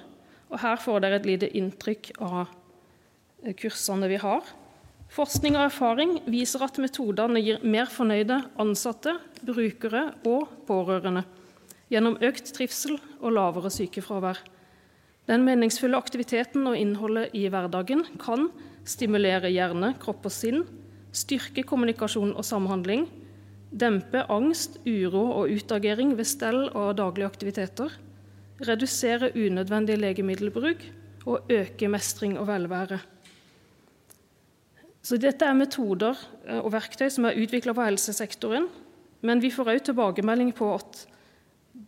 og 0.49 0.57
her 0.57 0.79
får 0.81 1.03
dere 1.03 1.19
et 1.19 1.27
lite 1.29 1.49
inntrykk 1.59 2.15
av 2.17 2.47
eh, 3.43 3.53
kursene 3.53 4.09
vi 4.09 4.17
har. 4.17 4.41
Forskning 5.13 5.53
og 5.53 5.67
erfaring 5.67 6.15
viser 6.25 6.65
at 6.65 6.79
metodene 6.81 7.43
gir 7.43 7.61
mer 7.61 7.91
fornøyde 7.93 8.39
ansatte, 8.57 9.13
brukere 9.45 10.07
og 10.25 10.49
pårørende 10.65 11.27
gjennom 11.93 12.17
økt 12.25 12.49
trivsel 12.57 12.97
og 13.21 13.35
lavere 13.37 13.69
sykefravær. 13.71 14.41
Den 15.29 15.45
meningsfulle 15.45 15.99
aktiviteten 15.99 16.65
og 16.65 16.79
innholdet 16.79 17.37
i 17.37 17.45
hverdagen 17.53 18.01
kan 18.17 18.49
stimulere 18.87 19.53
hjerne, 19.53 19.93
kropp 20.01 20.25
og 20.25 20.33
sinn, 20.33 20.65
styrke 21.13 21.61
kommunikasjon 21.69 22.33
og 22.33 22.49
samhandling, 22.49 23.05
dempe 23.71 24.23
angst, 24.31 24.79
uro 24.87 25.23
og 25.41 25.51
utagering 25.51 26.15
ved 26.17 26.27
stell 26.29 26.67
og 26.69 26.95
daglige 26.99 27.27
aktiviteter, 27.27 27.91
redusere 28.67 29.33
unødvendig 29.35 29.97
legemiddelbruk 29.99 30.85
og 31.27 31.51
øke 31.51 31.89
mestring 31.91 32.37
og 32.39 32.47
velvære. 32.47 32.99
Så 35.03 35.19
dette 35.21 35.45
er 35.45 35.55
metoder 35.55 36.17
eh, 36.47 36.59
og 36.59 36.71
verktøy 36.73 37.07
som 37.13 37.27
er 37.27 37.37
utvikla 37.39 37.75
på 37.75 37.85
helsesektoren, 37.85 38.67
men 39.23 39.43
vi 39.43 39.51
får 39.53 39.71
òg 39.71 39.85
tilbakemelding 39.87 40.51
på 40.55 40.71
at 40.75 41.05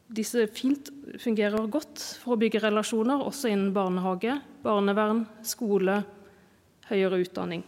disse 0.10 0.46
fint 0.54 0.90
fungerer 1.22 1.68
godt 1.72 2.02
for 2.22 2.36
å 2.36 2.40
bygge 2.40 2.62
relasjoner 2.64 3.22
også 3.26 3.52
innen 3.52 3.74
barnehage, 3.74 4.40
barnevern, 4.64 5.26
skole, 5.46 6.00
høyere 6.90 7.22
utdanning. 7.26 7.64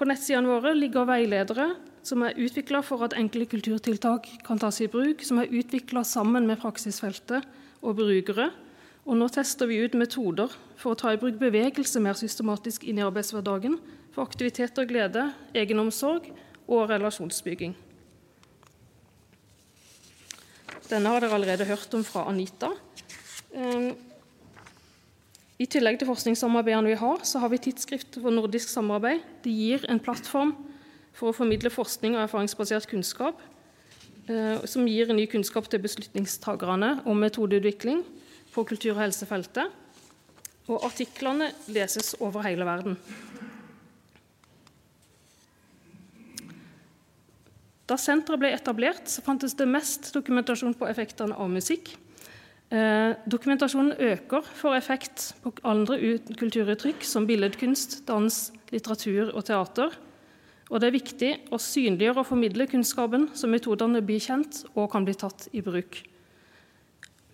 På 0.00 0.06
nettsidene 0.08 0.48
våre 0.48 0.70
ligger 0.72 1.04
veiledere 1.04 1.74
som 2.00 2.22
er 2.24 2.38
utvikla 2.40 2.80
for 2.80 3.04
at 3.04 3.12
enkle 3.20 3.44
kulturtiltak 3.44 4.30
kan 4.46 4.56
tas 4.56 4.78
i 4.80 4.88
bruk, 4.88 5.20
som 5.20 5.42
er 5.42 5.52
utvikla 5.52 6.00
sammen 6.08 6.46
med 6.48 6.56
praksisfeltet 6.62 7.44
og 7.84 7.98
brukere. 7.98 8.46
Og 9.04 9.18
nå 9.20 9.28
tester 9.28 9.68
vi 9.68 9.82
ut 9.84 9.98
metoder 10.00 10.56
for 10.80 10.94
å 10.94 11.00
ta 11.02 11.12
i 11.12 11.20
bruk 11.20 11.36
bevegelse 11.36 12.00
mer 12.00 12.16
systematisk 12.16 12.88
inn 12.88 12.96
i 12.96 13.04
arbeidshverdagen, 13.04 13.76
for 14.16 14.24
aktivitet 14.24 14.80
og 14.80 14.88
glede, 14.88 15.26
egenomsorg 15.52 16.32
og 16.64 16.88
relasjonsbygging. 16.88 17.76
Denne 20.88 21.12
har 21.12 21.20
dere 21.20 21.36
allerede 21.36 21.68
hørt 21.68 21.92
om 21.94 22.08
fra 22.08 22.24
Anita. 22.32 22.72
Ehm, 23.52 23.92
i 25.60 25.66
tillegg 25.68 25.98
til 26.00 26.08
forskningssamarbeidene 26.08 26.88
vi 26.88 26.96
har, 26.96 27.20
så 27.28 27.40
har 27.42 27.50
vi 27.52 27.58
Tidsskrift 27.60 28.16
for 28.16 28.32
nordisk 28.32 28.70
samarbeid. 28.72 29.20
Det 29.44 29.52
gir 29.52 29.84
en 29.92 30.00
plattform 30.00 30.54
for 31.12 31.28
å 31.28 31.36
formidle 31.36 31.68
forskning 31.72 32.16
og 32.16 32.22
erfaringsbasert 32.22 32.88
kunnskap, 32.88 33.42
eh, 34.26 34.64
som 34.64 34.88
gir 34.88 35.12
ny 35.12 35.26
kunnskap 35.28 35.68
til 35.68 35.82
beslutningstakerne 35.84 37.04
om 37.04 37.20
metodeutvikling 37.20 38.00
på 38.54 38.64
kultur- 38.64 38.96
og 38.96 39.02
helsefeltet. 39.04 39.68
Og 40.66 40.80
artiklene 40.82 41.52
leses 41.68 42.14
over 42.20 42.40
hele 42.40 42.64
verden. 42.64 42.96
Da 47.86 47.96
senteret 47.98 48.38
ble 48.38 48.54
etablert, 48.54 49.08
så 49.10 49.20
fantes 49.20 49.52
det 49.52 49.68
mest 49.68 50.14
dokumentasjon 50.14 50.74
på 50.78 50.88
effektene 50.88 51.36
av 51.36 51.50
musikk. 51.50 51.98
Eh, 52.70 53.16
dokumentasjonen 53.26 53.96
øker 53.98 54.46
for 54.54 54.76
effekt 54.78 55.32
på 55.42 55.52
andre 55.66 55.98
kulturuttrykk 56.38 57.02
som 57.02 57.26
billedkunst, 57.26 58.04
dans, 58.06 58.52
litteratur 58.70 59.32
og 59.34 59.44
teater. 59.44 59.96
Og 60.70 60.78
det 60.78 60.86
er 60.86 60.94
viktig 60.94 61.30
å 61.50 61.58
synliggjøre 61.58 62.22
og 62.22 62.28
formidle 62.28 62.68
kunnskapen, 62.70 63.30
så 63.34 63.50
metodene 63.50 64.04
blir 64.06 64.22
kjent 64.22 64.62
og 64.76 64.92
kan 64.92 65.04
bli 65.04 65.16
tatt 65.18 65.48
i 65.52 65.64
bruk. 65.66 65.98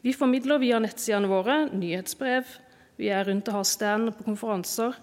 Vi 0.00 0.14
formidler 0.16 0.62
via 0.62 0.80
nettsidene 0.80 1.28
våre 1.28 1.66
nyhetsbrev, 1.68 2.48
vi 2.96 3.12
er 3.12 3.28
rundt 3.28 3.50
og 3.52 3.58
har 3.58 3.68
stand 3.68 4.14
på 4.16 4.24
konferanser, 4.24 4.96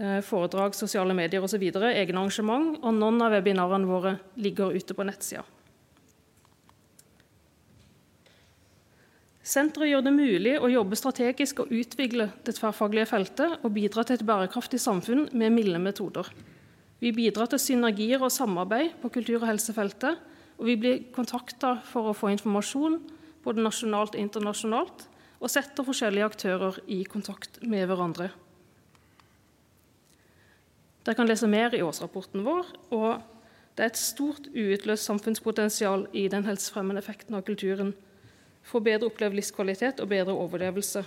Eh, 0.00 0.20
foredrag, 0.24 0.72
sosiale 0.74 1.12
medier 1.12 1.44
osv., 1.44 1.60
egne 1.60 2.16
arrangement, 2.16 2.78
og 2.80 2.94
noen 2.96 3.20
av 3.20 3.34
webinarene 3.34 3.88
våre 3.88 4.14
ligger 4.40 4.72
ute 4.72 4.94
på 4.96 5.04
nettsida. 5.04 5.42
Senteret 9.40 9.88
gjør 9.88 10.02
det 10.04 10.12
mulig 10.12 10.56
å 10.60 10.68
jobbe 10.68 10.98
strategisk 10.98 11.62
og 11.62 11.70
utvikle 11.72 12.28
det 12.44 12.54
tverrfaglige 12.58 13.08
feltet 13.08 13.62
og 13.64 13.72
bidra 13.72 14.04
til 14.04 14.18
et 14.18 14.26
bærekraftig 14.28 14.80
samfunn 14.82 15.30
med 15.32 15.54
milde 15.54 15.80
metoder. 15.80 16.28
Vi 17.00 17.14
bidrar 17.16 17.48
til 17.48 17.62
synergier 17.62 18.20
og 18.20 18.32
samarbeid 18.34 18.98
på 19.00 19.08
kultur- 19.14 19.40
og 19.40 19.48
helsefeltet, 19.48 20.20
og 20.60 20.68
vi 20.68 20.76
blir 20.76 21.06
kontakta 21.14 21.78
for 21.88 22.10
å 22.10 22.16
få 22.16 22.34
informasjon 22.34 22.98
både 23.44 23.64
nasjonalt 23.64 24.12
og 24.12 24.20
internasjonalt, 24.20 25.06
og 25.40 25.48
setter 25.48 25.86
forskjellige 25.86 26.28
aktører 26.28 26.76
i 26.92 27.00
kontakt 27.08 27.62
med 27.64 27.86
hverandre. 27.88 28.28
Dere 31.00 31.16
kan 31.16 31.30
lese 31.30 31.48
mer 31.48 31.72
i 31.72 31.80
årsrapporten 31.80 32.44
vår. 32.44 32.66
og 32.92 33.22
Det 33.74 33.84
er 33.86 33.88
et 33.88 33.96
stort 33.96 34.50
uutløst 34.52 35.08
samfunnspotensial 35.08 36.06
i 36.12 36.28
den 36.28 36.44
helsefremmende 36.44 37.00
effekten 37.00 37.34
av 37.34 37.46
kulturen 37.48 37.94
for 38.70 38.84
bedre 38.84 39.10
opplevd 39.10 39.34
livskvalitet 39.38 40.00
og 40.00 40.10
bedre 40.12 40.36
overlevelse. 40.36 41.02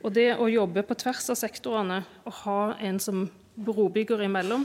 Og 0.00 0.14
det 0.16 0.32
å 0.40 0.48
jobbe 0.48 0.84
på 0.86 0.96
tvers 0.96 1.28
av 1.32 1.36
sektorene 1.36 2.02
og 2.24 2.36
ha 2.44 2.60
en 2.80 3.00
som 3.02 3.26
brobygger 3.60 4.22
imellom, 4.24 4.64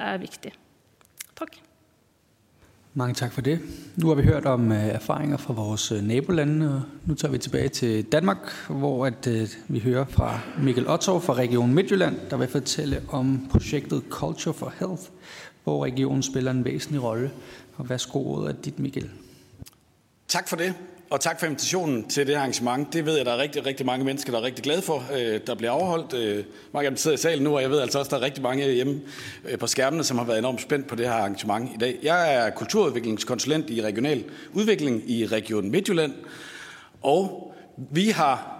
er 0.00 0.20
viktig. 0.22 0.54
Takk. 1.36 1.58
Mange 2.94 3.14
tak 3.14 3.32
for 3.32 3.44
det. 3.44 3.60
Nu 3.96 4.08
har 4.08 4.14
vi 4.14 4.22
hørt 4.22 4.46
om 4.46 4.72
øh, 4.72 4.86
erfaringer 4.86 5.36
fra 5.36 5.52
vores 5.54 5.92
øh, 5.92 6.02
nabolande, 6.02 6.74
og 6.74 6.82
nu 7.06 7.14
tager 7.14 7.32
vi 7.32 7.38
tilbage 7.38 7.68
til 7.68 8.04
Danmark, 8.04 8.52
hvor 8.68 9.06
at, 9.06 9.26
øh, 9.26 9.48
vi 9.68 9.78
hører 9.78 10.04
fra 10.04 10.40
Mikkel 10.58 10.88
Otto 10.90 11.18
fra 11.18 11.34
Region 11.34 11.74
Midtjylland, 11.74 12.16
der 12.30 12.36
vil 12.36 12.48
fortælle 12.48 13.02
om 13.08 13.48
projektet 13.50 14.02
Culture 14.10 14.54
for 14.54 14.72
Health, 14.78 15.02
hvor 15.64 15.84
regionen 15.84 16.22
spiller 16.22 16.50
en 16.50 16.64
væsentlig 16.64 17.02
rolle. 17.02 17.30
Og 17.76 17.88
værsgo 17.88 18.18
ordet 18.18 18.48
af 18.48 18.54
dit, 18.54 18.78
Mikkel. 18.78 19.10
Tak 20.28 20.48
for 20.48 20.56
det, 20.56 20.74
og 21.10 21.20
tak 21.20 21.40
for 21.40 21.46
invitationen 21.46 22.08
til 22.08 22.26
det 22.26 22.34
her 22.34 22.40
arrangement. 22.40 22.92
Det 22.92 23.06
ved 23.06 23.16
jeg, 23.16 23.26
der 23.26 23.32
er 23.32 23.38
rigtig, 23.38 23.66
rigtig 23.66 23.86
mange 23.86 24.04
mennesker, 24.04 24.32
der 24.32 24.38
er 24.38 24.42
rigtig 24.42 24.64
glade 24.64 24.82
for, 24.82 25.04
øh, 25.18 25.40
der 25.46 25.54
bliver 25.54 25.72
afholdt. 25.72 26.14
Øh, 26.14 26.44
mange 26.72 26.86
af 26.86 26.90
dem 26.90 26.96
sidder 26.96 27.16
i 27.16 27.20
salen 27.20 27.44
nu, 27.44 27.54
og 27.56 27.62
jeg 27.62 27.70
ved 27.70 27.80
altså 27.80 27.98
også, 27.98 28.10
der 28.10 28.16
er 28.16 28.22
rigtig 28.22 28.42
mange 28.42 28.72
hjemme 28.72 29.00
øh, 29.44 29.58
på 29.58 29.66
skærmene, 29.66 30.04
som 30.04 30.18
har 30.18 30.24
været 30.24 30.38
enormt 30.38 30.60
spændt 30.60 30.86
på 30.86 30.94
det 30.94 31.06
her 31.06 31.14
arrangement 31.14 31.70
i 31.74 31.78
dag. 31.78 31.98
Jeg 32.02 32.34
er 32.34 32.50
kulturudviklingskonsulent 32.50 33.70
i 33.70 33.82
regional 33.82 34.24
udvikling 34.52 35.10
i 35.10 35.26
Region 35.26 35.70
Midtjylland, 35.70 36.12
og 37.02 37.52
vi 37.76 38.08
har 38.08 38.59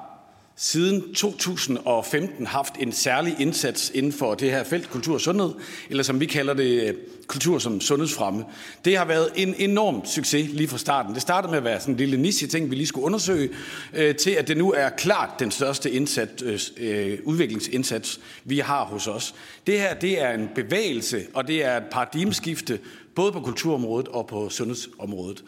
siden 0.63 1.15
2015 1.15 2.47
haft 2.47 2.75
en 2.81 2.93
særlig 2.93 3.37
indsats 3.39 3.91
inden 3.95 4.13
for 4.13 4.35
det 4.35 4.51
her 4.51 4.65
felt, 4.65 4.91
kultur 4.91 5.15
og 5.15 5.21
sundhed, 5.21 5.53
eller 5.91 6.03
som 6.03 6.21
vi 6.21 6.27
kalder 6.27 6.55
det, 6.55 6.89
øh, 6.89 6.95
kultur 7.27 7.59
som 7.59 7.81
sundhedsfremme. 7.81 8.45
Det 8.85 8.99
har 8.99 9.05
været 9.05 9.29
en 9.37 9.55
enorm 9.59 10.07
succes 10.07 10.51
lige 10.51 10.69
fra 10.69 10.79
starten. 10.79 11.15
Det 11.15 11.23
startede 11.23 11.51
med 11.51 11.59
at 11.59 11.65
være 11.65 11.81
sådan 11.81 11.95
en 11.95 11.99
lille 11.99 12.17
niche-ting, 12.17 12.71
vi 12.71 12.75
lige 12.75 12.87
skulle 12.87 13.05
undersøge, 13.05 13.49
øh, 13.95 14.17
til 14.17 14.31
at 14.31 14.49
det 14.49 14.57
nu 14.57 14.73
er 14.73 14.89
klart 14.89 15.31
den 15.39 15.51
største 15.51 15.91
indsats, 15.91 16.73
øh, 16.77 17.19
udviklingsindsats, 17.25 18.21
vi 18.45 18.59
har 18.59 18.85
hos 18.85 19.07
os. 19.07 19.35
Det 19.67 19.81
her 19.81 19.95
det 19.95 20.23
er 20.23 20.31
en 20.31 20.49
bevægelse, 20.55 21.27
og 21.35 21.49
det 21.49 21.65
er 21.65 21.77
et 21.77 21.85
paradigmeskifte, 21.91 22.79
både 23.15 23.33
på 23.33 23.41
kulturområdet 23.41 24.09
og 24.09 24.27
på 24.27 24.49
sundhedsområdet. 24.49 25.45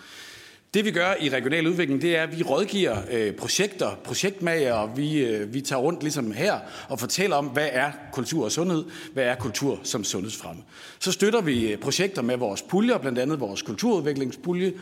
Det 0.74 0.84
vi 0.84 0.90
gør 0.90 1.14
i 1.20 1.28
regional 1.28 1.66
udvikling, 1.66 2.02
det 2.02 2.16
er, 2.16 2.22
at 2.22 2.38
vi 2.38 2.42
rådgiver 2.42 2.96
øh, 3.10 3.32
projekter, 3.32 3.94
projektmager, 4.04 4.72
og 4.72 4.96
vi, 4.96 5.18
øh, 5.18 5.54
vi 5.54 5.60
tager 5.60 5.80
rundt 5.80 6.02
ligesom 6.02 6.32
her 6.32 6.58
og 6.88 7.00
fortæller 7.00 7.36
om, 7.36 7.46
hvad 7.46 7.68
er 7.72 7.92
kultur 8.12 8.44
og 8.44 8.52
sundhed, 8.52 8.84
hvad 9.12 9.24
er 9.24 9.34
kultur 9.34 9.80
som 9.82 10.04
sundhedsfremme. 10.04 10.62
Så 10.98 11.12
støtter 11.12 11.40
vi 11.40 11.72
øh, 11.72 11.78
projekter 11.78 12.22
med 12.22 12.36
vores 12.36 12.62
puljer, 12.62 12.98
blandt 12.98 13.18
andet 13.18 13.40
vores 13.40 13.62
kulturudviklingspulje, 13.62 14.72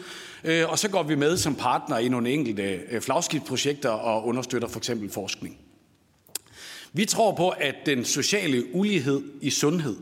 øh, 0.44 0.70
og 0.70 0.78
så 0.78 0.88
går 0.88 1.02
vi 1.02 1.14
med 1.14 1.36
som 1.36 1.54
partner 1.54 1.98
i 1.98 2.08
nogle 2.08 2.30
enkelte 2.30 2.80
øh, 2.90 3.00
flagskibsprojekter 3.00 3.90
og 3.90 4.26
understøtter 4.26 4.68
for 4.68 4.78
eksempel 4.78 5.10
forskning. 5.10 5.58
Vi 6.92 7.04
tror 7.04 7.34
på, 7.34 7.48
at 7.48 7.74
den 7.86 8.04
sociale 8.04 8.74
ulighed 8.74 9.22
i 9.40 9.50
sundhed, 9.50 9.96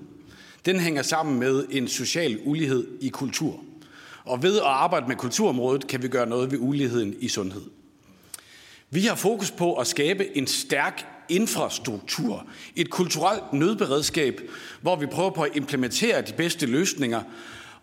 den 0.67 0.81
hænger 0.81 1.03
sammen 1.03 1.39
med 1.39 1.65
en 1.71 1.89
social 1.89 2.39
ulighed 2.45 2.87
i 3.01 3.09
kultur. 3.09 3.65
Og 4.29 4.43
ved 4.43 4.57
at 4.57 4.65
arbejde 4.65 5.09
med 5.09 5.17
kulturområdet, 5.17 5.87
kan 5.87 6.03
vi 6.03 6.09
gøre 6.09 6.27
noget 6.27 6.51
ved 6.51 6.59
uligheden 6.61 7.15
i 7.21 7.29
sundhed. 7.29 7.63
Vi 8.91 9.01
har 9.01 9.15
fokus 9.15 9.51
på 9.51 9.75
at 9.75 9.87
skabe 9.87 10.37
en 10.37 10.47
stærk 10.47 11.07
infrastruktur, 11.29 12.47
et 12.77 12.91
kulturelt 12.91 13.53
nødberedskab, 13.53 14.41
hvor 14.83 14.97
vi 14.97 15.07
prøver 15.07 15.31
på 15.31 15.43
at 15.43 15.57
implementere 15.57 16.23
de 16.23 16.33
bedste 16.33 16.67
løsninger 16.67 17.23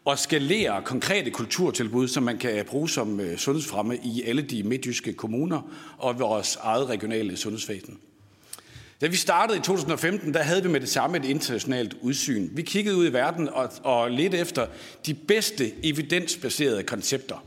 og 0.05 0.19
skalere 0.19 0.81
konkrete 0.81 1.31
kulturtilbud, 1.31 2.07
som 2.07 2.23
man 2.23 2.38
kan 2.38 2.65
bruge 2.65 2.89
som 2.89 3.19
øh, 3.19 3.38
sundhedsfremme 3.38 3.97
i 3.97 4.23
alle 4.23 4.41
de 4.41 4.63
midtjyske 4.63 5.13
kommuner 5.13 5.61
og 5.97 6.19
vores 6.19 6.55
eget 6.55 6.89
regionale 6.89 7.38
sundhedsvæsen. 7.38 7.97
Da 9.01 9.07
vi 9.07 9.15
startede 9.15 9.57
i 9.57 9.61
2015, 9.61 10.34
der 10.34 10.43
havde 10.43 10.63
vi 10.63 10.69
med 10.69 10.80
det 10.80 10.89
samme 10.89 11.17
et 11.17 11.26
internationalt 11.26 11.95
udsyn. 12.01 12.49
Vi 12.51 12.61
kiggede 12.61 12.97
ud 12.97 13.07
i 13.07 13.13
verden 13.13 13.49
og, 13.49 13.72
og 13.84 14.11
ledte 14.11 14.38
efter 14.38 14.65
de 15.05 15.13
bedste 15.13 15.72
evidensbaserede 15.85 16.84
koncepter. 16.84 17.45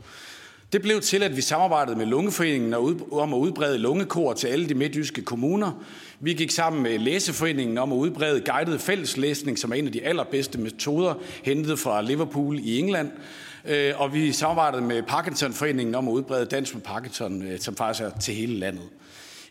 Det 0.73 0.81
blev 0.81 1.01
til, 1.01 1.23
at 1.23 1.35
vi 1.35 1.41
samarbejdede 1.41 1.95
med 1.97 2.05
Lungeforeningen 2.05 2.73
om 3.11 3.33
at 3.33 3.37
udbrede 3.37 3.77
lungekor 3.77 4.33
til 4.33 4.47
alle 4.47 4.69
de 4.69 4.73
midtjyske 4.73 5.21
kommuner. 5.21 5.83
Vi 6.19 6.33
gik 6.33 6.51
sammen 6.51 6.83
med 6.83 6.99
Læseforeningen 6.99 7.77
om 7.77 7.91
at 7.91 7.97
udbrede 7.97 8.41
guided 8.41 8.79
fælleslæsning, 8.79 9.59
som 9.59 9.71
er 9.71 9.75
en 9.75 9.85
af 9.87 9.91
de 9.91 10.03
allerbedste 10.03 10.57
metoder, 10.59 11.13
hentet 11.43 11.79
fra 11.79 12.01
Liverpool 12.01 12.59
i 12.59 12.79
England. 12.79 13.11
Øh, 13.65 14.01
og 14.01 14.13
vi 14.13 14.31
samarbejdede 14.31 14.81
med 14.81 15.03
Parkinsonforeningen 15.03 15.95
om 15.95 16.07
at 16.07 16.11
udbrede 16.11 16.45
dans 16.45 16.73
med 16.73 16.81
Parkinson, 16.81 17.43
øh, 17.43 17.59
som 17.59 17.75
faktisk 17.75 18.03
er 18.03 18.19
til 18.19 18.33
hele 18.33 18.59
landet. 18.59 18.83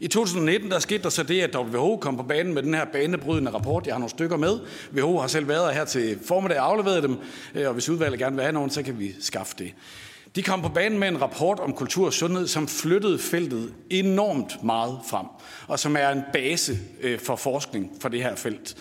I 0.00 0.08
2019 0.08 0.70
der 0.70 0.78
skete 0.78 1.02
der 1.02 1.08
så 1.08 1.22
det, 1.22 1.40
at 1.40 1.56
WHO 1.56 1.96
kom 1.96 2.16
på 2.16 2.22
banen 2.22 2.54
med 2.54 2.62
den 2.62 2.74
her 2.74 2.84
banebrydende 2.84 3.50
rapport. 3.50 3.86
Jeg 3.86 3.94
har 3.94 3.98
nogle 3.98 4.10
stykker 4.10 4.36
med. 4.36 4.58
WHO 4.94 5.18
har 5.18 5.26
selv 5.26 5.48
været 5.48 5.74
her 5.74 5.84
til 5.84 6.18
formiddag 6.24 6.60
og 6.60 6.66
afleveret 6.66 7.02
dem, 7.02 7.16
øh, 7.54 7.66
og 7.66 7.72
hvis 7.72 7.88
udvalget 7.88 8.18
gerne 8.18 8.36
vil 8.36 8.42
have 8.42 8.52
nogen, 8.52 8.70
så 8.70 8.82
kan 8.82 8.98
vi 8.98 9.14
skaffe 9.20 9.54
det. 9.58 9.74
De 10.36 10.42
kom 10.42 10.62
på 10.62 10.68
banen 10.68 10.98
med 10.98 11.08
en 11.08 11.22
rapport 11.22 11.60
om 11.60 11.72
kultur 11.72 12.06
og 12.06 12.12
sundhed, 12.12 12.46
som 12.46 12.68
flyttede 12.68 13.18
feltet 13.18 13.74
enormt 13.90 14.64
meget 14.64 14.98
frem, 15.10 15.26
og 15.68 15.78
som 15.78 15.96
er 15.96 16.08
en 16.08 16.22
base 16.32 16.78
øh, 17.00 17.18
for 17.18 17.36
forskning 17.36 17.92
for 18.00 18.08
det 18.08 18.22
her 18.22 18.36
felt. 18.36 18.76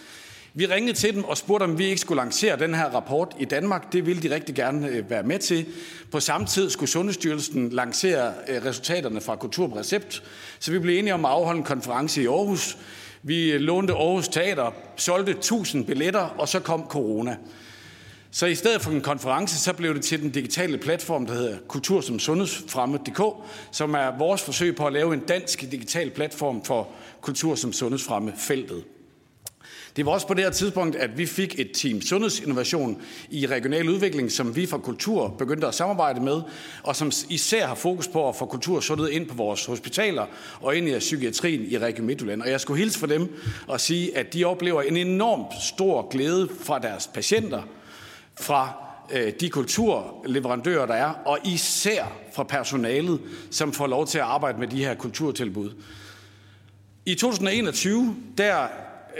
Vi 0.58 0.66
ringede 0.66 0.98
til 0.98 1.16
dem 1.16 1.24
og 1.24 1.38
spurgte, 1.38 1.64
om 1.64 1.78
vi 1.78 1.86
ikke 1.86 2.02
skulle 2.02 2.22
lancere 2.22 2.60
den 2.60 2.76
her 2.76 2.86
rapport 2.86 3.36
i 3.40 3.46
Danmark. 3.46 3.94
Det 3.94 4.06
ville 4.06 4.22
de 4.22 4.36
rigtig 4.36 4.56
gerne 4.56 4.88
øh, 4.88 5.10
være 5.10 5.24
med 5.24 5.40
til. 5.40 5.66
På 6.12 6.20
samme 6.20 6.48
tid 6.48 6.70
skulle 6.70 6.90
Sundhedsstyrelsen 6.90 7.70
lancere 7.70 8.34
øh, 8.48 8.66
resultaterne 8.66 9.22
fra 9.22 9.36
Kultur 9.36 9.68
på 9.68 9.78
Recept. 9.80 10.24
Så 10.60 10.72
vi 10.72 10.80
blev 10.80 11.00
enige 11.00 11.14
om 11.14 11.26
at 11.26 11.32
afholde 11.32 11.58
en 11.58 11.64
konference 11.64 12.22
i 12.22 12.28
Aarhus. 12.28 12.78
Vi 13.24 13.52
øh, 13.52 13.60
lånte 13.60 13.94
Aarhus 13.94 14.28
Teater, 14.28 14.72
solgte 14.96 15.32
1000 15.32 15.86
billetter, 15.86 16.20
og 16.20 16.48
så 16.48 16.60
kom 16.60 16.86
corona. 16.90 17.38
Så 18.32 18.46
i 18.46 18.56
stedet 18.56 18.82
for 18.82 18.92
en 18.92 19.02
konference, 19.02 19.60
så 19.60 19.74
blev 19.74 19.94
det 19.94 20.04
til 20.04 20.22
den 20.22 20.30
digitale 20.30 20.78
platform, 20.78 21.26
der 21.26 21.34
hedder 21.34 21.58
Kultur 21.68 22.02
som 22.02 22.20
Sundhedsfremme.dk, 22.20 23.22
som 23.72 23.94
er 23.94 24.18
vores 24.18 24.42
forsøg 24.42 24.76
på 24.76 24.88
at 24.88 24.94
lave 24.94 25.14
en 25.14 25.20
dansk 25.20 25.62
digital 25.62 26.10
platform 26.10 26.64
for 26.64 26.88
Kultur 27.22 27.56
som 27.56 27.74
Sundhedsfremme-feltet. 27.74 28.84
Det 29.98 30.06
var 30.06 30.12
også 30.12 30.28
på 30.28 30.34
det 30.34 30.44
her 30.44 30.52
tidspunkt, 30.52 30.96
at 30.96 31.18
vi 31.18 31.26
fik 31.26 31.60
et 31.60 31.72
team 31.74 32.02
sundhedsinnovation 32.02 33.02
i 33.30 33.48
regional 33.48 33.90
udvikling, 33.90 34.32
som 34.32 34.56
vi 34.56 34.66
fra 34.66 34.78
Kultur 34.78 35.28
begyndte 35.28 35.68
at 35.68 35.76
samarbejde 35.76 36.22
med, 36.22 36.42
og 36.84 36.96
som 36.96 37.12
især 37.30 37.68
har 37.68 37.76
fokus 37.76 38.08
på 38.08 38.30
at 38.30 38.36
få 38.36 38.46
kultur 38.46 38.76
og 38.76 38.84
sundhed 38.84 39.10
ind 39.10 39.28
på 39.28 39.36
vores 39.36 39.66
hospitaler 39.66 40.26
og 40.62 40.76
ind 40.76 40.90
i 40.90 41.00
psykiatrien 41.00 41.66
i 41.72 41.78
Region 41.78 42.06
Midtjylland. 42.06 42.42
Og 42.42 42.50
jeg 42.50 42.62
skulle 42.62 42.80
hilse 42.80 43.00
for 43.00 43.08
dem 43.08 43.36
og 43.68 43.82
sige, 43.82 44.18
at 44.18 44.34
de 44.34 44.46
oplever 44.46 44.82
en 44.82 44.98
enormt 44.98 45.64
stor 45.64 46.10
glæde 46.10 46.50
fra 46.60 46.80
deres 46.80 47.08
patienter, 47.14 47.62
fra 48.40 48.74
øh, 49.12 49.34
de 49.40 49.50
kulturleverandører, 49.50 50.86
der 50.86 50.94
er, 50.94 51.10
og 51.26 51.40
især 51.46 52.06
fra 52.34 52.44
personalet, 52.44 53.20
som 53.52 53.74
får 53.74 53.88
lov 53.88 54.08
til 54.08 54.18
at 54.18 54.24
arbejde 54.24 54.60
med 54.60 54.68
de 54.68 54.86
her 54.86 54.96
kulturtilbud. 54.96 55.72
I 57.06 57.16
2021, 57.16 58.16
der 58.38 58.68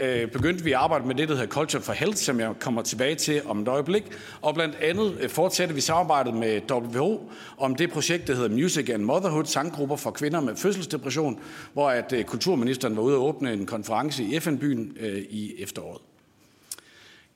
øh, 0.00 0.30
begyndte 0.30 0.64
vi 0.64 0.72
at 0.72 0.78
arbejde 0.78 1.06
med 1.06 1.14
det, 1.14 1.28
der 1.28 1.34
hedder 1.34 1.48
Culture 1.48 1.82
for 1.82 1.92
Health, 1.92 2.16
som 2.16 2.40
jeg 2.40 2.52
kommer 2.60 2.82
tilbage 2.82 3.14
til 3.14 3.42
om 3.46 3.60
et 3.62 3.68
øjeblik. 3.68 4.04
Og 4.40 4.54
blandt 4.54 4.74
andet 4.74 5.18
øh, 5.20 5.28
fortsatte 5.28 5.74
vi 5.74 5.80
samarbejdet 5.80 6.34
med 6.34 6.60
WHO 6.70 7.30
om 7.58 7.74
det 7.74 7.90
projekt, 7.90 8.26
der 8.26 8.34
hedder 8.34 8.48
Music 8.48 8.90
and 8.90 9.02
Motherhood, 9.02 9.44
sanggrupper 9.44 9.96
for 9.96 10.10
kvinder 10.10 10.40
med 10.40 10.56
fødselsdepression, 10.56 11.40
hvor 11.72 11.90
at 11.90 12.12
øh, 12.12 12.24
kulturministeren 12.24 12.96
var 12.96 13.02
ude 13.02 13.14
at 13.14 13.20
åbne 13.20 13.52
en 13.52 13.66
konference 13.66 14.24
i 14.24 14.40
FN-byen 14.40 14.96
øh, 15.00 15.18
i 15.30 15.62
efteråret. 15.62 16.00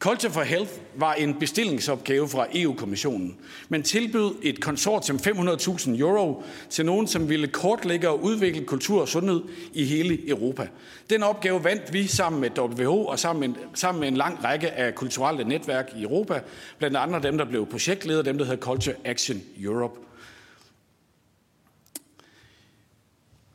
Culture 0.03 0.33
for 0.33 0.43
Health 0.43 0.73
var 0.95 1.15
en 1.15 1.35
bestillingsopgave 1.35 2.29
fra 2.29 2.47
EU-kommissionen, 2.55 3.37
men 3.69 3.83
tilbød 3.83 4.35
et 4.43 4.61
konsortium 4.61 5.17
500.000 5.17 6.01
euro 6.01 6.43
til 6.71 6.87
nogen, 6.87 7.07
som 7.07 7.29
ville 7.29 7.47
kortlægge 7.47 8.09
og 8.09 8.23
udvikle 8.23 8.65
kultur 8.65 9.01
og 9.01 9.09
sundhed 9.09 9.43
i 9.73 9.85
hele 9.85 10.29
Europa. 10.29 10.69
Den 11.11 11.23
opgave 11.23 11.65
vandt 11.65 11.93
vi 11.93 12.07
sammen 12.07 12.41
med 12.41 12.51
WHO 12.59 13.07
og 13.07 13.19
sammen 13.19 13.51
med, 13.51 13.59
sammen 13.75 14.01
med 14.01 14.09
en 14.09 14.17
lang 14.17 14.45
række 14.45 14.71
af 14.71 14.95
kulturelle 14.95 15.45
netværk 15.45 15.93
i 15.97 16.03
Europa, 16.03 16.41
blandt 16.79 16.97
andet 16.97 17.23
dem, 17.23 17.39
der 17.39 17.45
blev 17.45 17.67
projektleder, 17.67 18.23
dem 18.23 18.39
der 18.39 18.45
hedder 18.45 18.61
Culture 18.61 18.97
Action 19.05 19.43
Europe. 19.61 20.01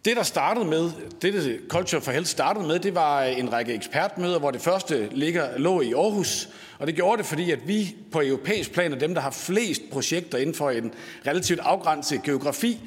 Det, 0.08 0.18
der 0.18 0.24
startede 0.24 0.66
med, 0.66 0.92
det, 1.22 1.34
det 1.34 1.60
Culture 1.68 2.02
for 2.02 2.12
Health 2.12 2.30
startede 2.30 2.68
med, 2.68 2.80
det 2.80 2.96
var 2.96 3.24
en 3.24 3.54
række 3.54 3.74
ekspertmøder, 3.74 4.40
hvor 4.40 4.52
det 4.52 4.62
første 4.62 5.10
ligger, 5.12 5.58
lå 5.58 5.82
i 5.82 5.94
Aarhus. 5.94 6.50
Og 6.80 6.88
det 6.88 6.96
gjorde 6.96 7.18
det, 7.18 7.26
fordi 7.26 7.52
at 7.52 7.68
vi 7.68 7.96
på 8.12 8.22
europæisk 8.22 8.72
plan 8.72 8.94
er 8.94 8.98
dem, 9.00 9.14
der 9.14 9.22
har 9.22 9.32
flest 9.32 9.82
projekter 9.92 10.38
inden 10.38 10.56
for 10.56 10.70
en 10.70 10.94
relativt 11.28 11.60
afgrænset 11.60 12.24
geografi. 12.24 12.80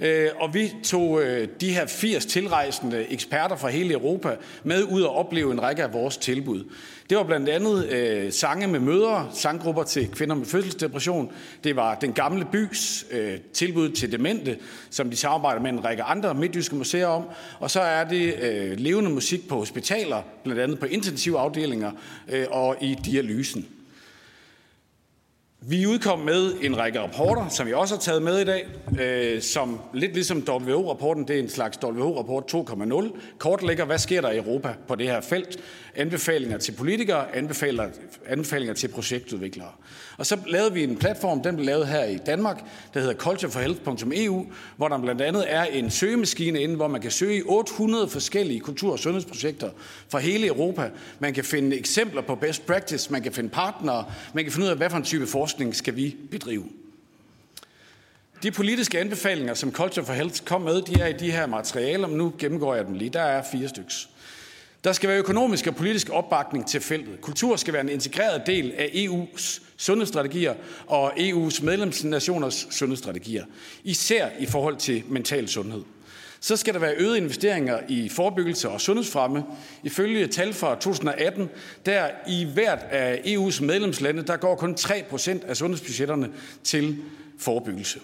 Øh, 0.00 0.28
og 0.40 0.54
vi 0.54 0.72
tog 0.84 1.22
øh, 1.22 1.48
de 1.60 1.74
her 1.74 1.86
80 1.86 2.26
tilrejsende 2.26 3.06
eksperter 3.10 3.56
fra 3.56 3.68
hele 3.68 3.94
Europa 3.94 4.36
med 4.64 4.84
ud 4.84 5.02
og 5.02 5.16
opleve 5.16 5.52
en 5.52 5.62
række 5.62 5.82
af 5.82 5.92
vores 5.92 6.16
tilbud. 6.16 6.64
Det 7.10 7.16
var 7.16 7.24
blandt 7.24 7.48
andet 7.48 7.88
øh, 7.88 8.32
sange 8.32 8.66
med 8.66 8.80
mødre, 8.80 9.28
sanggrupper 9.32 9.82
til 9.82 10.08
kvinder 10.10 10.34
med 10.34 10.46
fødselsdepression. 10.46 11.32
Det 11.64 11.76
var 11.76 11.94
den 11.94 12.12
gamle 12.12 12.46
bys 12.52 13.06
øh, 13.10 13.38
tilbud 13.52 13.90
til 13.90 14.12
demente, 14.12 14.56
som 14.90 15.10
de 15.10 15.16
samarbejder 15.16 15.60
med 15.60 15.70
en 15.70 15.84
række 15.84 16.02
andre 16.02 16.34
midtjyske 16.34 16.76
museer 16.76 17.06
om. 17.06 17.24
Og 17.60 17.70
så 17.70 17.80
er 17.80 18.04
det 18.04 18.34
øh, 18.42 18.78
levende 18.78 19.10
musik 19.10 19.48
på 19.48 19.54
hospitaler, 19.54 20.22
blandt 20.44 20.60
andet 20.60 20.78
på 20.78 20.86
intensivafdelinger 20.86 21.90
øh, 22.28 22.46
og 22.50 22.76
i 22.80 22.96
dialysen. 23.04 23.66
Vi 25.60 25.86
udkom 25.86 26.18
med 26.18 26.52
en 26.62 26.78
række 26.78 27.00
rapporter, 27.00 27.48
som 27.48 27.66
vi 27.66 27.72
også 27.72 27.94
har 27.94 28.00
taget 28.00 28.22
med 28.22 28.38
i 28.40 28.44
dag, 28.44 28.66
øh, 29.00 29.42
som 29.42 29.80
lidt 29.94 30.14
ligesom 30.14 30.44
WHO-rapporten, 30.48 31.28
det 31.28 31.36
er 31.36 31.40
en 31.40 31.48
slags 31.48 31.78
WHO-rapport 31.84 32.54
2.0, 32.54 33.18
kortlægger, 33.38 33.84
hvad 33.84 33.98
sker 33.98 34.20
der 34.20 34.30
i 34.30 34.36
Europa 34.36 34.74
på 34.88 34.94
det 34.94 35.06
her 35.06 35.20
felt. 35.20 35.58
Anbefalinger 35.98 36.58
til 36.58 36.72
politikere, 36.72 37.36
anbefalinger, 37.36 37.88
anbefalinger 38.26 38.74
til 38.74 38.88
projektudviklere. 38.88 39.70
Og 40.16 40.26
så 40.26 40.38
lavede 40.46 40.72
vi 40.72 40.84
en 40.84 40.96
platform, 40.96 41.42
den 41.42 41.54
blev 41.54 41.66
lavet 41.66 41.88
her 41.88 42.04
i 42.04 42.16
Danmark, 42.16 42.64
der 42.94 43.00
hedder 43.00 43.14
cultureforhealth.eu, 43.14 44.46
hvor 44.76 44.88
der 44.88 44.98
blandt 44.98 45.20
andet 45.20 45.44
er 45.52 45.62
en 45.62 45.90
søgemaskine 45.90 46.60
inde, 46.60 46.76
hvor 46.76 46.88
man 46.88 47.00
kan 47.00 47.10
søge 47.10 47.36
i 47.36 47.42
800 47.46 48.08
forskellige 48.08 48.60
kultur- 48.60 48.92
og 48.92 48.98
sundhedsprojekter 48.98 49.70
fra 50.08 50.18
hele 50.18 50.46
Europa. 50.46 50.90
Man 51.18 51.34
kan 51.34 51.44
finde 51.44 51.78
eksempler 51.78 52.22
på 52.22 52.34
best 52.34 52.66
practice, 52.66 53.12
man 53.12 53.22
kan 53.22 53.32
finde 53.32 53.50
partnere, 53.50 54.04
man 54.34 54.44
kan 54.44 54.52
finde 54.52 54.64
ud 54.64 54.70
af, 54.70 54.76
hvad 54.76 54.90
for 54.90 54.96
en 54.96 55.04
type 55.04 55.26
forskning 55.26 55.76
skal 55.76 55.96
vi 55.96 56.16
bedrive. 56.30 56.64
De 58.42 58.50
politiske 58.50 59.00
anbefalinger, 59.00 59.54
som 59.54 59.72
Culture 59.72 60.04
for 60.06 60.12
Health 60.12 60.44
kom 60.44 60.60
med, 60.60 60.82
de 60.82 61.00
er 61.00 61.06
i 61.06 61.12
de 61.12 61.30
her 61.30 61.46
materialer, 61.46 62.08
men 62.08 62.16
nu 62.18 62.32
gennemgår 62.38 62.74
jeg 62.74 62.86
dem 62.86 62.94
lige. 62.94 63.10
Der 63.10 63.20
er 63.20 63.42
fire 63.52 63.68
stykker. 63.68 63.90
Der 64.84 64.92
skal 64.92 65.08
være 65.08 65.18
økonomisk 65.18 65.66
og 65.66 65.76
politisk 65.76 66.10
opbakning 66.10 66.66
til 66.66 66.80
feltet. 66.80 67.20
Kultur 67.20 67.56
skal 67.56 67.72
være 67.74 67.82
en 67.82 67.88
integreret 67.88 68.42
del 68.46 68.72
af 68.72 68.86
EU's 68.86 69.62
sundhedsstrategier 69.76 70.54
og 70.86 71.12
EU's 71.12 71.64
medlemsnationers 71.64 72.66
sundhedsstrategier, 72.70 73.44
især 73.84 74.28
i 74.38 74.46
forhold 74.46 74.76
til 74.76 75.02
mental 75.08 75.48
sundhed. 75.48 75.82
Så 76.40 76.56
skal 76.56 76.74
der 76.74 76.80
være 76.80 76.94
øgede 76.96 77.16
investeringer 77.16 77.80
i 77.88 78.08
forebyggelse 78.08 78.68
og 78.68 78.80
sundhedsfremme. 78.80 79.44
Ifølge 79.82 80.26
tal 80.26 80.52
fra 80.52 80.74
2018, 80.74 81.48
der 81.86 82.08
i 82.28 82.46
hvert 82.54 82.84
af 82.90 83.16
EU's 83.24 83.64
medlemslande, 83.64 84.22
der 84.22 84.36
går 84.36 84.56
kun 84.56 84.76
3% 84.80 85.48
af 85.48 85.56
sundhedsbudgetterne 85.56 86.30
til 86.64 86.98
forebyggelse. 87.38 88.00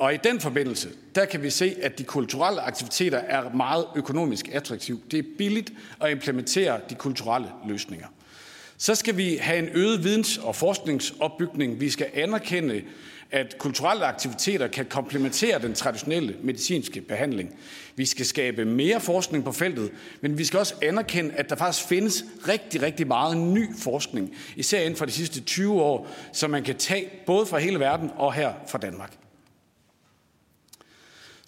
Og 0.00 0.14
i 0.14 0.16
den 0.24 0.40
forbindelse, 0.40 0.88
der 1.14 1.24
kan 1.24 1.42
vi 1.42 1.50
se, 1.50 1.76
at 1.82 1.98
de 1.98 2.04
kulturelle 2.04 2.60
aktiviteter 2.60 3.18
er 3.18 3.52
meget 3.54 3.84
økonomisk 3.96 4.48
attraktive. 4.52 5.00
Det 5.10 5.18
er 5.18 5.22
billigt 5.38 5.72
at 6.00 6.10
implementere 6.10 6.80
de 6.90 6.94
kulturelle 6.94 7.48
løsninger. 7.68 8.06
Så 8.78 8.94
skal 8.94 9.16
vi 9.16 9.36
have 9.40 9.58
en 9.58 9.68
øget 9.74 10.04
videns- 10.04 10.38
og 10.38 10.56
forskningsopbygning. 10.56 11.80
Vi 11.80 11.90
skal 11.90 12.06
anerkende, 12.14 12.82
at 13.30 13.58
kulturelle 13.58 14.04
aktiviteter 14.04 14.66
kan 14.66 14.84
komplementere 14.86 15.58
den 15.58 15.74
traditionelle 15.74 16.36
medicinske 16.42 17.00
behandling. 17.00 17.54
Vi 17.96 18.04
skal 18.04 18.26
skabe 18.26 18.64
mere 18.64 19.00
forskning 19.00 19.44
på 19.44 19.52
feltet, 19.52 19.90
men 20.20 20.38
vi 20.38 20.44
skal 20.44 20.58
også 20.58 20.74
anerkende, 20.82 21.34
at 21.34 21.50
der 21.50 21.56
faktisk 21.56 21.88
findes 21.88 22.24
rigtig, 22.48 22.82
rigtig 22.82 23.06
meget 23.06 23.36
ny 23.36 23.76
forskning, 23.78 24.36
især 24.56 24.80
inden 24.80 24.96
for 24.96 25.04
de 25.04 25.12
sidste 25.12 25.40
20 25.40 25.82
år, 25.82 26.08
som 26.32 26.50
man 26.50 26.62
kan 26.62 26.76
tage 26.76 27.08
både 27.26 27.46
fra 27.46 27.58
hele 27.58 27.80
verden 27.80 28.10
og 28.16 28.32
her 28.32 28.52
fra 28.68 28.78
Danmark. 28.78 29.12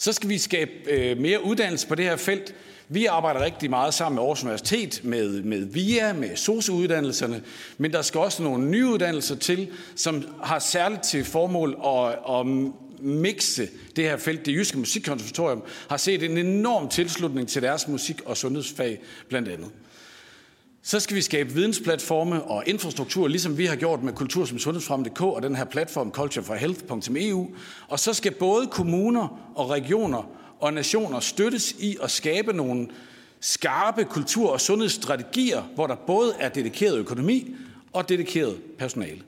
Så 0.03 0.13
skal 0.13 0.29
vi 0.29 0.39
skabe 0.39 0.71
øh, 0.91 1.19
mere 1.19 1.45
uddannelse 1.45 1.87
på 1.87 1.95
det 1.95 2.05
her 2.05 2.17
felt. 2.17 2.55
Vi 2.89 3.07
arbejder 3.07 3.45
rigtig 3.45 3.71
meget 3.71 3.95
sammen 3.95 4.15
med 4.15 4.23
Aarhus 4.23 4.43
Universitet, 4.43 5.01
med, 5.05 5.43
med 5.43 5.65
VIA, 5.65 6.13
med 6.13 6.37
SOSU-uddannelserne, 6.37 7.43
men 7.79 7.93
der 7.93 8.03
skal 8.03 8.21
også 8.21 8.43
nogle 8.43 8.71
nye 8.71 8.87
uddannelser 8.87 9.37
til, 9.37 9.69
som 9.97 10.25
har 10.43 10.59
særligt 10.59 11.03
til 11.03 11.25
formål 11.25 11.77
at, 11.85 12.39
at 12.39 12.47
mixe 13.01 13.69
det 13.97 14.05
her 14.05 14.17
felt. 14.17 14.47
Det 14.47 14.53
jyske 14.53 14.79
musikkonservatorium 14.79 15.63
har 15.89 15.97
set 15.97 16.23
en 16.23 16.39
enorm 16.39 16.89
tilslutning 16.89 17.49
til 17.49 17.63
deres 17.63 17.89
musik- 17.89 18.23
og 18.25 18.37
sundhedsfag 18.37 19.01
blandt 19.29 19.49
andet. 19.49 19.69
Så 20.85 21.01
skal 21.01 21.17
vi 21.17 21.23
skabe 21.23 21.53
vidensplatforme 21.53 22.43
og 22.43 22.63
infrastruktur, 22.67 23.29
ligesom 23.29 23.59
vi 23.59 23.67
har 23.67 23.77
gjort 23.77 24.03
med 24.03 24.13
Kultur 24.13 24.45
som 24.45 24.59
Sundhedsfrem.dk 24.59 25.21
og 25.21 25.43
den 25.43 25.57
her 25.57 25.65
platform 25.65 26.11
cultureforhealth.eu. 26.11 27.51
Og 27.89 27.99
så 27.99 28.15
skal 28.15 28.33
både 28.33 28.67
kommuner 28.67 29.53
og 29.55 29.71
regioner 29.71 30.31
og 30.61 30.73
nationer 30.73 31.21
støttes 31.21 31.73
i 31.73 31.97
at 32.03 32.11
skabe 32.11 32.53
nogle 32.53 32.89
skarpe 33.41 34.05
kultur- 34.05 34.51
og 34.51 34.61
sundhedsstrategier, 34.61 35.63
hvor 35.75 35.87
der 35.87 35.95
både 35.95 36.35
er 36.39 36.49
dedikeret 36.49 36.99
økonomi 36.99 37.57
og 37.93 38.09
dedikeret 38.09 38.61
personale. 38.79 39.23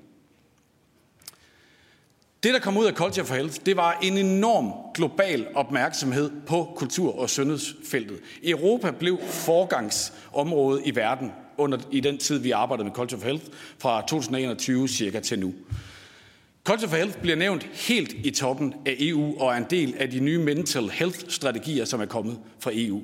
Det, 2.43 2.55
der 2.55 2.61
kom 2.61 2.77
ud 2.77 2.87
af 2.87 2.93
Culture 2.93 3.27
for 3.27 3.35
Health, 3.35 3.57
det 3.67 3.77
var 3.77 3.99
en 4.03 4.19
enorm 4.19 4.73
global 4.95 5.47
opmærksomhed 5.55 6.31
på 6.47 6.73
kultur- 6.77 7.19
og 7.19 7.31
sundhedsfeltet. 7.31 8.21
Europa 8.43 8.91
blev 8.91 9.19
forgangsområde 9.23 10.83
i 10.85 10.97
verden 10.97 11.33
under, 11.59 11.79
i 11.91 12.01
den 12.01 12.19
tid, 12.19 12.39
vi 12.39 12.51
arbejdede 12.51 12.85
med 12.85 12.95
Culture 12.95 13.21
for 13.21 13.27
Health, 13.27 13.45
fra 13.79 14.01
2021 14.01 14.89
cirka 14.89 15.21
til 15.21 15.39
nu. 15.39 15.55
Culture 16.65 16.89
for 16.89 16.97
Health 16.97 17.19
bliver 17.19 17.37
nævnt 17.37 17.63
helt 17.73 18.13
i 18.13 18.31
toppen 18.31 18.75
af 18.87 18.97
EU 18.99 19.41
og 19.41 19.53
er 19.53 19.57
en 19.57 19.67
del 19.71 19.95
af 19.99 20.11
de 20.11 20.21
nye 20.21 20.39
mental 20.39 20.91
health-strategier, 20.91 21.85
som 21.85 22.01
er 22.01 22.07
kommet 22.07 22.39
fra 22.61 22.71
EU. 22.75 23.03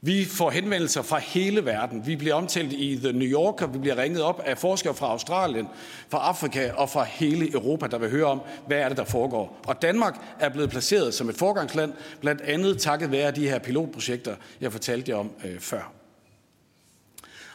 Vi 0.00 0.24
får 0.24 0.50
henvendelser 0.50 1.02
fra 1.02 1.18
hele 1.18 1.64
verden. 1.64 2.06
Vi 2.06 2.16
bliver 2.16 2.34
omtalt 2.34 2.72
i 2.72 2.96
The 3.02 3.12
New 3.12 3.28
Yorker, 3.28 3.66
vi 3.66 3.78
bliver 3.78 3.96
ringet 4.02 4.22
op 4.22 4.42
af 4.44 4.58
forskere 4.58 4.94
fra 4.94 5.06
Australien, 5.06 5.66
fra 6.08 6.18
Afrika 6.18 6.70
og 6.72 6.90
fra 6.90 7.04
hele 7.04 7.52
Europa, 7.52 7.86
der 7.86 7.98
vil 7.98 8.10
høre 8.10 8.26
om, 8.26 8.40
hvad 8.66 8.78
er 8.78 8.88
det, 8.88 8.96
der 8.96 9.04
foregår. 9.04 9.60
Og 9.66 9.82
Danmark 9.82 10.16
er 10.40 10.48
blevet 10.48 10.70
placeret 10.70 11.14
som 11.14 11.28
et 11.28 11.36
forgangsland, 11.36 11.92
blandt 12.20 12.40
andet 12.40 12.78
takket 12.78 13.10
være 13.10 13.30
de 13.30 13.48
her 13.48 13.58
pilotprojekter, 13.58 14.34
jeg 14.60 14.72
fortalte 14.72 15.10
jer 15.10 15.18
om 15.18 15.30
øh, 15.44 15.60
før. 15.60 15.97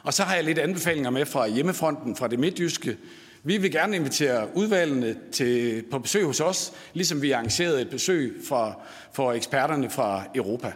Og 0.03 0.13
så 0.13 0.23
har 0.23 0.35
jeg 0.35 0.43
lidt 0.43 0.59
anbefalinger 0.59 1.09
med 1.09 1.25
fra 1.25 1.47
hjemmefronten, 1.47 2.15
fra 2.15 2.27
det 2.27 2.39
midtjyske. 2.39 2.97
Vi 3.43 3.57
vil 3.57 3.71
gerne 3.71 3.95
invitere 3.95 4.47
udvalgene 4.53 5.15
til, 5.31 5.84
på 5.91 5.99
besøg 5.99 6.25
hos 6.25 6.39
os, 6.39 6.73
ligesom 6.93 7.21
vi 7.21 7.31
arrangerede 7.31 7.81
et 7.81 7.89
besøg 7.89 8.41
fra, 8.47 8.80
for 9.13 9.34
eksperterne 9.34 9.89
fra 9.89 10.23
Europa. 10.35 10.71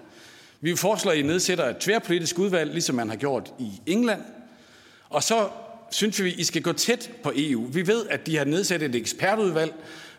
Vi 0.61 0.75
foreslår, 0.75 1.11
at 1.11 1.17
I 1.17 1.21
nedsætter 1.21 1.69
et 1.69 1.77
tværpolitisk 1.77 2.39
udvalg, 2.39 2.71
ligesom 2.71 2.95
man 2.95 3.09
har 3.09 3.15
gjort 3.15 3.53
i 3.59 3.71
England. 3.85 4.21
Og 5.09 5.23
så 5.23 5.49
synes 5.91 6.23
vi, 6.23 6.33
at 6.33 6.39
I 6.39 6.43
skal 6.43 6.61
gå 6.61 6.73
tæt 6.73 7.11
på 7.23 7.31
EU. 7.35 7.65
Vi 7.65 7.87
ved, 7.87 8.07
at 8.09 8.25
de 8.25 8.37
har 8.37 8.45
nedsat 8.45 8.81
et 8.81 8.95
ekspertudvalg, 8.95 9.73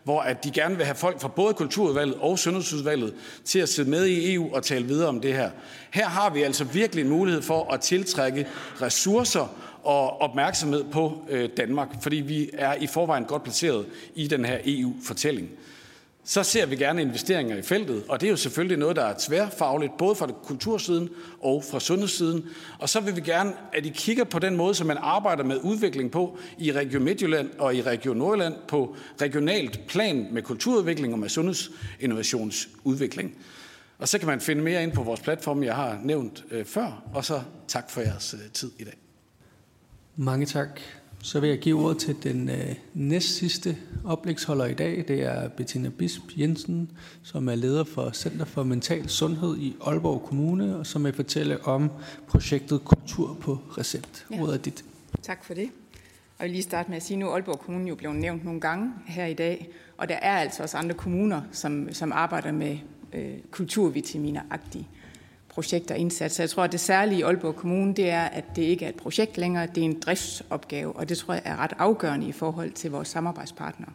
hvor 0.08 0.20
at 0.20 0.44
de 0.44 0.50
gerne 0.50 0.76
vil 0.76 0.84
have 0.84 0.94
folk 0.94 1.20
fra 1.20 1.28
både 1.28 1.54
Kulturudvalget 1.54 2.16
og 2.20 2.38
Sundhedsudvalget 2.38 3.14
til 3.44 3.58
at 3.58 3.68
sidde 3.68 3.90
med 3.90 4.06
i 4.06 4.34
EU 4.34 4.54
og 4.54 4.62
tale 4.62 4.86
videre 4.86 5.08
om 5.08 5.20
det 5.20 5.34
her. 5.34 5.50
Her 5.90 6.06
har 6.08 6.30
vi 6.30 6.42
altså 6.42 6.64
virkelig 6.64 7.02
en 7.02 7.10
mulighed 7.10 7.42
for 7.42 7.72
at 7.72 7.80
tiltrække 7.80 8.46
ressourcer 8.82 9.56
og 9.82 10.20
opmærksomhed 10.20 10.84
på 10.84 11.22
øh, 11.28 11.48
Danmark, 11.56 11.88
fordi 12.02 12.16
vi 12.16 12.50
er 12.52 12.74
i 12.74 12.86
forvejen 12.86 13.24
godt 13.24 13.42
placeret 13.42 13.86
i 14.14 14.26
den 14.26 14.44
her 14.44 14.58
EU-fortælling 14.64 15.48
så 16.28 16.42
ser 16.42 16.66
vi 16.66 16.76
gerne 16.76 17.02
investeringer 17.02 17.56
i 17.56 17.62
feltet, 17.62 18.04
og 18.08 18.20
det 18.20 18.26
er 18.26 18.30
jo 18.30 18.36
selvfølgelig 18.36 18.78
noget, 18.78 18.96
der 18.96 19.04
er 19.04 19.14
tværfagligt, 19.18 19.92
både 19.98 20.14
fra 20.14 20.26
kultursiden 20.26 21.08
og 21.40 21.64
fra 21.70 21.80
sundhedssiden. 21.80 22.46
Og 22.78 22.88
så 22.88 23.00
vil 23.00 23.16
vi 23.16 23.20
gerne, 23.20 23.52
at 23.72 23.86
I 23.86 23.88
kigger 23.88 24.24
på 24.24 24.38
den 24.38 24.56
måde, 24.56 24.74
som 24.74 24.86
man 24.86 24.96
arbejder 25.00 25.44
med 25.44 25.60
udvikling 25.62 26.10
på 26.10 26.38
i 26.58 26.72
Region 26.72 27.02
Midtjylland 27.02 27.50
og 27.58 27.74
i 27.74 27.82
Region 27.82 28.16
Nordjylland 28.16 28.54
på 28.68 28.96
regionalt 29.20 29.86
plan 29.86 30.28
med 30.32 30.42
kulturudvikling 30.42 31.12
og 31.12 31.18
med 31.18 31.28
sundhedsinnovationsudvikling. 31.28 33.34
Og 33.98 34.08
så 34.08 34.18
kan 34.18 34.28
man 34.28 34.40
finde 34.40 34.62
mere 34.62 34.82
ind 34.82 34.92
på 34.92 35.02
vores 35.02 35.20
platform, 35.20 35.62
jeg 35.62 35.74
har 35.74 36.00
nævnt 36.02 36.44
øh, 36.50 36.64
før, 36.64 37.02
og 37.14 37.24
så 37.24 37.42
tak 37.68 37.90
for 37.90 38.00
jeres 38.00 38.34
øh, 38.34 38.40
tid 38.52 38.70
i 38.78 38.84
dag. 38.84 38.96
Mange 40.16 40.46
tak. 40.46 40.80
Så 41.28 41.40
vil 41.40 41.50
jeg 41.50 41.58
give 41.58 41.84
ordet 41.84 41.98
til 41.98 42.22
den 42.22 42.48
øh, 42.48 42.74
næst 42.94 43.36
sidste 43.36 43.76
oplægsholder 44.04 44.66
i 44.66 44.74
dag. 44.74 45.04
Det 45.08 45.22
er 45.22 45.48
Bettina 45.48 45.88
Bisp 45.88 46.22
Jensen, 46.36 46.90
som 47.22 47.48
er 47.48 47.54
leder 47.54 47.84
for 47.84 48.10
Center 48.10 48.44
for 48.44 48.62
Mental 48.62 49.08
Sundhed 49.08 49.58
i 49.58 49.76
Aalborg 49.86 50.22
Kommune, 50.22 50.76
og 50.76 50.86
som 50.86 51.04
vil 51.04 51.12
fortælle 51.12 51.64
om 51.64 51.90
projektet 52.28 52.84
Kultur 52.84 53.36
på 53.40 53.58
Recept. 53.78 54.26
Ja. 54.30 54.42
Ordet 54.42 54.54
er 54.54 54.58
dit. 54.58 54.84
Tak 55.22 55.44
for 55.44 55.54
det. 55.54 55.70
Og 56.38 56.38
jeg 56.38 56.44
vil 56.44 56.50
lige 56.50 56.62
starte 56.62 56.90
med 56.90 56.96
at 56.96 57.02
sige, 57.02 57.14
at 57.14 57.18
nu 57.18 57.26
er 57.26 57.32
Aalborg 57.32 57.58
Kommune 57.58 57.88
jo 57.88 57.94
blevet 57.94 58.16
nævnt 58.16 58.44
nogle 58.44 58.60
gange 58.60 58.92
her 59.06 59.26
i 59.26 59.34
dag, 59.34 59.68
og 59.96 60.08
der 60.08 60.16
er 60.16 60.36
altså 60.38 60.62
også 60.62 60.76
andre 60.76 60.94
kommuner, 60.94 61.42
som, 61.52 61.88
som 61.92 62.12
arbejder 62.12 62.52
med 62.52 62.78
øh, 63.12 63.34
kulturvitaminer-agtige 63.50 64.86
projekt 65.58 65.90
og 65.90 65.98
indsats. 65.98 66.40
Jeg 66.40 66.50
tror, 66.50 66.64
at 66.64 66.72
det 66.72 66.80
særlige 66.80 67.18
i 67.18 67.22
Aalborg 67.22 67.56
Kommune, 67.56 67.94
det 67.94 68.10
er, 68.10 68.22
at 68.22 68.44
det 68.56 68.62
ikke 68.62 68.84
er 68.84 68.88
et 68.88 68.94
projekt 68.94 69.38
længere, 69.38 69.66
det 69.66 69.80
er 69.80 69.84
en 69.84 70.00
driftsopgave, 70.00 70.96
og 70.96 71.08
det 71.08 71.18
tror 71.18 71.34
jeg 71.34 71.42
er 71.44 71.56
ret 71.56 71.72
afgørende 71.78 72.28
i 72.28 72.32
forhold 72.32 72.70
til 72.70 72.90
vores 72.90 73.08
samarbejdspartnere. 73.08 73.90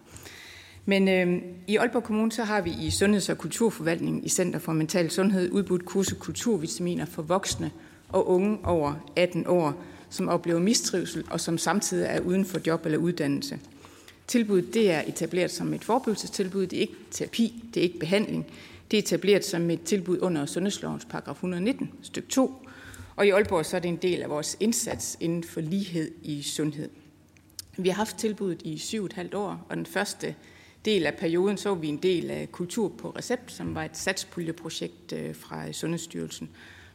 Men 0.86 1.08
øh, 1.08 1.42
i 1.68 1.78
Aalborg 1.78 2.04
Kommune, 2.04 2.32
så 2.32 2.44
har 2.44 2.62
vi 2.62 2.70
i 2.82 2.90
Sundheds- 2.90 3.30
og 3.30 3.38
Kulturforvaltningen 3.38 4.24
i 4.24 4.30
Center 4.30 4.60
for 4.60 4.74
Mental 4.74 5.12
Sundhed 5.12 5.52
udbudt 5.52 5.86
kurset 5.86 6.20
kulturvitaminer 6.20 7.06
for 7.06 7.22
voksne 7.22 7.72
og 8.10 8.30
unge 8.30 8.58
over 8.64 8.94
18 9.16 9.48
år, 9.48 9.74
som 10.10 10.30
oplever 10.30 10.60
mistrivsel 10.60 11.24
og 11.30 11.40
som 11.40 11.58
samtidig 11.58 12.08
er 12.10 12.20
uden 12.20 12.46
for 12.46 12.60
job 12.68 12.86
eller 12.86 12.98
uddannelse. 12.98 13.60
Tilbuddet 14.28 14.74
det 14.74 14.92
er 14.92 15.02
etableret 15.08 15.52
som 15.52 15.74
et 15.74 15.84
forebyggelsestilbud, 15.84 16.68
det 16.68 16.78
er 16.78 16.82
ikke 16.82 16.96
terapi, 17.12 17.64
det 17.74 17.80
er 17.80 17.84
ikke 17.84 18.00
behandling, 18.00 18.46
det 18.94 19.00
er 19.00 19.04
etableret 19.04 19.46
som 19.46 19.70
et 19.70 19.84
tilbud 19.84 20.20
under 20.22 20.46
Sundhedslovens 20.46 21.06
paragraf 21.06 21.34
119, 21.34 21.92
stykke 22.02 22.30
2, 22.30 22.68
og 23.16 23.28
i 23.28 23.30
Aalborg 23.30 23.66
så 23.66 23.76
er 23.76 23.82
det 23.82 23.90
en 23.90 23.96
del 23.96 24.22
af 24.22 24.30
vores 24.30 24.58
indsats 24.60 25.18
inden 25.20 25.44
for 25.44 25.62
lighed 25.62 26.12
i 26.24 26.42
sundhed. 26.42 26.90
Vi 27.78 27.90
har 27.90 27.96
haft 27.96 28.18
tilbuddet 28.18 28.62
i 28.66 28.78
syv 28.78 29.06
et 29.06 29.14
halvt 29.14 29.34
år, 29.34 29.66
og 29.70 29.78
den 29.78 29.86
første 29.86 30.36
del 30.86 31.06
af 31.06 31.14
perioden 31.14 31.58
så 31.58 31.76
vi 31.76 31.88
en 31.88 31.98
del 31.98 32.32
af 32.32 32.52
Kultur 32.52 32.90
på 32.98 33.10
Recept, 33.10 33.52
som 33.52 33.76
var 33.76 33.84
et 33.84 33.98
satspuljeprojekt 33.98 35.14
øh, 35.14 35.36
fra 35.36 35.72
Sundhedsstyrelsen. 35.72 36.50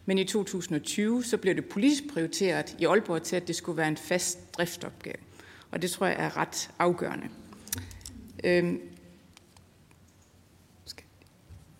Men 0.07 0.19
i 0.19 0.25
2020 0.25 1.25
så 1.25 1.37
blev 1.37 1.55
det 1.55 1.65
politisk 1.65 2.13
prioriteret 2.13 2.77
i 2.79 2.85
Aalborg 2.85 3.23
til, 3.23 3.37
at 3.37 3.49
det 3.49 3.57
skulle 3.57 3.77
være 3.77 3.89
en 3.89 3.97
fast 3.97 4.57
driftsopgave. 4.57 5.17
Og 5.71 5.83
det 5.83 5.91
tror 5.91 6.07
jeg 6.07 6.17
er 6.19 6.37
ret 6.37 6.71
afgørende. 6.79 7.29
Øhm, 8.45 8.81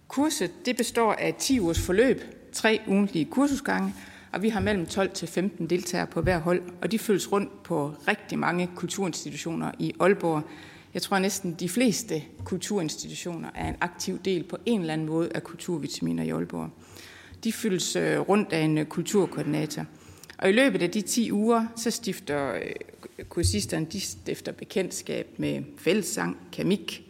Kurset 0.09 0.67
det 0.67 0.77
består 0.77 1.13
af 1.13 1.35
10 1.39 1.61
ugers 1.61 1.81
forløb, 1.81 2.23
tre 2.53 2.81
ugentlige 2.87 3.25
kursusgange, 3.25 3.95
og 4.33 4.43
vi 4.43 4.49
har 4.49 4.61
mellem 4.61 4.87
12 4.87 5.11
til 5.11 5.29
15 5.29 5.71
deltagere 5.71 6.07
på 6.07 6.21
hver 6.21 6.39
hold, 6.39 6.63
og 6.83 6.93
de 6.93 6.99
følges 6.99 7.33
rundt 7.33 7.63
på 7.63 7.95
rigtig 8.09 8.39
mange 8.39 8.71
kulturinstitutioner 8.77 9.73
i 9.79 9.93
Aalborg. 10.01 10.43
Jeg 10.95 11.03
tror 11.03 11.19
næsten 11.19 11.55
de 11.61 11.69
fleste 11.69 12.23
kulturinstitutioner 12.45 13.49
er 13.55 13.69
en 13.69 13.77
aktiv 13.81 14.19
del 14.19 14.45
på 14.45 14.57
en 14.67 14.81
eller 14.81 14.93
anden 14.93 15.07
måde 15.07 15.31
af 15.35 15.43
kulturvitaminer 15.43 16.23
i 16.23 16.31
Aalborg. 16.31 16.71
De 17.45 17.53
fyldes 17.53 17.97
øh, 17.97 18.21
rundt 18.21 18.53
af 18.53 18.61
en 18.61 18.79
øh, 18.79 18.87
kulturkoordinator. 18.87 19.85
Og 20.39 20.49
i 20.49 20.53
løbet 20.53 20.83
af 20.83 20.91
de 20.91 21.01
10 21.01 21.33
uger, 21.33 21.67
så 21.77 21.91
stifter 21.91 22.55
øh, 22.55 23.25
kursisterne 23.29 23.87
de 23.93 24.01
stifter 24.01 24.53
bekendtskab 24.53 25.27
med 25.37 25.63
fællessang, 25.79 26.37
kamik, 26.53 27.03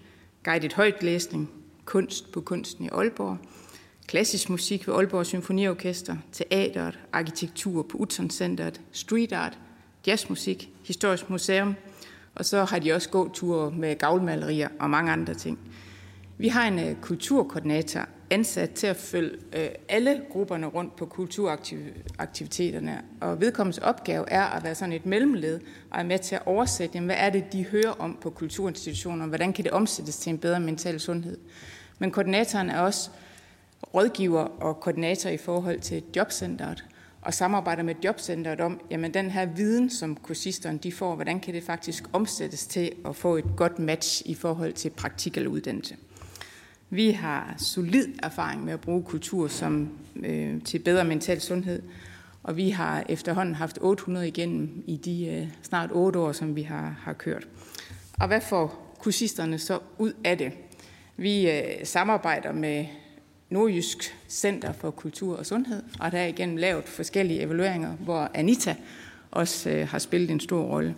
guided 0.44 0.70
højtlæsning, 0.74 1.50
kunst 1.88 2.32
på 2.32 2.40
kunsten 2.40 2.84
i 2.84 2.88
Aalborg, 2.88 3.38
klassisk 4.06 4.50
musik 4.50 4.88
ved 4.88 4.94
Aalborg 4.94 5.26
Symfoniorkester, 5.26 6.16
teateret, 6.32 6.98
arkitektur 7.12 7.82
på 7.82 7.98
Utzon 7.98 8.30
Centeret, 8.30 8.80
street 8.92 9.32
art, 9.32 9.58
jazzmusik, 10.06 10.70
historisk 10.82 11.30
museum, 11.30 11.74
og 12.34 12.44
så 12.44 12.64
har 12.64 12.78
de 12.78 12.92
også 12.92 13.08
gåture 13.08 13.70
med 13.70 13.98
gavlmalerier 13.98 14.68
og 14.80 14.90
mange 14.90 15.12
andre 15.12 15.34
ting. 15.34 15.58
Vi 16.38 16.48
har 16.48 16.68
en 16.68 16.78
øh, 16.78 16.96
kulturkoordinator 17.02 18.00
ansat 18.30 18.70
til 18.70 18.86
at 18.86 18.96
følge 18.96 19.36
øh, 19.52 19.68
alle 19.88 20.20
grupperne 20.30 20.66
rundt 20.66 20.96
på 20.96 21.06
kulturaktiviteterne, 21.06 23.02
og 23.20 23.40
vedkommens 23.40 23.78
opgave 23.78 24.30
er 24.30 24.44
at 24.44 24.64
være 24.64 24.74
sådan 24.74 24.92
et 24.92 25.06
mellemled 25.06 25.60
og 25.90 25.98
er 25.98 26.04
med 26.04 26.18
til 26.18 26.34
at 26.34 26.42
oversætte, 26.46 26.94
jamen, 26.94 27.06
hvad 27.06 27.16
er 27.18 27.30
det, 27.30 27.52
de 27.52 27.64
hører 27.64 27.90
om 27.98 28.18
på 28.20 28.30
kulturinstitutioner, 28.30 29.26
hvordan 29.26 29.52
kan 29.52 29.64
det 29.64 29.72
omsættes 29.72 30.18
til 30.18 30.30
en 30.30 30.38
bedre 30.38 30.60
mental 30.60 31.00
sundhed. 31.00 31.38
Men 31.98 32.10
koordinatoren 32.10 32.70
er 32.70 32.80
også 32.80 33.10
rådgiver 33.94 34.40
og 34.40 34.80
koordinator 34.80 35.30
i 35.30 35.36
forhold 35.36 35.80
til 35.80 36.02
jobcentret, 36.16 36.84
og 37.22 37.34
samarbejder 37.34 37.82
med 37.82 37.94
jobcentret 38.04 38.60
om, 38.60 38.80
jamen 38.90 39.14
den 39.14 39.30
her 39.30 39.46
viden, 39.46 39.90
som 39.90 40.16
kursisterne 40.16 40.78
de 40.78 40.92
får, 40.92 41.14
hvordan 41.14 41.40
kan 41.40 41.54
det 41.54 41.62
faktisk 41.62 42.04
omsættes 42.12 42.66
til 42.66 42.92
at 43.06 43.16
få 43.16 43.36
et 43.36 43.44
godt 43.56 43.78
match 43.78 44.22
i 44.26 44.34
forhold 44.34 44.72
til 44.72 44.90
praktik 44.90 45.36
eller 45.36 45.50
uddannelse. 45.50 45.96
Vi 46.90 47.10
har 47.10 47.54
solid 47.58 48.06
erfaring 48.22 48.64
med 48.64 48.72
at 48.72 48.80
bruge 48.80 49.02
kultur 49.02 49.48
som, 49.48 49.98
øh, 50.16 50.62
til 50.62 50.78
bedre 50.78 51.04
mental 51.04 51.40
sundhed, 51.40 51.82
og 52.42 52.56
vi 52.56 52.70
har 52.70 53.04
efterhånden 53.08 53.54
haft 53.54 53.78
800 53.80 54.28
igennem 54.28 54.82
i 54.86 54.96
de 54.96 55.26
øh, 55.26 55.48
snart 55.62 55.90
8 55.92 56.18
år, 56.18 56.32
som 56.32 56.56
vi 56.56 56.62
har, 56.62 56.96
har 57.00 57.12
kørt. 57.12 57.48
Og 58.20 58.26
hvad 58.26 58.40
får 58.40 58.94
kursisterne 58.98 59.58
så 59.58 59.78
ud 59.98 60.12
af 60.24 60.38
det? 60.38 60.52
Vi 61.20 61.50
øh, 61.50 61.62
samarbejder 61.84 62.52
med 62.52 62.86
Nordjysk 63.50 64.16
Center 64.28 64.72
for 64.72 64.90
Kultur 64.90 65.36
og 65.36 65.46
Sundhed, 65.46 65.82
og 66.00 66.12
der 66.12 66.18
er 66.18 66.26
igennem 66.26 66.56
lavet 66.56 66.84
forskellige 66.84 67.40
evalueringer, 67.40 67.92
hvor 67.92 68.30
Anita 68.34 68.76
også 69.30 69.70
øh, 69.70 69.88
har 69.88 69.98
spillet 69.98 70.30
en 70.30 70.40
stor 70.40 70.62
rolle. 70.62 70.94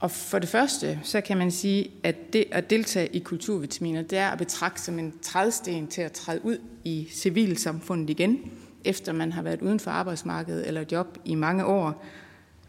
Og 0.00 0.10
for 0.10 0.38
det 0.38 0.48
første, 0.48 1.00
så 1.02 1.20
kan 1.20 1.36
man 1.36 1.50
sige, 1.50 1.90
at 2.02 2.32
det 2.32 2.44
at 2.50 2.70
deltage 2.70 3.08
i 3.16 3.18
kulturvitaminer, 3.18 4.02
det 4.02 4.18
er 4.18 4.28
at 4.28 4.38
betragte 4.38 4.82
som 4.82 4.98
en 4.98 5.14
trædsten 5.22 5.86
til 5.86 6.02
at 6.02 6.12
træde 6.12 6.44
ud 6.44 6.58
i 6.84 7.08
civilsamfundet 7.10 8.10
igen, 8.10 8.52
efter 8.84 9.12
man 9.12 9.32
har 9.32 9.42
været 9.42 9.62
uden 9.62 9.80
for 9.80 9.90
arbejdsmarkedet 9.90 10.66
eller 10.66 10.84
job 10.92 11.18
i 11.24 11.34
mange 11.34 11.64
år. 11.64 12.04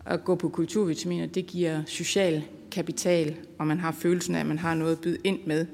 At 0.06 0.24
gå 0.24 0.36
på 0.36 0.50
kulturvitaminer, 0.50 1.26
det 1.28 1.48
giver 1.48 1.82
social 1.88 2.44
kapital, 2.72 3.36
og 3.58 3.68
man 3.68 3.80
har 3.80 3.91
følelsen 3.91 4.36
af, 4.36 4.40
at 4.40 4.46
man 4.46 4.60
har 4.60 4.74
noget 4.76 4.91
at 4.91 5.02
byde 5.02 5.18
ind 5.24 5.40
med. 5.46 5.66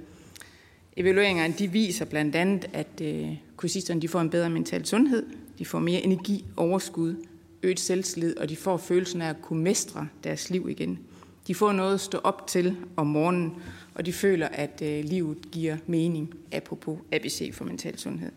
Evalueringerne 0.97 1.53
de 1.59 1.71
viser 1.71 2.05
blandt 2.05 2.35
andet, 2.35 2.69
at 2.73 3.01
øh, 3.01 3.37
kursisterne 3.57 4.01
de 4.01 4.07
får 4.07 4.21
en 4.21 4.29
bedre 4.29 4.49
mental 4.49 4.85
sundhed, 4.85 5.25
de 5.59 5.65
får 5.65 5.79
mere 5.79 6.01
energi, 6.01 6.45
overskud, 6.57 7.15
øget 7.63 7.79
selvtillid, 7.79 8.37
og 8.37 8.49
de 8.49 8.55
får 8.55 8.77
følelsen 8.77 9.21
af 9.21 9.29
at 9.29 9.41
kunne 9.41 9.63
mestre 9.63 10.07
deres 10.23 10.49
liv 10.49 10.69
igen. 10.69 10.99
De 11.47 11.55
får 11.55 11.71
noget 11.71 11.93
at 11.93 11.99
stå 11.99 12.17
op 12.23 12.47
til 12.47 12.77
om 12.95 13.07
morgenen, 13.07 13.53
og 13.95 14.05
de 14.05 14.13
føler, 14.13 14.47
at 14.47 14.81
øh, 14.81 15.03
livet 15.03 15.51
giver 15.51 15.77
mening, 15.87 16.33
apropos 16.51 16.99
ABC 17.11 17.53
for 17.53 17.65
mental 17.65 17.99
sundhed. 17.99 18.31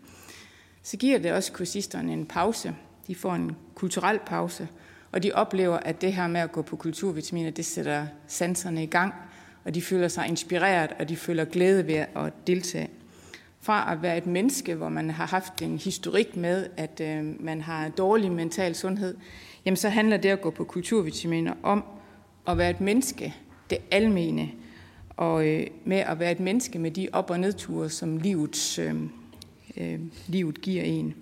Så 0.83 0.97
giver 0.97 1.19
det 1.19 1.33
også 1.33 1.51
kursisterne 1.51 2.13
en 2.13 2.25
pause. 2.25 2.75
De 3.07 3.15
får 3.15 3.33
en 3.33 3.51
kulturel 3.75 4.19
pause, 4.25 4.67
og 5.11 5.23
de 5.23 5.31
oplever, 5.31 5.77
at 5.77 6.01
det 6.01 6.13
her 6.13 6.27
med 6.27 6.41
at 6.41 6.51
gå 6.51 6.61
på 6.61 6.75
kulturvitaminer, 6.75 7.51
det 7.51 7.65
sætter 7.65 8.07
sanserne 8.27 8.83
i 8.83 8.87
gang, 8.87 9.13
og 9.65 9.75
de 9.75 9.81
føler 9.81 10.07
sig 10.07 10.27
inspireret, 10.27 10.89
og 10.99 11.09
de 11.09 11.15
føler 11.15 11.45
glæde 11.45 11.87
ved 11.87 11.95
at 11.95 12.33
deltage. 12.47 12.89
Fra 13.61 13.91
at 13.93 14.01
være 14.01 14.17
et 14.17 14.25
menneske, 14.25 14.75
hvor 14.75 14.89
man 14.89 15.09
har 15.09 15.25
haft 15.25 15.61
en 15.61 15.77
historik 15.77 16.35
med, 16.35 16.67
at 16.77 17.01
øh, 17.03 17.43
man 17.43 17.61
har 17.61 17.89
dårlig 17.89 18.31
mental 18.31 18.75
sundhed, 18.75 19.17
jamen 19.65 19.77
så 19.77 19.89
handler 19.89 20.17
det 20.17 20.29
at 20.29 20.41
gå 20.41 20.49
på 20.49 20.63
kulturvitaminer 20.63 21.53
om 21.63 21.83
at 22.47 22.57
være 22.57 22.69
et 22.69 22.81
menneske, 22.81 23.35
det 23.69 23.77
almene, 23.91 24.49
og 25.17 25.47
øh, 25.47 25.67
med 25.85 25.97
at 25.97 26.19
være 26.19 26.31
et 26.31 26.39
menneske 26.39 26.79
med 26.79 26.91
de 26.91 27.07
op- 27.13 27.29
og 27.29 27.39
nedture, 27.39 27.89
som 27.89 28.17
livets, 28.17 28.79
øh, 28.79 28.95
øh, 29.77 29.99
livet 30.27 30.61
giver 30.61 30.83
en. 30.83 31.15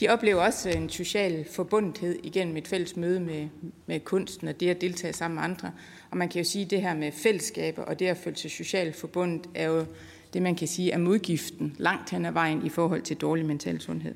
De 0.00 0.08
oplever 0.08 0.42
også 0.42 0.70
en 0.70 0.90
social 0.90 1.46
forbundethed 1.50 2.18
igennem 2.22 2.56
et 2.56 2.68
fælles 2.68 2.96
møde 2.96 3.20
med, 3.20 3.48
med 3.86 4.00
kunsten 4.00 4.48
og 4.48 4.60
det 4.60 4.68
at 4.70 4.80
deltage 4.80 5.12
sammen 5.12 5.34
med 5.34 5.44
andre. 5.44 5.72
Og 6.10 6.16
man 6.16 6.28
kan 6.28 6.42
jo 6.42 6.48
sige, 6.48 6.64
at 6.64 6.70
det 6.70 6.82
her 6.82 6.94
med 6.94 7.12
fællesskaber 7.12 7.82
og 7.82 7.98
det 7.98 8.06
at 8.06 8.16
føle 8.16 8.36
sig 8.36 8.50
socialt 8.50 8.96
forbundet 8.96 9.48
er 9.54 9.68
jo 9.68 9.86
det, 10.32 10.42
man 10.42 10.54
kan 10.54 10.68
sige 10.68 10.92
er 10.92 10.98
modgiften 10.98 11.76
langt 11.78 12.10
hen 12.10 12.26
ad 12.26 12.32
vejen 12.32 12.66
i 12.66 12.68
forhold 12.68 13.02
til 13.02 13.16
dårlig 13.16 13.46
mental 13.46 13.80
sundhed. 13.80 14.14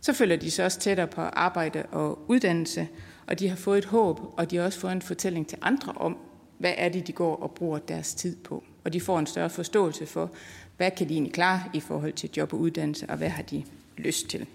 Så 0.00 0.12
følger 0.12 0.36
de 0.36 0.50
sig 0.50 0.64
også 0.64 0.80
tættere 0.80 1.06
på 1.06 1.20
arbejde 1.20 1.82
og 1.82 2.18
uddannelse, 2.28 2.88
og 3.26 3.38
de 3.38 3.48
har 3.48 3.56
fået 3.56 3.78
et 3.78 3.84
håb, 3.84 4.20
og 4.36 4.50
de 4.50 4.56
har 4.56 4.64
også 4.64 4.80
fået 4.80 4.92
en 4.92 5.02
fortælling 5.02 5.48
til 5.48 5.58
andre 5.62 5.92
om, 5.92 6.16
hvad 6.58 6.74
er 6.76 6.88
det, 6.88 7.06
de 7.06 7.12
går 7.12 7.36
og 7.36 7.50
bruger 7.50 7.78
deres 7.78 8.14
tid 8.14 8.36
på. 8.36 8.64
Og 8.84 8.92
de 8.92 9.00
får 9.00 9.18
en 9.18 9.26
større 9.26 9.50
forståelse 9.50 10.06
for, 10.06 10.30
hvad 10.76 10.90
kan 10.90 11.08
de 11.08 11.12
egentlig 11.12 11.32
klare 11.32 11.62
i 11.74 11.80
forhold 11.80 12.12
til 12.12 12.30
job 12.36 12.52
og 12.52 12.58
uddannelse, 12.58 13.06
og 13.08 13.16
hvad 13.16 13.28
har 13.28 13.42
de 13.42 13.64
lyst 13.96 14.28
til. 14.28 14.46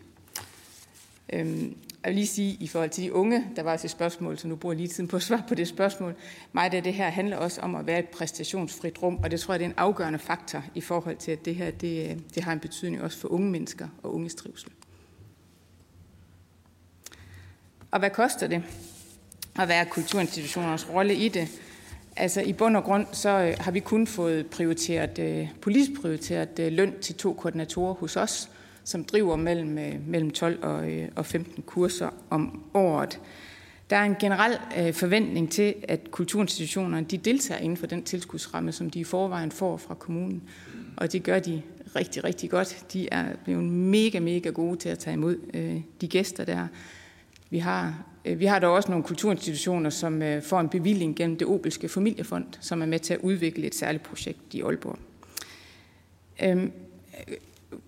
Øhm, 1.34 1.76
jeg 2.04 2.10
vil 2.10 2.16
lige 2.16 2.28
sige, 2.28 2.58
i 2.60 2.68
forhold 2.68 2.90
til 2.90 3.04
de 3.04 3.14
unge, 3.14 3.46
der 3.56 3.64
var 3.64 3.72
også 3.72 3.88
et 3.88 3.92
spørgsmål, 3.92 4.38
så 4.38 4.48
nu 4.48 4.56
bruger 4.56 4.74
jeg 4.74 4.78
lige 4.78 4.88
tiden 4.88 5.08
på 5.08 5.16
at 5.16 5.22
svare 5.22 5.44
på 5.48 5.56
det 5.56 5.68
spørgsmål. 5.68 6.16
Meget 6.54 6.74
af 6.74 6.84
det 6.84 6.94
her 6.94 7.10
handler 7.10 7.38
også 7.38 7.62
om 7.62 7.76
at 7.76 7.88
være 7.88 8.00
et 8.00 8.10
præstationsfrit 8.10 9.04
rum, 9.04 9.20
og 9.24 9.32
det 9.32 9.40
tror 9.40 9.54
jeg, 9.54 9.60
det 9.60 9.66
er 9.66 9.70
en 9.70 9.76
afgørende 9.78 10.20
faktor 10.20 10.64
i 10.76 10.82
forhold 10.82 11.18
til, 11.18 11.32
at 11.32 11.46
det 11.46 11.56
her 11.56 11.72
det, 11.72 12.10
øh, 12.10 12.18
det 12.36 12.44
har 12.44 12.54
en 12.54 12.60
betydning 12.60 13.02
også 13.02 13.18
for 13.18 13.28
unge 13.28 13.52
mennesker 13.52 13.88
og 14.04 14.16
unges 14.16 14.36
trivsel. 14.36 14.72
Og 17.92 18.00
hvad 18.00 18.10
koster 18.10 18.48
det? 18.48 18.64
Og 19.56 19.66
hvad 19.66 19.76
er 19.76 19.84
kulturinstitutionernes 19.84 20.90
rolle 20.90 21.16
i 21.16 21.30
det? 21.30 21.48
Altså 22.16 22.42
i 22.42 22.54
bund 22.54 22.78
og 22.78 22.84
grund, 22.84 23.06
så 23.12 23.30
øh, 23.30 23.56
har 23.60 23.72
vi 23.72 23.80
kun 23.80 24.08
fået 24.08 24.48
prioriteret, 24.48 25.20
øh, 25.20 25.48
politisk 25.62 26.02
prioriteret 26.02 26.74
løn 26.74 27.00
til 27.02 27.16
to 27.16 27.34
koordinatorer 27.34 27.94
hos 27.94 28.18
os, 28.18 28.50
som 28.84 29.04
driver 29.04 29.36
mellem, 29.36 29.78
øh, 29.78 30.08
mellem 30.08 30.32
12 30.32 30.64
og, 30.64 30.92
øh, 30.92 31.10
og 31.16 31.26
15 31.26 31.64
kurser 31.64 32.10
om 32.30 32.64
året. 32.74 33.20
Der 33.90 33.96
er 33.96 34.04
en 34.04 34.16
generel 34.20 34.58
øh, 34.78 34.94
forventning 34.94 35.52
til, 35.52 35.76
at 35.84 36.12
kulturinstitutionerne 36.12 37.06
de 37.06 37.18
deltager 37.18 37.60
inden 37.60 37.78
for 37.78 37.88
den 37.88 38.04
tilskudsramme, 38.04 38.72
som 38.72 38.90
de 38.90 39.00
i 39.00 39.04
forvejen 39.04 39.52
får 39.52 39.78
fra 39.78 39.94
kommunen. 39.94 40.44
Og 40.98 41.12
det 41.12 41.24
gør 41.24 41.40
de 41.40 41.62
rigtig, 41.96 42.24
rigtig 42.24 42.50
godt. 42.50 42.86
De 42.94 43.10
er 43.12 43.26
blevet 43.44 43.64
mega, 43.64 44.20
mega 44.20 44.50
gode 44.50 44.78
til 44.78 44.90
at 44.90 45.00
tage 45.00 45.14
imod 45.14 45.38
øh, 45.54 45.82
de 46.02 46.08
gæster 46.08 46.46
der. 46.46 46.68
Vi 47.50 47.58
har, 47.58 48.04
øh, 48.26 48.40
vi 48.40 48.46
har 48.46 48.60
dog 48.60 48.74
også 48.74 48.90
nogle 48.90 49.04
kulturinstitutioner, 49.04 49.90
som 49.90 50.22
øh, 50.22 50.44
får 50.44 50.60
en 50.60 50.70
bevilling 50.70 51.16
gennem 51.16 51.38
det 51.38 51.48
Obelske 51.48 51.90
Familiefond, 51.90 52.46
som 52.60 52.82
er 52.82 52.86
med 52.86 53.00
til 53.00 53.14
at 53.14 53.20
udvikle 53.20 53.68
et 53.68 53.76
særligt 53.76 54.04
projekt 54.04 54.54
i 54.54 54.62
Aalborg. 54.62 55.00
Øhm, 56.44 56.72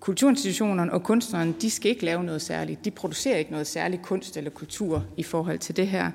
kulturinstitutionerne 0.00 0.92
og 0.92 1.02
kunstnerne, 1.02 1.54
de 1.60 1.70
skal 1.70 1.90
ikke 1.90 2.04
lave 2.04 2.24
noget 2.24 2.42
særligt. 2.42 2.84
De 2.84 2.90
producerer 2.90 3.36
ikke 3.36 3.50
noget 3.50 3.66
særligt 3.66 4.02
kunst 4.02 4.36
eller 4.36 4.50
kultur 4.50 5.04
i 5.16 5.22
forhold 5.22 5.58
til 5.58 5.76
det 5.76 5.86
her. 5.86 6.10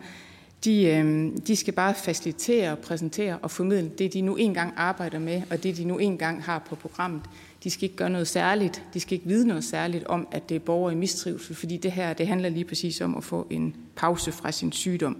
De, 0.65 0.84
øh, 0.85 1.31
de 1.48 1.56
skal 1.56 1.73
bare 1.73 1.93
facilitere, 1.93 2.76
præsentere 2.76 3.38
og 3.41 3.52
formidle 3.52 3.89
det, 3.98 4.14
de 4.14 4.22
nu 4.22 4.35
engang 4.35 4.73
arbejder 4.77 5.19
med, 5.19 5.41
og 5.49 5.64
det, 5.64 5.77
de 5.77 5.85
nu 5.85 5.98
engang 5.98 6.43
har 6.43 6.60
på 6.60 6.76
programmet. 6.76 7.22
De 7.64 7.69
skal 7.69 7.84
ikke 7.84 7.95
gøre 7.95 8.10
noget 8.10 8.27
særligt. 8.27 8.84
De 8.93 8.99
skal 8.99 9.14
ikke 9.14 9.27
vide 9.27 9.48
noget 9.48 9.64
særligt 9.64 10.03
om, 10.03 10.27
at 10.31 10.49
det 10.49 10.56
er 10.56 10.60
borgere 10.60 10.93
i 10.93 10.95
mistrivsel, 10.95 11.56
fordi 11.56 11.77
det 11.77 11.91
her 11.91 12.14
det 12.14 12.27
handler 12.27 12.49
lige 12.49 12.65
præcis 12.65 13.02
om 13.02 13.18
at 13.18 13.23
få 13.23 13.48
en 13.49 13.76
pause 13.95 14.31
fra 14.31 14.52
sin 14.52 14.72
sygdom. 14.72 15.18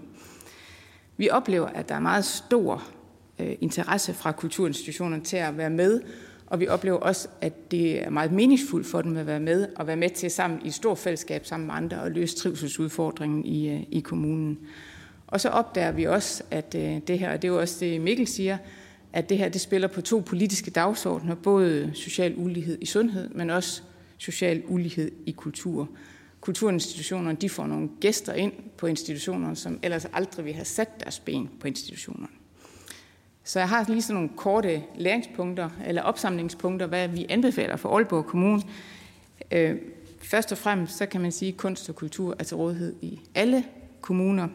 Vi 1.16 1.30
oplever, 1.30 1.66
at 1.66 1.88
der 1.88 1.94
er 1.94 2.00
meget 2.00 2.24
stor 2.24 2.82
øh, 3.38 3.56
interesse 3.60 4.14
fra 4.14 4.32
kulturinstitutionerne 4.32 5.24
til 5.24 5.36
at 5.36 5.56
være 5.56 5.70
med, 5.70 6.00
og 6.52 6.60
vi 6.60 6.68
oplever 6.68 6.98
også, 6.98 7.28
at 7.40 7.70
det 7.70 8.02
er 8.02 8.10
meget 8.10 8.32
meningsfuldt 8.32 8.86
for 8.86 9.02
dem 9.02 9.16
at 9.16 9.26
være 9.26 9.40
med, 9.40 9.68
og 9.76 9.86
være 9.86 9.96
med 9.96 10.10
til 10.10 10.30
sammen 10.30 10.60
i 10.64 10.66
et 10.66 10.74
stort 10.74 10.98
fællesskab 10.98 11.46
sammen 11.46 11.66
med 11.66 11.74
andre 11.74 12.00
og 12.00 12.10
løse 12.10 12.36
trivselsudfordringen 12.36 13.44
i, 13.44 13.70
øh, 13.70 13.82
i 13.90 14.00
kommunen. 14.00 14.58
Og 15.26 15.40
så 15.40 15.48
opdager 15.48 15.92
vi 15.92 16.04
også, 16.04 16.42
at 16.50 16.74
øh, 16.78 17.00
det 17.06 17.18
her, 17.18 17.32
og 17.32 17.42
det 17.42 17.48
er 17.48 17.52
jo 17.52 17.60
også 17.60 17.76
det 17.80 18.00
Mikkel 18.00 18.26
siger, 18.26 18.58
at 19.12 19.28
det 19.28 19.38
her 19.38 19.48
det 19.48 19.60
spiller 19.60 19.88
på 19.88 20.00
to 20.00 20.22
politiske 20.26 20.70
dagsordner, 20.70 21.34
både 21.34 21.90
social 21.94 22.34
ulighed 22.36 22.78
i 22.80 22.86
sundhed, 22.86 23.28
men 23.28 23.50
også 23.50 23.82
social 24.18 24.62
ulighed 24.68 25.10
i 25.26 25.30
kultur. 25.30 25.88
Kulturinstitutionerne 26.40 27.36
de 27.40 27.48
får 27.48 27.66
nogle 27.66 27.88
gæster 28.00 28.32
ind 28.32 28.52
på 28.76 28.86
institutionerne, 28.86 29.56
som 29.56 29.78
ellers 29.82 30.06
aldrig 30.12 30.44
vil 30.44 30.54
have 30.54 30.64
sat 30.64 31.00
deres 31.00 31.20
ben 31.20 31.50
på 31.60 31.66
institutionerne. 31.66 32.41
Så 33.44 33.58
jeg 33.58 33.68
har 33.68 33.84
lige 33.88 34.02
sådan 34.02 34.14
nogle 34.14 34.30
korte 34.36 34.82
læringspunkter 34.96 35.70
eller 35.86 36.02
opsamlingspunkter, 36.02 36.86
hvad 36.86 37.08
vi 37.08 37.26
anbefaler 37.28 37.76
for 37.76 37.96
Aalborg 37.96 38.26
Kommune. 38.26 38.62
Øh, 39.50 39.76
først 40.22 40.52
og 40.52 40.58
fremmest 40.58 40.96
så 40.96 41.06
kan 41.06 41.20
man 41.20 41.32
sige, 41.32 41.48
at 41.48 41.56
kunst 41.56 41.88
og 41.88 41.94
kultur 41.94 42.36
er 42.38 42.44
til 42.44 42.56
rådighed 42.56 42.94
i 43.00 43.20
alle 43.34 43.64
kommuner. 44.00 44.48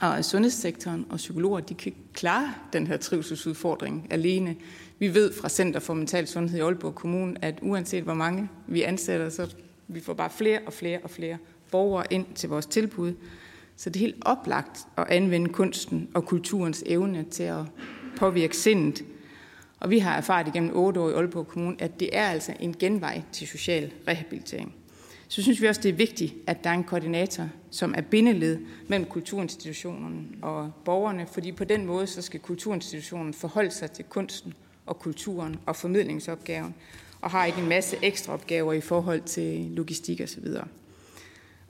Og 0.00 0.24
sundhedssektoren 0.24 1.06
og 1.10 1.16
psykologer, 1.16 1.60
de 1.60 1.74
kan 1.74 1.92
klare 2.14 2.54
den 2.72 2.86
her 2.86 2.96
trivselsudfordring 2.96 4.06
alene. 4.10 4.56
Vi 4.98 5.14
ved 5.14 5.32
fra 5.32 5.48
Center 5.48 5.80
for 5.80 5.94
Mental 5.94 6.26
Sundhed 6.26 6.58
i 6.58 6.62
Aalborg 6.62 6.94
Kommune, 6.94 7.36
at 7.42 7.58
uanset 7.62 8.04
hvor 8.04 8.14
mange 8.14 8.48
vi 8.66 8.82
ansætter, 8.82 9.28
så 9.28 9.54
vi 9.88 10.00
får 10.00 10.14
bare 10.14 10.30
flere 10.30 10.60
og 10.66 10.72
flere 10.72 10.98
og 11.04 11.10
flere 11.10 11.38
borgere 11.70 12.04
ind 12.10 12.26
til 12.34 12.48
vores 12.48 12.66
tilbud. 12.66 13.12
Så 13.76 13.90
det 13.90 13.96
er 13.96 14.00
helt 14.00 14.22
oplagt 14.22 14.86
at 14.96 15.04
anvende 15.08 15.48
kunsten 15.48 16.08
og 16.14 16.24
kulturens 16.24 16.82
evne 16.86 17.24
til 17.30 17.42
at 17.42 17.64
påvirke 18.16 18.56
sindet. 18.56 19.04
Og 19.80 19.90
vi 19.90 19.98
har 19.98 20.16
erfaret 20.16 20.48
igennem 20.48 20.76
otte 20.76 21.00
år 21.00 21.10
i 21.10 21.12
Aalborg 21.12 21.46
Kommune, 21.46 21.76
at 21.78 22.00
det 22.00 22.08
er 22.12 22.26
altså 22.26 22.52
en 22.60 22.76
genvej 22.78 23.22
til 23.32 23.48
social 23.48 23.92
rehabilitering. 24.08 24.74
Så 25.28 25.42
synes 25.42 25.62
vi 25.62 25.66
også, 25.66 25.80
det 25.80 25.88
er 25.88 25.92
vigtigt, 25.92 26.34
at 26.46 26.64
der 26.64 26.70
er 26.70 26.74
en 26.74 26.84
koordinator, 26.84 27.48
som 27.70 27.94
er 27.96 28.00
bindeled 28.00 28.58
mellem 28.88 29.08
kulturinstitutionerne 29.08 30.18
og 30.42 30.72
borgerne, 30.84 31.26
fordi 31.32 31.52
på 31.52 31.64
den 31.64 31.86
måde 31.86 32.06
så 32.06 32.22
skal 32.22 32.40
kulturinstitutionen 32.40 33.34
forholde 33.34 33.70
sig 33.70 33.90
til 33.90 34.04
kunsten 34.04 34.54
og 34.86 34.98
kulturen 34.98 35.56
og 35.66 35.76
formidlingsopgaven, 35.76 36.74
og 37.20 37.30
har 37.30 37.46
ikke 37.46 37.60
en 37.60 37.68
masse 37.68 37.96
ekstra 38.02 38.32
opgaver 38.32 38.72
i 38.72 38.80
forhold 38.80 39.20
til 39.20 39.70
logistik 39.70 40.20
osv. 40.20 40.46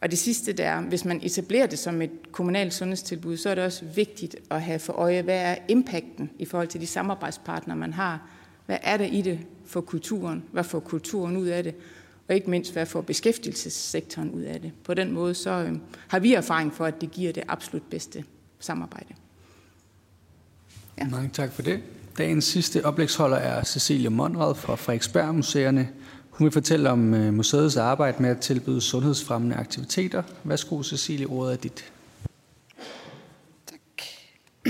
Og 0.07 0.11
det 0.11 0.19
sidste 0.19 0.53
der, 0.53 0.81
hvis 0.81 1.05
man 1.05 1.21
etablerer 1.23 1.67
det 1.67 1.79
som 1.79 2.03
et 2.03 2.11
kommunalt 2.33 2.75
sundhedstilbud, 2.75 3.37
så 3.37 3.51
er 3.51 3.55
det 3.55 3.65
også 3.65 3.85
vigtigt 3.85 4.37
at 4.51 4.63
have 4.63 4.79
for 4.79 4.93
øje, 4.93 5.23
hvad 5.23 5.39
er 5.39 5.57
impacten 5.69 6.31
i 6.39 6.45
forhold 6.45 6.69
til 6.69 6.81
de 6.81 6.87
samarbejdspartnere, 6.87 7.77
man 7.77 7.93
har. 7.93 8.29
Hvad 8.67 8.79
er 8.83 8.97
der 8.97 9.05
i 9.05 9.23
det 9.23 9.39
for 9.65 9.81
kulturen? 9.81 10.45
Hvad 10.53 10.65
får 10.65 10.81
kulturen 10.81 11.37
ud 11.37 11.47
af 11.47 11.63
det? 11.63 11.75
Og 12.29 12.35
ikke 12.35 12.51
mindst, 12.51 12.73
hvad 12.73 12.87
får 12.87 13.01
beskæftigelsessektoren 13.01 14.31
ud 14.31 14.43
af 14.43 14.61
det? 14.61 14.73
På 14.85 14.95
den 14.95 15.13
måde 15.13 15.35
så 15.35 15.51
øh, 15.51 15.73
har 16.09 16.19
vi 16.19 16.35
erfaring 16.35 16.75
for, 16.75 16.85
at 16.85 17.01
det 17.01 17.11
giver 17.11 17.33
det 17.33 17.43
absolut 17.49 17.83
bedste 17.91 18.25
samarbejde. 18.61 19.15
Ja. 20.99 21.05
Mange 21.05 21.31
tak 21.33 21.53
for 21.53 21.63
det. 21.63 21.81
Dagens 22.19 22.45
sidste 22.45 22.85
oplægsholder 22.85 23.37
er 23.37 23.65
Cecilie 23.65 24.11
Monrad 24.11 24.55
fra 24.55 24.75
Frederiksberg 24.75 25.35
Museerne. 25.35 25.89
Hun 26.37 26.45
vil 26.45 26.53
fortælle 26.53 26.91
om 26.91 27.15
øh, 27.15 27.35
museets 27.35 27.77
arbejde 27.77 28.23
med 28.23 28.31
at 28.31 28.41
tilbyde 28.41 28.81
sundhedsfremmende 28.81 29.57
aktiviteter. 29.57 30.23
Værsgo, 30.45 30.83
Cecilie, 30.83 31.27
ordet 31.27 31.53
er 31.53 31.57
dit. 31.57 31.93
Tak. 33.67 34.03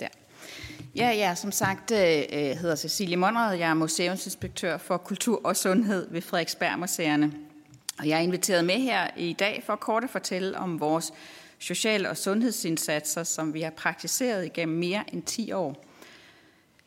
Der. 0.00 0.08
Ja, 0.96 1.10
ja, 1.10 1.34
som 1.34 1.52
sagt 1.52 1.90
øh, 1.90 1.98
øh, 2.32 2.56
hedder 2.56 2.76
Cecilie 2.76 3.16
Monrad. 3.16 3.56
Jeg 3.56 3.70
er 3.70 3.74
museumsinspektør 3.74 4.78
for 4.78 4.96
kultur 4.96 5.40
og 5.44 5.56
sundhed 5.56 6.08
ved 6.10 6.20
Frederiksberg 6.20 6.78
Museerne. 6.78 7.32
Og 7.98 8.08
jeg 8.08 8.18
er 8.18 8.22
inviteret 8.22 8.64
med 8.64 8.74
her 8.74 9.10
i 9.16 9.32
dag 9.32 9.62
for 9.66 9.72
at 9.72 9.80
kort 9.80 10.04
at 10.04 10.10
fortælle 10.10 10.58
om 10.58 10.80
vores 10.80 11.12
social- 11.58 12.06
og 12.06 12.16
sundhedsindsatser, 12.16 13.24
som 13.24 13.54
vi 13.54 13.60
har 13.60 13.70
praktiseret 13.70 14.44
igennem 14.44 14.78
mere 14.78 15.04
end 15.12 15.22
10 15.22 15.52
år. 15.52 15.87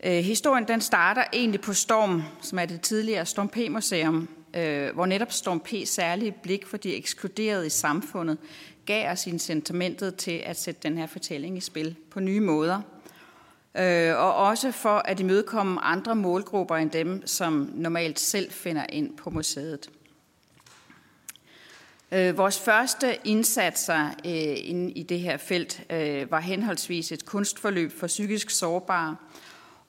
Øh, 0.03 0.11
historien 0.11 0.68
den 0.68 0.82
starter 0.82 1.23
egentlig 1.34 1.61
på 1.61 1.73
Storm, 1.73 2.23
som 2.41 2.60
er 2.60 2.65
det 2.65 2.82
tidligere 2.82 3.26
Storm 3.26 3.49
P-museum, 3.49 4.30
øh, 4.53 4.94
hvor 4.94 5.06
netop 5.06 5.32
Storm 5.32 5.60
P 5.60 5.73
særlige 5.86 6.32
blik 6.44 6.65
for 6.65 6.78
de 6.78 6.95
ekskluderede 6.95 7.68
i 7.68 7.69
samfundet 7.69 8.38
gav 8.86 9.11
os 9.11 9.28
incitamentet 9.28 10.15
til 10.15 10.41
at 10.45 10.60
sætte 10.60 10.82
den 10.84 10.98
her 10.98 11.07
fortælling 11.07 11.57
i 11.57 11.61
spil 11.61 11.95
på 12.11 12.19
nye 12.19 12.40
måder. 12.40 12.82
Øh, 13.78 14.18
og 14.18 14.36
også 14.36 14.72
for 14.72 14.98
at 14.98 15.19
imødekomme 15.19 15.82
andre 15.82 16.15
målgrupper 16.15 16.76
end 16.76 16.91
dem, 16.91 17.28
som 17.28 17.72
normalt 17.73 18.19
selv 18.19 18.52
finder 18.52 18.86
ind 18.90 19.18
på 19.18 19.30
museet. 19.30 19.90
Øh, 22.11 22.38
vores 22.38 22.60
første 22.60 23.18
indsatser 23.23 24.07
øh, 24.26 24.69
inde 24.69 24.91
i 24.91 25.03
det 25.03 25.19
her 25.19 25.38
felt 25.38 25.84
øh, 25.90 26.32
var 26.32 26.40
henholdsvis 26.40 27.11
et 27.11 27.26
kunstforløb 27.26 27.91
for 27.99 28.07
psykisk 28.07 28.49
sårbare 28.49 29.15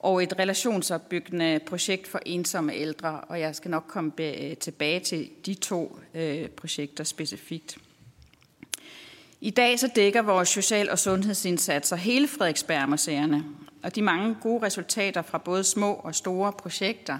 og 0.03 0.23
et 0.23 0.39
relationsopbyggende 0.39 1.59
projekt 1.65 2.07
for 2.07 2.19
ensomme 2.25 2.73
ældre, 2.73 3.21
og 3.21 3.39
jeg 3.39 3.55
skal 3.55 3.71
nok 3.71 3.83
komme 3.87 4.11
øh, 4.19 4.57
tilbage 4.57 4.99
til 4.99 5.29
de 5.45 5.53
to 5.53 5.99
øh, 6.13 6.49
projekter 6.49 7.03
specifikt. 7.03 7.77
I 9.41 9.49
dag 9.49 9.79
så 9.79 9.89
dækker 9.95 10.21
vores 10.21 10.49
social- 10.49 10.89
og 10.89 10.99
sundhedsindsatser 10.99 11.95
hele 11.95 12.27
Frederiksberg-museerne, 12.27 13.43
og 13.83 13.95
de 13.95 14.01
mange 14.01 14.35
gode 14.41 14.65
resultater 14.65 15.21
fra 15.21 15.37
både 15.37 15.63
små 15.63 15.93
og 15.93 16.15
store 16.15 16.53
projekter, 16.53 17.19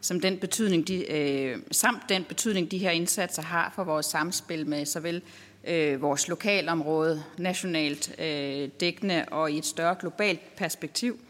som 0.00 0.20
den 0.20 0.38
betydning, 0.38 0.88
de, 0.88 1.12
øh, 1.12 1.58
samt 1.70 2.02
den 2.08 2.24
betydning, 2.24 2.70
de 2.70 2.78
her 2.78 2.90
indsatser 2.90 3.42
har 3.42 3.72
for 3.74 3.84
vores 3.84 4.06
samspil 4.06 4.66
med 4.66 4.86
såvel 4.86 5.22
øh, 5.64 6.02
vores 6.02 6.28
lokalområde, 6.28 7.22
nationalt 7.38 8.20
øh, 8.20 8.68
dækkende 8.80 9.24
og 9.30 9.52
i 9.52 9.58
et 9.58 9.66
større 9.66 9.96
globalt 10.00 10.56
perspektiv– 10.56 11.18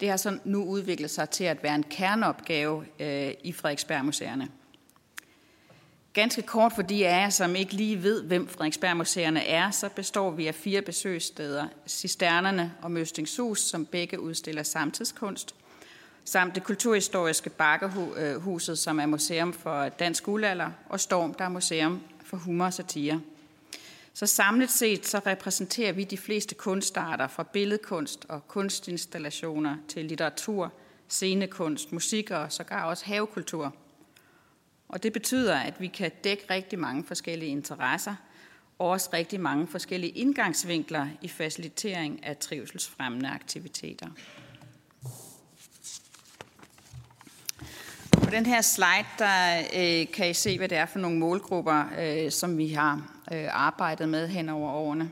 det 0.00 0.10
har 0.10 0.16
så 0.16 0.38
nu 0.44 0.64
udviklet 0.64 1.10
sig 1.10 1.30
til 1.30 1.44
at 1.44 1.62
være 1.62 1.74
en 1.74 1.82
kerneopgave 1.82 2.84
øh, 3.00 3.32
i 3.44 3.52
Frederiksbergmuseerne. 3.52 4.48
Ganske 6.12 6.42
kort 6.42 6.72
for 6.74 6.82
de 6.82 7.06
af 7.08 7.22
jer, 7.22 7.30
som 7.30 7.56
ikke 7.56 7.72
lige 7.72 8.02
ved, 8.02 8.22
hvem 8.22 8.48
Frederiksbergmuseerne 8.48 9.46
er, 9.46 9.70
så 9.70 9.88
består 9.88 10.30
vi 10.30 10.46
af 10.46 10.54
fire 10.54 10.82
besøgssteder. 10.82 11.66
Cisternerne 11.86 12.72
og 12.82 12.90
Møstingshus, 12.90 13.60
som 13.60 13.86
begge 13.86 14.20
udstiller 14.20 14.62
samtidskunst, 14.62 15.54
samt 16.24 16.54
det 16.54 16.64
kulturhistoriske 16.64 17.50
Bakkehuset, 17.50 18.72
øh, 18.72 18.76
som 18.76 19.00
er 19.00 19.06
museum 19.06 19.52
for 19.52 19.88
dansk 19.88 20.24
guldalder, 20.24 20.70
og 20.88 21.00
Storm, 21.00 21.34
der 21.34 21.44
er 21.44 21.48
museum 21.48 22.02
for 22.24 22.36
humor 22.36 22.64
og 22.64 22.74
satire. 22.74 23.20
Så 24.16 24.26
samlet 24.26 24.70
set 24.70 25.06
så 25.06 25.20
repræsenterer 25.26 25.92
vi 25.92 26.04
de 26.04 26.18
fleste 26.18 26.54
kunstarter 26.54 27.28
fra 27.28 27.42
billedkunst 27.42 28.26
og 28.28 28.48
kunstinstallationer 28.48 29.76
til 29.88 30.04
litteratur, 30.04 30.72
scenekunst, 31.08 31.92
musik 31.92 32.30
og 32.30 32.52
sågar 32.52 32.84
også 32.84 33.04
havekultur. 33.04 33.74
Og 34.88 35.02
det 35.02 35.12
betyder, 35.12 35.56
at 35.56 35.80
vi 35.80 35.86
kan 35.86 36.10
dække 36.24 36.44
rigtig 36.50 36.78
mange 36.78 37.04
forskellige 37.04 37.50
interesser, 37.50 38.14
og 38.78 38.88
også 38.88 39.10
rigtig 39.12 39.40
mange 39.40 39.66
forskellige 39.66 40.12
indgangsvinkler 40.12 41.08
i 41.22 41.28
facilitering 41.28 42.24
af 42.24 42.36
trivselsfremmende 42.36 43.28
aktiviteter. 43.28 44.08
Den 48.36 48.46
her 48.46 48.60
slide, 48.60 49.06
der 49.18 49.58
øh, 49.58 50.12
kan 50.12 50.30
I 50.30 50.34
se, 50.34 50.58
hvad 50.58 50.68
det 50.68 50.78
er 50.78 50.86
for 50.86 50.98
nogle 50.98 51.18
målgrupper, 51.18 51.84
øh, 51.98 52.30
som 52.30 52.58
vi 52.58 52.68
har 52.68 52.94
øh, 53.32 53.46
arbejdet 53.50 54.08
med 54.08 54.28
hen 54.28 54.48
over 54.48 54.72
årene. 54.72 55.10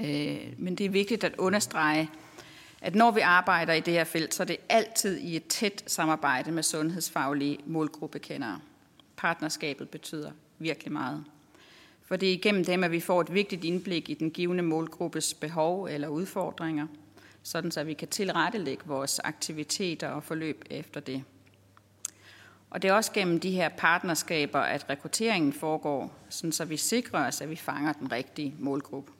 Øh, 0.00 0.38
men 0.58 0.74
det 0.74 0.86
er 0.86 0.90
vigtigt 0.90 1.24
at 1.24 1.34
understrege, 1.38 2.10
at 2.80 2.94
når 2.94 3.10
vi 3.10 3.20
arbejder 3.20 3.72
i 3.72 3.80
det 3.80 3.94
her 3.94 4.04
felt, 4.04 4.34
så 4.34 4.42
er 4.42 4.44
det 4.44 4.56
altid 4.68 5.18
i 5.18 5.36
et 5.36 5.46
tæt 5.46 5.84
samarbejde 5.86 6.52
med 6.52 6.62
sundhedsfaglige 6.62 7.58
målgruppekendere. 7.66 8.60
Partnerskabet 9.16 9.88
betyder 9.88 10.30
virkelig 10.58 10.92
meget. 10.92 11.24
For 12.04 12.16
det 12.16 12.28
er 12.28 12.32
igennem 12.32 12.64
dem, 12.64 12.84
at 12.84 12.90
vi 12.90 13.00
får 13.00 13.20
et 13.20 13.34
vigtigt 13.34 13.64
indblik 13.64 14.10
i 14.10 14.14
den 14.14 14.30
givende 14.30 14.62
målgruppes 14.62 15.34
behov 15.34 15.84
eller 15.84 16.08
udfordringer, 16.08 16.86
sådan 17.42 17.70
så 17.70 17.84
vi 17.84 17.94
kan 17.94 18.08
tilrettelægge 18.08 18.82
vores 18.86 19.18
aktiviteter 19.18 20.08
og 20.08 20.22
forløb 20.22 20.64
efter 20.70 21.00
det. 21.00 21.24
Og 22.72 22.82
det 22.82 22.88
er 22.88 22.92
også 22.92 23.12
gennem 23.12 23.40
de 23.40 23.50
her 23.50 23.68
partnerskaber, 23.68 24.58
at 24.58 24.90
rekrutteringen 24.90 25.52
foregår, 25.52 26.14
sådan 26.28 26.52
så 26.52 26.64
vi 26.64 26.76
sikrer 26.76 27.26
os, 27.26 27.40
at 27.40 27.50
vi 27.50 27.56
fanger 27.56 27.92
den 27.92 28.12
rigtige 28.12 28.54
målgruppe. 28.58 29.12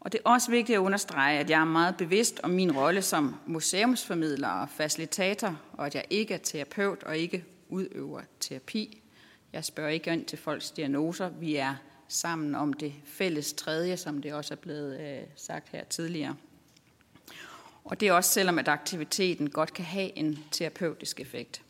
Og 0.00 0.12
det 0.12 0.20
er 0.24 0.30
også 0.30 0.50
vigtigt 0.50 0.76
at 0.76 0.80
understrege, 0.80 1.38
at 1.38 1.50
jeg 1.50 1.60
er 1.60 1.64
meget 1.64 1.96
bevidst 1.96 2.40
om 2.42 2.50
min 2.50 2.76
rolle 2.76 3.02
som 3.02 3.36
museumsformidler 3.46 4.48
og 4.48 4.68
facilitator, 4.68 5.60
og 5.72 5.86
at 5.86 5.94
jeg 5.94 6.04
ikke 6.10 6.34
er 6.34 6.38
terapeut 6.38 7.02
og 7.02 7.18
ikke 7.18 7.44
udøver 7.68 8.20
terapi. 8.40 9.02
Jeg 9.52 9.64
spørger 9.64 9.90
ikke 9.90 10.12
ind 10.12 10.24
til 10.24 10.38
folks 10.38 10.70
diagnoser. 10.70 11.28
Vi 11.28 11.56
er 11.56 11.74
sammen 12.08 12.54
om 12.54 12.72
det 12.72 12.92
fælles 13.04 13.52
tredje, 13.52 13.96
som 13.96 14.22
det 14.22 14.34
også 14.34 14.54
er 14.54 14.58
blevet 14.58 15.00
øh, 15.00 15.22
sagt 15.36 15.68
her 15.68 15.84
tidligere. 15.84 16.36
Og 17.84 18.00
det 18.00 18.08
er 18.08 18.12
også 18.12 18.30
selvom, 18.30 18.58
at 18.58 18.68
aktiviteten 18.68 19.50
godt 19.50 19.72
kan 19.72 19.84
have 19.84 20.18
en 20.18 20.44
terapeutisk 20.50 21.20
effekt. 21.20 21.62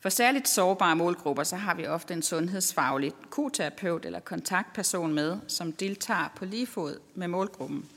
For 0.00 0.08
særligt 0.08 0.48
sårbare 0.48 0.96
målgrupper, 0.96 1.42
så 1.42 1.56
har 1.56 1.74
vi 1.74 1.86
ofte 1.86 2.14
en 2.14 2.22
sundhedsfaglig 2.22 3.12
koterapeut 3.30 4.04
eller 4.04 4.20
kontaktperson 4.20 5.14
med, 5.14 5.38
som 5.48 5.72
deltager 5.72 6.32
på 6.36 6.44
lige 6.44 6.66
fod 6.66 6.98
med 7.14 7.28
målgruppen. 7.28 7.88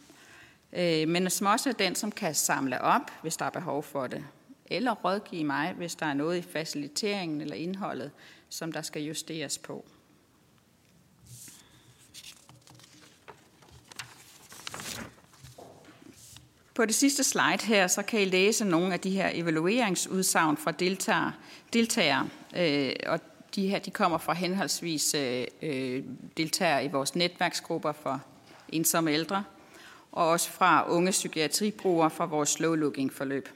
Øh, 0.73 1.07
men 1.07 1.29
som 1.29 1.47
også 1.47 1.69
er 1.69 1.73
den, 1.73 1.95
som 1.95 2.11
kan 2.11 2.35
samle 2.35 2.81
op, 2.81 3.11
hvis 3.21 3.37
der 3.37 3.45
er 3.45 3.49
behov 3.49 3.83
for 3.83 4.07
det, 4.07 4.25
eller 4.65 4.91
rådgive 4.91 5.43
mig, 5.43 5.73
hvis 5.77 5.95
der 5.95 6.05
er 6.05 6.13
noget 6.13 6.37
i 6.37 6.41
faciliteringen 6.41 7.41
eller 7.41 7.55
indholdet, 7.55 8.11
som 8.49 8.71
der 8.71 8.81
skal 8.81 9.01
justeres 9.01 9.57
på. 9.57 9.85
På 16.77 16.85
det 16.85 16.95
sidste 16.95 17.23
slide 17.23 17.63
her, 17.63 17.87
så 17.87 18.01
kan 18.01 18.21
I 18.21 18.25
læse 18.25 18.65
nogle 18.65 18.93
af 18.93 18.99
de 18.99 19.09
her 19.09 19.29
evalueringsudsagn 19.33 20.57
fra 20.57 20.71
deltagere, 20.71 21.33
deltagere 21.73 22.29
øh, 22.57 22.93
og 23.05 23.19
de 23.55 23.67
her 23.67 23.79
de 23.79 23.91
kommer 23.91 24.17
fra 24.17 24.33
henholdsvis 24.33 25.13
øh, 25.13 25.45
øh, 25.61 26.03
deltagere 26.37 26.85
i 26.85 26.87
vores 26.87 27.15
netværksgrupper 27.15 27.91
for 27.91 28.21
ensomme 28.69 29.11
ældre, 29.11 29.43
og 30.11 30.29
også 30.29 30.49
fra 30.49 30.89
unge 30.89 31.11
psykiatribrugere 31.11 32.09
fra 32.09 32.25
vores 32.25 32.59
slow-looking 32.59 33.13
forløb. 33.13 33.49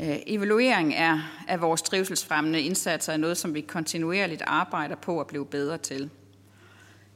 Øh, 0.00 0.16
evaluering 0.26 0.94
er, 0.94 1.20
af 1.48 1.60
vores 1.60 1.82
trivselsfremmende 1.82 2.62
indsatser 2.62 3.12
er 3.12 3.16
noget, 3.16 3.36
som 3.36 3.54
vi 3.54 3.60
kontinuerligt 3.60 4.42
arbejder 4.46 4.96
på 4.96 5.20
at 5.20 5.26
blive 5.26 5.46
bedre 5.46 5.78
til. 5.78 6.10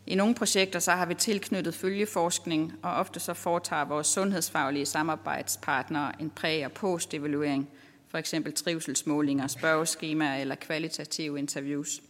I 0.07 0.15
nogle 0.15 0.35
projekter 0.35 0.79
så 0.79 0.91
har 0.93 1.07
vi 1.07 1.15
tilknyttet 1.15 1.75
følgeforskning, 1.75 2.73
og 2.83 2.93
ofte 2.93 3.21
så 3.21 3.35
foretager 3.35 3.85
vores 3.85 4.07
sundhedsfaglige 4.07 4.87
samarbejdspartnere 4.87 6.13
en 6.21 6.33
præ- 6.41 6.65
og 6.65 6.73
post-evaluering, 6.73 7.69
for 8.09 8.19
eksempel 8.19 8.53
trivselsmålinger, 8.53 9.47
spørgeskemaer 9.47 10.41
eller 10.41 10.55
kvalitative 10.55 11.39
interviews. 11.39 12.03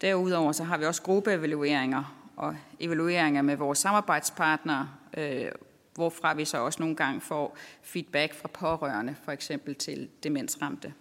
Derudover 0.00 0.52
så 0.52 0.64
har 0.64 0.78
vi 0.78 0.84
også 0.84 1.02
gruppeevalueringer 1.02 2.30
og 2.36 2.56
evalueringer 2.80 3.42
med 3.42 3.56
vores 3.56 3.78
samarbejdspartnere, 3.78 4.88
øh, 5.16 5.52
hvorfra 5.94 6.34
vi 6.34 6.44
så 6.44 6.58
også 6.58 6.82
nogle 6.82 6.96
gange 6.96 7.20
får 7.20 7.56
feedback 7.82 8.34
fra 8.34 8.48
pårørende, 8.48 9.16
for 9.24 9.32
eksempel 9.32 9.74
til 9.74 10.08
demensramte. 10.22 10.92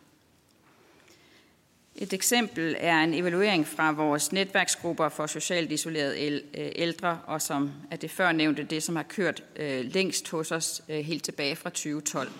Et 2.02 2.14
eksempel 2.14 2.76
er 2.80 3.04
en 3.04 3.14
evaluering 3.14 3.68
fra 3.68 3.92
vores 3.92 4.32
netværksgrupper 4.32 5.10
for 5.10 5.28
socialt 5.28 5.72
isolerede 5.72 6.42
øh, 6.58 6.72
ældre, 6.76 7.20
og 7.26 7.42
som 7.42 7.72
er 7.92 7.96
det 7.96 8.12
før 8.12 8.32
nævnte, 8.32 8.64
det 8.64 8.84
som 8.84 8.96
har 8.96 9.04
kørt 9.04 9.44
øh, 9.56 9.86
længst 9.86 10.30
hos 10.30 10.52
os 10.52 10.82
øh, 10.90 11.00
helt 11.00 11.24
tilbage 11.24 11.56
fra 11.56 11.70
2012. 11.70 12.32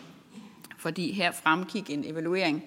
Fordi 0.78 1.12
her 1.12 1.32
fremgik 1.32 1.90
en 1.90 2.06
evaluering, 2.06 2.64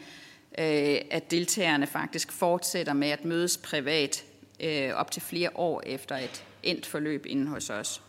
øh, 0.58 0.96
at 1.10 1.30
deltagerne 1.30 1.86
faktisk 1.86 2.32
fortsætter 2.32 2.92
med 2.92 3.08
at 3.08 3.24
mødes 3.24 3.56
privat 3.56 4.24
øh, 4.60 4.94
op 4.94 5.10
til 5.10 5.22
flere 5.22 5.50
år 5.54 5.82
efter 5.86 6.16
et 6.16 6.44
endt 6.62 6.86
forløb 6.86 7.26
inden 7.26 7.46
hos 7.46 7.70
os. 7.70 8.02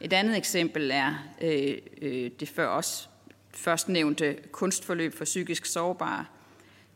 Et 0.00 0.12
andet 0.12 0.36
eksempel 0.36 0.90
er 0.90 1.14
det 2.40 2.48
før 2.48 2.68
os 2.68 3.08
først 3.54 3.88
nævnte 3.88 4.36
kunstforløb 4.52 5.14
for 5.14 5.24
psykisk 5.24 5.66
sårbare, 5.66 6.24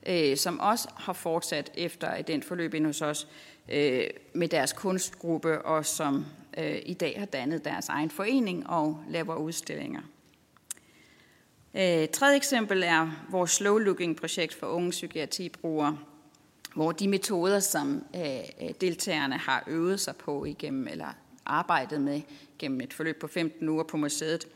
øh, 0.07 0.37
som 0.37 0.61
også 0.61 0.89
har 0.97 1.13
fortsat 1.13 1.71
efter 1.75 2.15
et 2.15 2.29
den 2.29 2.43
forløb 2.43 2.75
ind 2.75 2.87
hos 2.87 3.03
os 3.03 3.29
øh, 3.69 4.07
med 4.33 4.49
deres 4.49 4.73
kunstgruppe, 4.73 5.63
og 5.63 5.87
som 5.87 6.27
øh, 6.59 6.79
i 6.87 6.95
dag 6.95 7.15
har 7.19 7.27
dannet 7.27 7.65
deres 7.65 7.89
egen 7.89 8.11
forening 8.11 8.71
og 8.71 9.05
laver 9.09 9.35
udstillinger. 9.35 10.01
Øh, 11.75 12.09
tredje 12.09 12.37
eksempel 12.37 12.83
er 12.83 13.11
vores 13.31 13.51
slow 13.51 13.79
looking 13.79 14.17
projekt 14.17 14.55
for 14.55 14.67
unge 14.67 14.91
psykiatribrugere, 14.91 15.99
hvor 16.75 16.93
de 16.93 17.09
metoder, 17.09 17.61
som 17.61 18.05
øh, 18.17 18.23
øh, 18.63 18.71
deltagerne 18.81 19.39
har 19.39 19.65
øvet 19.67 20.01
sig 20.01 20.17
på 20.17 20.45
igennem, 20.45 20.89
eller 20.89 21.17
arbejdet 21.47 22.01
med 22.01 22.21
gennem 22.59 22.81
et 22.81 22.93
forløb 22.93 23.21
på 23.21 23.27
15 23.27 23.69
uger 23.69 23.85
på 23.85 23.97
museet, 23.97 24.49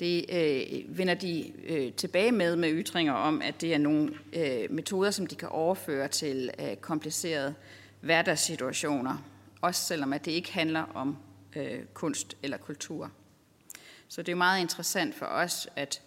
det 0.00 0.24
øh, 0.32 0.98
vender 0.98 1.14
de 1.14 1.52
øh, 1.64 1.92
tilbage 1.92 2.32
med 2.32 2.56
med 2.56 2.72
ytringer 2.72 3.12
om, 3.12 3.42
at 3.42 3.60
det 3.60 3.74
er 3.74 3.78
nogle 3.78 4.12
øh, 4.32 4.70
metoder, 4.70 5.10
som 5.10 5.26
de 5.26 5.34
kan 5.34 5.48
overføre 5.48 6.08
til 6.08 6.50
øh, 6.58 6.76
komplicerede 6.76 7.54
hverdagssituationer, 8.00 9.16
også 9.60 9.80
selvom 9.80 10.12
at 10.12 10.24
det 10.24 10.32
ikke 10.32 10.52
handler 10.52 10.82
om 10.94 11.16
øh, 11.56 11.84
kunst 11.94 12.36
eller 12.42 12.56
kultur. 12.56 13.10
Så 14.08 14.22
det 14.22 14.32
er 14.32 14.36
meget 14.36 14.60
interessant 14.60 15.14
for 15.14 15.26
os, 15.26 15.68
at 15.76 16.02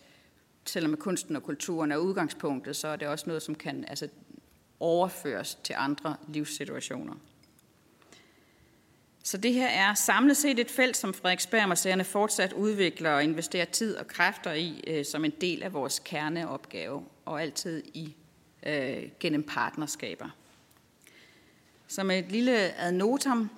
selvom 0.66 0.98
kunsten 0.98 1.36
og 1.36 1.44
kulturen 1.44 1.92
er 1.92 1.98
udgangspunktet, 1.98 2.76
så 2.76 2.88
er 2.88 2.96
det 2.96 3.08
også 3.08 3.26
noget, 3.28 3.42
som 3.42 3.56
kan 3.56 3.86
altså, 3.88 4.08
overføres 4.80 5.56
til 5.64 5.76
andre 5.78 6.16
livssituationer. 6.28 7.14
Så 9.26 9.38
det 9.38 9.54
her 9.54 9.68
er 9.68 9.94
samlet 9.94 10.38
set 10.38 10.60
et 10.60 10.72
felt, 10.72 10.98
som 10.98 11.14
Frederiksberg 11.14 11.70
Museerne 11.70 12.04
fortsat 12.04 12.54
udvikler 12.54 13.10
og 13.12 13.24
investerer 13.24 13.66
tid 13.66 13.96
og 13.96 14.08
kræfter 14.08 14.54
i 14.54 14.84
øh, 14.88 15.06
som 15.06 15.26
en 15.26 15.34
del 15.42 15.64
af 15.64 15.74
vores 15.74 16.00
kerneopgave, 16.00 17.04
og 17.26 17.42
altid 17.42 17.84
i 17.94 18.16
øh, 18.66 19.04
gennem 19.20 19.44
partnerskaber. 19.44 20.30
Som 21.88 22.12
et 22.12 22.32
lille 22.32 22.82
ad 22.82 22.92
notam, 22.92 23.50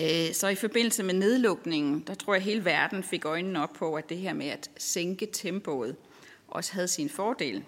øh, 0.00 0.32
så 0.32 0.48
i 0.48 0.54
forbindelse 0.54 1.02
med 1.02 1.14
nedlukningen, 1.14 2.00
der 2.06 2.14
tror 2.14 2.34
jeg, 2.34 2.40
at 2.40 2.44
hele 2.44 2.64
verden 2.64 3.02
fik 3.02 3.24
øjnene 3.24 3.62
op 3.62 3.72
på, 3.72 3.94
at 3.94 4.08
det 4.08 4.16
her 4.16 4.32
med 4.32 4.46
at 4.46 4.70
sænke 4.76 5.26
tempoet 5.32 5.96
også 6.48 6.72
havde 6.72 6.88
sin 6.88 7.08
fordel. 7.08 7.64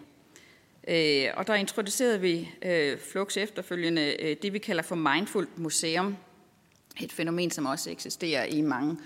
Øh, 0.89 1.27
og 1.35 1.47
der 1.47 1.55
introducerede 1.55 2.21
vi 2.21 2.51
øh, 2.63 2.99
Flux 2.99 3.37
efterfølgende 3.37 4.17
øh, 4.21 4.37
det, 4.43 4.53
vi 4.53 4.59
kalder 4.59 4.83
for 4.83 4.95
Mindful 4.95 5.49
Museum, 5.57 6.17
et 7.05 7.13
fænomen, 7.13 7.51
som 7.51 7.67
også 7.67 7.91
eksisterer 7.91 8.45
i 8.45 8.61
mange 8.61 8.97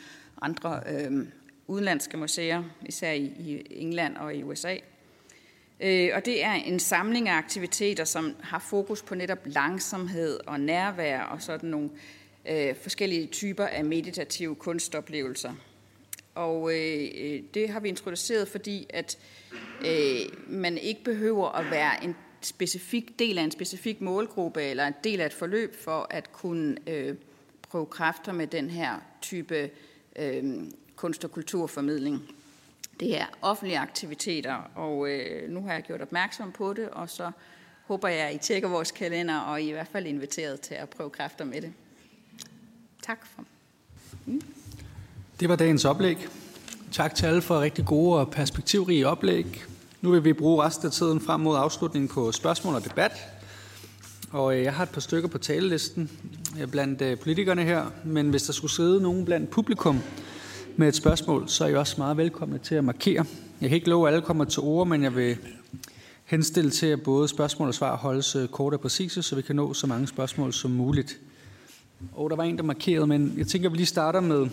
andre 0.43 0.81
øh, 0.91 1.27
udenlandske 1.67 2.17
museer, 2.17 2.63
især 2.87 3.13
i, 3.13 3.25
i 3.25 3.63
England 3.71 4.17
og 4.17 4.35
i 4.35 4.43
USA. 4.43 4.77
Øh, 5.81 6.11
og 6.15 6.25
det 6.25 6.45
er 6.45 6.53
en 6.53 6.81
samling 6.81 7.29
af 7.29 7.37
aktiviteter, 7.37 8.05
som 8.05 8.37
har 8.41 8.59
fokus 8.59 9.03
på 9.03 9.15
netop 9.15 9.39
langsomhed 9.45 10.41
og 10.47 10.61
nærvær 10.61 11.21
og 11.21 11.43
sådan 11.43 11.71
nogle 11.71 11.91
øh, 12.51 12.77
forskellige 12.83 13.27
typer 13.27 13.65
af 13.65 13.85
meditative 13.85 14.55
kunstoplevelser. 14.55 15.53
Og 16.35 16.75
øh, 16.75 17.09
øh, 17.15 17.43
det 17.55 17.69
har 17.69 17.81
vi 17.81 17.89
introduceret, 17.89 18.49
fordi 18.49 18.87
at 18.91 19.19
øh, 19.87 20.21
man 20.49 20.79
ikke 20.79 21.05
behøver 21.05 21.49
at 21.49 21.71
være 21.71 22.05
en 22.05 22.17
specifik 22.41 23.19
del 23.19 23.39
af 23.39 23.43
en 23.43 23.51
specifik 23.51 24.01
målgruppe 24.01 24.63
eller 24.63 24.87
en 24.87 24.95
del 25.05 25.21
af 25.21 25.27
et 25.27 25.33
forløb 25.33 25.77
for 25.77 26.07
at 26.11 26.33
kunne 26.33 26.77
øh, 26.87 27.15
prøve 27.75 27.87
kræfter 27.87 28.33
med 28.33 28.47
den 28.47 28.71
her 28.71 28.99
type 29.23 29.71
øh, 30.17 30.45
kunst- 30.97 31.25
og 31.25 31.31
kulturformidling. 31.31 32.23
Det 33.01 33.21
er 33.21 33.27
offentlige 33.43 33.79
aktiviteter, 33.79 34.55
og 34.75 35.09
øh, 35.11 35.51
nu 35.51 35.63
har 35.63 35.73
jeg 35.73 35.83
gjort 35.83 36.01
opmærksom 36.01 36.53
på 36.53 36.73
det, 36.73 36.89
og 36.89 37.11
så 37.11 37.31
håber 37.87 38.09
jeg, 38.09 38.29
at 38.29 38.35
I 38.35 38.39
tjekker 38.39 38.69
vores 38.69 38.91
kalender, 38.91 39.39
og 39.39 39.63
I, 39.63 39.65
er 39.65 39.69
i 39.69 39.73
hvert 39.73 39.89
fald 39.89 40.07
inviteret 40.07 40.61
til 40.61 40.75
at 40.75 40.89
prøve 40.89 41.11
kræfter 41.11 41.45
med 41.45 41.63
det. 41.63 41.73
Tak 43.03 43.27
for. 43.27 43.45
Mm. 44.27 44.43
Det 45.41 45.49
var 45.49 45.57
dagens 45.57 45.85
oplæg. 45.85 46.29
Tak 46.93 47.15
til 47.15 47.27
alle 47.27 47.43
for 47.43 47.61
rigtig 47.61 47.85
gode 47.87 48.21
og 48.21 48.31
perspektivrige 48.31 49.09
oplæg. 49.09 49.65
Nu 50.01 50.11
vil 50.11 50.25
vi 50.25 50.33
bruge 50.33 50.65
resten 50.65 50.87
af 50.87 50.93
tiden 50.93 51.21
frem 51.21 51.41
mod 51.41 51.57
afslutningen 51.57 52.09
på 52.09 52.33
spørgsmål 52.33 52.75
og 52.75 52.85
debat. 52.85 53.13
Og 54.35 54.57
øh, 54.57 54.63
jeg 54.63 54.75
har 54.75 54.83
et 54.83 54.91
par 54.91 55.01
stykker 55.01 55.29
på 55.29 55.39
talelisten 55.39 56.11
øh, 56.61 56.69
blandt 56.69 57.03
øh, 57.03 57.19
politikerne 57.19 57.63
her, 57.63 57.87
men 58.05 58.31
hvis 58.31 58.43
der 58.43 58.53
skulle 58.53 58.71
sidde 58.71 59.03
nogen 59.03 59.25
blandt 59.25 59.51
publikum 59.51 60.01
med 60.77 60.89
et 60.89 60.95
spørgsmål, 60.95 61.49
så 61.49 61.65
er 61.65 61.69
I 61.69 61.75
også 61.75 61.95
meget 61.99 62.17
velkomne 62.17 62.59
til 62.59 62.75
at 62.75 62.85
markere. 62.85 63.25
Jeg 63.61 63.69
kan 63.69 63.77
ikke 63.77 63.89
love, 63.89 64.09
at 64.09 64.15
alle 64.15 64.27
kommer 64.27 64.45
til 64.45 64.61
ord, 64.63 64.87
men 64.87 65.03
jeg 65.03 65.17
vil 65.17 65.37
henstille 66.25 66.71
til, 66.71 66.87
at 66.87 67.03
både 67.03 67.29
spørgsmål 67.29 67.69
og 67.69 67.75
svar 67.75 67.97
holdes 67.97 68.37
kort 68.51 68.75
og 68.75 68.81
præcise, 68.81 69.23
så 69.23 69.37
vi 69.37 69.43
kan 69.43 69.57
nå 69.57 69.75
så 69.75 69.87
mange 69.87 70.07
spørgsmål 70.07 70.53
som 70.53 70.71
muligt. 70.71 71.21
Og 72.13 72.31
der 72.31 72.37
var 72.37 72.45
en, 72.45 72.57
der 72.57 72.63
markerede, 72.63 73.07
men 73.07 73.35
jeg 73.37 73.47
tænker, 73.47 73.69
at 73.69 73.73
vi 73.73 73.77
lige 73.77 73.87
starter 73.87 74.21
med 74.21 74.47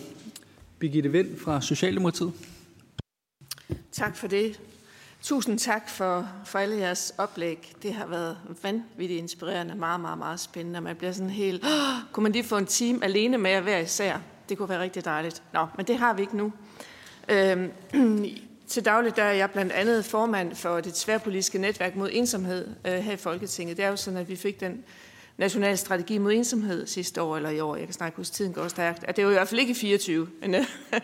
Birgitte 0.78 1.12
Vind 1.12 1.38
fra 1.38 1.60
Socialdemokratiet. 1.60 2.32
Tak 3.92 4.16
for 4.16 4.26
det. 4.26 4.60
Tusind 5.22 5.58
tak 5.58 5.88
for, 5.88 6.28
for 6.44 6.58
alle 6.58 6.76
jeres 6.76 7.14
oplæg. 7.18 7.72
Det 7.82 7.94
har 7.94 8.06
været 8.06 8.38
vanvittigt 8.62 9.18
inspirerende, 9.18 9.74
meget, 9.74 10.00
meget, 10.00 10.18
meget 10.18 10.40
spændende. 10.40 10.80
Man 10.80 10.96
bliver 10.96 11.12
sådan 11.12 11.30
helt, 11.30 11.64
oh, 11.64 12.12
kunne 12.12 12.22
man 12.22 12.32
lige 12.32 12.44
få 12.44 12.56
en 12.56 12.66
time 12.66 13.04
alene 13.04 13.38
med 13.38 13.50
jer 13.50 13.60
hver 13.60 13.78
især? 13.78 14.18
Det 14.48 14.58
kunne 14.58 14.68
være 14.68 14.80
rigtig 14.80 15.04
dejligt. 15.04 15.42
Nå, 15.52 15.66
men 15.76 15.86
det 15.86 15.96
har 15.96 16.14
vi 16.14 16.22
ikke 16.22 16.36
nu. 16.36 16.52
Øhm, 17.28 17.70
til 18.68 18.84
dagligt 18.84 19.16
der 19.16 19.22
er 19.22 19.32
jeg 19.32 19.50
blandt 19.50 19.72
andet 19.72 20.04
formand 20.04 20.54
for 20.54 20.80
det 20.80 20.94
tværpolitiske 20.94 21.58
netværk 21.58 21.96
mod 21.96 22.08
ensomhed 22.12 22.68
øh, 22.84 22.92
her 22.92 23.12
i 23.12 23.16
Folketinget. 23.16 23.76
Det 23.76 23.84
er 23.84 23.88
jo 23.88 23.96
sådan, 23.96 24.20
at 24.20 24.28
vi 24.28 24.36
fik 24.36 24.60
den 24.60 24.84
nationale 25.36 25.76
strategi 25.76 26.18
mod 26.18 26.32
ensomhed 26.32 26.86
sidste 26.86 27.22
år 27.22 27.36
eller 27.36 27.50
i 27.50 27.60
år. 27.60 27.76
Jeg 27.76 27.84
kan 27.84 27.94
snakke 27.94 28.16
huske, 28.16 28.34
tiden 28.34 28.52
går 28.52 28.68
stærkt. 28.68 29.04
At 29.04 29.16
det 29.16 29.22
er 29.22 29.26
jo 29.26 29.30
i 29.30 29.34
hvert 29.34 29.48
fald 29.48 29.60
ikke 29.60 29.70
i 29.70 29.74
24, 29.74 30.28
men 30.40 30.54
øh, 30.54 30.64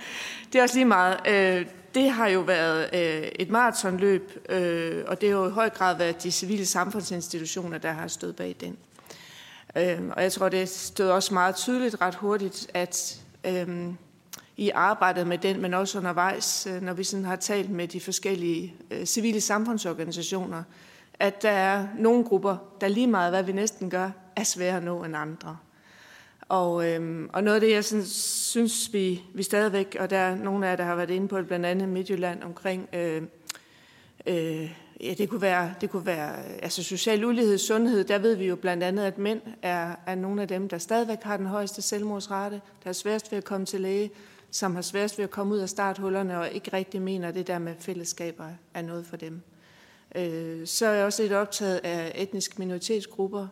det 0.53 0.59
er 0.59 0.63
også 0.63 0.75
lige 0.75 0.85
meget. 0.85 1.17
Øh, 1.29 1.67
det 1.99 2.11
har 2.11 2.29
jo 2.29 2.41
været 2.41 2.91
øh, 2.95 3.29
et 3.35 3.51
maratonløb, 3.51 4.47
øh, 4.49 5.05
og 5.07 5.21
det 5.21 5.29
har 5.31 5.37
jo 5.37 5.49
i 5.49 5.51
høj 5.51 5.71
grad 5.71 5.97
været 5.99 6.23
de 6.23 6.31
civile 6.31 6.67
samfundsinstitutioner, 6.67 7.79
der 7.79 7.93
har 7.93 8.09
stået 8.09 8.37
bag 8.37 8.57
den. 8.61 8.77
Øh, 9.77 10.13
og 10.17 10.23
jeg 10.23 10.33
tror, 10.33 10.49
det 10.49 10.69
stod 10.69 11.07
også 11.07 11.35
meget 11.35 11.57
tydeligt 11.57 12.01
ret 12.01 12.15
hurtigt, 12.15 12.71
at 12.75 13.21
øh, 13.45 13.87
i 14.57 14.71
arbejdet 14.71 15.27
med 15.27 15.39
den, 15.39 15.63
men 15.63 15.75
også 15.75 15.99
undervejs, 15.99 16.67
øh, 16.67 16.83
når 16.83 16.93
vi 16.93 17.05
sådan 17.05 17.25
har 17.25 17.37
talt 17.37 17.71
med 17.71 17.89
de 17.89 18.01
forskellige 18.01 18.75
øh, 18.91 19.05
civile 19.05 19.41
samfundsorganisationer, 19.41 20.63
at 21.15 21.43
der 21.43 21.51
er 21.51 21.87
nogle 21.99 22.25
grupper, 22.25 22.57
der 22.81 22.89
lige 22.89 23.07
meget 23.07 23.33
hvad 23.33 23.43
vi 23.43 23.53
næsten 23.53 23.91
gør, 23.91 24.11
er 24.37 24.45
sværere 24.45 24.77
at 24.77 24.83
nå 24.83 25.05
end 25.05 25.17
andre. 25.17 25.57
Og, 26.49 26.89
øhm, 26.89 27.31
og 27.33 27.45
noget 27.45 27.55
af 27.55 27.61
det, 27.61 27.71
jeg 27.71 27.85
sådan, 27.85 28.07
synes, 28.07 28.93
vi, 28.93 29.23
vi 29.35 29.43
stadigvæk, 29.43 29.97
og 30.01 30.11
der 30.11 30.19
er 30.19 30.35
nogle 30.35 30.67
af 30.67 30.71
jer, 30.71 30.77
der 30.77 30.85
har 30.85 30.95
været 30.95 31.11
inde 31.11 31.29
på 31.29 31.39
det, 31.39 31.47
blandt 31.47 31.67
andet 31.67 31.89
Midtjylland, 31.89 32.43
omkring, 32.43 32.89
øh, 32.93 33.23
øh, 34.27 34.71
ja, 35.01 35.15
det 35.19 35.29
kunne 35.29 35.41
være, 35.41 35.75
det 35.81 35.91
kunne 35.91 36.07
være 36.07 36.45
altså 36.63 36.83
social 36.83 37.25
ulighed, 37.25 37.59
sundhed, 37.59 38.05
der 38.05 38.19
ved 38.19 38.35
vi 38.35 38.47
jo 38.47 38.57
blandt 38.57 38.83
andet, 38.83 39.05
at 39.05 39.19
mænd 39.19 39.41
er, 39.63 39.95
er 40.07 40.15
nogle 40.15 40.43
af 40.43 40.49
dem, 40.49 40.69
der 40.69 40.79
stadigvæk 40.79 41.23
har 41.23 41.37
den 41.37 41.47
højeste 41.47 41.83
selvmordsrate, 41.83 42.61
der 42.85 42.89
er 42.89 42.93
sværest 42.93 43.33
ved 43.33 43.39
at 43.39 43.45
komme 43.45 43.67
til 43.67 43.81
læge, 43.81 44.11
som 44.51 44.75
har 44.75 44.83
sværest 44.83 45.19
ved 45.19 45.25
at 45.25 45.31
komme 45.31 45.55
ud 45.55 45.59
af 45.59 45.69
starthullerne, 45.69 46.39
og 46.39 46.51
ikke 46.51 46.73
rigtig 46.73 47.03
mener, 47.03 47.29
at 47.29 47.35
det 47.35 47.47
der 47.47 47.59
med 47.59 47.75
fællesskaber 47.79 48.47
er 48.75 48.83
noget 48.83 49.07
for 49.07 49.17
dem. 49.17 49.41
Øh, 50.15 50.67
så 50.67 50.87
er 50.87 50.93
jeg 50.93 51.05
også 51.05 51.23
lidt 51.23 51.33
optaget 51.33 51.81
af 51.85 52.13
etniske 52.15 52.55
minoritetsgrupper, 52.59 53.47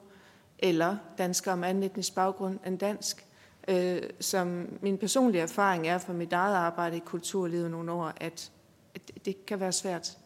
eller 0.58 0.96
danskere 1.18 1.56
med 1.56 1.68
anden 1.68 1.82
etnisk 1.82 2.14
baggrund 2.14 2.58
end 2.66 2.78
dansk, 2.78 3.26
øh, 3.68 4.02
som 4.20 4.68
min 4.82 4.98
personlige 4.98 5.42
erfaring 5.42 5.88
er 5.88 5.98
fra 5.98 6.12
mit 6.12 6.32
eget 6.32 6.56
arbejde 6.56 6.96
i 6.96 7.02
kulturlivet 7.06 7.70
nogle 7.70 7.92
år, 7.92 8.12
at, 8.16 8.50
at 8.94 9.10
det 9.24 9.46
kan 9.46 9.60
være 9.60 9.72
svært 9.72 10.18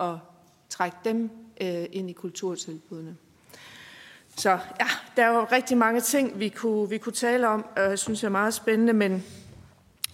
at 0.00 0.14
trække 0.68 0.96
dem 1.04 1.30
øh, 1.60 1.84
ind 1.92 2.10
i 2.10 2.12
kulturtilbudene. 2.12 3.16
Så 4.36 4.50
ja, 4.50 4.86
der 5.16 5.24
er 5.24 5.34
jo 5.34 5.46
rigtig 5.52 5.76
mange 5.76 6.00
ting, 6.00 6.38
vi 6.38 6.48
kunne, 6.48 6.88
vi 6.88 6.98
kunne 6.98 7.12
tale 7.12 7.48
om, 7.48 7.66
og 7.76 7.82
jeg 7.82 7.98
synes, 7.98 8.20
det 8.20 8.26
er 8.26 8.30
meget 8.30 8.54
spændende, 8.54 8.92
men, 8.92 9.24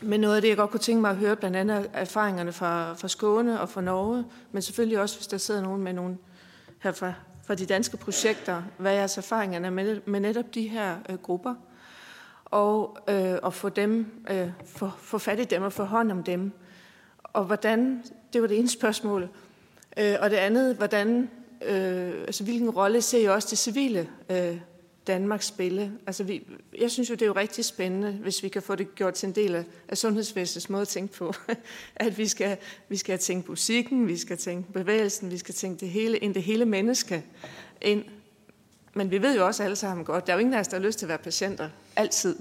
men 0.03 0.21
noget 0.21 0.37
af 0.37 0.43
det, 0.43 0.49
jeg 0.49 0.57
godt 0.57 0.71
kunne 0.71 0.81
tænke 0.81 1.01
mig 1.01 1.11
at 1.11 1.17
høre, 1.17 1.37
blandt 1.37 1.57
andet 1.57 1.91
erfaringerne 1.93 2.53
fra, 2.53 2.95
fra 2.95 3.09
Skåne 3.09 3.61
og 3.61 3.69
fra 3.69 3.81
Norge, 3.81 4.25
men 4.53 4.63
selvfølgelig 4.63 5.01
også, 5.01 5.17
hvis 5.17 5.27
der 5.27 5.39
sidder 5.39 5.63
nogen 5.63 5.83
med 5.83 5.93
nogen 5.93 6.19
her 6.79 6.93
fra, 6.93 7.13
fra 7.49 7.55
de 7.55 7.67
danske 7.67 7.97
projekter, 7.97 8.63
hvad 8.79 8.93
er 8.93 8.97
jeres 8.97 9.19
erfaringer 9.19 9.71
med, 9.71 10.01
med 10.07 10.21
netop 10.21 10.55
de 10.55 10.69
her 10.69 10.97
øh, 11.09 11.17
grupper, 11.17 11.55
og, 12.45 12.99
øh, 13.09 13.35
og 13.43 13.55
få 13.55 13.69
dem, 13.69 14.07
øh, 14.31 14.51
få, 14.67 14.91
få 14.99 15.19
fat 15.19 15.41
i 15.41 15.45
dem 15.45 15.63
og 15.63 15.73
få 15.73 15.85
hånd 15.85 16.13
om 16.13 16.23
dem. 16.23 16.53
Og 17.23 17.45
hvordan, 17.45 18.05
det 18.33 18.43
var 18.43 18.49
det 18.49 18.59
ene 18.59 18.69
spørgsmål, 18.69 19.29
øh, 19.97 20.17
og 20.21 20.31
det 20.31 20.37
andet, 20.37 20.77
hvordan, 20.77 21.31
øh, 21.63 22.13
altså 22.27 22.45
hvilken 22.45 22.71
rolle 22.71 23.03
ser 23.03 23.19
I 23.19 23.25
også 23.25 23.49
det 23.51 23.59
civile 23.59 24.09
øh, 24.31 24.61
Danmark 25.09 25.43
spille? 25.43 25.93
Altså 26.07 26.25
vi, 26.25 26.47
jeg 26.79 26.91
synes 26.91 27.11
jo, 27.11 27.15
det 27.15 27.23
er 27.23 27.27
jo 27.27 27.33
rigtig 27.33 27.65
spændende, 27.65 28.13
hvis 28.13 28.43
vi 28.43 28.49
kan 28.49 28.63
få 28.63 28.75
det 28.75 28.95
gjort 28.95 29.15
til 29.15 29.27
en 29.27 29.35
del 29.35 29.55
af, 29.55 29.65
af 29.89 29.99
sundhedsvæsenets 29.99 30.71
måde 30.71 30.83
at 30.83 30.89
tænke 30.89 31.15
på. 31.15 31.35
at 31.97 32.19
vi 32.19 32.29
skal, 32.29 32.57
vi 32.89 32.97
skal 32.97 33.19
tænke 33.19 33.51
musikken, 33.51 34.09
vi 34.09 34.17
skal 34.17 34.37
tænke 34.37 34.73
bevægelsen, 34.73 35.31
vi 35.31 35.39
skal 35.39 35.55
tænke 35.55 35.81
det 35.81 35.89
hele, 35.89 36.19
ind 36.19 36.35
det 36.35 36.43
hele 36.43 36.65
menneske 36.65 37.25
ind. 37.81 38.05
Men 38.95 39.11
vi 39.11 39.23
ved 39.23 39.37
jo 39.37 39.47
også 39.47 39.63
alle 39.63 39.77
sammen 39.77 40.05
godt, 40.05 40.27
der 40.27 40.33
er 40.33 40.37
jo 40.37 40.41
ingen 40.41 40.55
af 40.55 40.61
os, 40.61 40.69
der 40.69 40.77
har 40.77 40.85
lyst 40.85 40.99
til 40.99 41.07
at 41.07 41.09
være 41.09 41.19
patienter. 41.19 41.69
Altid. 41.97 42.37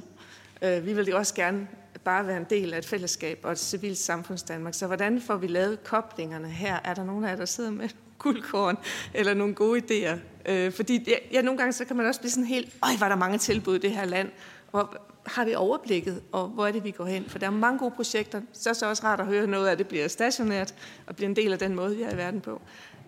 Øh, 0.61 0.85
vi 0.85 0.93
vil 0.93 1.07
jo 1.07 1.17
også 1.17 1.35
gerne 1.35 1.67
bare 2.03 2.27
være 2.27 2.37
en 2.37 2.45
del 2.49 2.73
af 2.73 2.77
et 2.77 2.85
fællesskab 2.85 3.39
og 3.43 3.51
et 3.51 3.59
civilt 3.59 3.97
samfunds 3.97 4.43
Danmark. 4.43 4.73
Så 4.73 4.87
hvordan 4.87 5.21
får 5.21 5.37
vi 5.37 5.47
lavet 5.47 5.83
koblingerne 5.83 6.49
her? 6.49 6.79
Er 6.83 6.93
der 6.93 7.03
nogen 7.03 7.23
af 7.23 7.29
jer, 7.29 7.35
der 7.35 7.45
sidder 7.45 7.71
med 7.71 7.89
guldkorn 8.19 8.77
eller 9.13 9.33
nogle 9.33 9.55
gode 9.55 9.81
idéer? 9.81 10.17
Øh, 10.47 10.71
fordi 10.71 10.97
det, 10.97 11.13
ja, 11.31 11.41
nogle 11.41 11.57
gange 11.57 11.73
så 11.73 11.85
kan 11.85 11.95
man 11.95 12.05
også 12.05 12.19
blive 12.19 12.31
sådan 12.31 12.45
helt, 12.45 12.75
øj, 12.83 12.89
var 12.99 13.09
der 13.09 13.15
mange 13.15 13.37
tilbud 13.37 13.75
i 13.75 13.79
det 13.79 13.91
her 13.91 14.05
land. 14.05 14.29
Og 14.71 14.95
har 15.25 15.45
vi 15.45 15.55
overblikket, 15.55 16.21
og 16.31 16.47
hvor 16.47 16.67
er 16.67 16.71
det, 16.71 16.83
vi 16.83 16.91
går 16.91 17.05
hen? 17.05 17.25
For 17.29 17.39
der 17.39 17.47
er 17.47 17.51
mange 17.51 17.79
gode 17.79 17.91
projekter. 17.91 18.41
Så 18.53 18.69
er 18.69 18.73
det 18.73 18.83
også 18.83 19.03
rart 19.03 19.19
at 19.19 19.25
høre 19.25 19.47
noget 19.47 19.67
af 19.67 19.77
det 19.77 19.87
bliver 19.87 20.07
stationært 20.07 20.75
og 21.07 21.15
bliver 21.15 21.29
en 21.29 21.35
del 21.35 21.53
af 21.53 21.59
den 21.59 21.75
måde, 21.75 21.95
vi 21.95 22.01
er 22.01 22.13
i 22.13 22.17
verden 22.17 22.41
på. 22.41 22.61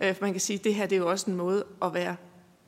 Øh, 0.03 0.15
for 0.15 0.25
man 0.25 0.31
kan 0.31 0.41
sige, 0.41 0.59
at 0.59 0.63
det 0.63 0.75
her 0.75 0.85
det 0.85 0.95
er 0.95 0.99
jo 0.99 1.09
også 1.09 1.31
en 1.31 1.37
måde 1.37 1.63
at 1.81 1.93
være 1.93 2.15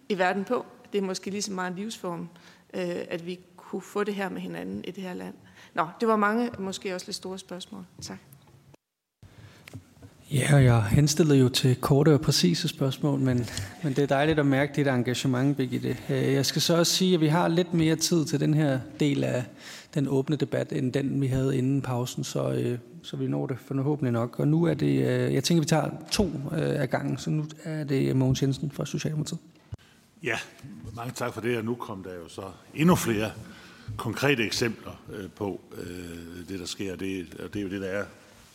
i 0.10 0.18
verden 0.18 0.44
på. 0.44 0.66
Det 0.94 0.98
er 0.98 1.02
måske 1.02 1.30
lige 1.30 1.42
så 1.42 1.52
meget 1.52 1.72
en 1.72 1.78
livsform, 1.78 2.30
øh, 2.74 2.82
at 3.10 3.26
vi 3.26 3.40
kunne 3.58 3.82
få 3.82 4.04
det 4.04 4.16
her 4.16 4.30
med 4.30 4.42
hinanden 4.42 4.86
i 4.88 4.92
det 4.92 5.04
her 5.04 5.14
land. 5.14 5.34
Nå, 5.74 5.88
det 6.00 6.08
var 6.08 6.16
mange, 6.16 6.52
måske 6.60 6.96
også 6.96 7.08
lidt 7.08 7.16
store 7.16 7.40
spørgsmål. 7.40 7.86
Tak. 8.02 8.18
Ja, 10.34 10.56
og 10.56 10.64
jeg 10.64 10.84
henstillede 10.84 11.40
jo 11.40 11.50
til 11.50 11.76
korte 11.76 12.14
og 12.14 12.22
præcise 12.22 12.68
spørgsmål, 12.68 13.20
men, 13.20 13.46
men 13.84 13.94
det 13.94 14.00
er 14.00 14.08
dejligt 14.08 14.40
at 14.40 14.46
mærke 14.46 14.74
dit 14.76 14.88
engagement, 14.88 15.58
Birgitte. 15.58 15.98
Øh, 16.10 16.34
jeg 16.34 16.46
skal 16.46 16.62
så 16.62 16.78
også 16.78 16.94
sige, 16.94 17.14
at 17.14 17.22
vi 17.22 17.28
har 17.28 17.48
lidt 17.48 17.74
mere 17.74 17.96
tid 17.96 18.26
til 18.26 18.40
den 18.40 18.54
her 18.54 18.80
del 19.00 19.24
af 19.24 19.44
den 19.94 20.08
åbne 20.08 20.36
debat, 20.36 20.72
end 20.74 20.94
den 20.94 21.22
vi 21.22 21.28
havde 21.28 21.58
inden 21.58 21.82
pausen, 21.82 22.24
så, 22.24 22.52
øh, 22.52 22.78
så 23.04 23.18
vi 23.18 23.28
når 23.28 23.48
det 23.48 23.58
forhåbentlig 23.66 24.12
nok. 24.12 24.40
Og 24.40 24.48
nu 24.48 24.64
er 24.64 24.74
det, 24.74 25.08
øh, 25.08 25.34
jeg 25.34 25.44
tænker, 25.44 25.62
vi 25.62 25.68
tager 25.68 25.90
to 26.12 26.32
af 26.52 26.90
gangen, 26.90 27.18
så 27.18 27.30
nu 27.30 27.46
er 27.64 27.84
det 27.84 28.16
Mogens 28.16 28.42
Jensen 28.42 28.72
fra 28.72 28.86
Socialdemokratiet. 28.86 29.40
Ja, 30.24 30.38
mange 30.96 31.14
tak 31.16 31.34
for 31.34 31.42
det, 31.42 31.58
og 31.58 31.66
nu 31.66 31.76
kom 31.76 32.04
der 32.04 32.14
jo 32.14 32.30
så 32.30 32.44
endnu 32.76 32.96
flere 32.96 33.32
konkrete 33.98 34.46
eksempler 34.46 35.02
på 35.36 35.62
det, 36.50 36.60
der 36.60 36.66
sker, 36.66 36.96
det, 36.96 37.26
og 37.44 37.54
det 37.54 37.60
er 37.60 37.64
jo 37.64 37.70
det, 37.70 37.82
der 37.82 37.88
er 37.88 38.04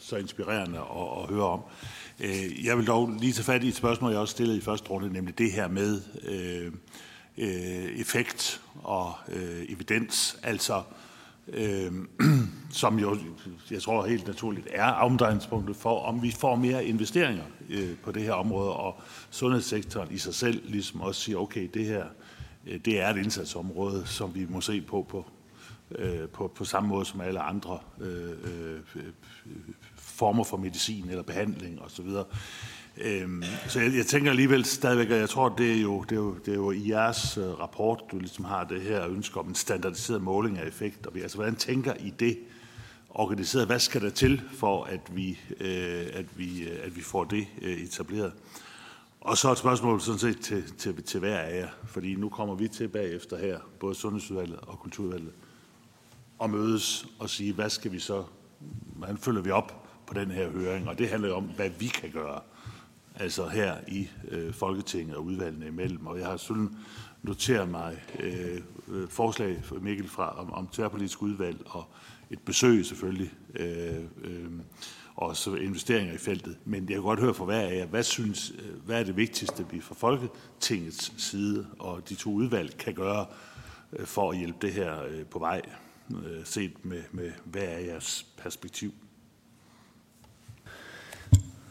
så 0.06 0.16
inspirerende 0.16 0.78
at, 0.78 1.22
at 1.22 1.28
høre 1.28 1.44
om. 1.44 1.60
Øh, 2.20 2.64
jeg 2.64 2.78
vil 2.78 2.86
dog 2.86 3.10
lige 3.20 3.32
tage 3.32 3.44
fat 3.44 3.64
i 3.64 3.68
et 3.68 3.76
spørgsmål, 3.76 4.10
jeg 4.10 4.20
også 4.20 4.32
stillede 4.32 4.58
i 4.58 4.60
første 4.60 4.90
runde, 4.90 5.12
nemlig 5.12 5.38
det 5.38 5.52
her 5.52 5.68
med 5.68 6.00
øh, 6.22 6.72
øh, 7.38 8.00
effekt 8.00 8.62
og 8.82 9.14
øh, 9.28 9.64
evidens, 9.68 10.38
altså 10.42 10.82
øh, 11.48 11.92
som 12.70 12.98
jo, 12.98 13.18
jeg 13.70 13.82
tror 13.82 14.06
helt 14.06 14.26
naturligt, 14.26 14.68
er 14.70 14.92
omdrejningspunktet 14.92 15.76
for, 15.76 16.00
om 16.00 16.22
vi 16.22 16.30
får 16.30 16.56
mere 16.56 16.84
investeringer 16.84 17.44
øh, 17.70 17.96
på 18.04 18.12
det 18.12 18.22
her 18.22 18.32
område, 18.32 18.72
og 18.72 19.00
sundhedssektoren 19.30 20.08
i 20.10 20.18
sig 20.18 20.34
selv 20.34 20.62
ligesom 20.64 21.00
også 21.00 21.20
siger, 21.20 21.38
okay, 21.38 21.68
det 21.74 21.84
her, 21.84 22.04
øh, 22.66 22.80
det 22.84 23.00
er 23.00 23.08
et 23.08 23.16
indsatsområde, 23.16 24.06
som 24.06 24.34
vi 24.34 24.46
må 24.48 24.60
se 24.60 24.80
på 24.80 25.06
på, 25.08 25.26
øh, 25.90 26.28
på, 26.28 26.52
på 26.54 26.64
samme 26.64 26.88
måde 26.88 27.04
som 27.04 27.20
alle 27.20 27.40
andre 27.40 27.78
øh, 28.00 28.30
øh, 28.30 28.80
øh 28.96 29.02
former 30.16 30.44
for 30.44 30.56
medicin 30.56 31.08
eller 31.08 31.22
behandling 31.22 31.82
osv. 31.82 32.08
Øhm, 32.98 33.44
så 33.68 33.80
jeg, 33.80 33.94
jeg 33.94 34.06
tænker 34.06 34.30
alligevel 34.30 34.64
stadigvæk, 34.64 35.10
at 35.10 35.18
jeg 35.18 35.28
tror, 35.28 35.48
det 35.48 35.72
er 35.72 35.82
jo, 35.82 36.02
det 36.02 36.12
er 36.12 36.16
jo, 36.16 36.34
det 36.34 36.52
er 36.52 36.56
jo 36.56 36.70
i 36.70 36.90
jeres 36.90 37.38
øh, 37.38 37.60
rapport, 37.60 38.02
du 38.10 38.18
ligesom 38.18 38.44
har 38.44 38.64
det 38.64 38.80
her 38.80 39.08
ønske 39.08 39.40
om 39.40 39.48
en 39.48 39.54
standardiseret 39.54 40.22
måling 40.22 40.58
af 40.58 40.66
effekt. 40.66 41.06
Og 41.06 41.14
vi, 41.14 41.20
altså, 41.20 41.36
hvordan 41.36 41.56
tænker 41.56 41.94
I 41.94 42.10
det 42.10 42.38
organiseret? 43.10 43.66
Hvad 43.66 43.78
skal 43.78 44.00
der 44.00 44.10
til 44.10 44.42
for, 44.52 44.84
at 44.84 45.00
vi, 45.12 45.38
øh, 45.60 46.06
at 46.12 46.38
vi, 46.38 46.62
øh, 46.62 46.78
at 46.82 46.96
vi 46.96 47.02
får 47.02 47.24
det 47.24 47.46
øh, 47.62 47.82
etableret? 47.82 48.32
Og 49.20 49.36
så 49.36 49.52
et 49.52 49.58
spørgsmål 49.58 50.00
sådan 50.00 50.18
set 50.18 50.40
til, 50.40 50.76
til, 50.78 51.02
til 51.02 51.20
hver 51.20 51.38
af 51.38 51.60
jer, 51.60 51.68
fordi 51.84 52.14
nu 52.14 52.28
kommer 52.28 52.54
vi 52.54 52.68
til 52.68 52.88
bagefter 52.88 53.38
her, 53.38 53.58
både 53.80 53.94
Sundhedsudvalget 53.94 54.58
og 54.60 54.78
Kulturudvalget, 54.78 55.32
og 56.38 56.50
mødes 56.50 57.06
og 57.18 57.30
sige, 57.30 57.52
hvad 57.52 57.70
skal 57.70 57.92
vi 57.92 57.98
så, 57.98 58.24
hvordan 58.96 59.18
følger 59.18 59.42
vi 59.42 59.50
op 59.50 59.85
på 60.06 60.14
den 60.14 60.30
her 60.30 60.50
høring, 60.50 60.88
og 60.88 60.98
det 60.98 61.08
handler 61.08 61.34
om, 61.34 61.44
hvad 61.44 61.70
vi 61.70 61.86
kan 61.86 62.10
gøre, 62.10 62.40
altså 63.14 63.48
her 63.48 63.76
i 63.88 64.08
øh, 64.28 64.52
Folketinget 64.52 65.16
og 65.16 65.24
udvalgene 65.24 65.66
imellem. 65.66 66.06
Og 66.06 66.18
jeg 66.18 66.26
har 66.26 66.36
sådan 66.36 66.70
noteret 67.22 67.68
mig 67.68 68.02
øh, 68.18 68.60
øh 68.88 69.08
forslag 69.08 69.60
for 69.64 69.76
Mikkel 69.76 70.08
fra, 70.08 70.40
om, 70.40 70.52
om 70.52 70.68
tværpolitisk 70.72 71.22
udvalg 71.22 71.56
og 71.66 71.88
et 72.30 72.38
besøg 72.38 72.86
selvfølgelig, 72.86 73.32
øh, 73.54 73.96
øh, 74.24 74.50
og 75.16 75.36
så 75.36 75.54
investeringer 75.54 76.14
i 76.14 76.18
feltet. 76.18 76.56
Men 76.64 76.88
jeg 76.88 76.94
kan 76.94 77.02
godt 77.02 77.20
høre 77.20 77.34
fra 77.34 77.44
hver 77.44 77.60
af 77.60 77.76
jer, 77.76 77.86
hvad, 77.86 78.02
synes, 78.02 78.52
øh, 78.58 78.84
hvad 78.84 79.00
er 79.00 79.04
det 79.04 79.16
vigtigste, 79.16 79.66
vi 79.70 79.80
fra 79.80 79.94
Folketingets 79.94 81.12
side 81.16 81.66
og 81.78 82.08
de 82.08 82.14
to 82.14 82.30
udvalg 82.30 82.76
kan 82.78 82.94
gøre 82.94 83.26
øh, 83.92 84.06
for 84.06 84.30
at 84.30 84.38
hjælpe 84.38 84.58
det 84.62 84.72
her 84.72 85.02
øh, 85.02 85.24
på 85.24 85.38
vej, 85.38 85.62
øh, 86.10 86.44
set 86.44 86.84
med, 86.84 87.02
med 87.12 87.32
hver 87.44 87.68
af 87.68 87.86
jeres 87.86 88.26
perspektiv? 88.36 88.92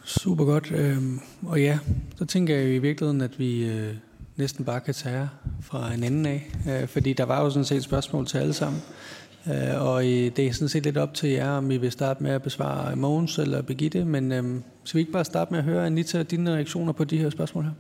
Super 0.06 0.46
godt. 0.46 0.72
Øhm, 0.72 1.20
og 1.48 1.62
ja, 1.62 1.80
så 2.16 2.26
tænker 2.26 2.56
jeg 2.56 2.76
i 2.76 2.78
virkeligheden, 2.78 3.22
at 3.22 3.40
vi 3.40 3.66
øh, 3.66 3.94
næsten 4.36 4.66
bare 4.66 4.82
kan 4.82 4.94
tage 4.94 5.30
fra 5.62 5.94
en 5.94 6.04
anden 6.04 6.26
af. 6.26 6.52
Øh, 6.70 6.88
fordi 6.88 7.14
der 7.14 7.24
var 7.24 7.44
jo 7.44 7.50
sådan 7.50 7.66
set 7.66 7.78
et 7.78 7.84
spørgsmål 7.84 8.28
til 8.28 8.38
alle 8.38 8.54
sammen. 8.54 8.82
Øh, 9.48 9.82
og 9.82 10.04
det 10.04 10.40
er 10.40 10.54
sådan 10.54 10.70
set 10.70 10.84
lidt 10.84 10.98
op 10.98 11.14
til 11.14 11.30
jer, 11.30 11.50
om 11.50 11.72
I 11.72 11.78
vil 11.78 11.92
starte 11.92 12.24
med 12.24 12.32
at 12.32 12.42
besvare 12.42 12.96
Mogens 12.96 13.38
eller 13.38 13.62
Begitte. 13.62 14.06
Men 14.06 14.32
øh, 14.32 14.62
skal 14.84 14.98
vi 14.98 15.02
ikke 15.02 15.12
bare 15.12 15.26
starte 15.26 15.52
med 15.52 15.60
at 15.60 15.66
høre, 15.66 15.86
Anita, 15.86 16.24
dine 16.24 16.54
reaktioner 16.54 16.94
på 16.94 17.04
de 17.04 17.18
her 17.18 17.30
spørgsmål 17.30 17.64
her? 17.64 17.72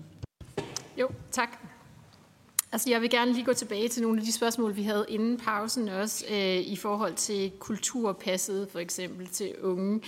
Jo, 0.97 1.07
tak. 1.31 1.49
Altså, 2.71 2.89
jeg 2.89 3.01
vil 3.01 3.09
gerne 3.09 3.33
lige 3.33 3.45
gå 3.45 3.53
tilbage 3.53 3.87
til 3.87 4.01
nogle 4.03 4.19
af 4.19 4.25
de 4.25 4.31
spørgsmål, 4.31 4.75
vi 4.75 4.83
havde 4.83 5.05
inden 5.09 5.37
pausen 5.37 5.89
også, 5.89 6.25
øh, 6.31 6.57
i 6.57 6.75
forhold 6.75 7.13
til 7.13 7.51
kulturpasset, 7.59 8.67
for 8.71 8.79
eksempel 8.79 9.27
til 9.27 9.51
unge. 9.63 10.01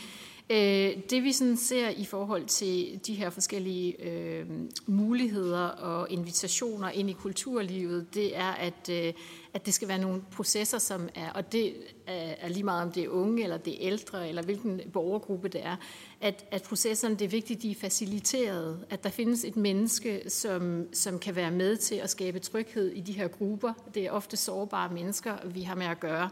Øh, 0.50 0.92
det 1.10 1.24
vi 1.24 1.32
sådan 1.32 1.58
ser 1.58 1.90
i 1.90 2.06
forhold 2.06 2.46
til 2.46 3.00
de 3.08 3.14
her 3.14 3.30
forskellige 3.30 4.04
øh, 4.04 4.46
muligheder 4.86 5.68
og 5.68 6.12
invitationer 6.12 6.90
ind 6.90 7.10
i 7.10 7.14
kulturlivet, 7.14 8.14
det 8.14 8.38
er, 8.38 8.52
at, 8.52 8.90
øh, 8.92 9.14
at 9.54 9.66
det 9.66 9.74
skal 9.74 9.88
være 9.88 9.98
nogle 9.98 10.22
processer, 10.32 10.78
som 10.78 11.10
er, 11.16 11.30
og 11.32 11.52
det 11.52 11.74
er 12.08 12.50
lige 12.50 12.64
meget 12.64 12.84
om 12.84 12.92
det 12.92 13.04
er 13.04 13.10
unge, 13.10 13.44
eller 13.44 13.58
det 13.58 13.74
er 13.74 13.78
ældre, 13.80 14.30
eller 14.30 14.42
hvilken 14.42 14.82
borgergruppe 14.94 15.48
det 15.48 15.66
er, 15.66 15.76
at, 16.22 16.46
at 16.52 16.64
processerne, 16.64 17.16
det 17.16 17.26
er 17.26 17.30
vigtigt, 17.30 17.62
de 17.62 17.72
er 17.72 17.76
faciliteret, 17.76 18.86
at 18.90 19.04
der 19.04 19.10
findes 19.10 19.44
et 19.44 19.56
menneske, 19.56 20.22
som, 20.28 20.88
som 20.94 21.20
kan 21.20 21.36
være 21.36 21.52
med 21.52 21.78
til 21.78 21.96
at 21.96 22.10
skabe 22.10 22.40
tryghed 22.40 22.92
i 22.92 23.02
de 23.02 23.12
her 23.12 23.28
grupper. 23.28 23.74
Det 23.94 24.06
er 24.06 24.12
ofte 24.12 24.38
sårbare 24.38 24.94
mennesker, 24.94 25.48
vi 25.48 25.62
har 25.62 25.76
med 25.76 25.86
at 25.86 26.00
gøre. 26.00 26.30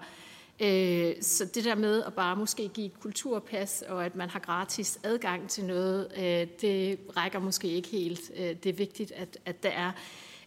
Øh, 0.59 1.13
så 1.21 1.45
det 1.45 1.63
der 1.63 1.75
med 1.75 2.03
at 2.03 2.13
bare 2.13 2.35
måske 2.35 2.67
give 2.67 2.85
et 2.85 2.99
kulturpas, 2.99 3.83
og 3.87 4.05
at 4.05 4.15
man 4.15 4.29
har 4.29 4.39
gratis 4.39 4.99
adgang 5.03 5.49
til 5.49 5.65
noget, 5.65 6.11
øh, 6.17 6.47
det 6.61 6.99
rækker 7.17 7.39
måske 7.39 7.67
ikke 7.67 7.89
helt. 7.89 8.31
Øh, 8.37 8.55
det 8.63 8.65
er 8.65 8.73
vigtigt, 8.73 9.11
at, 9.11 9.37
at 9.45 9.63
der 9.63 9.69
er 9.69 9.91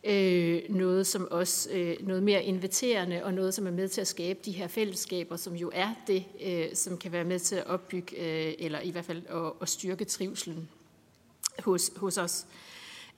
øh, 0.04 0.62
noget 0.68 1.06
som 1.06 1.28
også 1.30 1.70
øh, 1.72 1.96
noget 2.00 2.22
mere 2.22 2.44
inviterende 2.44 3.24
og 3.24 3.34
noget 3.34 3.54
som 3.54 3.66
er 3.66 3.70
med 3.70 3.88
til 3.88 4.00
at 4.00 4.06
skabe 4.06 4.38
de 4.44 4.52
her 4.52 4.68
fællesskaber, 4.68 5.36
som 5.36 5.54
jo 5.54 5.70
er 5.74 5.94
det, 6.06 6.24
øh, 6.44 6.66
som 6.74 6.98
kan 6.98 7.12
være 7.12 7.24
med 7.24 7.38
til 7.38 7.56
at 7.56 7.66
opbygge 7.66 8.16
eller 8.60 8.80
i 8.80 8.90
hvert 8.90 9.04
fald 9.04 9.22
at, 9.28 9.52
at 9.60 9.68
styrke 9.68 10.04
trivselen 10.04 10.68
hos, 11.58 11.90
hos 11.96 12.18
os. 12.18 12.46
Øh, 12.48 12.67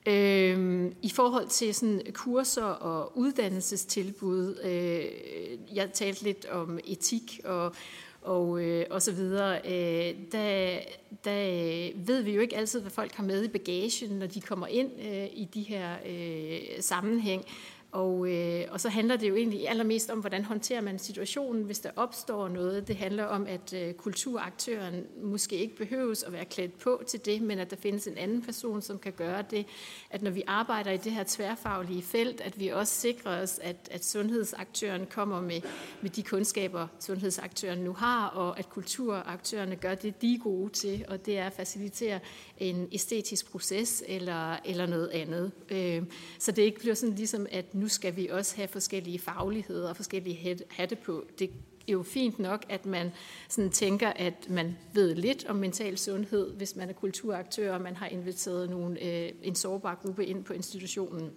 Øhm, 0.07 0.95
I 1.03 1.11
forhold 1.11 1.49
til 1.49 1.75
sådan 1.75 2.03
kurser 2.13 2.63
og 2.63 3.19
uddannelsestilbud, 3.19 4.57
øh, 4.65 5.77
jeg 5.77 5.93
talte 5.93 6.23
lidt 6.23 6.47
om 6.47 6.79
etik 6.85 7.41
og, 7.45 7.75
og, 8.23 8.63
øh, 8.65 8.87
og 8.91 9.03
så 9.03 9.13
videre, 9.13 9.59
øh, 9.65 10.15
der, 10.33 10.79
der 11.25 11.49
øh, 11.49 12.09
ved 12.09 12.23
vi 12.23 12.33
jo 12.35 12.41
ikke 12.41 12.57
altid, 12.57 12.81
hvad 12.81 12.91
folk 12.91 13.13
har 13.13 13.25
med 13.25 13.45
i 13.45 13.49
bagagen, 13.49 14.11
når 14.11 14.27
de 14.27 14.41
kommer 14.41 14.67
ind 14.67 14.91
øh, 15.01 15.27
i 15.33 15.49
de 15.55 15.63
her 15.63 15.97
øh, 16.07 16.61
sammenhæng. 16.81 17.45
Og, 17.93 18.31
øh, 18.31 18.65
og 18.71 18.81
så 18.81 18.89
handler 18.89 19.17
det 19.17 19.29
jo 19.29 19.37
egentlig 19.37 19.69
allermest 19.69 20.11
om, 20.11 20.19
hvordan 20.19 20.45
håndterer 20.45 20.81
man 20.81 20.99
situationen, 20.99 21.63
hvis 21.63 21.79
der 21.79 21.91
opstår 21.97 22.49
noget. 22.49 22.89
Det 22.89 22.97
handler 22.97 23.25
om, 23.25 23.47
at 23.47 23.73
øh, 23.73 23.95
kulturaktøren 23.95 25.07
måske 25.23 25.57
ikke 25.57 25.77
behøves 25.77 26.23
at 26.23 26.33
være 26.33 26.45
klædt 26.45 26.79
på 26.79 27.03
til 27.07 27.25
det, 27.25 27.43
men 27.43 27.59
at 27.59 27.71
der 27.71 27.77
findes 27.77 28.07
en 28.07 28.19
anden 28.19 28.43
person, 28.43 28.83
som 28.83 28.99
kan 28.99 29.13
gøre 29.13 29.45
det. 29.51 29.67
At 30.11 30.23
når 30.23 30.31
vi 30.31 30.43
arbejder 30.47 30.91
i 30.91 30.97
det 30.97 31.13
her 31.13 31.25
tværfaglige 31.27 32.03
felt, 32.03 32.41
at 32.41 32.61
vi 32.61 32.69
også 32.69 32.95
sikrer 32.95 33.43
os, 33.43 33.59
at, 33.63 33.89
at 33.91 34.05
sundhedsaktøren 34.05 35.07
kommer 35.07 35.41
med, 35.41 35.61
med 36.03 36.11
de 36.11 36.23
kundskaber, 36.23 36.87
sundhedsaktøren 37.01 37.79
nu 37.79 37.93
har, 37.93 38.27
og 38.27 38.59
at 38.59 38.71
kulturaktørerne 38.71 39.77
gør 39.77 39.95
det, 39.95 40.23
de 40.23 40.35
er 40.35 40.39
gode 40.39 40.73
til, 40.73 41.05
og 41.09 41.27
det 41.27 41.39
er 41.39 41.47
at 41.47 41.53
facilitere 41.53 42.21
en 42.61 42.89
æstetisk 42.93 43.51
proces 43.51 44.05
eller, 44.07 44.57
eller 44.65 44.87
noget 44.87 45.09
andet. 45.09 45.53
Øh, 45.71 46.03
så 46.39 46.53
det 46.53 46.63
ikke 46.63 46.81
bliver 46.81 46.95
sådan 46.95 47.15
ligesom, 47.15 47.47
at 47.51 47.75
nu 47.75 47.89
skal 47.89 48.17
vi 48.17 48.29
også 48.29 48.57
have 48.57 48.69
forskellige 48.69 49.19
fagligheder 49.19 49.89
og 49.89 49.97
forskellige 49.97 50.59
hatte 50.71 50.97
på. 50.97 51.25
Det 51.39 51.51
er 51.89 51.93
jo 51.93 52.03
fint 52.03 52.39
nok, 52.39 52.65
at 52.69 52.87
man 52.87 53.13
sådan 53.49 53.71
tænker, 53.71 54.09
at 54.09 54.51
man 54.51 54.77
ved 54.93 55.15
lidt 55.15 55.47
om 55.49 55.57
mental 55.57 55.99
sundhed, 55.99 56.53
hvis 56.53 56.77
man 56.77 56.89
er 56.89 56.93
kulturaktør, 56.93 57.75
og 57.75 57.81
man 57.81 57.97
har 57.97 58.07
inviteret 58.07 58.71
nogle, 58.71 59.05
øh, 59.05 59.33
en 59.43 59.55
sårbar 59.55 59.95
gruppe 60.03 60.27
ind 60.27 60.45
på 60.45 60.53
institutionen. 60.53 61.31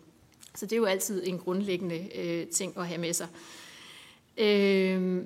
Så 0.56 0.66
det 0.66 0.74
er 0.74 0.78
jo 0.78 0.86
altid 0.86 1.28
en 1.28 1.38
grundlæggende 1.38 2.10
øh, 2.16 2.48
ting 2.48 2.78
at 2.78 2.88
have 2.88 3.02
med 3.02 3.14
sig. 3.14 3.28
Øh, 4.38 5.26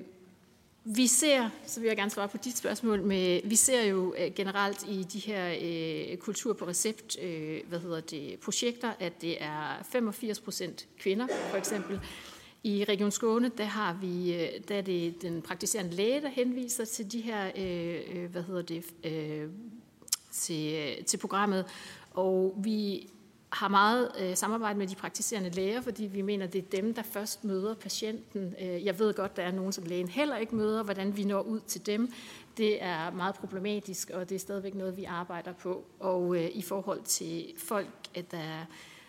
vi 0.96 1.06
ser, 1.06 1.50
så 1.66 1.80
vil 1.80 1.86
jeg 1.86 1.96
gerne 1.96 2.10
svare 2.10 2.28
på 2.28 2.36
dit 2.36 2.58
spørgsmål, 2.58 3.02
med, 3.02 3.40
vi 3.44 3.56
ser 3.56 3.82
jo 3.82 4.14
øh, 4.18 4.34
generelt 4.34 4.84
i 4.88 5.02
de 5.02 5.18
her 5.18 5.54
øh, 5.62 6.16
kultur 6.16 6.52
på 6.52 6.66
recept, 6.66 7.16
øh, 7.22 7.60
hvad 7.68 7.78
hedder 7.78 8.00
det, 8.00 8.38
projekter, 8.40 8.92
at 9.00 9.22
det 9.22 9.42
er 9.42 9.82
85 9.92 10.40
procent 10.40 10.86
kvinder, 10.98 11.26
for 11.50 11.56
eksempel. 11.56 12.00
I 12.62 12.84
Region 12.88 13.10
Skåne, 13.10 13.50
der 13.58 13.64
har 13.64 13.98
vi, 14.00 14.34
øh, 14.34 14.48
der 14.68 14.74
er 14.74 14.82
det 14.82 15.22
den 15.22 15.42
praktiserende 15.42 15.94
læge, 15.94 16.20
der 16.20 16.28
henviser 16.28 16.84
til 16.84 17.12
de 17.12 17.20
her, 17.20 17.50
øh, 17.56 18.00
øh 18.14 18.30
hvad 18.30 18.42
hedder 18.42 18.62
det, 18.62 18.84
øh, 19.04 19.48
til, 20.30 21.04
til 21.04 21.16
programmet, 21.16 21.64
og 22.10 22.54
vi 22.64 23.08
har 23.50 23.68
meget 23.68 24.12
øh, 24.20 24.36
samarbejde 24.36 24.78
med 24.78 24.86
de 24.86 24.94
praktiserende 24.94 25.50
læger, 25.50 25.80
fordi 25.80 26.04
vi 26.04 26.22
mener, 26.22 26.46
det 26.46 26.58
er 26.64 26.80
dem, 26.80 26.94
der 26.94 27.02
først 27.02 27.44
møder 27.44 27.74
patienten. 27.74 28.54
Øh, 28.62 28.84
jeg 28.84 28.98
ved 28.98 29.14
godt, 29.14 29.36
der 29.36 29.42
er 29.42 29.52
nogen, 29.52 29.72
som 29.72 29.84
lægen 29.84 30.08
heller 30.08 30.36
ikke 30.36 30.56
møder. 30.56 30.82
Hvordan 30.82 31.16
vi 31.16 31.24
når 31.24 31.40
ud 31.40 31.60
til 31.60 31.86
dem, 31.86 32.12
det 32.56 32.82
er 32.82 33.10
meget 33.10 33.34
problematisk, 33.34 34.10
og 34.10 34.28
det 34.28 34.34
er 34.34 34.38
stadigvæk 34.38 34.74
noget, 34.74 34.96
vi 34.96 35.04
arbejder 35.04 35.52
på. 35.52 35.84
Og 36.00 36.36
øh, 36.36 36.50
i 36.54 36.62
forhold 36.62 37.02
til 37.02 37.46
folk, 37.58 37.88
at 38.14 38.30
der, 38.30 38.66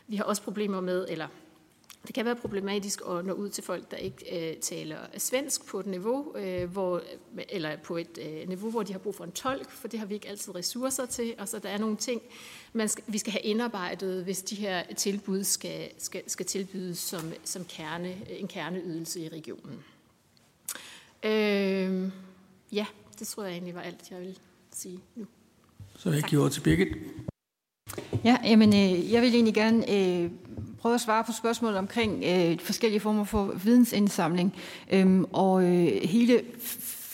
vi 0.08 0.16
har 0.16 0.24
også 0.24 0.42
problemer 0.42 0.82
med, 0.82 1.06
eller 1.10 1.28
det 2.08 2.16
kan 2.16 2.26
være 2.26 2.36
problematisk 2.36 3.02
at 3.10 3.26
nå 3.26 3.34
ud 3.34 3.50
til 3.50 3.64
folk, 3.64 3.92
der 3.92 3.98
ikke 3.98 4.50
øh, 4.52 4.58
taler 4.58 4.98
svensk 5.18 5.66
på 5.66 5.80
et 5.80 5.86
niveau, 5.86 6.38
øh, 6.38 6.72
hvor, 6.72 7.02
eller 7.50 7.78
på 7.78 7.98
et 7.98 8.20
øh, 8.22 8.48
niveau, 8.48 8.72
hvor 8.72 8.84
de 8.84 8.92
har 8.92 9.00
brug 9.00 9.16
for 9.16 9.24
en 9.24 9.32
tolk, 9.32 9.72
for 9.72 9.88
det 9.88 10.00
har 10.00 10.06
vi 10.06 10.14
ikke 10.14 10.30
altid 10.30 10.56
ressourcer 10.56 11.06
til. 11.06 11.34
Og 11.38 11.48
så 11.48 11.60
der 11.60 11.70
er 11.70 11.78
nogle 11.78 11.98
ting, 11.98 12.22
man 12.74 12.90
skal, 12.90 13.04
vi 13.08 13.18
skal 13.18 13.32
have 13.32 13.42
indarbejdet, 13.42 14.24
hvis 14.24 14.42
de 14.42 14.56
her 14.56 14.84
tilbud 14.98 15.44
skal, 15.44 15.92
skal, 15.98 16.24
skal 16.28 16.46
tilbydes 16.46 16.98
som, 16.98 17.34
som 17.44 17.66
kerne, 17.66 18.16
en 18.30 18.48
kerneydelse 18.48 19.20
i 19.20 19.30
regionen. 19.30 19.84
Øh, 21.24 22.12
ja, 22.72 22.86
det 23.20 23.28
tror 23.28 23.44
jeg 23.44 23.52
egentlig 23.52 23.76
var 23.76 23.82
alt, 23.82 24.12
jeg 24.12 24.20
vil 24.20 24.40
sige 24.72 25.00
nu. 25.16 25.26
Så 25.98 26.12
jeg 26.12 26.24
giver 26.24 26.50
til 26.50 26.62
Birgit. 26.62 26.88
Ja, 28.24 28.38
jamen, 28.44 28.74
øh, 28.74 29.12
jeg 29.12 29.22
vil 29.22 29.34
egentlig 29.34 29.54
gerne 29.54 29.92
øh, 29.92 30.30
prøve 30.82 30.96
at 30.96 31.02
svare 31.02 31.24
på 31.24 31.32
spørgsmålet 31.32 31.78
omkring 31.78 32.24
øh, 32.26 32.60
forskellige 32.60 33.00
former 33.00 33.24
for 33.24 33.54
vidensindsamling. 33.64 34.56
Øhm, 34.92 35.26
og 35.34 35.64
øh, 35.64 36.02
hele 36.04 36.42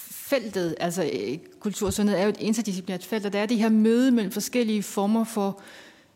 feltet, 0.09 0.75
altså 0.79 1.03
øh, 1.03 1.37
kultursundhed, 1.59 2.17
er 2.17 2.23
jo 2.23 2.29
et 2.29 2.39
interdisciplinært 2.39 3.05
felt, 3.05 3.25
og 3.25 3.33
der 3.33 3.39
er 3.39 3.45
det 3.45 3.57
her 3.57 3.69
møde 3.69 4.11
mellem 4.11 4.31
forskellige 4.31 4.83
former 4.83 5.23
for 5.23 5.61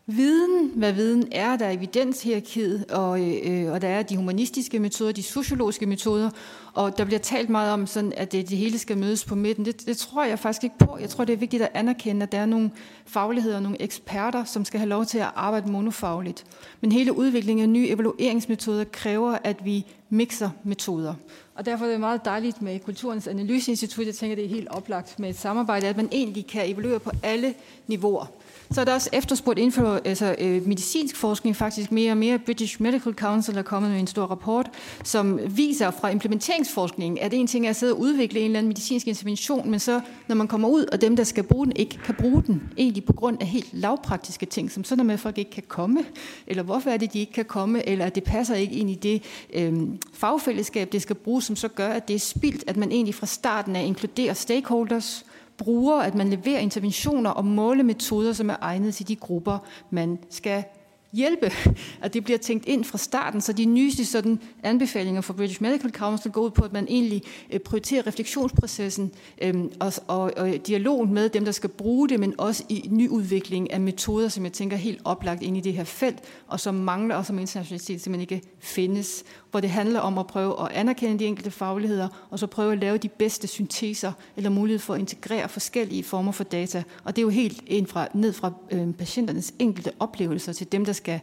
viden, 0.06 0.70
hvad 0.74 0.92
viden 0.92 1.28
er, 1.32 1.56
der 1.56 1.66
er 1.66 1.70
evidenshierarkiet, 1.70 2.84
og, 2.90 3.20
øh, 3.20 3.72
og 3.72 3.82
der 3.82 3.88
er 3.88 4.02
de 4.02 4.16
humanistiske 4.16 4.78
metoder, 4.78 5.12
de 5.12 5.22
sociologiske 5.22 5.86
metoder, 5.86 6.30
og 6.74 6.98
der 6.98 7.04
bliver 7.04 7.18
talt 7.18 7.50
meget 7.50 7.72
om, 7.72 7.86
sådan, 7.86 8.12
at 8.16 8.32
det, 8.32 8.48
det 8.48 8.58
hele 8.58 8.78
skal 8.78 8.98
mødes 8.98 9.24
på 9.24 9.34
midten. 9.34 9.64
Det, 9.64 9.86
det 9.86 9.96
tror 9.96 10.24
jeg 10.24 10.38
faktisk 10.38 10.64
ikke 10.64 10.78
på. 10.78 10.98
Jeg 11.00 11.10
tror, 11.10 11.24
det 11.24 11.32
er 11.32 11.36
vigtigt 11.36 11.62
at 11.62 11.68
anerkende, 11.74 12.22
at 12.22 12.32
der 12.32 12.38
er 12.38 12.46
nogle 12.46 12.70
fagligheder 13.06 13.56
og 13.56 13.62
nogle 13.62 13.82
eksperter, 13.82 14.44
som 14.44 14.64
skal 14.64 14.80
have 14.80 14.88
lov 14.88 15.06
til 15.06 15.18
at 15.18 15.30
arbejde 15.34 15.70
monofagligt. 15.70 16.44
Men 16.80 16.92
hele 16.92 17.16
udviklingen 17.16 17.62
af 17.62 17.68
nye 17.68 17.88
evalueringsmetoder 17.88 18.84
kræver, 18.84 19.38
at 19.44 19.64
vi 19.64 19.86
mixer 20.10 20.50
metoder. 20.64 21.14
Og 21.54 21.66
derfor 21.66 21.84
er 21.84 21.90
det 21.90 22.00
meget 22.00 22.24
dejligt 22.24 22.62
med 22.62 22.80
Kulturens 22.80 23.26
Analyseinstitut. 23.26 24.06
Jeg 24.06 24.14
tænker, 24.14 24.36
det 24.36 24.44
er 24.44 24.48
helt 24.48 24.68
oplagt 24.68 25.18
med 25.18 25.30
et 25.30 25.38
samarbejde, 25.38 25.86
at 25.86 25.96
man 25.96 26.08
egentlig 26.12 26.46
kan 26.46 26.70
evaluere 26.70 27.00
på 27.00 27.10
alle 27.22 27.54
niveauer. 27.86 28.26
Så 28.72 28.80
er 28.80 28.84
der 28.84 28.94
også 28.94 29.10
efterspurgt 29.12 29.58
inden 29.58 29.72
for 29.72 30.00
altså, 30.04 30.36
øh, 30.38 30.66
medicinsk 30.66 31.16
forskning 31.16 31.56
faktisk 31.56 31.92
mere 31.92 32.12
og 32.12 32.16
mere. 32.16 32.38
British 32.38 32.82
Medical 32.82 33.14
Council 33.14 33.56
er 33.56 33.62
kommet 33.62 33.90
med 33.90 34.00
en 34.00 34.06
stor 34.06 34.24
rapport, 34.24 34.70
som 35.04 35.40
viser 35.56 35.90
fra 35.90 36.10
implementeringsforskningen, 36.10 37.18
at 37.18 37.34
en 37.34 37.46
ting 37.46 37.66
er 37.66 37.70
at 37.70 37.76
sidde 37.76 37.92
og 37.92 38.00
udvikle 38.00 38.40
en 38.40 38.46
eller 38.46 38.58
anden 38.58 38.68
medicinsk 38.68 39.06
intervention, 39.06 39.70
men 39.70 39.80
så 39.80 40.00
når 40.28 40.34
man 40.34 40.48
kommer 40.48 40.68
ud, 40.68 40.84
og 40.92 41.00
dem, 41.00 41.16
der 41.16 41.24
skal 41.24 41.44
bruge 41.44 41.66
den, 41.66 41.76
ikke 41.76 41.98
kan 42.04 42.14
bruge 42.14 42.42
den, 42.46 42.62
egentlig 42.78 43.04
på 43.04 43.12
grund 43.12 43.40
af 43.40 43.46
helt 43.46 43.68
lavpraktiske 43.72 44.46
ting, 44.46 44.70
som 44.70 44.84
sådan 44.84 45.06
med, 45.06 45.14
at 45.14 45.20
folk 45.20 45.38
ikke 45.38 45.50
kan 45.50 45.64
komme, 45.68 46.04
eller 46.46 46.62
hvorfor 46.62 46.90
er 46.90 46.96
det, 46.96 47.12
de 47.12 47.18
ikke 47.18 47.32
kan 47.32 47.44
komme, 47.44 47.88
eller 47.88 48.04
at 48.04 48.14
det 48.14 48.24
passer 48.24 48.54
ikke 48.54 48.74
ind 48.74 48.90
i 48.90 48.94
det 48.94 49.22
øh, 49.54 49.72
fagfællesskab, 50.12 50.92
det 50.92 51.02
skal 51.02 51.16
bruges, 51.16 51.44
som 51.44 51.56
så 51.56 51.68
gør, 51.68 51.88
at 51.88 52.08
det 52.08 52.14
er 52.14 52.20
spildt, 52.20 52.64
at 52.66 52.76
man 52.76 52.92
egentlig 52.92 53.14
fra 53.14 53.26
starten 53.26 53.76
af 53.76 53.84
inkluderer 53.84 54.34
stakeholders, 54.34 55.24
bruger, 55.64 56.00
at 56.00 56.14
man 56.14 56.30
leverer 56.30 56.58
interventioner 56.58 57.30
og 57.30 57.44
målemetoder, 57.44 58.32
som 58.32 58.50
er 58.50 58.56
egnet 58.60 58.94
til 58.94 59.08
de 59.08 59.16
grupper, 59.16 59.58
man 59.90 60.18
skal 60.30 60.64
hjælpe, 61.12 61.52
at 62.02 62.14
det 62.14 62.24
bliver 62.24 62.38
tænkt 62.38 62.66
ind 62.66 62.84
fra 62.84 62.98
starten, 62.98 63.40
så 63.40 63.52
de 63.52 63.64
nyeste 63.64 64.04
sådan, 64.04 64.40
anbefalinger 64.62 65.20
fra 65.20 65.32
British 65.32 65.62
Medical 65.62 65.90
Council 65.90 66.30
går 66.30 66.40
ud 66.40 66.50
på, 66.50 66.64
at 66.64 66.72
man 66.72 66.86
egentlig 66.88 67.22
øh, 67.50 67.60
prioriterer 67.60 68.06
refleksionsprocessen 68.06 69.12
øhm, 69.42 69.72
og, 69.80 69.92
og, 70.06 70.32
og 70.36 70.50
dialogen 70.66 71.14
med 71.14 71.28
dem, 71.28 71.44
der 71.44 71.52
skal 71.52 71.70
bruge 71.70 72.08
det, 72.08 72.20
men 72.20 72.34
også 72.38 72.64
i 72.68 72.88
nyudvikling 72.90 73.72
af 73.72 73.80
metoder, 73.80 74.28
som 74.28 74.44
jeg 74.44 74.52
tænker 74.52 74.76
helt 74.76 75.00
oplagt 75.04 75.42
ind 75.42 75.56
i 75.56 75.60
det 75.60 75.72
her 75.72 75.84
felt, 75.84 76.18
og 76.46 76.60
som 76.60 76.74
mangler, 76.74 77.14
og 77.14 77.26
som 77.26 77.38
internationalitet 77.38 78.00
simpelthen 78.00 78.34
ikke 78.34 78.48
findes 78.58 79.24
hvor 79.50 79.60
det 79.60 79.70
handler 79.70 80.00
om 80.00 80.18
at 80.18 80.26
prøve 80.26 80.62
at 80.62 80.72
anerkende 80.72 81.18
de 81.18 81.24
enkelte 81.24 81.50
fagligheder, 81.50 82.08
og 82.30 82.38
så 82.38 82.46
prøve 82.46 82.72
at 82.72 82.78
lave 82.78 82.98
de 82.98 83.08
bedste 83.08 83.46
synteser, 83.46 84.12
eller 84.36 84.50
mulighed 84.50 84.78
for 84.78 84.94
at 84.94 85.00
integrere 85.00 85.48
forskellige 85.48 86.04
former 86.04 86.32
for 86.32 86.44
data. 86.44 86.82
Og 87.04 87.16
det 87.16 87.22
er 87.22 87.26
jo 87.26 87.28
helt 87.28 87.62
ind 87.66 87.86
fra, 87.86 88.08
ned 88.14 88.32
fra 88.32 88.52
øh, 88.70 88.92
patienternes 88.92 89.54
enkelte 89.58 89.92
oplevelser 89.98 90.52
til 90.52 90.72
dem, 90.72 90.84
der 90.84 90.92
skal 90.92 91.20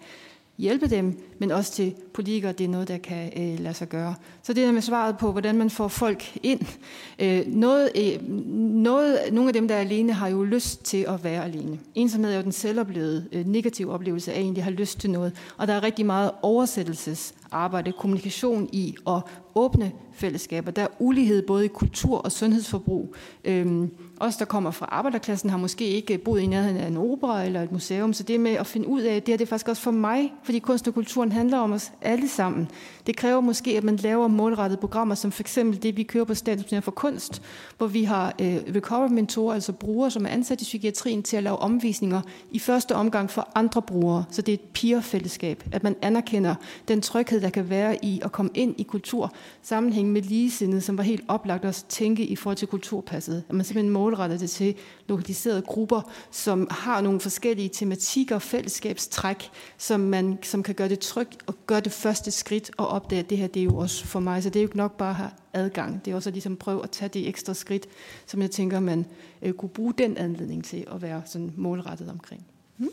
hjælpe 0.58 0.88
dem, 0.88 1.20
men 1.40 1.52
også 1.52 1.72
til 1.72 1.96
politikere, 2.14 2.52
det 2.52 2.64
er 2.64 2.68
noget, 2.68 2.88
der 2.88 2.98
kan 2.98 3.32
øh, 3.38 3.60
lade 3.60 3.74
sig 3.74 3.90
gøre. 3.90 4.16
Så 4.44 4.54
det 4.54 4.64
der 4.66 4.72
med 4.72 4.82
svaret 4.82 5.18
på, 5.18 5.32
hvordan 5.32 5.58
man 5.58 5.70
får 5.70 5.88
folk 5.88 6.38
ind. 6.44 6.62
Øh, 7.20 7.48
noget, 7.48 7.90
øh, 7.96 8.30
noget, 8.30 9.20
nogle 9.32 9.50
af 9.50 9.54
dem, 9.54 9.68
der 9.68 9.76
er 9.76 9.80
alene, 9.80 10.14
har 10.14 10.28
jo 10.28 10.44
lyst 10.44 10.84
til 10.84 11.06
at 11.08 11.24
være 11.24 11.44
alene. 11.44 11.80
Ensomhed 11.96 12.32
er 12.32 12.38
jo 12.38 12.44
den 12.44 12.52
selvoplevede 12.52 13.28
øh, 13.32 13.46
negative 13.46 13.94
oplevelse 13.94 14.32
af, 14.32 14.36
at 14.36 14.42
egentlig 14.42 14.64
har 14.64 14.72
lyst 14.72 15.00
til 15.00 15.10
noget. 15.10 15.34
Og 15.58 15.68
der 15.68 15.74
er 15.74 15.84
rigtig 15.84 16.06
meget 16.06 16.32
oversættelses 16.42 17.34
arbejde, 17.52 17.92
kommunikation 17.92 18.70
i 18.72 18.96
og 19.06 19.22
åbne 19.56 19.92
fællesskaber. 20.14 20.72
Der 20.72 20.82
er 20.82 20.88
ulighed 21.00 21.42
både 21.42 21.66
i 21.66 21.68
kultur 21.68 22.18
og 22.18 22.32
sundhedsforbrug. 22.32 23.16
Øhm, 23.46 23.92
os, 24.20 24.36
der 24.36 24.46
kommer 24.46 24.72
fra 24.72 24.86
arbejderklassen, 24.92 25.50
har 25.50 25.58
måske 25.58 25.86
ikke 25.86 26.18
boet 26.18 26.42
i 26.42 26.46
nærheden 26.46 26.78
af 26.78 26.88
en 26.88 26.98
opera 26.98 27.44
eller 27.44 27.62
et 27.62 27.72
museum, 27.72 28.14
så 28.14 28.24
det 28.24 28.40
med 28.40 28.52
at 28.52 28.68
finde 28.68 28.88
ud 28.88 29.02
af, 29.02 29.24
det 29.24 29.32
her 29.32 29.38
det 29.38 29.46
er 29.46 29.50
faktisk 29.50 29.68
også 29.68 29.82
for 29.82 29.92
mig, 29.92 30.34
fordi 30.44 30.60
kunst 30.60 30.88
og 30.88 30.94
kulturen 30.94 31.32
handler 31.32 31.58
om 31.58 31.72
os 31.72 31.92
alle 32.02 32.28
sammen. 32.28 32.70
Det 33.08 33.16
kræver 33.16 33.42
måske, 33.42 33.78
at 33.78 33.84
man 33.84 33.96
laver 33.96 34.28
målrettede 34.28 34.80
programmer, 34.80 35.16
som 35.16 35.32
for 35.32 35.44
eksempel 35.44 35.84
det, 35.84 35.98
vi 35.98 36.04
kører 36.04 36.26
på 36.26 36.34
Statens 36.34 36.86
for 36.86 36.92
Kunst, 36.92 37.42
hvor 37.78 37.88
vi 37.88 38.04
har 38.04 38.36
øh, 38.42 38.58
recovery-mentorer, 38.76 39.54
altså 39.54 39.74
brugere, 39.74 40.12
som 40.12 40.26
er 40.26 40.30
ansat 40.30 40.62
i 40.62 40.64
psykiatrien 40.64 41.24
til 41.24 41.38
at 41.38 41.44
lave 41.44 41.58
omvisninger 41.58 42.22
i 42.52 42.60
første 42.60 42.96
omgang 42.96 43.30
for 43.30 43.52
andre 43.56 43.82
brugere. 43.82 44.26
Så 44.32 44.42
det 44.42 44.52
er 44.52 44.58
et 44.58 44.70
peer-fællesskab, 44.74 45.64
at 45.72 45.84
man 45.84 45.96
anerkender 46.02 46.56
den 46.88 47.02
tryghed, 47.02 47.42
der 47.42 47.50
kan 47.50 47.70
være 47.70 48.06
i 48.06 48.22
at 48.24 48.32
komme 48.32 48.52
ind 48.54 48.76
i 48.78 48.84
kultur, 48.84 49.34
sammenhæng 49.62 50.12
med 50.12 50.22
ligesindede, 50.22 50.82
som 50.82 50.98
var 50.98 51.04
helt 51.04 51.24
oplagt 51.28 51.66
at 51.66 51.86
tænke 51.90 52.24
i 52.24 52.36
forhold 52.36 52.58
til 52.58 52.68
kulturpasset. 52.68 53.44
At 53.50 53.56
man 53.56 53.66
simpelthen 53.66 53.94
målretter 53.94 54.38
det 54.38 54.50
til 54.50 54.76
lokaliserede 55.08 55.62
grupper, 55.62 56.02
som 56.32 56.68
har 56.72 57.02
nogle 57.02 57.20
forskellige 57.20 57.70
tematikker 57.70 58.36
og 58.36 58.42
fællesskabstræk, 58.42 59.50
som, 59.78 60.00
man, 60.00 60.40
som 60.44 60.64
kan 60.64 60.76
gøre 60.76 60.90
det 60.90 61.00
trygt 61.00 61.38
og 61.48 61.56
gøre 61.68 61.80
det 61.80 61.92
første 61.92 62.32
skridt 62.32 62.72
og 62.78 62.97
opdage, 62.98 63.20
at 63.20 63.30
det 63.30 63.38
her 63.38 63.48
det 63.48 63.60
er 63.60 63.64
jo 63.64 63.78
også 63.78 64.06
for 64.06 64.20
mig. 64.20 64.44
Så 64.44 64.50
det 64.50 64.60
er 64.60 64.64
jo 64.64 64.68
ikke 64.68 64.78
nok 64.78 64.98
bare 64.98 65.10
at 65.10 65.16
have 65.16 65.32
adgang. 65.54 66.06
Det 66.06 66.12
er 66.12 66.16
også 66.16 66.30
at 66.30 66.34
ligesom 66.34 66.56
prøve 66.56 66.84
at 66.84 66.92
tage 66.92 67.10
det 67.10 67.28
ekstra 67.28 67.54
skridt, 67.54 67.88
som 68.26 68.42
jeg 68.42 68.52
tænker, 68.52 68.80
man 68.80 69.06
øh, 69.42 69.54
kunne 69.54 69.70
bruge 69.70 69.94
den 69.98 70.18
anledning 70.18 70.64
til 70.66 70.88
at 70.92 71.02
være 71.02 71.22
sådan 71.26 71.54
målrettet 71.56 72.10
omkring. 72.10 72.46
Hmm? 72.78 72.90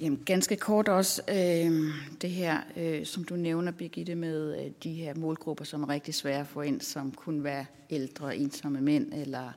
Jamen, 0.00 0.22
ganske 0.26 0.56
kort 0.56 0.88
også 0.88 1.22
øh, 1.28 1.92
det 2.22 2.30
her, 2.30 2.60
øh, 2.76 3.06
som 3.06 3.24
du 3.24 3.36
nævner, 3.36 3.72
Birgitte, 3.72 4.14
med 4.14 4.64
øh, 4.64 4.70
de 4.82 4.92
her 4.92 5.14
målgrupper, 5.14 5.64
som 5.64 5.82
er 5.82 5.88
rigtig 5.88 6.14
svære 6.14 6.40
at 6.40 6.46
få 6.46 6.60
ind, 6.60 6.80
som 6.80 7.12
kunne 7.12 7.44
være 7.44 7.66
ældre, 7.90 8.36
ensomme 8.36 8.80
mænd 8.80 9.12
eller 9.12 9.52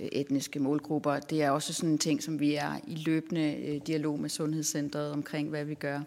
Øh, 0.00 0.08
etniske 0.12 0.60
målgrupper. 0.60 1.20
Det 1.20 1.42
er 1.42 1.50
også 1.50 1.72
sådan 1.72 1.90
en 1.90 1.98
ting, 1.98 2.22
som 2.22 2.40
vi 2.40 2.54
er 2.54 2.80
i 2.86 2.94
løbende 2.94 3.54
øh, 3.54 3.80
dialog 3.86 4.20
med 4.20 4.28
Sundhedscentret 4.28 5.12
omkring, 5.12 5.48
hvad 5.48 5.64
vi 5.64 5.74
gør. 5.74 6.00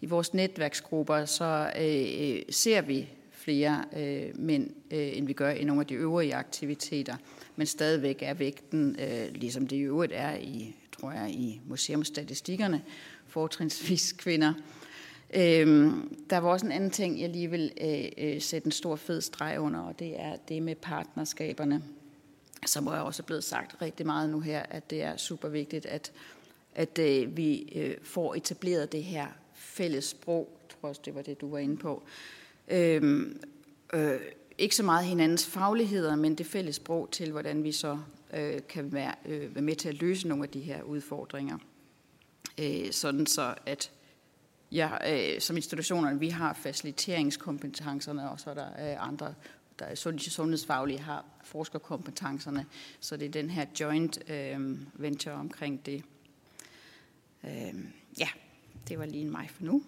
I 0.00 0.06
vores 0.06 0.34
netværksgrupper, 0.34 1.24
så 1.24 1.70
øh, 1.80 2.30
øh, 2.30 2.42
ser 2.50 2.80
vi 2.80 3.08
flere 3.30 3.84
øh, 3.96 4.40
mænd, 4.40 4.70
øh, 4.90 5.16
end 5.18 5.26
vi 5.26 5.32
gør 5.32 5.50
i 5.50 5.64
nogle 5.64 5.80
af 5.80 5.86
de 5.86 5.94
øvrige 5.94 6.34
aktiviteter. 6.34 7.16
Men 7.56 7.66
stadigvæk 7.66 8.22
er 8.22 8.34
vægten, 8.34 8.96
øh, 9.00 9.34
ligesom 9.34 9.66
det 9.66 9.76
i 9.76 9.80
øvrigt 9.80 10.12
er 10.14 10.36
i, 10.36 10.76
tror 11.00 11.12
jeg, 11.12 11.30
i 11.30 11.60
museumsstatistikkerne, 11.66 12.82
fortrinsvis 13.26 14.12
kvinder. 14.22 14.52
Øhm, 15.34 16.16
der 16.30 16.38
var 16.38 16.50
også 16.50 16.66
en 16.66 16.72
anden 16.72 16.90
ting, 16.90 17.20
jeg 17.20 17.30
lige 17.30 17.50
vil 17.50 17.72
øh, 17.80 18.04
øh, 18.18 18.40
sætte 18.40 18.66
en 18.66 18.72
stor 18.72 18.96
fed 18.96 19.20
streg 19.20 19.60
under, 19.60 19.80
og 19.80 19.98
det 19.98 20.20
er 20.20 20.36
det 20.48 20.62
med 20.62 20.74
partnerskaberne, 20.74 21.82
som 22.66 22.86
er 22.86 22.92
også 22.92 23.22
blevet 23.22 23.44
sagt 23.44 23.82
rigtig 23.82 24.06
meget 24.06 24.30
nu 24.30 24.40
her, 24.40 24.62
at 24.62 24.90
det 24.90 25.02
er 25.02 25.16
super 25.16 25.48
vigtigt, 25.48 25.86
at, 25.86 26.12
at 26.74 26.98
øh, 26.98 27.36
vi 27.36 27.72
øh, 27.74 27.96
får 28.02 28.34
etableret 28.34 28.92
det 28.92 29.02
her 29.02 29.26
fælles 29.54 30.04
sprog. 30.04 30.58
Jeg 30.62 30.76
tror 30.80 30.88
også, 30.88 31.00
det 31.04 31.14
var 31.14 31.22
det, 31.22 31.40
du 31.40 31.50
var 31.50 31.58
inde 31.58 31.76
på. 31.76 32.02
Øhm, 32.68 33.40
øh, 33.94 34.20
ikke 34.58 34.76
så 34.76 34.82
meget 34.82 35.06
hinandens 35.06 35.46
fagligheder, 35.46 36.16
men 36.16 36.34
det 36.34 36.46
fælles 36.46 36.76
sprog 36.76 37.08
til, 37.10 37.30
hvordan 37.30 37.64
vi 37.64 37.72
så 37.72 37.98
øh, 38.34 38.60
kan 38.68 38.92
være, 38.92 39.14
øh, 39.24 39.54
være 39.54 39.62
med 39.62 39.76
til 39.76 39.88
at 39.88 40.00
løse 40.00 40.28
nogle 40.28 40.44
af 40.44 40.50
de 40.50 40.60
her 40.60 40.82
udfordringer 40.82 41.58
øh, 42.58 42.92
sådan 42.92 43.26
så 43.26 43.54
at 43.66 43.90
ja, 44.72 44.90
øh, 45.34 45.40
som 45.40 45.56
institutionerne, 45.56 46.20
vi 46.20 46.28
har 46.28 46.52
faciliteringskompetencerne, 46.52 48.30
og 48.30 48.40
så 48.40 48.50
er 48.50 48.54
der 48.54 48.66
øh, 48.66 49.08
andre, 49.08 49.34
der 49.78 49.94
sundhedsfaglige, 50.30 50.98
har 50.98 51.24
forskerkompetencerne, 51.44 52.66
så 53.00 53.16
det 53.16 53.26
er 53.26 53.30
den 53.30 53.50
her 53.50 53.66
joint 53.80 54.30
øh, 54.30 54.78
venture 54.94 55.34
omkring 55.34 55.86
det. 55.86 56.04
Øh, 57.44 57.74
ja, 58.18 58.28
det 58.88 58.98
var 58.98 59.06
lige 59.06 59.24
mig 59.24 59.50
for 59.50 59.64
nu. 59.64 59.82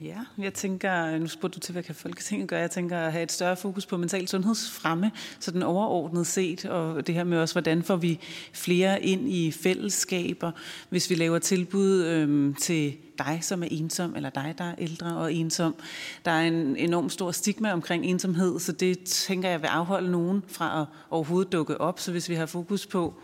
Ja, 0.00 0.18
jeg 0.38 0.54
tænker, 0.54 1.18
nu 1.18 1.26
spurgte 1.26 1.54
du 1.54 1.60
til, 1.60 1.72
hvad 1.72 1.82
kan 1.82 1.94
Folketinget 1.94 2.48
gøre? 2.48 2.60
Jeg 2.60 2.70
tænker 2.70 2.98
at 2.98 3.12
have 3.12 3.22
et 3.22 3.32
større 3.32 3.56
fokus 3.56 3.86
på 3.86 3.96
mental 3.96 4.28
sundhedsfremme, 4.28 5.10
så 5.40 5.50
den 5.50 5.62
overordnet 5.62 6.26
set, 6.26 6.64
og 6.64 7.06
det 7.06 7.14
her 7.14 7.24
med 7.24 7.38
også, 7.38 7.54
hvordan 7.54 7.82
får 7.82 7.96
vi 7.96 8.20
flere 8.52 9.02
ind 9.02 9.28
i 9.28 9.50
fællesskaber, 9.50 10.52
hvis 10.88 11.10
vi 11.10 11.14
laver 11.14 11.38
tilbud 11.38 12.04
øhm, 12.04 12.54
til 12.54 12.96
dig, 13.18 13.38
som 13.42 13.62
er 13.62 13.68
ensom, 13.70 14.16
eller 14.16 14.30
dig, 14.30 14.54
der 14.58 14.64
er 14.64 14.74
ældre 14.78 15.16
og 15.16 15.34
ensom. 15.34 15.74
Der 16.24 16.30
er 16.30 16.42
en 16.42 16.76
enorm 16.76 17.08
stor 17.08 17.30
stigma 17.30 17.72
omkring 17.72 18.04
ensomhed, 18.04 18.60
så 18.60 18.72
det 18.72 19.04
tænker 19.04 19.48
jeg 19.48 19.62
vil 19.62 19.68
afholde 19.68 20.10
nogen 20.10 20.42
fra 20.48 20.80
at 20.80 20.86
overhovedet 21.10 21.52
dukke 21.52 21.80
op. 21.80 22.00
Så 22.00 22.12
hvis 22.12 22.28
vi 22.28 22.34
har 22.34 22.46
fokus 22.46 22.86
på 22.86 23.14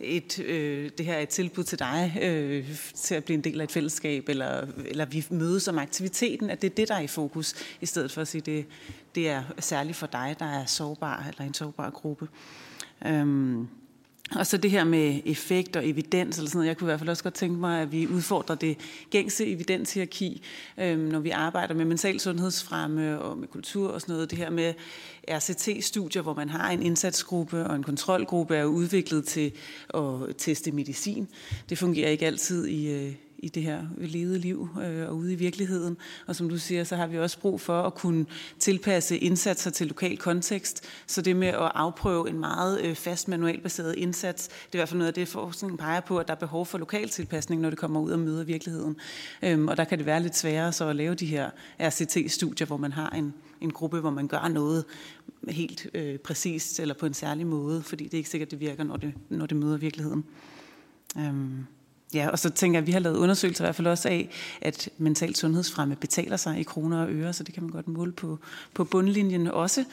et, 0.00 0.38
øh, 0.38 0.90
det 0.98 1.06
her 1.06 1.14
er 1.14 1.20
et 1.20 1.28
tilbud 1.28 1.64
til 1.64 1.78
dig 1.78 2.18
øh, 2.22 2.68
til 2.94 3.14
at 3.14 3.24
blive 3.24 3.34
en 3.34 3.44
del 3.44 3.60
af 3.60 3.64
et 3.64 3.72
fællesskab, 3.72 4.28
eller, 4.28 4.66
eller 4.84 5.04
vi 5.04 5.26
mødes 5.30 5.62
som 5.62 5.78
aktiviteten, 5.78 6.50
at 6.50 6.62
det 6.62 6.70
er 6.70 6.74
det, 6.74 6.88
der 6.88 6.94
er 6.94 7.00
i 7.00 7.06
fokus, 7.06 7.54
i 7.80 7.86
stedet 7.86 8.12
for 8.12 8.20
at 8.20 8.28
sige, 8.28 8.42
det, 8.42 8.66
det 9.14 9.28
er 9.28 9.42
særligt 9.58 9.96
for 9.96 10.06
dig, 10.06 10.36
der 10.38 10.46
er 10.46 10.64
sårbar, 10.64 11.26
eller 11.28 11.44
en 11.44 11.54
sårbar 11.54 11.90
gruppe. 11.90 12.28
Øhm, 13.06 13.68
og 14.34 14.46
så 14.46 14.56
det 14.56 14.70
her 14.70 14.84
med 14.84 15.20
effekt 15.24 15.76
og 15.76 15.88
evidens, 15.88 16.38
eller 16.38 16.48
sådan 16.48 16.58
noget. 16.58 16.68
jeg 16.68 16.76
kunne 16.76 16.86
i 16.86 16.90
hvert 16.90 16.98
fald 16.98 17.10
også 17.10 17.22
godt 17.22 17.34
tænke 17.34 17.60
mig, 17.60 17.82
at 17.82 17.92
vi 17.92 18.06
udfordrer 18.06 18.56
det 18.56 18.78
gængse 19.10 19.46
evidenshierarki, 19.46 20.42
øhm, 20.78 21.00
når 21.00 21.20
vi 21.20 21.30
arbejder 21.30 21.74
med 21.74 21.84
mental 21.84 22.20
sundhedsfremme 22.20 23.20
og 23.20 23.38
med 23.38 23.48
kultur 23.48 23.90
og 23.90 24.00
sådan 24.00 24.12
noget. 24.12 24.30
Det 24.30 24.38
her 24.38 24.50
med 24.50 24.74
RCT-studier, 25.28 26.22
hvor 26.22 26.34
man 26.34 26.48
har 26.48 26.70
en 26.70 26.82
indsatsgruppe 26.82 27.66
og 27.66 27.76
en 27.76 27.82
kontrolgruppe, 27.82 28.56
er 28.56 28.64
udviklet 28.64 29.24
til 29.24 29.52
at 29.94 30.36
teste 30.38 30.72
medicin. 30.72 31.28
Det 31.68 31.78
fungerer 31.78 32.10
ikke 32.10 32.26
altid 32.26 32.66
i, 32.66 32.90
øh, 32.90 33.12
i 33.38 33.48
det 33.48 33.62
her 33.62 33.82
levede 33.98 34.38
liv 34.38 34.68
øh, 34.82 35.08
og 35.08 35.16
ude 35.16 35.32
i 35.32 35.36
virkeligheden. 35.36 35.96
Og 36.26 36.36
som 36.36 36.48
du 36.48 36.58
siger, 36.58 36.84
så 36.84 36.96
har 36.96 37.06
vi 37.06 37.18
også 37.18 37.38
brug 37.38 37.60
for 37.60 37.82
at 37.82 37.94
kunne 37.94 38.26
tilpasse 38.58 39.18
indsatser 39.18 39.70
til 39.70 39.86
lokal 39.86 40.16
kontekst. 40.16 40.84
Så 41.06 41.22
det 41.22 41.36
med 41.36 41.48
at 41.48 41.72
afprøve 41.74 42.30
en 42.30 42.38
meget 42.38 42.80
øh, 42.80 42.94
fast 42.94 43.28
manualbaseret 43.28 43.94
indsats, 43.94 44.48
det 44.48 44.54
er 44.54 44.68
i 44.72 44.78
hvert 44.78 44.88
fald 44.88 44.98
noget 44.98 45.08
af 45.08 45.14
det, 45.14 45.28
forskningen 45.28 45.78
peger 45.78 46.00
på, 46.00 46.18
at 46.18 46.28
der 46.28 46.34
er 46.34 46.38
behov 46.38 46.66
for 46.66 46.78
lokal 46.78 47.08
tilpasning, 47.08 47.60
når 47.60 47.70
det 47.70 47.78
kommer 47.78 48.00
ud 48.00 48.10
og 48.10 48.18
møder 48.18 48.44
virkeligheden. 48.44 48.96
Øhm, 49.42 49.68
og 49.68 49.76
der 49.76 49.84
kan 49.84 49.98
det 49.98 50.06
være 50.06 50.22
lidt 50.22 50.36
sværere 50.36 50.72
så 50.72 50.88
at 50.88 50.96
lave 50.96 51.14
de 51.14 51.26
her 51.26 51.50
RCT-studier, 51.80 52.66
hvor 52.66 52.76
man 52.76 52.92
har 52.92 53.10
en, 53.10 53.34
en 53.60 53.70
gruppe, 53.70 54.00
hvor 54.00 54.10
man 54.10 54.28
gør 54.28 54.48
noget 54.48 54.84
helt 55.48 55.86
øh, 55.94 56.18
præcist 56.18 56.80
eller 56.80 56.94
på 56.94 57.06
en 57.06 57.14
særlig 57.14 57.46
måde, 57.46 57.82
fordi 57.82 58.04
det 58.04 58.14
er 58.14 58.18
ikke 58.18 58.30
sikkert, 58.30 58.50
det 58.50 58.60
virker, 58.60 58.84
når 58.84 58.96
det, 58.96 59.14
når 59.28 59.46
det 59.46 59.56
møder 59.56 59.76
virkeligheden. 59.76 60.24
Øhm. 61.18 61.66
Ja, 62.14 62.28
og 62.28 62.38
så 62.38 62.50
tænker 62.50 62.78
jeg, 62.78 62.82
at 62.82 62.86
vi 62.86 62.92
har 62.92 62.98
lavet 62.98 63.16
undersøgelser 63.16 63.64
i 63.64 63.66
hvert 63.66 63.74
fald 63.74 63.86
også 63.86 64.08
af, 64.08 64.28
at 64.60 64.88
mental 64.98 65.34
sundhedsfremme 65.34 65.96
betaler 65.96 66.36
sig 66.36 66.60
i 66.60 66.62
kroner 66.62 67.02
og 67.02 67.10
øre, 67.10 67.32
så 67.32 67.44
det 67.44 67.54
kan 67.54 67.62
man 67.62 67.72
godt 67.72 67.88
måle 67.88 68.12
på, 68.12 68.38
på 68.74 68.84
bundlinjen 68.84 69.46
også, 69.46 69.84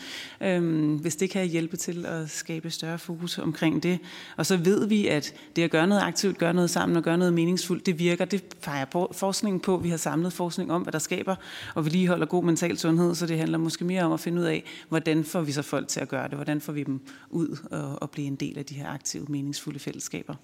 øhm, 0.41 0.95
hvis 0.95 1.15
det 1.15 1.30
kan 1.30 1.48
hjælpe 1.48 1.77
til 1.77 2.06
at 2.06 2.30
skabe 2.30 2.69
større 2.69 2.99
fokus 2.99 3.38
omkring 3.38 3.84
det. 3.84 3.99
Og 4.38 4.45
så 4.45 4.57
ved 4.57 4.88
vi, 4.88 5.07
at 5.07 5.34
det 5.56 5.61
at 5.61 5.72
gøre 5.72 5.88
noget 5.88 6.02
aktivt, 6.02 6.38
gøre 6.38 6.53
noget 6.53 6.69
sammen 6.69 6.98
og 6.98 7.03
gøre 7.03 7.18
noget 7.18 7.34
meningsfuldt, 7.34 7.85
det 7.85 7.99
virker. 7.99 8.26
Det 8.26 8.44
peger 8.61 9.07
forskningen 9.11 9.60
på. 9.60 9.77
Vi 9.77 9.90
har 9.90 9.98
samlet 9.98 10.34
forskning 10.34 10.72
om, 10.72 10.81
hvad 10.81 10.91
der 10.91 10.99
skaber 10.99 11.35
og 11.76 11.85
vedligeholder 11.85 12.26
god 12.26 12.44
mental 12.44 12.77
sundhed, 12.77 13.15
så 13.15 13.26
det 13.26 13.38
handler 13.38 13.57
måske 13.57 13.85
mere 13.85 14.03
om 14.03 14.11
at 14.11 14.19
finde 14.19 14.41
ud 14.41 14.45
af, 14.45 14.64
hvordan 14.90 15.23
får 15.23 15.41
vi 15.41 15.52
så 15.52 15.61
folk 15.61 15.88
til 15.88 15.99
at 15.99 16.07
gøre 16.07 16.27
det, 16.27 16.35
hvordan 16.35 16.61
får 16.61 16.73
vi 16.73 16.84
dem 16.84 16.99
ud 17.30 17.57
og, 17.72 18.02
og 18.02 18.10
blive 18.10 18.27
en 18.27 18.35
del 18.35 18.57
af 18.57 18.65
de 18.65 18.76
her 18.76 18.90
aktive, 18.90 19.26
meningsfulde 19.30 19.80
fællesskaber. 19.80 20.35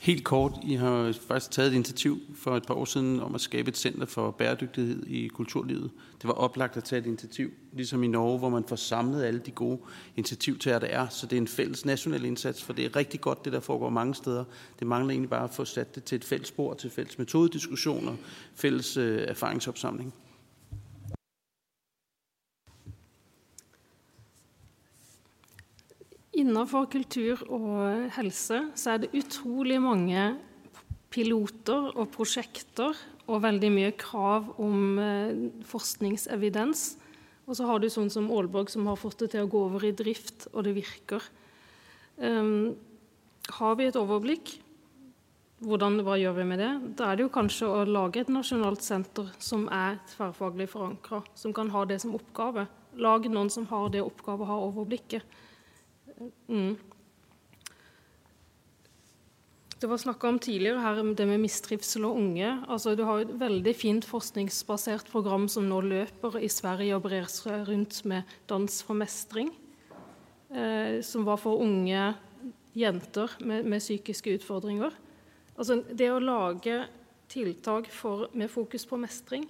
Helt 0.00 0.24
kort, 0.24 0.52
I 0.62 0.74
har 0.74 1.12
faktisk 1.28 1.50
taget 1.50 1.68
et 1.68 1.74
initiativ 1.74 2.20
for 2.34 2.56
et 2.56 2.66
par 2.66 2.74
år 2.74 2.84
siden 2.84 3.20
om 3.20 3.34
at 3.34 3.40
skabe 3.40 3.68
et 3.68 3.76
center 3.76 4.06
for 4.06 4.30
bæredygtighed 4.30 5.06
i 5.06 5.28
kulturlivet. 5.28 5.90
Det 6.22 6.28
var 6.28 6.32
oplagt 6.32 6.76
at 6.76 6.84
tage 6.84 7.00
et 7.00 7.06
initiativ, 7.06 7.50
ligesom 7.72 8.02
i 8.02 8.06
Norge, 8.06 8.38
hvor 8.38 8.48
man 8.48 8.64
får 8.68 8.76
samlet 8.76 9.24
alle 9.24 9.40
de 9.46 9.50
gode 9.50 9.78
initiativtager, 10.16 10.78
der 10.78 10.86
er. 10.86 11.08
Så 11.08 11.26
det 11.26 11.36
er 11.36 11.40
en 11.40 11.48
fælles 11.48 11.84
national 11.84 12.24
indsats, 12.24 12.62
for 12.62 12.72
det 12.72 12.84
er 12.84 12.96
rigtig 12.96 13.20
godt, 13.20 13.44
det 13.44 13.52
der 13.52 13.60
foregår 13.60 13.90
mange 13.90 14.14
steder. 14.14 14.44
Det 14.78 14.86
mangler 14.86 15.10
egentlig 15.10 15.30
bare 15.30 15.44
at 15.44 15.54
få 15.54 15.64
sat 15.64 15.94
det 15.94 16.04
til 16.04 16.16
et 16.16 16.24
fælles 16.24 16.48
spor, 16.48 16.74
til 16.74 16.90
fælles 16.90 17.18
metodediskussioner, 17.18 18.16
fælles 18.54 18.96
øh, 18.96 19.24
erfaringsopsamling. 19.28 20.14
Innenfor 26.40 26.86
kultur 26.88 27.42
og 27.52 28.10
helse 28.16 28.62
så 28.78 28.94
er 28.94 29.02
det 29.02 29.14
utrolig 29.18 29.80
mange 29.82 30.30
piloter 31.12 31.90
og 31.90 32.08
prosjekter 32.14 32.96
og 33.30 33.42
veldig 33.44 33.70
mye 33.74 33.90
krav 33.98 34.54
om 34.62 34.98
eh, 35.02 35.42
forskningsevidens. 35.68 36.84
Og 37.50 37.58
så 37.58 37.66
har 37.66 37.82
du 37.82 37.88
sånn 37.90 38.10
som 38.12 38.30
Aalborg, 38.30 38.70
som 38.70 38.86
har 38.86 38.98
fått 38.98 39.24
det 39.24 39.32
til 39.34 39.44
å 39.44 39.50
gå 39.50 39.64
over 39.66 39.84
i 39.86 39.92
drift, 39.96 40.46
og 40.54 40.64
det 40.66 40.76
virker. 40.76 41.24
Um, 42.16 42.76
har 43.58 43.78
vi 43.78 43.88
et 43.90 43.98
overblikk? 43.98 44.52
Hvordan, 45.60 45.98
hva 46.06 46.14
gjør 46.16 46.38
vi 46.38 46.46
med 46.46 46.62
det? 46.62 46.70
Da 46.96 47.10
er 47.10 47.18
det 47.18 47.26
jo 47.26 47.34
kanskje 47.34 47.68
å 47.68 47.82
lage 47.88 48.22
et 48.22 48.30
nasjonalt 48.32 48.84
senter 48.86 49.28
som 49.42 49.66
er 49.74 49.98
tverrfaglig 50.14 50.70
forankra, 50.72 51.20
som 51.36 51.52
kan 51.56 51.72
ha 51.74 51.82
det 51.90 51.98
som 52.04 52.14
oppgave. 52.16 52.68
Lag 53.02 53.26
noen 53.28 53.50
som 53.52 53.66
har 53.72 53.90
det 53.92 54.04
oppgave 54.04 54.46
å 54.46 54.50
ha 54.50 54.60
overblikket. 54.70 55.26
Mm. 56.48 56.76
Det 59.80 59.88
var 59.88 59.96
snakka 59.96 60.28
om 60.28 60.38
tidligere 60.38 60.82
her 60.84 60.98
det 61.16 61.24
med 61.24 61.40
mistrivsel 61.40 62.04
og 62.04 62.18
unge. 62.20 62.48
Altså, 62.68 62.92
du 62.92 63.00
har 63.08 63.22
et 63.22 63.32
veldig 63.40 63.72
fint 63.72 64.04
forskningsbasert 64.04 65.08
program 65.08 65.46
som 65.48 65.64
nå 65.70 65.78
løper 65.80 66.36
i 66.36 66.50
Sverige 66.52 66.98
og 66.98 67.06
brer 67.06 67.30
seg 67.32 67.64
rundt 67.68 68.02
med 68.04 68.28
Dans 68.50 68.82
for 68.84 68.98
mestring. 69.00 69.48
Eh, 70.50 71.00
som 71.06 71.24
var 71.24 71.40
for 71.40 71.62
unge 71.64 72.10
jenter 72.76 73.32
med, 73.40 73.64
med 73.64 73.80
psykiske 73.80 74.36
utfordringer. 74.36 74.92
Altså, 75.56 75.80
det 75.88 76.10
å 76.12 76.20
lage 76.20 76.82
tiltak 77.30 77.88
for, 77.94 78.28
med 78.36 78.50
fokus 78.50 78.84
på 78.84 78.98
mestring, 79.00 79.48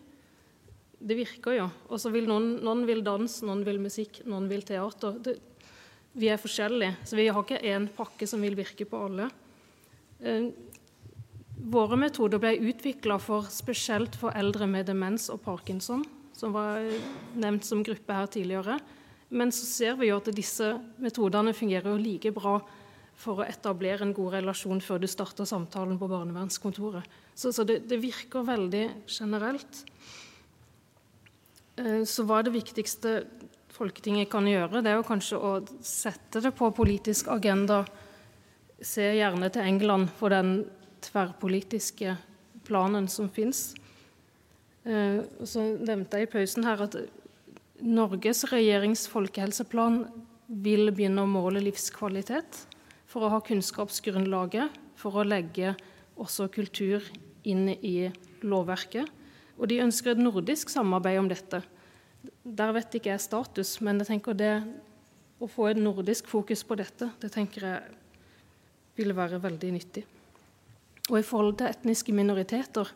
det 1.00 1.16
virker 1.16 1.56
jo. 1.56 1.68
Og 1.88 2.00
så 2.02 2.12
vil 2.12 2.28
noen, 2.28 2.58
noen 2.62 2.84
vil 2.86 3.00
dans, 3.02 3.38
noen 3.42 3.64
vil 3.64 3.80
musikk, 3.80 4.20
noen 4.28 4.46
vil 4.50 4.62
teater. 4.68 5.16
Det, 5.24 5.38
vi 6.12 6.30
er 6.30 6.40
forskjellige, 6.40 6.96
så 7.06 7.18
vi 7.18 7.28
har 7.30 7.44
ikke 7.44 7.62
én 7.70 7.86
pakke 7.94 8.26
som 8.26 8.42
vil 8.42 8.56
virke 8.58 8.86
på 8.88 9.04
alle. 9.06 9.28
Eh, 10.20 10.50
våre 11.70 11.98
metoder 12.00 12.40
ble 12.40 12.56
utvikla 12.70 13.18
spesielt 13.52 14.16
for 14.18 14.34
eldre 14.36 14.66
med 14.66 14.88
demens 14.88 15.28
og 15.30 15.42
parkinson, 15.44 16.02
som 16.34 16.54
var 16.56 16.80
eh, 16.82 16.98
nevnt 17.36 17.66
som 17.68 17.84
gruppe 17.86 18.16
her 18.16 18.26
tidligere. 18.26 18.80
Men 19.30 19.52
så 19.54 19.66
ser 19.66 19.98
vi 20.00 20.08
jo 20.08 20.18
at 20.18 20.32
disse 20.34 20.72
metodene 20.98 21.54
fungerer 21.54 22.00
like 22.00 22.32
bra 22.34 22.58
for 23.20 23.42
å 23.42 23.46
etablere 23.46 24.06
en 24.06 24.14
god 24.16 24.38
relasjon 24.38 24.80
før 24.82 25.02
du 25.02 25.06
starter 25.10 25.46
samtalen 25.46 25.98
på 26.00 26.08
barnevernskontoret. 26.10 27.04
Så, 27.34 27.52
så 27.52 27.66
det, 27.68 27.84
det, 27.90 28.00
virker 28.02 28.46
veldig 28.48 28.86
generelt. 29.06 29.84
Eh, 31.78 32.02
så 32.08 32.24
hva 32.26 32.40
er 32.40 32.48
det 32.48 32.56
viktigste 32.56 33.14
Folketinget 33.80 34.28
kan 34.28 34.44
gjøre? 34.44 34.82
Det 34.84 34.92
er 34.92 34.98
jo 34.98 35.08
kanskje 35.08 35.38
å 35.40 35.50
sette 35.80 36.42
det 36.44 36.52
på 36.52 36.68
politisk 36.76 37.30
agenda 37.32 37.80
ser 38.84 39.14
gjerne 39.16 39.48
til 39.52 39.64
England 39.64 40.10
for 40.18 40.32
den 40.32 40.66
tverrpolitiske 41.04 42.16
planen 42.68 43.08
som 43.08 43.30
fins. 43.32 43.70
Eh, 44.84 45.24
så 45.48 45.64
nevnte 45.80 46.20
jeg 46.20 46.28
i 46.28 46.32
pausen 46.32 46.68
her 46.68 46.84
at 46.84 46.98
Norges 47.80 48.44
regjerings 48.52 49.06
folkehelseplan 49.08 50.02
vil 50.60 50.92
begynne 50.92 51.24
å 51.24 51.30
måle 51.30 51.62
livskvalitet 51.64 52.64
for 53.08 53.24
å 53.24 53.32
ha 53.32 53.40
kunnskapsgrunnlaget 53.44 54.76
for 55.00 55.16
å 55.16 55.24
legge 55.24 55.72
også 56.20 56.50
kultur 56.52 57.04
inn 57.48 57.70
i 57.72 58.10
lovverket. 58.44 59.08
Og 59.56 59.68
de 59.72 59.80
ønsker 59.84 60.12
et 60.12 60.20
nordisk 60.20 60.72
samarbeid 60.72 61.20
om 61.20 61.32
dette. 61.32 61.62
Der 62.44 62.72
vet 62.72 62.94
ikke 62.96 63.12
jeg 63.12 63.20
status, 63.20 63.74
men 63.84 64.00
jeg 64.00 64.08
tenker 64.14 64.36
det 64.36 64.54
å 65.40 65.48
få 65.48 65.70
et 65.70 65.80
nordisk 65.80 66.28
fokus 66.28 66.62
på 66.64 66.76
dette, 66.80 67.10
det 67.20 67.30
tenker 67.32 67.66
jeg 67.66 67.98
ville 68.96 69.16
være 69.16 69.40
veldig 69.42 69.70
nyttig. 69.72 70.04
Og 71.10 71.18
I 71.18 71.26
forhold 71.26 71.58
til 71.58 71.70
etniske 71.70 72.14
minoriteter 72.14 72.90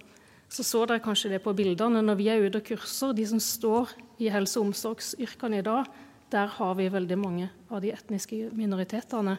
så 0.55 0.63
så 0.63 0.85
dere 0.87 1.03
kanskje 1.03 1.33
det 1.33 1.43
på 1.43 1.55
bildene 1.57 2.03
når 2.05 2.19
vi 2.19 2.29
er 2.31 2.45
ute 2.45 2.61
og 2.61 2.69
kurser. 2.69 3.15
De 3.17 3.25
som 3.27 3.41
står 3.43 3.95
i 4.23 4.29
helse- 4.31 4.61
og 4.61 4.69
omsorgsyrkene 4.69 5.59
i 5.59 5.67
dag, 5.67 5.89
der 6.31 6.47
har 6.47 6.75
vi 6.79 6.89
veldig 6.93 7.19
mange 7.19 7.49
av 7.71 7.81
de 7.83 7.91
etniske 7.91 8.51
minoritetene. 8.55 9.37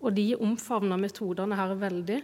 Og 0.00 0.14
de 0.16 0.34
omfavner 0.34 0.98
metodene 0.98 1.56
her 1.56 1.74
veldig. 1.78 2.18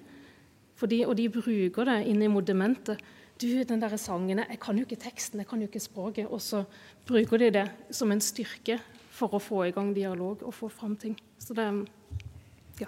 Fordi, 0.74 1.04
og 1.06 1.16
de 1.16 1.28
bruker 1.30 1.86
det 1.86 1.98
inn 2.10 2.24
mot 2.32 2.44
dementet. 2.44 2.98
Du, 3.40 3.62
den 3.62 3.82
der 3.82 3.96
sangen 3.96 4.38
Jeg 4.38 4.58
kan 4.60 4.76
jo 4.76 4.80
ikke 4.80 4.96
teksten, 4.96 5.38
jeg 5.38 5.48
kan 5.48 5.58
jo 5.58 5.66
ikke 5.66 5.80
språket. 5.80 6.26
Og 6.26 6.40
så 6.40 6.64
bruker 7.06 7.36
de 7.36 7.50
det 7.50 7.70
som 7.90 8.12
en 8.12 8.20
styrke 8.20 8.78
for 9.10 9.34
å 9.34 9.38
få 9.38 9.64
i 9.64 9.70
gang 9.70 9.94
dialog 9.96 10.42
og 10.42 10.54
få 10.54 10.68
frem 10.68 10.96
ting. 10.96 11.16
Så 11.38 11.54
det 11.54 11.88
ja. 12.80 12.86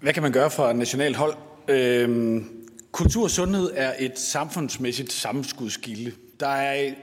Hvad 0.00 0.12
kan 0.12 0.22
man 0.22 0.32
gøre 0.32 0.50
fra 0.50 0.72
nationalt 0.72 1.16
hold? 1.16 1.34
Øhm, 1.68 2.66
kultur 2.92 3.22
og 3.22 3.30
sundhed 3.30 3.70
er 3.74 3.94
et 3.98 4.18
samfundsmæssigt 4.18 5.12
sammenskudskilde. 5.12 6.12
Der 6.40 6.46
er, 6.48 6.94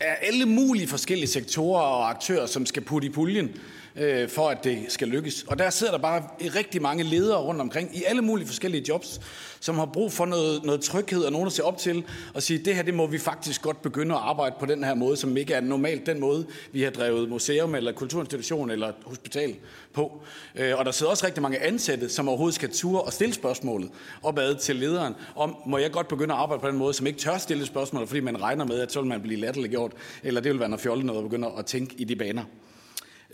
er 0.00 0.14
alle 0.14 0.46
mulige 0.46 0.88
forskellige 0.88 1.28
sektorer 1.28 1.82
og 1.82 2.10
aktører, 2.10 2.46
som 2.46 2.66
skal 2.66 2.82
putte 2.82 3.08
i 3.08 3.10
puljen 3.10 3.50
øh, 3.96 4.28
for 4.28 4.48
at 4.48 4.64
det 4.64 4.84
skal 4.88 5.08
lykkes. 5.08 5.44
Og 5.48 5.58
der 5.58 5.70
sidder 5.70 5.92
der 5.92 5.98
bare 5.98 6.22
rigtig 6.40 6.82
mange 6.82 7.04
ledere 7.04 7.38
rundt 7.38 7.60
omkring 7.60 7.96
i 7.96 8.04
alle 8.06 8.22
mulige 8.22 8.46
forskellige 8.46 8.84
jobs, 8.88 9.20
som 9.60 9.78
har 9.78 9.86
brug 9.86 10.12
for 10.12 10.26
noget, 10.26 10.64
noget 10.64 10.80
tryghed 10.80 11.24
og 11.24 11.32
nogen 11.32 11.46
at 11.46 11.52
se 11.52 11.64
op 11.64 11.78
til 11.78 12.04
og 12.34 12.42
sige, 12.42 12.58
det 12.58 12.74
her 12.74 12.82
det 12.82 12.94
må 12.94 13.06
vi 13.06 13.18
faktisk 13.18 13.62
godt 13.62 13.82
begynde 13.82 14.14
at 14.14 14.20
arbejde 14.20 14.54
på 14.60 14.66
den 14.66 14.84
her 14.84 14.94
måde, 14.94 15.16
som 15.16 15.36
ikke 15.36 15.54
er 15.54 15.60
normalt 15.60 16.06
den 16.06 16.20
måde, 16.20 16.46
vi 16.72 16.82
har 16.82 16.90
drevet 16.90 17.28
museum 17.28 17.74
eller 17.74 17.92
kulturinstitution 17.92 18.70
eller 18.70 18.92
hospital 19.04 19.54
på. 19.92 20.22
Øh, 20.56 20.78
og 20.78 20.84
der 20.84 20.90
sidder 20.90 21.10
også 21.10 21.26
rigtig 21.26 21.42
mange 21.42 21.58
ansatte, 21.58 22.08
som 22.08 22.28
overhovedet 22.28 22.54
skal 22.54 22.70
ture 22.70 23.02
og 23.02 23.12
stille 23.12 23.34
spørgsmålet 23.34 23.90
opad 24.22 24.54
til 24.54 24.76
lederen, 24.76 25.14
om 25.36 25.56
må 25.66 25.78
jeg 25.78 25.92
godt 25.92 26.08
begynde 26.08 26.34
at 26.34 26.40
arbejde 26.40 26.60
på 26.60 26.68
den 26.68 26.76
måde, 26.76 26.94
som 26.94 27.06
ikke 27.06 27.18
tør 27.18 27.38
stille 27.38 27.66
spørgsmål, 27.66 28.06
fordi 28.06 28.20
man 28.20 28.42
regner 28.42 28.64
med, 28.64 28.80
at 28.80 28.92
så 28.92 29.00
vil 29.00 29.08
man 29.08 29.20
blive 29.20 29.40
latterliggjort, 29.40 29.92
eller 30.22 30.40
det 30.40 30.52
vil 30.52 30.60
være 30.60 30.68
noget 30.68 30.80
fjollet 30.80 31.06
noget 31.06 31.18
at 31.18 31.24
begynde 31.24 31.50
at 31.58 31.66
tænke 31.66 31.94
i 31.98 32.04
de 32.04 32.16
baner. 32.16 32.44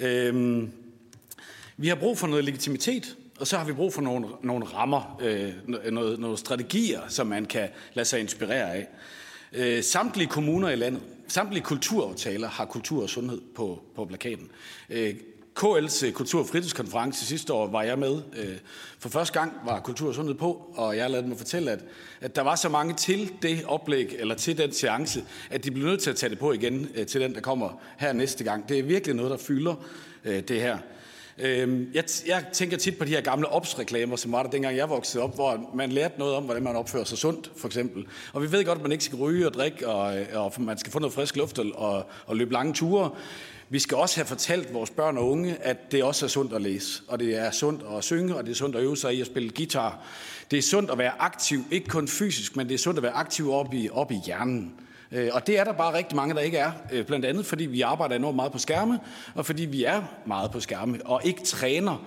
Øhm, 0.01 0.71
vi 1.77 1.89
har 1.89 1.95
brug 1.95 2.19
for 2.19 2.27
noget 2.27 2.45
legitimitet, 2.45 3.17
og 3.41 3.47
så 3.47 3.59
har 3.59 3.65
vi 3.65 3.73
brug 3.73 3.95
for 3.95 4.03
nogle, 4.03 4.27
nogle 4.43 4.65
rammer, 4.65 5.21
øh, 5.23 5.53
noget, 5.93 6.19
nogle 6.19 6.39
strategier, 6.39 7.01
som 7.09 7.27
man 7.27 7.45
kan 7.45 7.69
lade 7.95 8.09
sig 8.09 8.21
inspirere 8.21 8.73
af. 8.75 8.89
Øh, 9.53 9.83
samtlige 9.83 10.29
kommuner 10.29 10.69
i 10.69 10.77
landet, 10.77 11.03
samtlige 11.29 11.63
kulturaftaler 11.63 12.49
har 12.49 12.65
kultur 12.65 13.03
og 13.03 13.09
sundhed 13.09 13.41
på, 13.55 13.83
på 13.95 14.05
plakaten. 14.05 14.51
Øh, 14.91 15.15
KL's 15.59 16.07
øh, 16.07 16.13
Kultur- 16.13 16.41
og 16.41 16.47
fritidskonference 16.47 17.27
sidste 17.27 17.53
år 17.53 17.67
var 17.67 17.83
jeg 17.83 17.99
med. 17.99 18.23
Øh, 18.37 18.57
for 18.99 19.09
første 19.09 19.39
gang 19.39 19.53
var 19.67 19.81
Kultur 19.81 20.09
og 20.09 20.15
Sundhed 20.15 20.35
på, 20.35 20.73
og 20.75 20.97
jeg 20.97 21.11
lavede 21.11 21.29
mig 21.29 21.39
fortælle, 21.39 21.71
at, 21.71 21.85
at 22.21 22.37
der 22.37 22.43
var 22.43 22.57
så 22.57 22.69
mange 22.69 22.95
til 22.95 23.33
det 23.43 23.65
oplæg, 23.67 24.17
eller 24.19 24.35
til 24.35 24.59
den 24.59 24.73
seance, 24.73 25.25
at 25.51 25.65
de 25.65 25.71
blev 25.71 25.87
nødt 25.87 26.03
til 26.03 26.11
at 26.11 26.17
tage 26.17 26.31
det 26.31 26.39
på 26.39 26.53
igen 26.53 26.89
øh, 26.95 27.07
til 27.07 27.21
den, 27.21 27.35
der 27.35 27.41
kommer 27.41 27.81
her 27.99 28.13
næste 28.13 28.45
gang. 28.45 28.69
Det 28.69 28.79
er 28.79 28.83
virkelig 28.83 29.17
noget, 29.17 29.31
der 29.31 29.37
fylder 29.37 29.75
det 30.25 30.61
her. 30.61 30.79
Øhm, 31.39 31.91
jeg, 31.95 32.05
jeg 32.27 32.45
tænker 32.53 32.77
tit 32.77 32.99
på 32.99 33.05
de 33.05 33.11
her 33.11 33.21
gamle 33.21 33.49
opsreklamer, 33.49 34.17
som 34.17 34.33
var 34.33 34.43
der 34.43 34.51
dengang 34.51 34.77
jeg 34.77 34.89
voksede 34.89 35.25
op, 35.25 35.35
hvor 35.35 35.71
man 35.75 35.93
lærte 35.93 36.19
noget 36.19 36.35
om, 36.35 36.45
hvordan 36.45 36.63
man 36.63 36.77
opfører 36.77 37.05
sig 37.05 37.19
sundt, 37.19 37.51
for 37.57 37.69
eksempel. 37.69 38.07
Og 38.33 38.43
vi 38.43 38.53
ved 38.53 38.65
godt, 38.65 38.79
at 38.79 38.83
man 38.83 38.93
ikke 38.93 39.05
skal 39.05 39.19
ryge 39.19 39.47
og 39.47 39.55
drikke, 39.55 39.89
og, 39.89 40.27
og 40.35 40.53
man 40.59 40.79
skal 40.79 40.93
få 40.93 40.99
noget 40.99 41.15
frisk 41.15 41.37
luft 41.37 41.59
og, 41.59 42.07
og 42.27 42.37
løbe 42.37 42.53
lange 42.53 42.75
ture. 42.75 43.11
Vi 43.71 43.79
skal 43.79 43.97
også 43.97 44.17
have 44.17 44.27
fortalt 44.27 44.75
vores 44.75 44.91
børn 44.91 45.19
og 45.19 45.31
unge, 45.31 45.57
at 45.57 45.93
det 45.93 46.05
også 46.05 46.27
er 46.27 46.29
sundt 46.29 46.53
at 46.53 46.63
læse, 46.63 47.03
og 47.09 47.19
det 47.19 47.37
er 47.37 47.51
sundt 47.51 47.83
at 47.97 48.05
synge, 48.05 48.37
og 48.37 48.45
det 48.45 48.51
er 48.51 48.55
sundt 48.55 48.77
at 48.77 48.83
øve 48.83 48.97
sig 48.97 49.15
i 49.15 49.21
at 49.21 49.27
spille 49.27 49.51
guitar. 49.51 50.05
Det 50.51 50.59
er 50.59 50.63
sundt 50.63 50.91
at 50.91 50.99
være 50.99 51.13
aktiv, 51.19 51.65
ikke 51.71 51.87
kun 51.87 52.09
fysisk, 52.09 52.57
men 52.57 52.69
det 52.69 52.75
er 52.75 52.79
sundt 52.79 52.99
at 52.99 53.03
være 53.03 53.13
aktiv 53.13 53.53
op 53.53 53.75
i, 53.75 53.89
op 53.93 54.13
i 54.13 54.21
hjernen. 54.27 54.75
Øh, 55.13 55.29
og 55.33 55.47
det 55.47 55.59
er 55.59 55.65
der 55.65 55.73
bare 55.73 55.97
rigtig 55.97 56.17
mange, 56.17 56.35
der 56.35 56.41
ikke 56.41 56.59
er. 56.59 56.73
Øh, 56.93 57.07
blandt 57.07 57.25
andet 57.25 57.47
fordi 57.47 57.67
vi 57.67 57.81
arbejder 57.81 58.17
enormt 58.17 58.37
meget 58.37 58.53
på 58.53 58.59
skærme, 58.59 59.01
og 59.35 59.47
fordi 59.47 59.65
vi 59.65 59.85
er 59.85 60.03
meget 60.27 60.51
på 60.51 60.61
skærme, 60.61 61.07
og 61.07 61.21
ikke 61.25 61.43
træner 61.45 62.07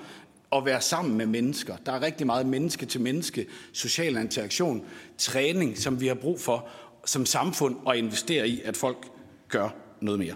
at 0.55 0.65
være 0.65 0.81
sammen 0.81 1.17
med 1.17 1.25
mennesker. 1.25 1.75
Der 1.85 1.91
er 1.91 2.01
rigtig 2.01 2.27
meget 2.27 2.45
menneske 2.45 2.85
til 2.85 3.01
menneske, 3.01 3.47
social 3.73 4.15
interaktion, 4.15 4.85
træning, 5.17 5.77
som 5.77 6.01
vi 6.01 6.07
har 6.07 6.15
brug 6.15 6.39
for 6.39 6.67
som 7.05 7.25
samfund 7.25 7.75
at 7.89 7.97
investere 7.97 8.47
i, 8.47 8.61
at 8.65 8.77
folk 8.77 9.07
gør 9.49 9.69
noget 10.01 10.19
mere. 10.19 10.33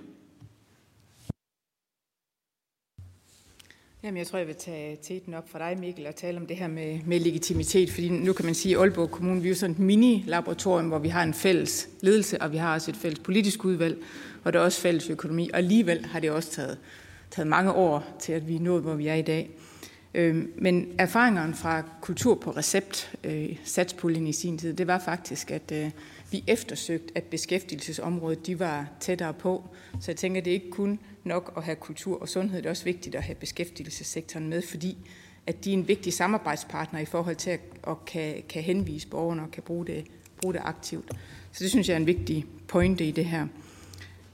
Jamen, 4.06 4.18
jeg 4.18 4.28
tror, 4.28 4.38
jeg 4.38 4.48
vil 4.48 4.56
tage 4.56 4.98
teten 5.02 5.34
op 5.34 5.50
for 5.50 5.58
dig, 5.58 5.78
Mikkel, 5.80 6.08
og 6.08 6.16
tale 6.16 6.38
om 6.38 6.46
det 6.46 6.58
her 6.58 6.68
med, 6.68 7.00
med 7.06 7.20
legitimitet, 7.20 7.92
fordi 7.92 8.10
nu 8.10 8.34
kan 8.34 8.46
man 8.46 8.56
sige, 8.56 8.76
at 8.76 8.82
Aalborg 8.82 9.12
Kommune, 9.12 9.42
vi 9.42 9.48
er 9.48 9.50
jo 9.50 9.56
sådan 9.56 9.76
et 9.76 9.80
mini-laboratorium, 9.80 10.88
hvor 10.88 11.00
vi 11.00 11.08
har 11.08 11.24
en 11.24 11.34
fælles 11.34 11.90
ledelse, 12.02 12.42
og 12.42 12.52
vi 12.52 12.58
har 12.58 12.74
også 12.74 12.92
et 12.92 12.98
fælles 12.98 13.20
politisk 13.20 13.66
udvalg, 13.66 13.98
og 14.44 14.54
der 14.54 14.60
er 14.60 14.64
også 14.64 14.82
fælles 14.82 15.10
økonomi, 15.10 15.50
og 15.50 15.58
alligevel 15.58 16.06
har 16.06 16.20
det 16.20 16.32
også 16.32 16.52
taget, 16.52 16.78
taget 17.32 17.48
mange 17.48 17.72
år 17.72 18.04
til, 18.20 18.34
at 18.34 18.48
vi 18.48 18.56
er 18.56 18.60
nået, 18.60 18.82
hvor 18.82 18.94
vi 18.94 19.08
er 19.08 19.16
i 19.16 19.22
dag. 19.22 19.50
Øhm, 20.14 20.54
men 20.58 20.88
erfaringerne 20.98 21.54
fra 21.54 21.84
kultur 22.02 22.36
på 22.36 22.52
recept, 22.52 23.12
øh, 23.24 23.56
satspuljen 23.64 24.28
i 24.28 24.34
sin 24.34 24.58
tid, 24.58 24.74
det 24.74 24.88
var 24.88 25.00
faktisk, 25.00 25.52
at 25.52 25.72
øh, 25.72 25.92
vi 26.32 26.44
eftersøgt, 26.48 27.12
at 27.16 27.24
beskæftigelsesområdet 27.24 28.48
de 28.48 28.60
var 28.60 28.88
tættere 29.00 29.34
på. 29.34 29.64
Så 30.00 30.12
jeg 30.12 30.18
tænker, 30.18 30.42
det 30.42 30.52
er 30.52 30.56
ikke 30.56 30.72
kun 30.72 31.00
nok 31.24 31.54
at 31.58 31.64
have 31.64 31.76
kultur 31.76 32.22
og 32.22 32.30
sundhed, 32.30 32.58
det 32.58 32.66
er 32.66 32.70
også 32.70 32.84
vigtigt 32.84 33.16
at 33.16 33.24
have 33.24 33.36
beskæftigelsessektoren 33.36 34.50
med, 34.50 34.62
fordi 34.62 34.98
at 35.48 35.66
de 35.66 35.70
er 35.70 35.74
en 35.74 35.88
vigtig 35.88 36.14
samarbejdspartner 36.14 37.00
i 37.00 37.06
forhold 37.06 37.36
til 37.36 37.50
at, 37.50 37.60
at 37.88 38.06
kan, 38.06 38.44
kan 38.50 38.64
henvise 38.64 39.08
borgerne 39.08 39.42
og 39.42 39.52
kan 39.52 39.64
bruge 39.64 39.86
det, 39.86 40.06
bruge 40.42 40.54
det 40.54 40.62
aktivt. 40.64 41.12
Så 41.52 41.64
det 41.64 41.70
synes 41.70 41.90
jeg 41.90 41.94
er 41.94 42.00
en 42.00 42.08
vigtig 42.08 42.46
pointe 42.68 43.06
i 43.06 43.12
det 43.12 43.26
her. 43.26 43.48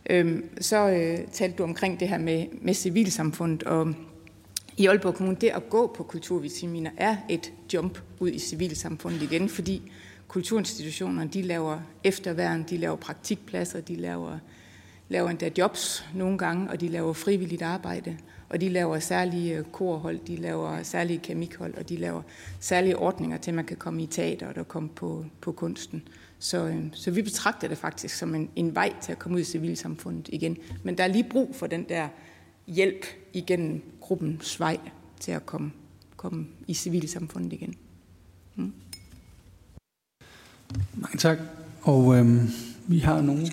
Øhm, 0.09 0.49
så 0.61 0.89
øh, 0.89 1.27
talte 1.31 1.57
du 1.57 1.63
omkring 1.63 1.99
det 1.99 2.09
her 2.09 2.17
med, 2.17 2.45
med 2.61 2.73
civilsamfundet, 2.73 3.63
og 3.63 3.93
i 4.77 4.87
Aalborg 4.87 5.15
Kommune, 5.15 5.37
det 5.41 5.49
at 5.49 5.69
gå 5.69 5.93
på 5.97 6.03
kulturvitaminer 6.03 6.91
er 6.97 7.17
et 7.29 7.53
jump 7.73 8.01
ud 8.19 8.29
i 8.29 8.39
civilsamfundet 8.39 9.21
igen, 9.21 9.49
fordi 9.49 9.91
kulturinstitutionerne, 10.31 11.29
de 11.29 11.41
laver 11.41 11.79
efterværn, 12.03 12.63
de 12.63 12.77
laver 12.77 12.95
praktikpladser, 12.95 13.81
de 13.81 13.95
laver, 13.95 14.37
laver 15.09 15.29
endda 15.29 15.49
jobs 15.57 16.05
nogle 16.15 16.37
gange, 16.37 16.69
og 16.69 16.81
de 16.81 16.87
laver 16.87 17.13
frivilligt 17.13 17.61
arbejde, 17.61 18.17
og 18.49 18.61
de 18.61 18.69
laver 18.69 18.99
særlige 18.99 19.57
øh, 19.57 19.63
korhold, 19.63 20.19
de 20.19 20.35
laver 20.35 20.83
særlige 20.83 21.19
kemikhold, 21.19 21.73
og 21.73 21.89
de 21.89 21.97
laver 21.97 22.21
særlige 22.59 22.97
ordninger 22.97 23.37
til, 23.37 23.51
at 23.51 23.55
man 23.55 23.65
kan 23.65 23.77
komme 23.77 24.03
i 24.03 24.05
teater 24.05 24.53
og 24.53 24.67
komme 24.67 24.89
på, 24.89 25.25
på 25.41 25.51
kunsten. 25.51 26.03
Så, 26.39 26.67
øh, 26.67 26.83
så 26.93 27.11
vi 27.11 27.21
betragter 27.21 27.67
det 27.67 27.77
faktisk 27.77 28.15
som 28.15 28.35
en, 28.35 28.49
en 28.55 28.75
vej 28.75 28.93
til 29.01 29.11
at 29.11 29.19
komme 29.19 29.35
ud 29.35 29.41
i 29.41 29.45
civilsamfundet 29.45 30.29
igen. 30.31 30.57
Men 30.83 30.97
der 30.97 31.03
er 31.03 31.07
lige 31.07 31.27
brug 31.29 31.55
for 31.55 31.67
den 31.67 31.83
der 31.89 32.07
hjælp 32.67 33.05
igennem 33.33 33.81
gruppens 33.99 34.59
vej 34.59 34.77
til 35.19 35.31
at 35.31 35.45
komme, 35.45 35.71
komme 36.17 36.47
i 36.67 36.73
civilsamfundet 36.73 37.53
igen. 37.53 37.75
Mange 40.95 41.17
tak. 41.17 41.37
Og 41.81 42.17
øhm, 42.17 42.49
vi 42.87 42.99
har 42.99 43.21
nogen... 43.21 43.51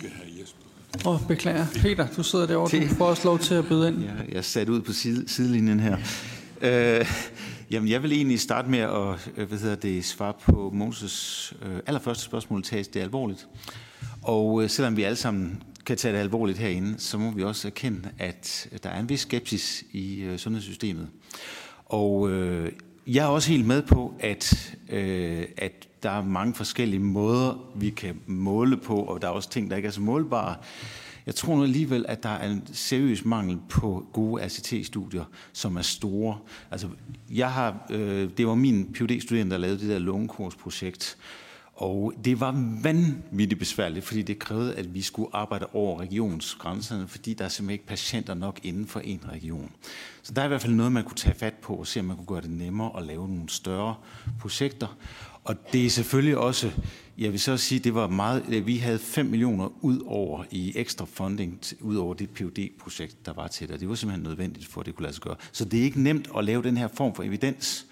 Åh, 1.06 1.14
oh, 1.14 1.28
beklager. 1.28 1.66
Peter, 1.74 2.06
du 2.16 2.22
sidder 2.22 2.46
derovre. 2.46 2.80
Du 2.80 2.94
får 2.94 3.06
også 3.06 3.24
lov 3.24 3.38
til 3.38 3.54
at 3.54 3.66
byde 3.68 3.88
ind. 3.88 3.98
Ja, 3.98 4.10
jeg 4.28 4.36
er 4.36 4.42
sat 4.42 4.68
ud 4.68 4.80
på 4.80 4.92
side, 4.92 5.28
sidelinjen 5.28 5.80
her. 5.80 5.96
Øh, 6.60 7.06
jamen, 7.70 7.88
jeg 7.88 8.02
vil 8.02 8.12
egentlig 8.12 8.40
starte 8.40 8.70
med 8.70 8.78
at 8.78 9.30
øh, 9.36 9.48
hvad 9.48 9.58
hedder 9.58 9.76
det, 9.76 10.04
svare 10.04 10.32
på 10.44 10.70
Moses 10.74 11.54
øh, 11.62 11.78
allerførste 11.86 12.24
spørgsmål, 12.24 12.62
tages 12.62 12.88
det 12.88 13.00
alvorligt. 13.00 13.48
Og 14.22 14.62
øh, 14.62 14.70
selvom 14.70 14.96
vi 14.96 15.02
alle 15.02 15.16
sammen 15.16 15.62
kan 15.86 15.96
tage 15.96 16.14
det 16.14 16.20
alvorligt 16.20 16.58
herinde, 16.58 16.94
så 16.98 17.18
må 17.18 17.30
vi 17.30 17.42
også 17.42 17.68
erkende, 17.68 18.08
at 18.18 18.68
der 18.82 18.90
er 18.90 19.00
en 19.00 19.08
vis 19.08 19.20
skepsis 19.20 19.84
i 19.92 20.20
øh, 20.20 20.38
sundhedssystemet. 20.38 21.08
Og 21.84 22.30
øh, 22.30 22.72
jeg 23.06 23.24
er 23.24 23.28
også 23.28 23.50
helt 23.50 23.66
med 23.66 23.82
på, 23.82 24.14
at, 24.20 24.74
øh, 24.88 25.44
at 25.56 25.87
der 26.02 26.10
er 26.10 26.24
mange 26.24 26.54
forskellige 26.54 27.00
måder, 27.00 27.70
vi 27.74 27.90
kan 27.90 28.20
måle 28.26 28.76
på, 28.76 28.96
og 28.96 29.22
der 29.22 29.28
er 29.28 29.32
også 29.32 29.50
ting, 29.50 29.70
der 29.70 29.76
ikke 29.76 29.86
er 29.86 29.92
så 29.92 30.00
målbare. 30.00 30.56
Jeg 31.26 31.34
tror 31.34 31.56
nu 31.56 31.62
alligevel, 31.62 32.04
at 32.08 32.22
der 32.22 32.28
er 32.28 32.50
en 32.50 32.62
seriøs 32.72 33.24
mangel 33.24 33.58
på 33.68 34.06
gode 34.12 34.42
ACT-studier, 34.42 35.24
som 35.52 35.76
er 35.76 35.82
store. 35.82 36.38
Altså, 36.70 36.88
jeg 37.30 37.52
har, 37.52 37.86
øh, 37.90 38.30
det 38.36 38.46
var 38.46 38.54
min 38.54 38.94
phd 38.94 39.20
student 39.20 39.50
der 39.50 39.56
lavede 39.56 39.78
det 39.80 39.88
der 39.88 39.98
lungekursprojekt, 39.98 41.18
og 41.80 42.12
det 42.24 42.40
var 42.40 42.80
vanvittigt 42.82 43.58
besværligt, 43.58 44.04
fordi 44.04 44.22
det 44.22 44.38
krævede, 44.38 44.74
at 44.74 44.94
vi 44.94 45.02
skulle 45.02 45.28
arbejde 45.32 45.66
over 45.72 46.00
regionsgrænserne, 46.00 47.08
fordi 47.08 47.34
der 47.34 47.44
er 47.44 47.48
simpelthen 47.48 47.72
ikke 47.72 47.86
patienter 47.86 48.34
nok 48.34 48.60
inden 48.62 48.86
for 48.86 49.00
en 49.00 49.20
region. 49.28 49.70
Så 50.22 50.32
der 50.32 50.42
er 50.42 50.44
i 50.44 50.48
hvert 50.48 50.60
fald 50.60 50.74
noget, 50.74 50.92
man 50.92 51.04
kunne 51.04 51.16
tage 51.16 51.34
fat 51.34 51.54
på 51.54 51.74
og 51.74 51.86
se, 51.86 52.00
om 52.00 52.06
man 52.06 52.16
kunne 52.16 52.26
gøre 52.26 52.40
det 52.40 52.50
nemmere 52.50 52.98
at 52.98 53.06
lave 53.06 53.28
nogle 53.28 53.48
større 53.48 53.94
projekter. 54.40 54.96
Og 55.48 55.72
det 55.72 55.86
er 55.86 55.90
selvfølgelig 55.90 56.36
også, 56.36 56.70
jeg 57.18 57.32
vil 57.32 57.40
så 57.40 57.56
sige, 57.56 57.78
det 57.78 57.94
var 57.94 58.08
meget, 58.08 58.44
øh, 58.48 58.66
vi 58.66 58.76
havde 58.76 58.98
5 58.98 59.26
millioner 59.26 59.84
ud 59.84 60.00
over 60.06 60.44
i 60.50 60.72
ekstra 60.74 61.06
funding, 61.12 61.60
ud 61.80 61.96
over 61.96 62.14
det 62.14 62.30
phd 62.30 62.78
projekt 62.78 63.26
der 63.26 63.32
var 63.32 63.48
til 63.48 63.68
det. 63.68 63.80
Det 63.80 63.88
var 63.88 63.94
simpelthen 63.94 64.24
nødvendigt 64.24 64.66
for, 64.66 64.80
at 64.80 64.86
det 64.86 64.94
kunne 64.94 65.02
lade 65.02 65.14
sig 65.14 65.22
gøre. 65.22 65.36
Så 65.52 65.64
det 65.64 65.80
er 65.80 65.84
ikke 65.84 66.02
nemt 66.02 66.28
at 66.36 66.44
lave 66.44 66.62
den 66.62 66.76
her 66.76 66.88
form 66.88 67.14
for 67.14 67.22
evidens. 67.22 67.86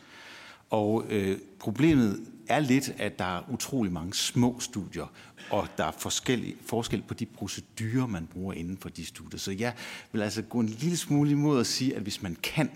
Og 0.70 1.04
øh, 1.08 1.38
problemet 1.58 2.20
er 2.48 2.60
lidt, 2.60 2.94
at 2.98 3.18
der 3.18 3.36
er 3.38 3.42
utrolig 3.50 3.92
mange 3.92 4.14
små 4.14 4.60
studier, 4.60 5.12
og 5.50 5.68
der 5.78 5.84
er 5.84 5.92
forskel, 5.98 6.54
forskel 6.66 7.02
på 7.02 7.14
de 7.14 7.26
procedurer, 7.26 8.06
man 8.06 8.26
bruger 8.26 8.54
inden 8.54 8.76
for 8.76 8.88
de 8.88 9.04
studier. 9.04 9.38
Så 9.38 9.52
jeg 9.52 9.72
vil 10.12 10.22
altså 10.22 10.42
gå 10.42 10.60
en 10.60 10.68
lille 10.68 10.96
smule 10.96 11.30
imod 11.30 11.60
at 11.60 11.66
sige, 11.66 11.96
at 11.96 12.02
hvis 12.02 12.22
man 12.22 12.36
kan 12.42 12.70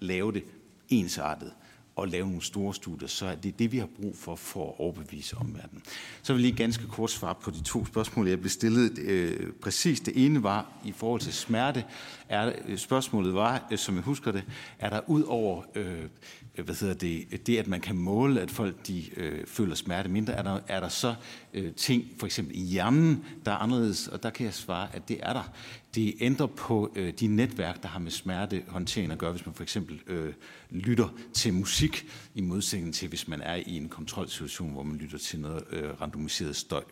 lave 0.00 0.32
det 0.32 0.44
ensartet, 0.88 1.52
og 1.96 2.08
lave 2.08 2.26
nogle 2.26 2.42
store 2.42 2.74
studier, 2.74 3.08
så 3.08 3.26
er 3.26 3.34
det 3.34 3.58
det, 3.58 3.72
vi 3.72 3.78
har 3.78 3.88
brug 4.00 4.16
for 4.16 4.36
for 4.36 4.68
at 4.68 4.80
overbevise 4.80 5.36
omverdenen. 5.36 5.82
Så 6.22 6.32
vil 6.32 6.42
jeg 6.42 6.50
lige 6.50 6.58
ganske 6.62 6.86
kort 6.86 7.10
svare 7.10 7.34
på 7.34 7.50
de 7.50 7.62
to 7.62 7.86
spørgsmål, 7.86 8.28
jeg 8.28 8.40
blev 8.40 8.50
stillet. 8.50 8.98
Øh, 8.98 9.52
præcis 9.62 10.00
det 10.00 10.24
ene 10.26 10.42
var 10.42 10.72
i 10.84 10.92
forhold 10.92 11.20
til 11.20 11.32
smerte. 11.32 11.84
Er, 12.28 12.52
øh, 12.68 12.78
spørgsmålet 12.78 13.34
var, 13.34 13.66
øh, 13.70 13.78
som 13.78 13.94
jeg 13.94 14.02
husker 14.02 14.32
det, 14.32 14.44
er 14.78 14.90
der 14.90 15.00
ud 15.06 15.22
over 15.22 15.62
øh, 15.74 16.04
hvad 16.64 16.74
hedder 16.74 16.94
det, 16.94 17.46
det, 17.46 17.58
at 17.58 17.66
man 17.66 17.80
kan 17.80 17.96
måle, 17.96 18.40
at 18.40 18.50
folk 18.50 18.86
de, 18.86 19.04
øh, 19.16 19.46
føler 19.46 19.74
smerte 19.74 20.08
mindre, 20.08 20.32
er 20.32 20.42
der, 20.42 20.60
er 20.68 20.80
der 20.80 20.88
så 20.88 21.14
øh, 21.54 21.72
ting, 21.74 22.04
for 22.18 22.26
eksempel 22.26 22.56
i 22.56 22.60
hjernen, 22.60 23.24
der 23.44 23.52
er 23.52 23.56
anderledes, 23.56 24.08
og 24.08 24.22
der 24.22 24.30
kan 24.30 24.46
jeg 24.46 24.54
svare, 24.54 24.88
at 24.92 25.08
det 25.08 25.18
er 25.22 25.32
der. 25.32 25.52
Det 25.96 26.14
ændrer 26.20 26.46
på 26.46 26.92
øh, 26.96 27.12
de 27.20 27.26
netværk, 27.26 27.82
der 27.82 27.88
har 27.88 27.98
med 27.98 28.10
smertehåndtering 28.10 29.12
at 29.12 29.18
gøre, 29.18 29.32
hvis 29.32 29.46
man 29.46 29.54
for 29.54 29.62
eksempel 29.62 30.00
øh, 30.06 30.32
lytter 30.70 31.08
til 31.32 31.54
musik, 31.54 32.06
i 32.34 32.40
modsætning 32.40 32.94
til, 32.94 33.08
hvis 33.08 33.28
man 33.28 33.40
er 33.40 33.54
i 33.54 33.76
en 33.76 33.88
kontrolsituation, 33.88 34.72
hvor 34.72 34.82
man 34.82 34.96
lytter 34.96 35.18
til 35.18 35.40
noget 35.40 35.64
øh, 35.70 36.00
randomiseret 36.00 36.56
støj. 36.56 36.82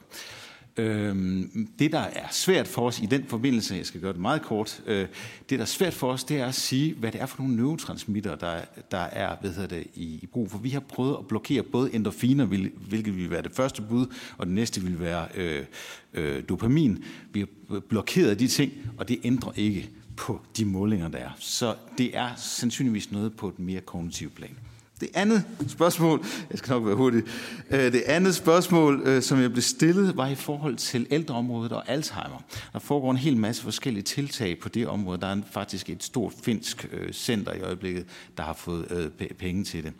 Øhm, 0.76 1.68
det, 1.78 1.92
der 1.92 1.98
er 1.98 2.26
svært 2.30 2.68
for 2.68 2.86
os 2.86 3.00
i 3.00 3.06
den 3.06 3.24
forbindelse, 3.24 3.74
jeg 3.74 3.86
skal 3.86 4.00
gøre 4.00 4.12
det 4.12 4.20
meget 4.20 4.42
kort, 4.42 4.82
øh, 4.86 5.06
det, 5.50 5.58
der 5.58 5.60
er 5.60 5.64
svært 5.64 5.94
for 5.94 6.12
os, 6.12 6.24
det 6.24 6.40
er 6.40 6.46
at 6.46 6.54
sige, 6.54 6.94
hvad 6.94 7.12
det 7.12 7.20
er 7.20 7.26
for 7.26 7.42
nogle 7.42 7.56
neurotransmitter, 7.56 8.34
der, 8.34 8.60
der 8.90 8.98
er 8.98 9.36
hvad 9.40 9.50
hedder 9.50 9.68
det, 9.68 9.86
i, 9.94 10.04
i 10.22 10.26
brug. 10.26 10.50
For 10.50 10.58
vi 10.58 10.70
har 10.70 10.80
prøvet 10.80 11.16
at 11.18 11.26
blokere 11.26 11.62
både 11.62 11.94
endorfiner, 11.94 12.44
hvilket 12.88 13.16
vil 13.16 13.30
være 13.30 13.42
det 13.42 13.52
første 13.52 13.82
bud, 13.82 14.06
og 14.38 14.46
det 14.46 14.54
næste 14.54 14.80
vil 14.82 15.00
være 15.00 15.28
øh, 15.34 15.64
øh, 16.14 16.42
dopamin. 16.48 17.04
Vi 17.32 17.40
har 17.40 17.80
blokeret 17.80 18.40
de 18.40 18.48
ting, 18.48 18.72
og 18.98 19.08
det 19.08 19.18
ændrer 19.24 19.52
ikke 19.56 19.90
på 20.16 20.40
de 20.56 20.64
målinger, 20.64 21.08
der 21.08 21.18
er. 21.18 21.30
Så 21.38 21.74
det 21.98 22.16
er 22.16 22.34
sandsynligvis 22.36 23.12
noget 23.12 23.36
på 23.36 23.48
et 23.48 23.58
mere 23.58 23.80
kognitivt 23.80 24.34
plan. 24.34 24.56
Det 25.00 25.08
andet 25.14 25.44
spørgsmål, 25.68 26.24
jeg 26.50 26.58
skal 26.58 26.70
nok 26.70 26.86
være 26.86 26.94
hurtig, 26.94 27.22
øh, 27.70 27.92
det 27.92 28.02
andet 28.06 28.34
spørgsmål, 28.34 29.02
øh, 29.04 29.22
som 29.22 29.40
jeg 29.40 29.50
blev 29.50 29.62
stillet, 29.62 30.16
var 30.16 30.26
i 30.26 30.34
forhold 30.34 30.76
til 30.76 31.06
ældreområdet 31.10 31.72
og 31.72 31.88
Alzheimer. 31.88 32.42
Der 32.72 32.78
foregår 32.78 33.10
en 33.10 33.16
hel 33.16 33.36
masse 33.36 33.62
forskellige 33.62 34.02
tiltag 34.02 34.58
på 34.58 34.68
det 34.68 34.86
område. 34.86 35.20
Der 35.20 35.26
er 35.26 35.40
faktisk 35.50 35.90
et 35.90 36.02
stort 36.04 36.32
finsk 36.42 36.88
øh, 36.92 37.12
center 37.12 37.52
i 37.52 37.60
øjeblikket, 37.60 38.06
der 38.36 38.42
har 38.42 38.52
fået 38.52 39.12
penge 39.38 39.64
til 39.64 39.84
det. 39.84 39.92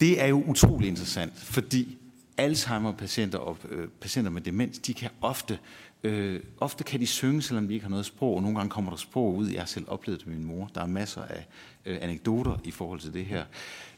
Det 0.00 0.22
er 0.22 0.26
jo 0.26 0.42
utrolig 0.46 0.88
interessant, 0.88 1.32
fordi 1.36 1.98
Alzheimer-patienter 2.38 3.38
og 3.38 3.56
patienter 4.00 4.30
med 4.30 4.40
demens, 4.42 4.78
de 4.78 4.94
kan 4.94 5.10
ofte 5.20 5.54
Øh, 5.54 5.58
Øh, 6.04 6.40
ofte 6.60 6.84
kan 6.84 7.00
de 7.00 7.06
synge, 7.06 7.42
selvom 7.42 7.68
de 7.68 7.74
ikke 7.74 7.84
har 7.84 7.90
noget 7.90 8.06
sprog, 8.06 8.36
og 8.36 8.42
nogle 8.42 8.56
gange 8.56 8.70
kommer 8.70 8.90
der 8.90 8.98
sprog 8.98 9.36
ud. 9.36 9.48
Jeg 9.48 9.60
har 9.60 9.66
selv 9.66 9.84
oplevet 9.88 10.20
det 10.20 10.26
med 10.26 10.36
min 10.36 10.46
mor. 10.46 10.70
Der 10.74 10.80
er 10.80 10.86
masser 10.86 11.22
af 11.22 11.46
øh, 11.86 11.98
anekdoter 12.00 12.56
i 12.64 12.70
forhold 12.70 13.00
til 13.00 13.14
det 13.14 13.24
her. 13.24 13.44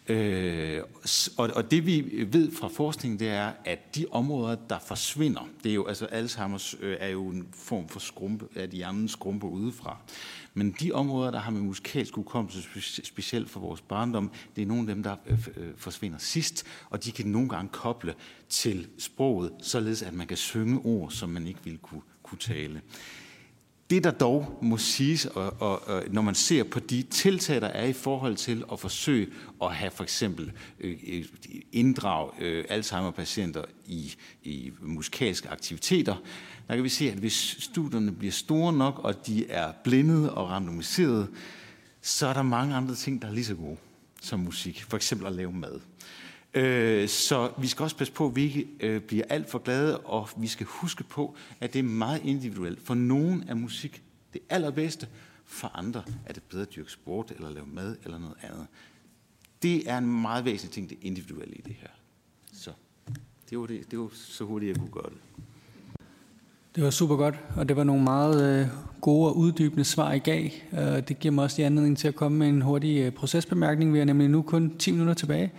Øh, 0.08 0.82
og, 1.36 1.50
og 1.54 1.70
det 1.70 1.86
vi 1.86 2.26
ved 2.32 2.52
fra 2.52 2.68
forskning, 2.68 3.20
det 3.20 3.28
er, 3.28 3.52
at 3.64 3.94
de 3.96 4.06
områder, 4.10 4.56
der 4.70 4.78
forsvinder, 4.78 5.48
det 5.64 5.70
er 5.70 5.74
jo, 5.74 5.86
altså 5.86 6.06
Alzheimer's 6.06 6.84
øh, 6.84 6.96
er 7.00 7.08
jo 7.08 7.28
en 7.28 7.48
form 7.52 7.88
for 7.88 8.00
skrumpe, 8.00 8.60
at 8.60 8.70
hjernen 8.70 9.08
skrumper 9.08 9.48
udefra. 9.48 9.96
Men 10.58 10.74
de 10.80 10.92
områder, 10.92 11.30
der 11.30 11.38
har 11.38 11.50
med 11.50 11.60
musikalsk 11.60 12.14
hukommelse, 12.14 12.62
specielt 13.04 13.50
for 13.50 13.60
vores 13.60 13.80
barndom, 13.80 14.30
det 14.56 14.62
er 14.62 14.66
nogle 14.66 14.82
af 14.82 14.94
dem, 14.94 15.02
der 15.02 15.16
øh, 15.26 15.48
øh, 15.56 15.72
forsvinder 15.76 16.18
sidst, 16.18 16.66
og 16.90 17.04
de 17.04 17.12
kan 17.12 17.26
nogle 17.26 17.48
gange 17.48 17.68
koble 17.72 18.14
til 18.48 18.88
sproget, 18.98 19.52
således 19.62 20.02
at 20.02 20.14
man 20.14 20.26
kan 20.26 20.36
synge 20.36 20.80
ord, 20.84 21.10
som 21.10 21.28
man 21.28 21.46
ikke 21.46 21.60
ville 21.64 21.78
kunne, 21.78 22.02
kunne 22.22 22.38
tale. 22.38 22.82
Det, 23.90 24.04
der 24.04 24.10
dog 24.10 24.58
må 24.62 24.76
siges, 24.76 25.26
og, 25.26 25.56
og, 25.60 25.88
og 25.88 26.04
når 26.10 26.22
man 26.22 26.34
ser 26.34 26.64
på 26.64 26.80
de 26.80 27.02
tiltag, 27.02 27.60
der 27.60 27.66
er 27.66 27.86
i 27.86 27.92
forhold 27.92 28.36
til 28.36 28.64
at 28.72 28.80
forsøge 28.80 29.28
at 29.62 29.74
have 29.74 29.90
for 29.90 30.02
eksempel 30.02 30.52
øh, 30.80 31.24
inddrag 31.72 32.30
øh, 32.40 32.64
Alzheimer-patienter 32.68 33.64
i, 33.86 34.14
i 34.42 34.72
musikalske 34.80 35.48
aktiviteter, 35.48 36.16
der 36.68 36.74
kan 36.74 36.84
vi 36.84 36.88
se, 36.88 37.10
at 37.10 37.18
hvis 37.18 37.56
studierne 37.58 38.12
bliver 38.12 38.32
store 38.32 38.72
nok, 38.72 38.98
og 38.98 39.26
de 39.26 39.50
er 39.50 39.72
blindede 39.84 40.34
og 40.34 40.50
randomiserede, 40.50 41.28
så 42.02 42.26
er 42.26 42.32
der 42.32 42.42
mange 42.42 42.74
andre 42.74 42.94
ting, 42.94 43.22
der 43.22 43.28
er 43.28 43.32
lige 43.32 43.44
så 43.44 43.54
gode 43.54 43.76
som 44.22 44.40
musik. 44.40 44.82
For 44.82 44.96
eksempel 44.96 45.26
at 45.26 45.32
lave 45.32 45.52
mad. 45.52 45.80
Øh, 46.54 47.08
så 47.08 47.52
vi 47.58 47.66
skal 47.66 47.82
også 47.82 47.96
passe 47.96 48.12
på, 48.12 48.26
at 48.26 48.36
vi 48.36 48.42
ikke 48.42 48.68
øh, 48.80 49.00
bliver 49.00 49.24
alt 49.28 49.50
for 49.50 49.58
glade, 49.58 49.98
og 49.98 50.28
vi 50.36 50.46
skal 50.46 50.66
huske 50.66 51.04
på, 51.04 51.36
at 51.60 51.72
det 51.72 51.78
er 51.78 51.82
meget 51.82 52.24
individuelt. 52.24 52.86
For 52.86 52.94
nogen 52.94 53.44
er 53.48 53.54
musik 53.54 54.02
det 54.32 54.40
allerbedste, 54.50 55.08
for 55.44 55.68
andre 55.74 56.04
er 56.26 56.32
det 56.32 56.42
bedre 56.42 56.62
at 56.62 56.74
dyrke 56.76 56.92
sport, 56.92 57.30
eller 57.30 57.50
lave 57.50 57.66
mad, 57.66 57.96
eller 58.04 58.18
noget 58.18 58.36
andet. 58.42 58.66
Det 59.62 59.90
er 59.90 59.98
en 59.98 60.22
meget 60.22 60.44
væsentlig 60.44 60.72
ting, 60.72 60.90
det 60.90 60.98
individuelle 61.02 61.54
i 61.54 61.60
det 61.60 61.76
her. 61.80 61.88
Så. 62.52 62.72
Det 63.50 63.58
var, 63.58 63.66
det, 63.66 63.90
det 63.90 63.98
var 63.98 64.08
så 64.12 64.44
hurtigt, 64.44 64.70
jeg 64.70 64.78
kunne 64.78 64.92
gøre 64.92 65.10
det. 65.10 65.44
Det 66.76 66.84
var 66.84 66.90
super 66.90 67.16
godt, 67.16 67.34
og 67.56 67.68
det 67.68 67.76
var 67.76 67.84
nogle 67.84 68.02
meget 68.02 68.60
øh, 68.60 68.66
gode 69.00 69.28
og 69.28 69.36
uddybende 69.36 69.84
svar, 69.84 70.12
I 70.12 70.18
gav. 70.18 70.44
Øh, 70.72 71.08
det 71.08 71.18
giver 71.18 71.34
mig 71.34 71.44
også 71.44 71.56
de 71.56 71.66
anledning 71.66 71.98
til 71.98 72.08
at 72.08 72.14
komme 72.14 72.38
med 72.38 72.48
en 72.48 72.62
hurtig 72.62 72.98
øh, 72.98 73.12
procesbemærkning. 73.12 73.92
Vi 73.92 73.98
har 73.98 74.04
nemlig 74.04 74.28
nu 74.28 74.42
kun 74.42 74.76
10 74.78 74.90
minutter 74.90 75.14
tilbage, 75.14 75.52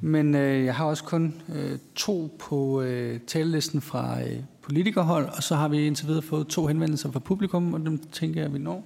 men 0.00 0.34
øh, 0.34 0.64
jeg 0.64 0.74
har 0.74 0.84
også 0.84 1.04
kun 1.04 1.34
øh, 1.54 1.78
to 1.94 2.36
på 2.38 2.82
øh, 2.82 3.20
talelisten 3.26 3.80
fra 3.80 4.20
øh, 4.22 4.36
politikerhold, 4.62 5.28
og 5.36 5.42
så 5.42 5.54
har 5.54 5.68
vi 5.68 5.86
indtil 5.86 6.06
videre 6.06 6.22
fået 6.22 6.46
to 6.46 6.66
henvendelser 6.66 7.12
fra 7.12 7.18
publikum, 7.18 7.74
og 7.74 7.80
dem 7.80 7.98
tænker 8.12 8.40
jeg, 8.40 8.46
at 8.46 8.54
vi 8.54 8.58
når. 8.58 8.84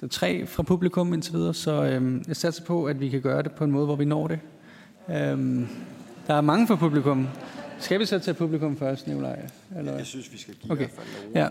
Der 0.00 0.06
er 0.06 0.08
tre 0.08 0.46
fra 0.46 0.62
publikum 0.62 1.14
indtil 1.14 1.34
videre, 1.34 1.54
så 1.54 1.84
øh, 1.84 2.22
jeg 2.28 2.36
satser 2.36 2.64
på, 2.64 2.84
at 2.84 3.00
vi 3.00 3.08
kan 3.08 3.20
gøre 3.20 3.42
det 3.42 3.52
på 3.52 3.64
en 3.64 3.70
måde, 3.70 3.86
hvor 3.86 3.96
vi 3.96 4.04
når 4.04 4.26
det. 4.26 4.38
Øh, 5.08 5.60
der 6.26 6.34
er 6.34 6.40
mange 6.40 6.66
fra 6.66 6.76
publikum. 6.76 7.28
Skal 7.84 8.00
vi 8.00 8.06
så 8.06 8.18
tage 8.18 8.34
publikum 8.34 8.76
først, 8.76 9.06
Nicolaj? 9.06 9.38
Eller? 9.78 9.96
Jeg 9.96 10.06
synes, 10.06 10.32
vi 10.32 10.38
skal 10.38 10.54
give 10.54 10.72
okay. 10.72 10.84
i 10.84 10.88
hvert 10.94 11.06
fald 11.06 11.32
Ja. 11.34 11.48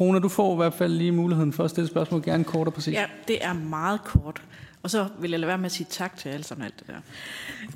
Rona, 0.00 0.18
du 0.18 0.28
får 0.28 0.52
i 0.52 0.56
hvert 0.56 0.74
fald 0.74 0.92
lige 0.92 1.12
muligheden 1.12 1.52
for 1.52 1.64
at 1.64 1.70
stille 1.70 1.88
spørgsmål, 1.88 2.22
gerne 2.22 2.44
kort 2.44 2.66
og 2.66 2.74
præcis. 2.74 2.94
Ja, 2.94 3.06
det 3.28 3.44
er 3.44 3.52
meget 3.52 4.04
kort. 4.04 4.42
Og 4.82 4.90
så 4.90 5.08
vil 5.20 5.30
jeg 5.30 5.40
lade 5.40 5.48
være 5.48 5.58
med 5.58 5.66
at 5.66 5.72
sige 5.72 5.86
tak 5.90 6.16
til 6.16 6.28
alle 6.28 6.44
sammen 6.44 6.64
alt 6.64 6.74
det 6.78 6.86
der. 6.86 7.00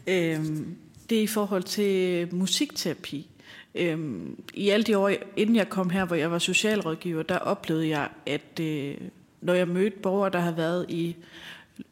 Øhm, 0.07 0.77
det 1.11 1.19
er 1.19 1.23
i 1.23 1.27
forhold 1.27 1.63
til 1.63 2.29
musikterapi. 2.35 3.29
Øhm, 3.75 4.43
I 4.55 4.69
alle 4.69 4.85
de 4.85 4.99
år, 4.99 5.11
inden 5.37 5.57
jeg 5.57 5.69
kom 5.69 5.91
her, 5.91 6.05
hvor 6.05 6.17
jeg 6.17 6.31
var 6.31 6.39
socialrådgiver, 6.39 7.23
der 7.23 7.39
oplevede 7.39 7.89
jeg, 7.89 8.09
at 8.27 8.61
øh, 8.61 8.95
når 9.41 9.55
jeg 9.55 9.69
mødte 9.69 9.97
borgere, 10.03 10.31
der 10.31 10.39
havde 10.39 10.57
været 10.57 10.87
i 10.89 11.17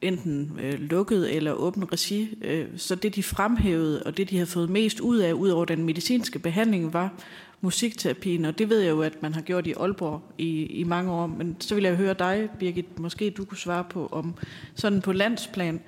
enten 0.02 0.58
øh, 0.62 0.80
lukket 0.80 1.36
eller 1.36 1.52
åben 1.52 1.92
regi, 1.92 2.38
øh, 2.42 2.66
så 2.76 2.94
det 2.94 3.14
de 3.14 3.22
fremhævede, 3.22 4.02
og 4.02 4.16
det 4.16 4.30
de 4.30 4.38
har 4.38 4.46
fået 4.46 4.70
mest 4.70 5.00
ud 5.00 5.18
af, 5.18 5.32
ud 5.32 5.48
over 5.48 5.64
den 5.64 5.84
medicinske 5.84 6.38
behandling, 6.38 6.92
var 6.92 7.12
musikterapien, 7.60 8.44
og 8.44 8.58
det 8.58 8.68
ved 8.68 8.80
jeg 8.80 8.90
jo, 8.90 9.02
at 9.02 9.22
man 9.22 9.34
har 9.34 9.40
gjort 9.40 9.66
i 9.66 9.72
Aalborg 9.72 10.22
i, 10.38 10.66
i 10.66 10.84
mange 10.84 11.12
år, 11.12 11.26
men 11.26 11.56
så 11.60 11.74
vil 11.74 11.84
jeg 11.84 11.96
høre 11.96 12.14
dig, 12.14 12.48
Birgit, 12.58 12.98
måske 12.98 13.30
du 13.30 13.44
kunne 13.44 13.58
svare 13.58 13.84
på, 13.90 14.08
om 14.12 14.34
sådan 14.74 15.00
på 15.00 15.12
landsplan, 15.12 15.80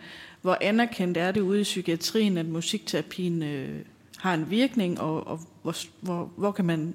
hvor 0.43 0.59
anerkendt 0.61 1.17
er 1.17 1.33
det 1.33 1.41
ude 1.41 1.61
i 1.61 1.63
psykiatrien, 1.63 2.39
at 2.39 2.47
musikterapien 2.47 3.43
øh, 3.43 3.81
har 4.17 4.35
en 4.35 4.51
virkning, 4.51 5.01
og, 5.01 5.27
og 5.27 5.41
hvor, 5.63 5.75
hvor, 6.01 6.31
hvor 6.37 6.53
kan 6.53 6.65
man 6.65 6.95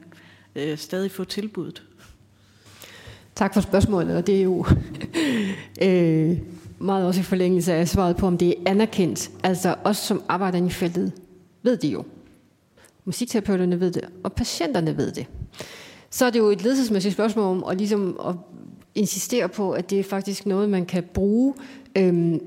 øh, 0.56 0.78
stadig 0.78 1.12
få 1.12 1.24
tilbuddet? 1.24 1.84
Tak 3.36 3.54
for 3.54 3.62
spørgsmålet, 3.62 4.18
og 4.18 4.28
det 4.28 4.38
er 4.38 4.44
jo 4.44 4.66
øh, 5.86 6.38
meget 6.80 7.08
også 7.08 7.20
i 7.20 7.24
forlængelse 7.24 7.74
af 7.74 7.88
svaret 7.88 8.18
på, 8.18 8.28
om 8.28 8.38
det 8.38 8.50
er 8.50 8.54
anerkendt. 8.66 9.32
Altså 9.44 9.76
os, 9.84 9.98
som 9.98 10.24
arbejder 10.30 10.66
i 10.66 10.70
feltet, 10.70 11.12
ved 11.64 11.78
det 11.78 11.94
jo. 11.94 12.04
Musikterapeuterne 13.06 13.80
ved 13.80 13.92
det, 13.92 14.04
og 14.24 14.34
patienterne 14.34 14.98
ved 14.98 15.12
det. 15.12 15.28
Så 16.10 16.26
er 16.26 16.30
det 16.30 16.40
jo 16.40 16.50
et 16.50 16.64
ledelsesmæssigt 16.64 17.14
spørgsmål 17.14 17.46
om 17.46 17.64
at, 17.70 17.78
ligesom 17.78 18.20
at 18.28 18.36
insistere 18.96 19.50
på, 19.50 19.72
at 19.72 19.90
det 19.90 20.00
er 20.00 20.04
faktisk 20.04 20.46
noget, 20.46 20.70
man 20.70 20.86
kan 20.86 21.04
bruge. 21.14 21.54
Øhm, 21.98 22.42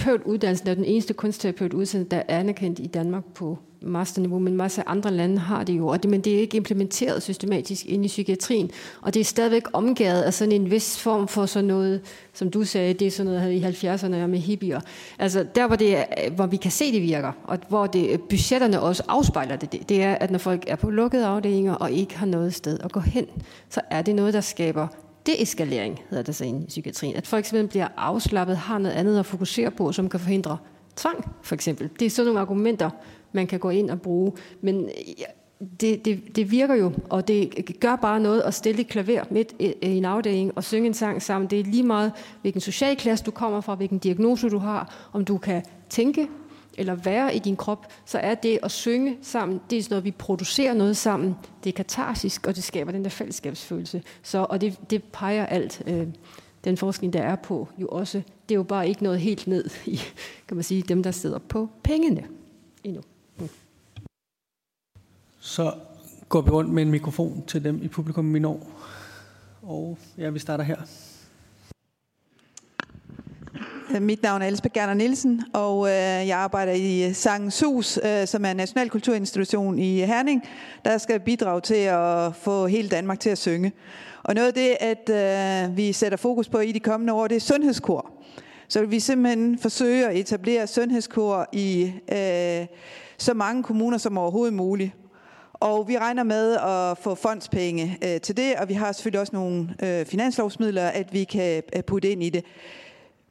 terapeutuddannelsen 0.00 0.68
er 0.68 0.74
den 0.74 0.84
eneste 0.84 1.14
kunstterapeutuddannelse, 1.14 2.04
der 2.04 2.16
er 2.16 2.38
anerkendt 2.38 2.78
i 2.78 2.86
Danmark 2.86 3.24
på 3.34 3.58
masterniveau, 3.82 4.38
men 4.38 4.56
masser 4.56 4.82
af 4.82 4.90
andre 4.90 5.10
lande 5.10 5.38
har 5.38 5.64
det 5.64 5.72
jo, 5.72 5.86
og 5.86 6.02
det, 6.02 6.10
men 6.10 6.20
det 6.20 6.34
er 6.34 6.40
ikke 6.40 6.56
implementeret 6.56 7.22
systematisk 7.22 7.86
ind 7.86 8.04
i 8.04 8.08
psykiatrien, 8.08 8.70
og 9.00 9.14
det 9.14 9.20
er 9.20 9.24
stadigvæk 9.24 9.62
omgået 9.72 10.22
af 10.22 10.34
sådan 10.34 10.52
en 10.52 10.70
vis 10.70 10.98
form 10.98 11.28
for 11.28 11.46
sådan 11.46 11.68
noget, 11.68 12.00
som 12.32 12.50
du 12.50 12.64
sagde, 12.64 12.94
det 12.94 13.06
er 13.06 13.10
sådan 13.10 13.32
noget 13.32 13.52
i 13.52 13.86
70'erne 13.86 14.26
med 14.26 14.38
hippier. 14.38 14.80
Altså 15.18 15.46
der, 15.54 15.66
hvor, 15.66 15.76
det 15.76 15.96
er, 15.96 16.30
hvor 16.30 16.46
vi 16.46 16.56
kan 16.56 16.70
se, 16.70 16.92
det 16.92 17.02
virker, 17.02 17.32
og 17.44 17.58
hvor 17.68 17.86
det, 17.86 18.20
budgetterne 18.20 18.80
også 18.80 19.02
afspejler 19.08 19.56
det, 19.56 19.88
det 19.88 20.02
er, 20.02 20.14
at 20.14 20.30
når 20.30 20.38
folk 20.38 20.64
er 20.66 20.76
på 20.76 20.90
lukkede 20.90 21.26
afdelinger 21.26 21.74
og 21.74 21.90
ikke 21.90 22.18
har 22.18 22.26
noget 22.26 22.54
sted 22.54 22.78
at 22.84 22.92
gå 22.92 23.00
hen, 23.00 23.26
så 23.68 23.80
er 23.90 24.02
det 24.02 24.14
noget, 24.14 24.34
der 24.34 24.40
skaber 24.40 24.88
deeskalering, 25.26 26.00
hedder 26.10 26.24
det 26.24 26.34
så 26.34 26.44
i 26.44 26.64
psykiatrien. 26.68 27.16
At 27.16 27.26
folk 27.26 27.44
simpelthen 27.44 27.68
bliver 27.68 27.88
afslappet, 27.96 28.56
har 28.56 28.78
noget 28.78 28.94
andet 28.94 29.18
at 29.18 29.26
fokusere 29.26 29.70
på, 29.70 29.92
som 29.92 30.08
kan 30.08 30.20
forhindre 30.20 30.58
tvang, 30.96 31.30
for 31.42 31.54
eksempel. 31.54 31.90
Det 32.00 32.06
er 32.06 32.10
sådan 32.10 32.26
nogle 32.26 32.40
argumenter, 32.40 32.90
man 33.32 33.46
kan 33.46 33.58
gå 33.58 33.70
ind 33.70 33.90
og 33.90 34.02
bruge. 34.02 34.32
Men 34.60 34.88
det, 35.80 36.04
det, 36.04 36.36
det 36.36 36.50
virker 36.50 36.74
jo, 36.74 36.92
og 37.10 37.28
det 37.28 37.76
gør 37.80 37.96
bare 37.96 38.20
noget 38.20 38.40
at 38.40 38.54
stille 38.54 38.80
et 38.80 38.88
klaver 38.88 39.24
midt 39.30 39.54
i, 39.58 39.74
en 39.82 40.04
afdeling 40.04 40.52
og 40.56 40.64
synge 40.64 40.86
en 40.86 40.94
sang 40.94 41.22
sammen. 41.22 41.50
Det 41.50 41.60
er 41.60 41.64
lige 41.64 41.82
meget, 41.82 42.12
hvilken 42.40 42.60
social 42.60 42.96
klasse 42.96 43.24
du 43.24 43.30
kommer 43.30 43.60
fra, 43.60 43.74
hvilken 43.74 43.98
diagnose 43.98 44.48
du 44.48 44.58
har, 44.58 45.10
om 45.12 45.24
du 45.24 45.38
kan 45.38 45.62
tænke 45.88 46.28
eller 46.78 46.94
være 46.94 47.36
i 47.36 47.38
din 47.38 47.56
krop, 47.56 47.92
så 48.04 48.18
er 48.18 48.34
det 48.34 48.58
at 48.62 48.70
synge 48.70 49.18
sammen, 49.22 49.60
det 49.70 49.78
er 49.78 49.82
sådan 49.82 49.92
noget, 49.92 50.04
vi 50.04 50.10
producerer 50.10 50.74
noget 50.74 50.96
sammen. 50.96 51.36
Det 51.64 51.70
er 51.70 51.74
katarsisk, 51.76 52.46
og 52.46 52.56
det 52.56 52.64
skaber 52.64 52.92
den 52.92 53.04
der 53.04 53.10
fællesskabsfølelse. 53.10 54.02
Så, 54.22 54.46
og 54.50 54.60
det, 54.60 54.90
det 54.90 55.02
peger 55.12 55.46
alt, 55.46 55.82
øh, 55.86 56.08
den 56.64 56.76
forskning, 56.76 57.12
der 57.12 57.22
er 57.22 57.36
på, 57.36 57.68
jo 57.78 57.88
også. 57.88 58.22
Det 58.48 58.54
er 58.54 58.58
jo 58.58 58.62
bare 58.62 58.88
ikke 58.88 59.02
noget 59.02 59.20
helt 59.20 59.46
ned 59.46 59.64
i, 59.86 60.00
kan 60.48 60.56
man 60.56 60.64
sige, 60.64 60.82
dem, 60.82 61.02
der 61.02 61.10
sidder 61.10 61.38
på 61.38 61.68
pengene 61.82 62.26
endnu. 62.84 63.02
Så 65.40 65.74
går 66.28 66.40
vi 66.40 66.50
rundt 66.50 66.70
med 66.70 66.82
en 66.82 66.90
mikrofon 66.90 67.44
til 67.46 67.64
dem 67.64 67.82
i 67.82 67.88
publikum, 67.88 68.34
vi 68.34 68.38
når. 68.38 68.66
Og 69.62 69.98
ja, 70.18 70.30
vi 70.30 70.38
starter 70.38 70.64
her. 70.64 70.76
Øh, 73.94 74.02
mit 74.02 74.22
navn 74.22 74.42
er 74.42 74.46
Elsbeth 74.46 74.72
Gerner 74.72 74.94
Nielsen, 74.94 75.42
og 75.52 75.86
øh, 75.86 75.92
jeg 76.28 76.38
arbejder 76.38 76.72
i 76.72 77.08
øh, 77.08 77.14
Sangens 77.14 77.60
Hus, 77.60 77.98
øh, 78.04 78.26
som 78.26 78.44
er 78.44 78.50
en 78.50 78.56
national 78.56 78.90
kulturinstitution 78.90 79.78
i 79.78 80.02
øh, 80.02 80.08
Herning, 80.08 80.42
der 80.84 80.98
skal 80.98 81.20
bidrage 81.20 81.60
til 81.60 81.74
at 81.74 82.36
få 82.36 82.66
hele 82.66 82.88
Danmark 82.88 83.20
til 83.20 83.30
at 83.30 83.38
synge. 83.38 83.72
Og 84.22 84.34
noget 84.34 84.48
af 84.48 84.54
det, 84.54 84.76
at 84.80 85.10
øh, 85.68 85.76
vi 85.76 85.92
sætter 85.92 86.18
fokus 86.18 86.48
på 86.48 86.58
i 86.58 86.72
de 86.72 86.80
kommende 86.80 87.12
år, 87.12 87.28
det 87.28 87.36
er 87.36 87.40
sundhedskor. 87.40 88.10
Så 88.68 88.80
vil 88.80 88.90
vi 88.90 89.00
simpelthen 89.00 89.58
forsøge 89.58 90.06
at 90.06 90.16
etablere 90.16 90.66
sundhedskor 90.66 91.48
i 91.52 91.92
øh, 92.12 92.66
så 93.18 93.34
mange 93.34 93.62
kommuner 93.62 93.98
som 93.98 94.18
overhovedet 94.18 94.54
muligt. 94.54 94.92
Og 95.52 95.88
vi 95.88 95.98
regner 95.98 96.22
med 96.22 96.56
at 96.56 96.98
få 96.98 97.14
fondspenge 97.14 97.98
øh, 98.04 98.20
til 98.20 98.36
det, 98.36 98.54
og 98.54 98.68
vi 98.68 98.74
har 98.74 98.92
selvfølgelig 98.92 99.20
også 99.20 99.36
nogle 99.36 99.74
øh, 99.82 100.06
finanslovsmidler, 100.06 100.86
at 100.86 101.12
vi 101.12 101.24
kan 101.24 101.62
øh, 101.76 101.82
putte 101.82 102.10
ind 102.10 102.22
i 102.22 102.30
det. 102.30 102.44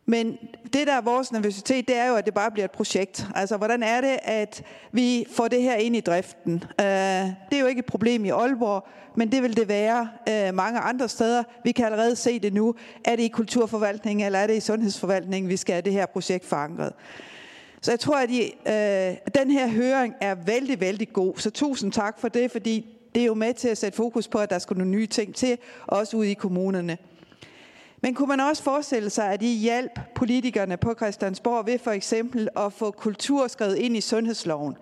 Men 0.09 0.37
det, 0.73 0.87
der 0.87 0.93
er 0.93 1.01
vores 1.01 1.31
nervøsitet, 1.31 1.87
det 1.87 1.97
er 1.97 2.07
jo, 2.07 2.15
at 2.15 2.25
det 2.25 2.33
bare 2.33 2.51
bliver 2.51 2.65
et 2.65 2.71
projekt. 2.71 3.27
Altså, 3.35 3.57
hvordan 3.57 3.83
er 3.83 4.01
det, 4.01 4.19
at 4.23 4.63
vi 4.91 5.25
får 5.31 5.47
det 5.47 5.61
her 5.61 5.75
ind 5.75 5.95
i 5.95 5.99
driften? 5.99 6.53
Uh, 6.53 6.85
det 6.85 7.55
er 7.55 7.59
jo 7.59 7.65
ikke 7.65 7.79
et 7.79 7.85
problem 7.85 8.25
i 8.25 8.29
Aalborg, 8.29 8.87
men 9.15 9.31
det 9.31 9.43
vil 9.43 9.57
det 9.57 9.67
være 9.67 10.09
øh, 10.29 10.53
mange 10.53 10.79
andre 10.79 11.09
steder. 11.09 11.43
Vi 11.63 11.71
kan 11.71 11.85
allerede 11.85 12.15
se 12.15 12.39
det 12.39 12.53
nu. 12.53 12.75
Er 13.05 13.15
det 13.15 13.23
i 13.23 13.27
kulturforvaltningen, 13.27 14.25
eller 14.25 14.39
er 14.39 14.47
det 14.47 14.57
i 14.57 14.59
sundhedsforvaltningen, 14.59 15.49
vi 15.49 15.57
skal 15.57 15.73
have 15.73 15.81
det 15.81 15.93
her 15.93 16.05
projekt 16.05 16.45
forankret? 16.45 16.93
Så 17.81 17.91
jeg 17.91 17.99
tror, 17.99 18.17
at 18.17 18.29
I, 18.29 18.41
øh, 18.41 19.41
den 19.41 19.51
her 19.51 19.67
høring 19.67 20.13
er 20.21 20.35
vældig, 20.35 20.79
vældig 20.79 21.13
god. 21.13 21.33
Så 21.37 21.49
tusind 21.49 21.91
tak 21.91 22.19
for 22.19 22.27
det, 22.27 22.51
fordi 22.51 22.85
det 23.15 23.21
er 23.21 23.25
jo 23.25 23.33
med 23.33 23.53
til 23.53 23.67
at 23.67 23.77
sætte 23.77 23.95
fokus 23.95 24.27
på, 24.27 24.37
at 24.37 24.49
der 24.49 24.59
skal 24.59 24.77
nogle 24.77 24.91
nye 24.91 25.07
ting 25.07 25.35
til, 25.35 25.57
også 25.87 26.17
ude 26.17 26.31
i 26.31 26.33
kommunerne. 26.33 26.97
Men 28.01 28.13
kunne 28.13 28.27
man 28.27 28.39
også 28.39 28.63
forestille 28.63 29.09
sig, 29.09 29.31
at 29.31 29.41
I 29.41 29.57
hjælp 29.57 29.99
politikerne 30.15 30.77
på 30.77 30.93
Christiansborg 30.93 31.65
ved 31.65 31.79
for 31.79 31.91
eksempel 31.91 32.49
at 32.57 32.73
få 32.73 32.91
kultur 32.91 33.47
skrevet 33.47 33.75
ind 33.75 33.97
i 33.97 34.01
sundhedsloven? 34.01 34.77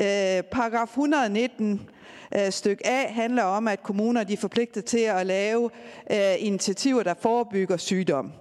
Øh, 0.00 0.42
paragraf 0.42 0.86
119 0.86 1.88
øh, 2.36 2.50
styk 2.50 2.80
A 2.84 3.06
handler 3.06 3.42
om, 3.42 3.68
at 3.68 3.82
kommuner 3.82 4.24
de 4.24 4.32
er 4.32 4.36
forpligtet 4.36 4.84
til 4.84 4.98
at 4.98 5.26
lave 5.26 5.70
øh, 6.10 6.34
initiativer, 6.38 7.02
der 7.02 7.14
forebygger 7.20 7.76
sygdom. 7.76 8.32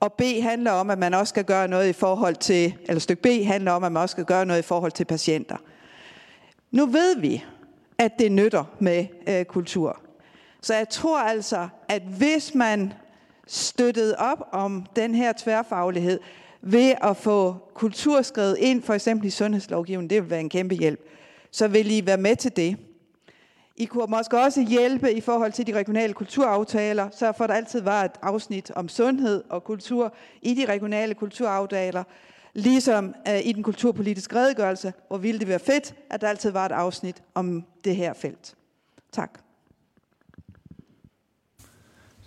Og 0.00 0.12
B 0.12 0.22
handler 0.42 0.70
om, 0.70 0.90
at 0.90 0.98
man 0.98 1.14
også 1.14 1.30
skal 1.30 1.44
gøre 1.44 1.68
noget 1.68 1.88
i 1.88 1.92
forhold 1.92 2.36
til, 2.36 2.74
eller 2.88 3.00
stykke 3.00 3.22
B 3.22 3.46
handler 3.46 3.72
om, 3.72 3.84
at 3.84 3.92
man 3.92 4.02
også 4.02 4.12
skal 4.12 4.24
gøre 4.24 4.46
noget 4.46 4.60
i 4.60 4.62
forhold 4.62 4.92
til 4.92 5.04
patienter. 5.04 5.56
Nu 6.70 6.86
ved 6.86 7.20
vi, 7.20 7.44
at 7.98 8.18
det 8.18 8.32
nytter 8.32 8.64
med 8.78 9.06
øh, 9.28 9.44
kultur. 9.44 10.00
Så 10.60 10.74
jeg 10.74 10.88
tror 10.88 11.18
altså, 11.18 11.68
at 11.88 12.02
hvis 12.02 12.54
man 12.54 12.92
støttet 13.46 14.16
op 14.16 14.48
om 14.52 14.86
den 14.96 15.14
her 15.14 15.32
tværfaglighed 15.36 16.20
ved 16.62 16.94
at 17.02 17.16
få 17.16 17.56
kultur 17.74 18.22
skrevet 18.22 18.56
ind, 18.58 18.82
for 18.82 18.94
eksempel 18.94 19.26
i 19.26 19.30
sundhedslovgivningen, 19.30 20.10
det 20.10 20.22
vil 20.22 20.30
være 20.30 20.40
en 20.40 20.48
kæmpe 20.48 20.74
hjælp, 20.74 21.00
så 21.50 21.68
vil 21.68 21.90
I 21.90 22.06
være 22.06 22.16
med 22.16 22.36
til 22.36 22.56
det. 22.56 22.76
I 23.76 23.84
kunne 23.84 24.06
måske 24.08 24.38
også 24.40 24.62
hjælpe 24.62 25.12
i 25.12 25.20
forhold 25.20 25.52
til 25.52 25.66
de 25.66 25.72
regionale 25.72 26.14
kulturaftaler, 26.14 27.08
så 27.10 27.32
for 27.32 27.46
der 27.46 27.54
altid 27.54 27.80
var 27.80 28.04
et 28.04 28.10
afsnit 28.22 28.70
om 28.70 28.88
sundhed 28.88 29.44
og 29.50 29.64
kultur 29.64 30.14
i 30.42 30.54
de 30.54 30.72
regionale 30.72 31.14
kulturaftaler, 31.14 32.04
ligesom 32.54 33.14
øh, 33.28 33.46
i 33.46 33.52
den 33.52 33.62
kulturpolitiske 33.62 34.36
redegørelse, 34.36 34.92
hvor 35.08 35.18
ville 35.18 35.40
det 35.40 35.48
være 35.48 35.58
fedt, 35.58 35.94
at 36.10 36.20
der 36.20 36.28
altid 36.28 36.50
var 36.50 36.66
et 36.66 36.72
afsnit 36.72 37.22
om 37.34 37.64
det 37.84 37.96
her 37.96 38.12
felt. 38.12 38.54
Tak. 39.12 39.43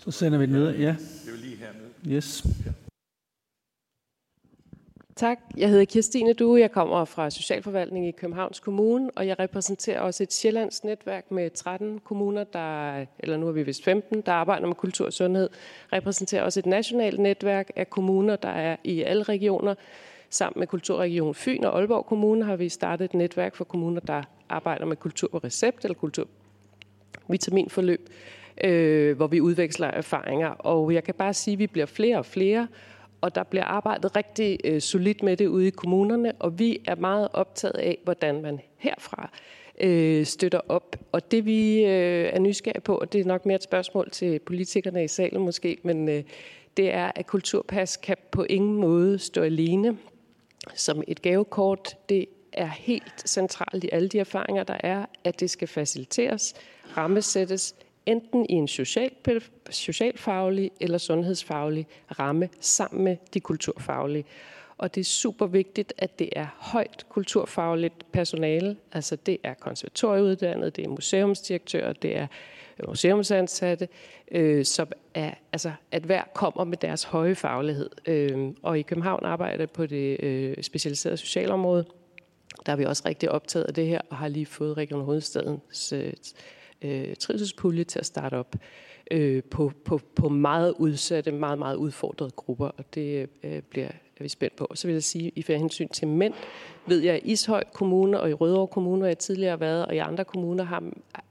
Så 0.08 0.12
sender 0.12 0.40
vi 0.40 0.46
den 0.46 0.54
videre. 0.54 0.76
Ja. 0.76 0.96
Det 1.26 1.34
er 1.34 1.38
lige 1.42 1.56
hernede. 1.56 2.16
Yes. 2.16 2.48
Tak. 5.16 5.38
Jeg 5.58 5.70
hedder 5.70 5.86
Kirstine 5.86 6.34
Due. 6.34 6.60
Jeg 6.60 6.72
kommer 6.72 7.06
fra 7.06 7.30
Socialforvaltning 7.30 8.08
i 8.08 8.12
Københavns 8.12 8.60
Kommune, 8.60 9.12
og 9.16 9.28
jeg 9.28 9.40
repræsenterer 9.40 10.00
også 10.00 10.24
et 10.24 10.34
Sjællands 10.34 10.84
netværk 10.84 11.32
med 11.32 11.50
13 11.50 12.00
kommuner, 12.00 12.44
der, 12.44 13.06
eller 13.20 13.38
nu 13.38 13.48
er 13.48 13.52
vi 13.52 13.64
vist 13.64 13.84
15, 13.84 14.22
der 14.22 14.32
arbejder 14.32 14.68
med 14.68 14.76
kultur 14.76 15.06
og 15.06 15.14
sundhed. 15.14 15.50
repræsenterer 15.94 16.44
også 16.44 16.60
et 16.60 16.66
nationalt 16.66 17.20
netværk 17.20 17.72
af 17.76 17.90
kommuner, 17.90 18.36
der 18.36 18.50
er 18.50 18.76
i 18.84 19.02
alle 19.02 19.24
regioner. 19.24 19.76
Sammen 20.30 20.60
med 20.60 20.68
Kulturregion 20.68 21.36
Fyn 21.36 21.64
og 21.64 21.80
Aalborg 21.80 22.06
Kommune 22.06 22.46
har 22.46 22.56
vi 22.56 22.70
startet 22.70 23.06
et 23.06 23.14
netværk 23.14 23.56
for 23.56 23.64
kommuner, 23.64 24.02
der 24.02 24.24
arbejder 24.50 24.86
med 24.86 24.96
kultur 24.96 25.28
på 25.28 25.38
recept 25.38 25.86
eller 25.86 25.96
kultur 25.96 26.28
vitaminforløb, 27.28 28.10
øh, 28.64 29.18
hvor 29.18 29.28
vi 29.28 29.42
udveksler 29.42 29.88
erfaringer. 29.88 30.50
Og 30.50 30.94
jeg 30.94 31.04
kan 31.04 31.14
bare 31.14 31.34
sige, 31.34 31.54
at 31.54 31.60
vi 31.60 31.68
bliver 31.68 31.86
flere 31.86 32.18
og 32.18 32.26
flere, 32.26 32.68
og 33.22 33.36
der 33.36 33.44
bliver 33.44 33.66
arbejdet 33.66 34.16
rigtig 34.16 34.60
øh, 34.64 34.82
solidt 34.82 35.24
med 35.24 35.38
det 35.38 35.48
ude 35.48 35.68
i 35.68 35.70
kommunerne, 35.70 36.32
og 36.40 36.60
vi 36.60 36.80
er 36.88 36.96
meget 36.96 37.28
optaget 37.34 37.76
af, 37.76 37.98
hvordan 38.04 38.42
man 38.42 38.60
herfra 38.78 39.30
øh, 39.82 40.26
støtter 40.26 40.62
op. 40.70 40.96
Og 41.12 41.32
det 41.32 41.46
vi 41.46 41.84
øh, 41.84 42.30
er 42.34 42.40
nysgerrige 42.40 42.82
på, 42.82 42.98
og 42.98 43.14
det 43.14 43.22
er 43.22 43.26
nok 43.26 43.46
mere 43.46 43.56
et 43.56 43.64
spørgsmål 43.64 44.10
til 44.12 44.40
politikerne 44.40 45.04
i 45.04 45.08
salen 45.08 45.42
måske, 45.42 45.78
men 45.84 46.10
øh, 46.10 46.24
det 46.78 46.94
er, 46.94 47.12
at 47.16 47.28
kulturpas 47.28 47.98
kan 47.98 48.18
på 48.32 48.44
ingen 48.44 48.78
måde 48.78 49.20
stå 49.20 49.42
alene 49.42 49.98
som 50.76 51.04
et 51.08 51.22
gavekort. 51.22 51.96
Det 52.10 52.26
er 52.54 52.68
helt 52.68 53.30
centralt 53.30 53.84
i 53.84 53.90
alle 53.92 54.10
de 54.10 54.20
erfaringer, 54.20 54.64
der 54.64 54.78
er, 54.80 55.06
at 55.24 55.40
det 55.40 55.50
skal 55.50 55.68
faciliteres, 55.68 56.54
rammesættes, 56.98 57.76
enten 58.08 58.46
i 58.50 58.54
en 58.54 58.68
social, 58.68 59.12
socialfaglig 59.70 60.72
eller 60.80 60.98
sundhedsfaglig 60.98 61.88
ramme 62.20 62.50
sammen 62.60 63.04
med 63.04 63.18
de 63.34 63.40
kulturfaglige. 63.40 64.26
Og 64.78 64.96
det 64.96 65.02
er 65.02 65.06
super 65.06 65.46
vigtigt, 65.46 65.94
at 65.98 66.20
det 66.20 66.30
er 66.36 66.48
højt 66.58 67.06
kulturfagligt 67.10 68.12
personale. 68.12 68.78
Altså 68.92 69.16
det 69.16 69.38
er 69.44 69.54
konservatorieuddannet, 69.54 70.76
det 70.76 70.86
er 70.86 70.90
museumsdirektører, 70.90 71.94
det 71.94 72.18
er 72.18 72.28
museumsansatte, 72.88 73.88
øh, 74.32 74.66
som 74.66 74.88
er, 75.14 75.32
altså, 75.52 75.72
at 75.92 76.04
hver 76.04 76.24
kommer 76.34 76.64
med 76.64 76.78
deres 76.78 77.04
høje 77.04 77.36
faglighed. 77.36 77.90
Øh, 78.06 78.54
og 78.64 78.80
i 78.80 78.82
København 78.82 79.26
arbejder 79.26 79.66
på 79.66 79.86
det 79.86 80.24
øh, 80.24 80.64
specialiserede 80.64 81.18
socialområde. 81.18 81.86
Der 82.66 82.72
er 82.72 82.76
vi 82.76 82.86
også 82.86 83.04
rigtig 83.06 83.32
optaget 83.32 83.66
af 83.66 83.74
det 83.74 83.88
her, 83.88 84.02
og 84.10 84.18
har 84.18 84.28
lige 84.28 84.46
fået 84.46 84.78
Region 84.78 85.06
Hovedstadens 85.06 85.94
øh, 85.94 86.14
øh, 86.82 87.16
trivselspulje 87.16 87.84
til 87.84 88.00
at 88.00 88.06
starte 88.06 88.34
op 88.34 88.56
øh, 89.12 89.44
på, 89.44 89.72
på, 89.86 90.00
på 90.16 90.30
meget 90.30 90.74
udsatte, 90.78 91.32
meget, 91.32 91.60
meget 91.60 91.76
udfordrede 91.76 92.32
grupper, 92.32 92.68
og 92.68 92.86
det 92.94 93.30
øh, 93.44 93.62
bliver 93.62 93.90
er 94.20 94.24
vi 94.24 94.30
spændt 94.30 94.56
på. 94.56 94.66
Og 94.70 94.78
så 94.78 94.88
vil 94.88 94.94
jeg 94.94 95.04
sige, 95.04 95.32
i 95.36 95.42
forhold 95.42 95.60
hensyn 95.60 95.88
til 95.88 96.08
mænd, 96.08 96.34
ved 96.88 97.00
jeg, 97.00 97.16
at 97.16 97.22
i 97.24 97.32
Ishøj 97.32 97.64
Kommune 97.74 98.20
og 98.20 98.30
i 98.30 98.34
Rødovre 98.34 98.68
Kommune, 98.68 98.98
hvor 98.98 99.08
jeg 99.08 99.18
tidligere 99.18 99.50
har 99.50 99.58
været, 99.58 99.86
og 99.86 99.96
i 99.96 99.98
andre 99.98 100.26
kommuner 100.26 100.64
har, 100.64 100.84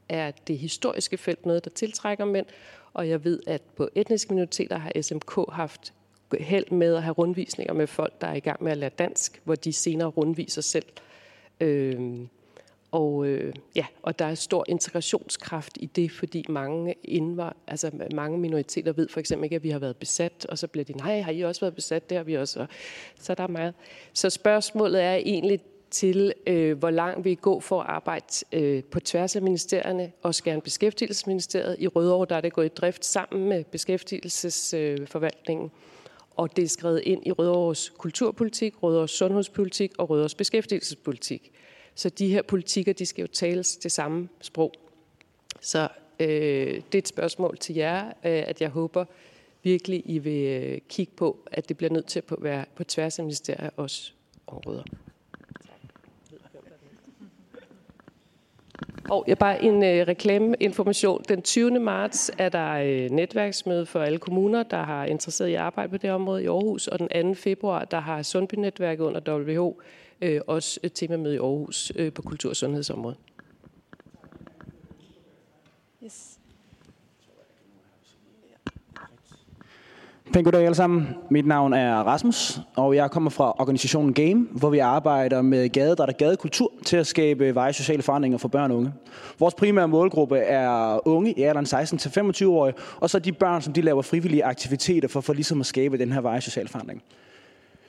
er 0.09 0.31
det 0.31 0.59
historiske 0.59 1.17
felt 1.17 1.47
noget, 1.47 1.65
der 1.65 1.71
tiltrækker 1.71 2.25
mænd. 2.25 2.47
Og 2.93 3.09
jeg 3.09 3.25
ved, 3.25 3.41
at 3.47 3.63
på 3.77 3.89
etniske 3.95 4.35
minoriteter 4.35 4.79
har 4.79 5.03
SMK 5.03 5.33
haft 5.53 5.93
held 6.41 6.71
med 6.71 6.95
at 6.95 7.03
have 7.03 7.13
rundvisninger 7.13 7.75
med 7.75 7.87
folk, 7.87 8.21
der 8.21 8.27
er 8.27 8.35
i 8.35 8.41
gang 8.41 8.63
med 8.63 8.73
at 8.73 8.79
lære 8.79 8.91
dansk, 8.99 9.41
hvor 9.45 9.55
de 9.55 9.73
senere 9.73 10.09
rundviser 10.09 10.63
selv. 10.63 10.87
Øh, 11.61 12.19
og, 12.91 13.27
øh, 13.27 13.55
ja, 13.77 13.87
og 14.03 14.19
der 14.19 14.25
er 14.25 14.35
stor 14.35 14.65
integrationskraft 14.69 15.79
i 15.81 15.87
det, 15.87 16.11
fordi 16.11 16.45
mange, 16.49 16.95
indvar, 17.05 17.57
altså 17.67 17.91
mange 18.15 18.39
minoriteter 18.39 18.93
ved 18.93 19.09
for 19.09 19.21
eksempel 19.21 19.45
ikke, 19.45 19.57
at 19.57 19.63
vi 19.63 19.71
har 19.71 19.79
været 19.79 19.97
besat, 19.97 20.47
og 20.49 20.59
så 20.59 20.67
bliver 20.67 20.85
de, 20.85 20.93
nej, 20.93 21.21
har 21.21 21.33
I 21.33 21.41
også 21.41 21.61
været 21.61 21.75
besat? 21.75 22.11
Det 22.11 22.17
har 22.17 22.25
vi 22.25 22.35
også. 22.35 22.61
Og 22.61 22.67
så 23.21 23.35
der 23.35 23.43
er 23.43 23.49
meget. 23.49 23.75
Så 24.13 24.31
spørgsmålet 24.31 25.03
er 25.03 25.15
egentlig 25.15 25.61
til, 25.91 26.33
øh, 26.47 26.79
hvor 26.79 26.91
langt 26.91 27.25
vi 27.25 27.35
går 27.35 27.61
for 27.61 27.81
at 27.81 27.87
arbejde 27.89 28.27
øh, 28.53 28.85
på 28.85 29.01
tværs 29.01 29.37
af 29.37 29.43
ministerierne, 29.43 30.13
og 30.23 30.35
gerne 30.45 30.61
Beskæftigelsesministeriet. 30.61 31.77
I 31.79 31.89
Rødovre 31.89 32.27
der 32.29 32.37
er 32.37 32.41
det 32.41 32.53
gået 32.53 32.67
i 32.67 32.69
drift 32.69 33.05
sammen 33.05 33.49
med 33.49 33.65
Beskæftigelsesforvaltningen, 33.65 35.65
øh, 35.65 35.71
og 36.37 36.57
det 36.57 36.65
er 36.65 36.69
skrevet 36.69 37.03
ind 37.05 37.27
i 37.27 37.33
Rødovres 37.33 37.93
kulturpolitik, 37.99 38.83
Rødovres 38.83 39.11
sundhedspolitik 39.11 39.93
og 39.99 40.11
Rødovres 40.11 40.35
beskæftigelsespolitik. 40.35 41.53
Så 41.97 42.09
de 42.09 42.29
her 42.29 42.43
politikker, 42.43 42.93
de 42.93 43.07
skal 43.07 43.23
jo 43.23 43.29
tales 43.29 43.77
det 43.77 43.93
samme 43.93 44.29
sprog. 44.41 44.73
Så 45.61 45.89
øh, 46.21 46.29
det 46.93 46.95
er 46.95 46.99
et 46.99 47.09
spørgsmål 47.09 47.59
til 47.59 47.75
jer, 47.75 48.07
øh, 48.07 48.13
at 48.25 48.61
jeg 48.61 48.69
håber 48.69 49.05
virkelig, 49.63 50.03
I 50.05 50.19
vil 50.19 50.63
øh, 50.63 50.79
kigge 50.89 51.13
på, 51.17 51.39
at 51.53 51.69
det 51.69 51.77
bliver 51.77 51.91
nødt 51.91 52.07
til 52.07 52.23
at 52.29 52.37
være 52.39 52.65
på 52.75 52.85
tværs 52.85 53.19
af 53.19 53.25
ministerier 53.25 53.71
også 53.77 54.13
områder. 54.47 54.83
Og 59.11 59.25
jeg 59.27 59.39
bare 59.39 59.63
en 59.63 59.85
øh, 59.85 60.09
reklameinformation. 60.09 61.23
Den 61.29 61.43
20. 61.43 61.71
marts 61.71 62.31
er 62.39 62.49
der 62.49 62.73
øh, 62.73 63.11
netværksmøde 63.11 63.87
for 63.87 64.01
alle 64.01 64.19
kommuner, 64.19 64.63
der 64.63 64.83
har 64.83 65.05
interesseret 65.05 65.49
i 65.49 65.55
at 65.55 65.61
arbejde 65.61 65.91
på 65.91 65.97
det 65.97 66.11
område 66.11 66.43
i 66.43 66.47
Aarhus, 66.47 66.87
og 66.87 66.99
den 66.99 67.35
2. 67.35 67.35
februar, 67.35 67.85
der 67.85 68.01
har 68.01 68.23
Sundby-netværket 68.23 69.05
under 69.05 69.21
WHO 69.35 69.81
øh, 70.21 70.41
også 70.47 70.81
et 70.83 70.93
temamøde 70.93 71.35
i 71.35 71.39
Aarhus 71.39 71.93
øh, 71.97 72.13
på 72.13 72.23
kultur- 72.23 72.51
og 72.51 72.57
sundhedsområdet. 72.57 73.19
Yes. 76.05 76.39
Pænt 80.33 80.45
goddag 80.45 80.65
alle 80.65 80.75
sammen. 80.75 81.09
Mit 81.31 81.47
navn 81.47 81.73
er 81.73 81.95
Rasmus, 81.95 82.59
og 82.77 82.97
jeg 82.97 83.11
kommer 83.11 83.31
fra 83.31 83.55
organisationen 83.59 84.15
Game, 84.15 84.49
hvor 84.51 84.71
vi 84.71 84.79
arbejder 84.79 85.43
med 85.43 85.69
gadedræt 85.69 86.09
og 86.09 86.17
gadekultur 86.17 86.73
til 86.85 86.97
at 86.97 87.07
skabe 87.07 87.55
veje 87.55 87.73
sociale 87.73 88.03
forandringer 88.03 88.39
for 88.39 88.49
børn 88.49 88.71
og 88.71 88.77
unge. 88.77 88.93
Vores 89.39 89.55
primære 89.55 89.89
målgruppe 89.89 90.39
er 90.39 91.01
unge 91.09 91.33
i 91.33 91.43
alderen 91.43 91.67
16-25 91.67 92.47
år, 92.47 92.73
og 92.97 93.11
så 93.11 93.19
de 93.19 93.33
børn, 93.33 93.63
som 93.63 93.73
de 93.73 93.81
laver 93.81 94.03
frivillige 94.03 94.45
aktiviteter 94.45 95.09
for, 95.09 95.21
for 95.21 95.33
ligesom 95.33 95.61
at 95.61 95.67
skabe 95.67 95.99
den 95.99 96.13
her 96.13 96.21
veje 96.21 96.41
sociale 96.41 96.69
forandring. 96.69 97.03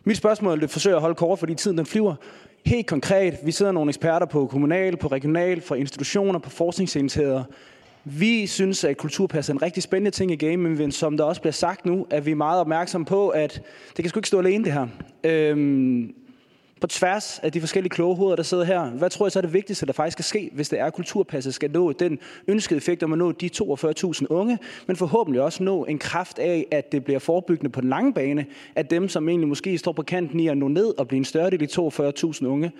Mit 0.08 0.18
spørgsmål 0.18 0.62
det 0.62 0.70
forsøger 0.70 0.96
at 0.96 1.02
holde 1.02 1.16
kort, 1.16 1.40
fordi 1.40 1.56
tiden 1.56 1.78
den 1.78 1.86
flyver. 1.86 2.16
Helt 2.66 2.88
konkret, 2.88 3.38
vi 3.44 3.52
sidder 3.52 3.72
nogle 3.72 3.90
eksperter 3.90 4.26
på 4.26 4.46
kommunal, 4.46 4.98
på 4.98 5.08
regional, 5.08 5.62
fra 5.62 5.76
institutioner, 5.76 6.40
på 6.40 6.50
forskningsenheder. 6.50 7.44
Vi 8.04 8.48
synes, 8.48 8.84
at 8.84 8.98
kulturpas 8.98 9.50
er 9.50 9.54
en 9.54 9.62
rigtig 9.62 9.84
spændende 9.84 10.12
ting 10.12 10.32
i 10.32 10.36
game, 10.36 10.58
men 10.58 10.92
som 10.92 11.18
der 11.18 11.24
også 11.24 11.42
bliver 11.42 11.52
sagt 11.52 11.86
nu, 11.86 12.08
at 12.10 12.26
vi 12.26 12.32
er 12.32 12.36
meget 12.36 12.60
opmærksomme 12.60 13.06
på, 13.06 13.30
at 13.30 13.62
det 13.88 14.04
kan 14.04 14.10
sgu 14.10 14.20
ikke 14.20 14.28
stå 14.28 14.40
alene 14.40 14.64
det 14.66 14.74
her. 14.74 14.88
Øhm, 15.24 16.14
på 16.82 16.88
tværs 16.88 17.40
af 17.40 17.52
de 17.52 17.60
forskellige 17.60 17.90
kloge 17.90 18.16
hoveder, 18.16 18.36
der 18.36 18.44
sidder 18.44 18.64
her, 18.64 18.90
hvad 18.90 19.10
tror 19.10 19.26
jeg 19.26 19.32
så 19.32 19.40
er 19.40 19.42
det 19.42 19.54
vigtigste, 19.54 19.86
der 19.86 19.94
faktisk 19.94 20.16
skal 20.16 20.26
ske, 20.26 20.50
hvis 20.54 20.70
det 20.70 20.80
er, 20.80 20.86
at 20.86 20.94
kulturpasset 20.94 21.54
skal 21.54 21.72
nå 21.72 21.92
den 21.92 22.20
ønskede 22.48 22.78
effekt 22.78 23.04
om 23.04 23.14
at 23.14 23.20
nå 23.20 23.32
de 23.32 23.50
42.000 23.62 24.26
unge, 24.30 24.60
men 24.88 24.96
forhåbentlig 24.96 25.42
også 25.42 25.64
nå 25.64 25.86
en 25.86 26.00
kraft 26.00 26.40
af, 26.40 26.68
at 26.72 26.92
det 26.92 27.04
bliver 27.04 27.20
forebyggende 27.20 27.70
på 27.70 27.82
den 27.82 27.90
lange 27.90 28.14
bane, 28.14 28.46
at 28.76 28.90
dem, 28.90 29.10
som 29.10 29.30
egentlig 29.30 29.48
måske 29.48 29.78
står 29.78 29.92
på 29.92 30.02
kanten 30.04 30.40
i 30.40 30.48
at 30.48 30.58
nå 30.58 30.68
ned 30.68 31.00
og 31.00 31.08
blive 31.08 31.18
en 31.18 31.26
større 31.26 31.50
del 31.50 31.64
af 31.64 31.78
42.000 31.78 32.46
unge, 32.46 32.72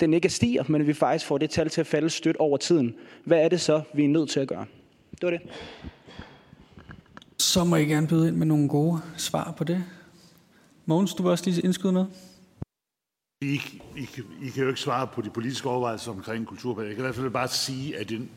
den 0.00 0.14
ikke 0.14 0.28
stiger, 0.28 0.64
men 0.68 0.80
at 0.80 0.86
vi 0.86 0.92
faktisk 0.92 1.26
får 1.26 1.38
det 1.38 1.50
tal 1.50 1.68
til 1.68 1.80
at 1.80 1.86
falde 1.86 2.10
stødt 2.10 2.36
over 2.36 2.56
tiden. 2.56 2.94
Hvad 3.24 3.38
er 3.38 3.48
det 3.48 3.60
så, 3.60 3.82
vi 3.94 4.04
er 4.04 4.08
nødt 4.08 4.30
til 4.30 4.40
at 4.40 4.48
gøre? 4.48 4.64
Det 5.10 5.22
var 5.22 5.30
det. 5.30 5.40
Så 7.38 7.64
må 7.64 7.76
I 7.76 7.84
gerne 7.84 8.06
byde 8.06 8.28
ind 8.28 8.36
med 8.36 8.46
nogle 8.46 8.68
gode 8.68 9.00
svar 9.16 9.54
på 9.56 9.64
det. 9.64 9.84
Mogens, 10.86 11.14
du 11.14 11.22
vil 11.22 11.30
også 11.30 11.44
lige 11.46 11.62
indskyde 11.62 11.92
noget? 11.92 12.08
I, 13.42 13.80
I, 13.96 14.08
I 14.42 14.48
kan 14.50 14.62
jo 14.62 14.68
ikke 14.68 14.80
svare 14.80 15.06
på 15.06 15.20
de 15.22 15.30
politiske 15.30 15.68
overvejelser 15.68 16.10
omkring 16.10 16.46
kulturpasset. 16.46 16.88
Jeg 16.88 16.96
kan 16.96 17.02
i 17.02 17.06
hvert 17.06 17.14
fald 17.14 17.30
bare 17.30 17.48
sige, 17.48 17.98
at 17.98 18.08
den 18.08 18.30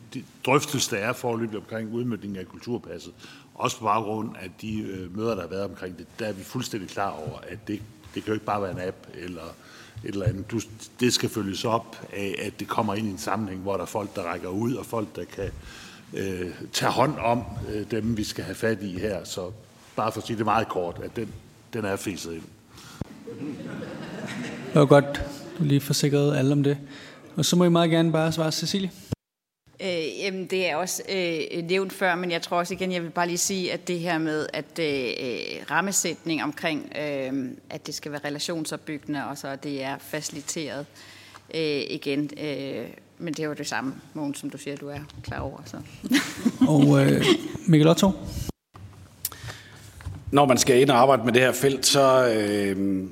drøftelse, 0.46 0.96
der 0.96 1.02
er 1.02 1.14
forløbet 1.14 1.60
omkring 1.60 1.94
udmyndningen 1.94 2.40
af 2.40 2.46
kulturpasset, 2.46 3.14
også 3.56 3.80
på 3.80 3.86
baggrund 3.86 4.36
af 4.42 4.52
de 4.62 4.82
øh, 4.82 5.18
møder, 5.18 5.36
der 5.36 5.42
har 5.42 5.50
været 5.50 5.64
omkring 5.64 5.98
det, 5.98 6.08
der 6.20 6.26
er 6.26 6.34
vi 6.34 6.44
fuldstændig 6.44 6.90
klar 6.90 7.10
over, 7.10 7.40
at 7.48 7.68
det, 7.68 7.82
det 8.16 8.24
kan 8.24 8.28
jo 8.28 8.34
ikke 8.34 8.46
bare 8.46 8.62
være 8.62 8.72
en 8.72 8.88
app 8.88 8.96
eller 9.14 9.44
et 10.04 10.14
eller 10.14 10.26
andet. 10.26 10.52
Du, 10.52 10.60
det 11.00 11.14
skal 11.14 11.30
følges 11.30 11.66
op 11.66 12.08
af, 12.14 12.36
at 12.42 12.60
det 12.60 12.68
kommer 12.68 12.96
ind 12.96 13.08
i 13.08 13.12
en 13.12 13.18
sammenhæng, 13.18 13.62
hvor 13.62 13.74
der 13.74 13.82
er 13.82 13.86
folk, 13.86 14.16
der 14.16 14.22
rækker 14.22 14.50
ud, 14.50 14.74
og 14.74 14.86
folk, 14.86 15.16
der 15.16 15.24
kan 15.24 15.52
øh, 16.14 16.52
tage 16.74 16.92
hånd 16.92 17.20
om 17.20 17.44
øh, 17.74 17.92
dem, 17.92 18.18
vi 18.18 18.24
skal 18.24 18.44
have 18.44 18.56
fat 18.56 18.82
i 18.82 19.00
her. 19.00 19.24
Så 19.24 19.52
bare 19.96 20.12
for 20.12 20.22
at 20.22 20.28
sige 20.28 20.38
det 20.38 20.46
meget 20.46 20.68
kort, 20.68 21.02
at 21.04 21.16
den, 21.16 21.34
den 21.74 21.86
er 21.86 21.96
fæset 21.96 22.34
ind. 22.34 22.44
Det 24.74 24.80
var 24.80 24.86
godt, 24.86 25.06
du 25.60 25.64
lige 25.64 25.82
forsikrede 25.82 26.38
alle 26.38 26.52
om 26.52 26.64
det. 26.64 26.78
Og 27.36 27.46
så 27.46 27.56
må 27.56 27.64
I 27.64 27.70
meget 27.70 27.90
gerne 27.90 28.12
bare 28.12 28.32
svare 28.32 28.52
Cecilie. 28.52 28.92
Øh, 29.82 30.20
jamen, 30.24 30.46
det 30.46 30.70
er 30.70 30.76
også 30.76 31.04
øh, 31.10 31.64
nævnt 31.64 31.94
før, 31.94 32.16
men 32.16 32.32
jeg 32.32 32.42
tror 32.42 32.58
også 32.58 32.74
igen, 32.74 32.92
jeg 32.92 33.04
vil 33.04 33.10
bare 33.10 33.28
lige 33.28 33.38
sige, 33.38 33.74
at 33.74 33.88
det 33.88 34.00
her 34.00 34.18
med, 34.18 34.48
at 34.54 34.80
øh, 34.80 35.72
rammesætning 35.72 36.44
omkring, 36.44 36.92
øh, 37.02 37.52
at 37.70 37.88
det 37.88 37.96
skal 37.96 38.12
være 38.12 38.22
relationsopbyggende, 38.26 39.26
og 39.26 39.38
så 39.38 39.48
at 39.48 39.64
det 39.64 39.84
er 39.84 39.98
faciliteret 40.00 40.86
øh, 41.56 41.82
igen. 41.90 42.30
Øh, 42.42 42.88
men 43.18 43.34
det 43.34 43.40
er 43.40 43.48
jo 43.48 43.54
det 43.54 43.68
samme, 43.68 43.94
Mogens, 44.14 44.40
som 44.40 44.50
du 44.50 44.58
siger, 44.58 44.76
du 44.76 44.88
er 44.88 45.00
klar 45.24 45.40
over. 45.40 45.58
Så. 45.66 45.78
og 46.68 47.06
øh, 47.06 47.26
Mikkel 47.68 47.88
Otto? 47.88 48.12
Når 50.32 50.46
man 50.46 50.58
skal 50.58 50.82
ind 50.82 50.90
og 50.90 50.98
arbejde 50.98 51.24
med 51.24 51.34
det 51.34 51.42
her 51.42 51.52
felt, 51.52 51.86
så... 51.86 52.28
Øh, 52.28 53.08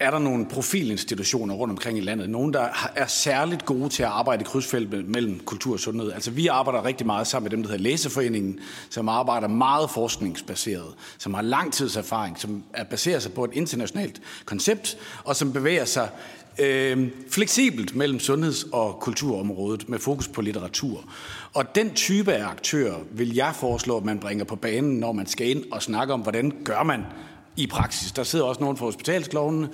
er 0.00 0.10
der 0.10 0.18
nogle 0.18 0.46
profilinstitutioner 0.46 1.54
rundt 1.54 1.72
omkring 1.72 1.98
i 1.98 2.00
landet. 2.00 2.30
Nogle, 2.30 2.52
der 2.52 2.68
er 2.96 3.06
særligt 3.06 3.64
gode 3.64 3.88
til 3.88 4.02
at 4.02 4.08
arbejde 4.08 4.40
i 4.40 4.44
krydsfeltet 4.44 5.08
mellem 5.08 5.40
kultur 5.44 5.72
og 5.72 5.80
sundhed. 5.80 6.12
Altså 6.12 6.30
vi 6.30 6.46
arbejder 6.46 6.84
rigtig 6.84 7.06
meget 7.06 7.26
sammen 7.26 7.44
med 7.44 7.50
dem, 7.50 7.62
der 7.62 7.70
hedder 7.70 7.82
Læseforeningen, 7.82 8.58
som 8.90 9.08
arbejder 9.08 9.48
meget 9.48 9.90
forskningsbaseret, 9.90 10.94
som 11.18 11.34
har 11.34 11.42
lang 11.42 11.74
som 11.74 12.62
er 12.74 12.84
baseret 12.84 13.22
sig 13.22 13.32
på 13.32 13.44
et 13.44 13.50
internationalt 13.52 14.20
koncept, 14.44 14.96
og 15.24 15.36
som 15.36 15.52
bevæger 15.52 15.84
sig 15.84 16.08
øh, 16.58 17.08
fleksibelt 17.30 17.96
mellem 17.96 18.20
sundheds- 18.20 18.66
og 18.72 18.98
kulturområdet 19.00 19.88
med 19.88 19.98
fokus 19.98 20.28
på 20.28 20.42
litteratur. 20.42 21.04
Og 21.54 21.74
den 21.74 21.94
type 21.94 22.32
af 22.32 22.46
aktører 22.46 22.98
vil 23.10 23.34
jeg 23.34 23.54
foreslå, 23.54 23.96
at 23.96 24.04
man 24.04 24.18
bringer 24.18 24.44
på 24.44 24.56
banen, 24.56 24.98
når 24.98 25.12
man 25.12 25.26
skal 25.26 25.48
ind 25.48 25.64
og 25.72 25.82
snakke 25.82 26.14
om, 26.14 26.20
hvordan 26.20 26.52
gør 26.64 26.82
man 26.82 27.04
i 27.56 27.66
praksis. 27.66 28.12
Der 28.12 28.22
sidder 28.22 28.44
også 28.44 28.60
nogen 28.60 28.76
fra 28.76 28.84
hospitalsklovene 28.84 29.68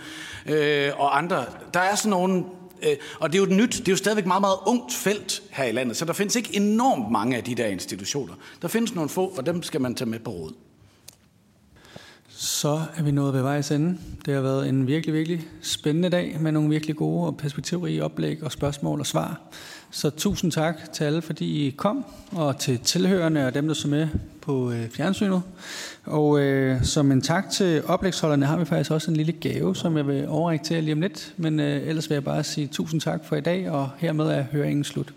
øh, 0.46 0.92
og 0.96 1.18
andre. 1.18 1.44
Der 1.74 1.80
er 1.80 1.94
sådan 1.94 2.10
nogen, 2.10 2.46
øh, 2.82 2.96
og 3.20 3.32
det 3.32 3.38
er 3.38 3.44
jo 3.44 3.54
nyt, 3.54 3.72
det 3.72 3.88
er 3.88 3.92
jo 3.92 3.96
stadigvæk 3.96 4.26
meget, 4.26 4.40
meget 4.40 4.58
ungt 4.66 4.94
felt 4.94 5.42
her 5.50 5.64
i 5.64 5.72
landet, 5.72 5.96
så 5.96 6.04
der 6.04 6.12
findes 6.12 6.36
ikke 6.36 6.56
enormt 6.56 7.10
mange 7.10 7.36
af 7.36 7.44
de 7.44 7.54
der 7.54 7.66
institutioner. 7.66 8.34
Der 8.62 8.68
findes 8.68 8.94
nogle 8.94 9.08
få, 9.08 9.26
og 9.26 9.46
dem 9.46 9.62
skal 9.62 9.80
man 9.80 9.94
tage 9.94 10.10
med 10.10 10.18
på 10.18 10.30
råd. 10.30 10.52
Så 12.28 12.82
er 12.96 13.02
vi 13.02 13.10
nået 13.10 13.34
ved 13.34 13.42
vejs 13.42 13.70
ende. 13.70 13.98
Det 14.26 14.34
har 14.34 14.40
været 14.40 14.68
en 14.68 14.86
virkelig, 14.86 15.14
virkelig 15.14 15.48
spændende 15.62 16.10
dag 16.10 16.36
med 16.40 16.52
nogle 16.52 16.68
virkelig 16.68 16.96
gode 16.96 17.26
og 17.26 17.36
perspektivrige 17.36 18.04
oplæg 18.04 18.42
og 18.42 18.52
spørgsmål 18.52 19.00
og 19.00 19.06
svar. 19.06 19.40
Så 19.96 20.10
tusind 20.10 20.52
tak 20.52 20.92
til 20.92 21.04
alle, 21.04 21.22
fordi 21.22 21.66
I 21.66 21.70
kom, 21.70 22.04
og 22.32 22.58
til 22.58 22.78
tilhørende 22.78 23.46
og 23.46 23.54
dem, 23.54 23.66
der 23.66 23.74
så 23.74 23.88
med 23.88 24.08
på 24.42 24.70
øh, 24.70 24.90
fjernsynet. 24.90 25.42
Og 26.04 26.40
øh, 26.40 26.84
som 26.84 27.12
en 27.12 27.20
tak 27.20 27.50
til 27.50 27.82
oplægsholderne 27.86 28.46
har 28.46 28.56
vi 28.56 28.64
faktisk 28.64 28.90
også 28.90 29.10
en 29.10 29.16
lille 29.16 29.32
gave, 29.32 29.76
som 29.76 29.96
jeg 29.96 30.06
vil 30.06 30.28
overrække 30.28 30.64
til 30.64 30.84
lige 30.84 30.92
om 30.92 31.00
lidt. 31.00 31.34
Men 31.36 31.60
øh, 31.60 31.88
ellers 31.88 32.10
vil 32.10 32.14
jeg 32.14 32.24
bare 32.24 32.44
sige 32.44 32.66
tusind 32.66 33.00
tak 33.00 33.24
for 33.24 33.36
i 33.36 33.40
dag, 33.40 33.70
og 33.70 33.90
hermed 33.98 34.26
er 34.26 34.44
høringen 34.52 34.84
slut. 34.84 35.12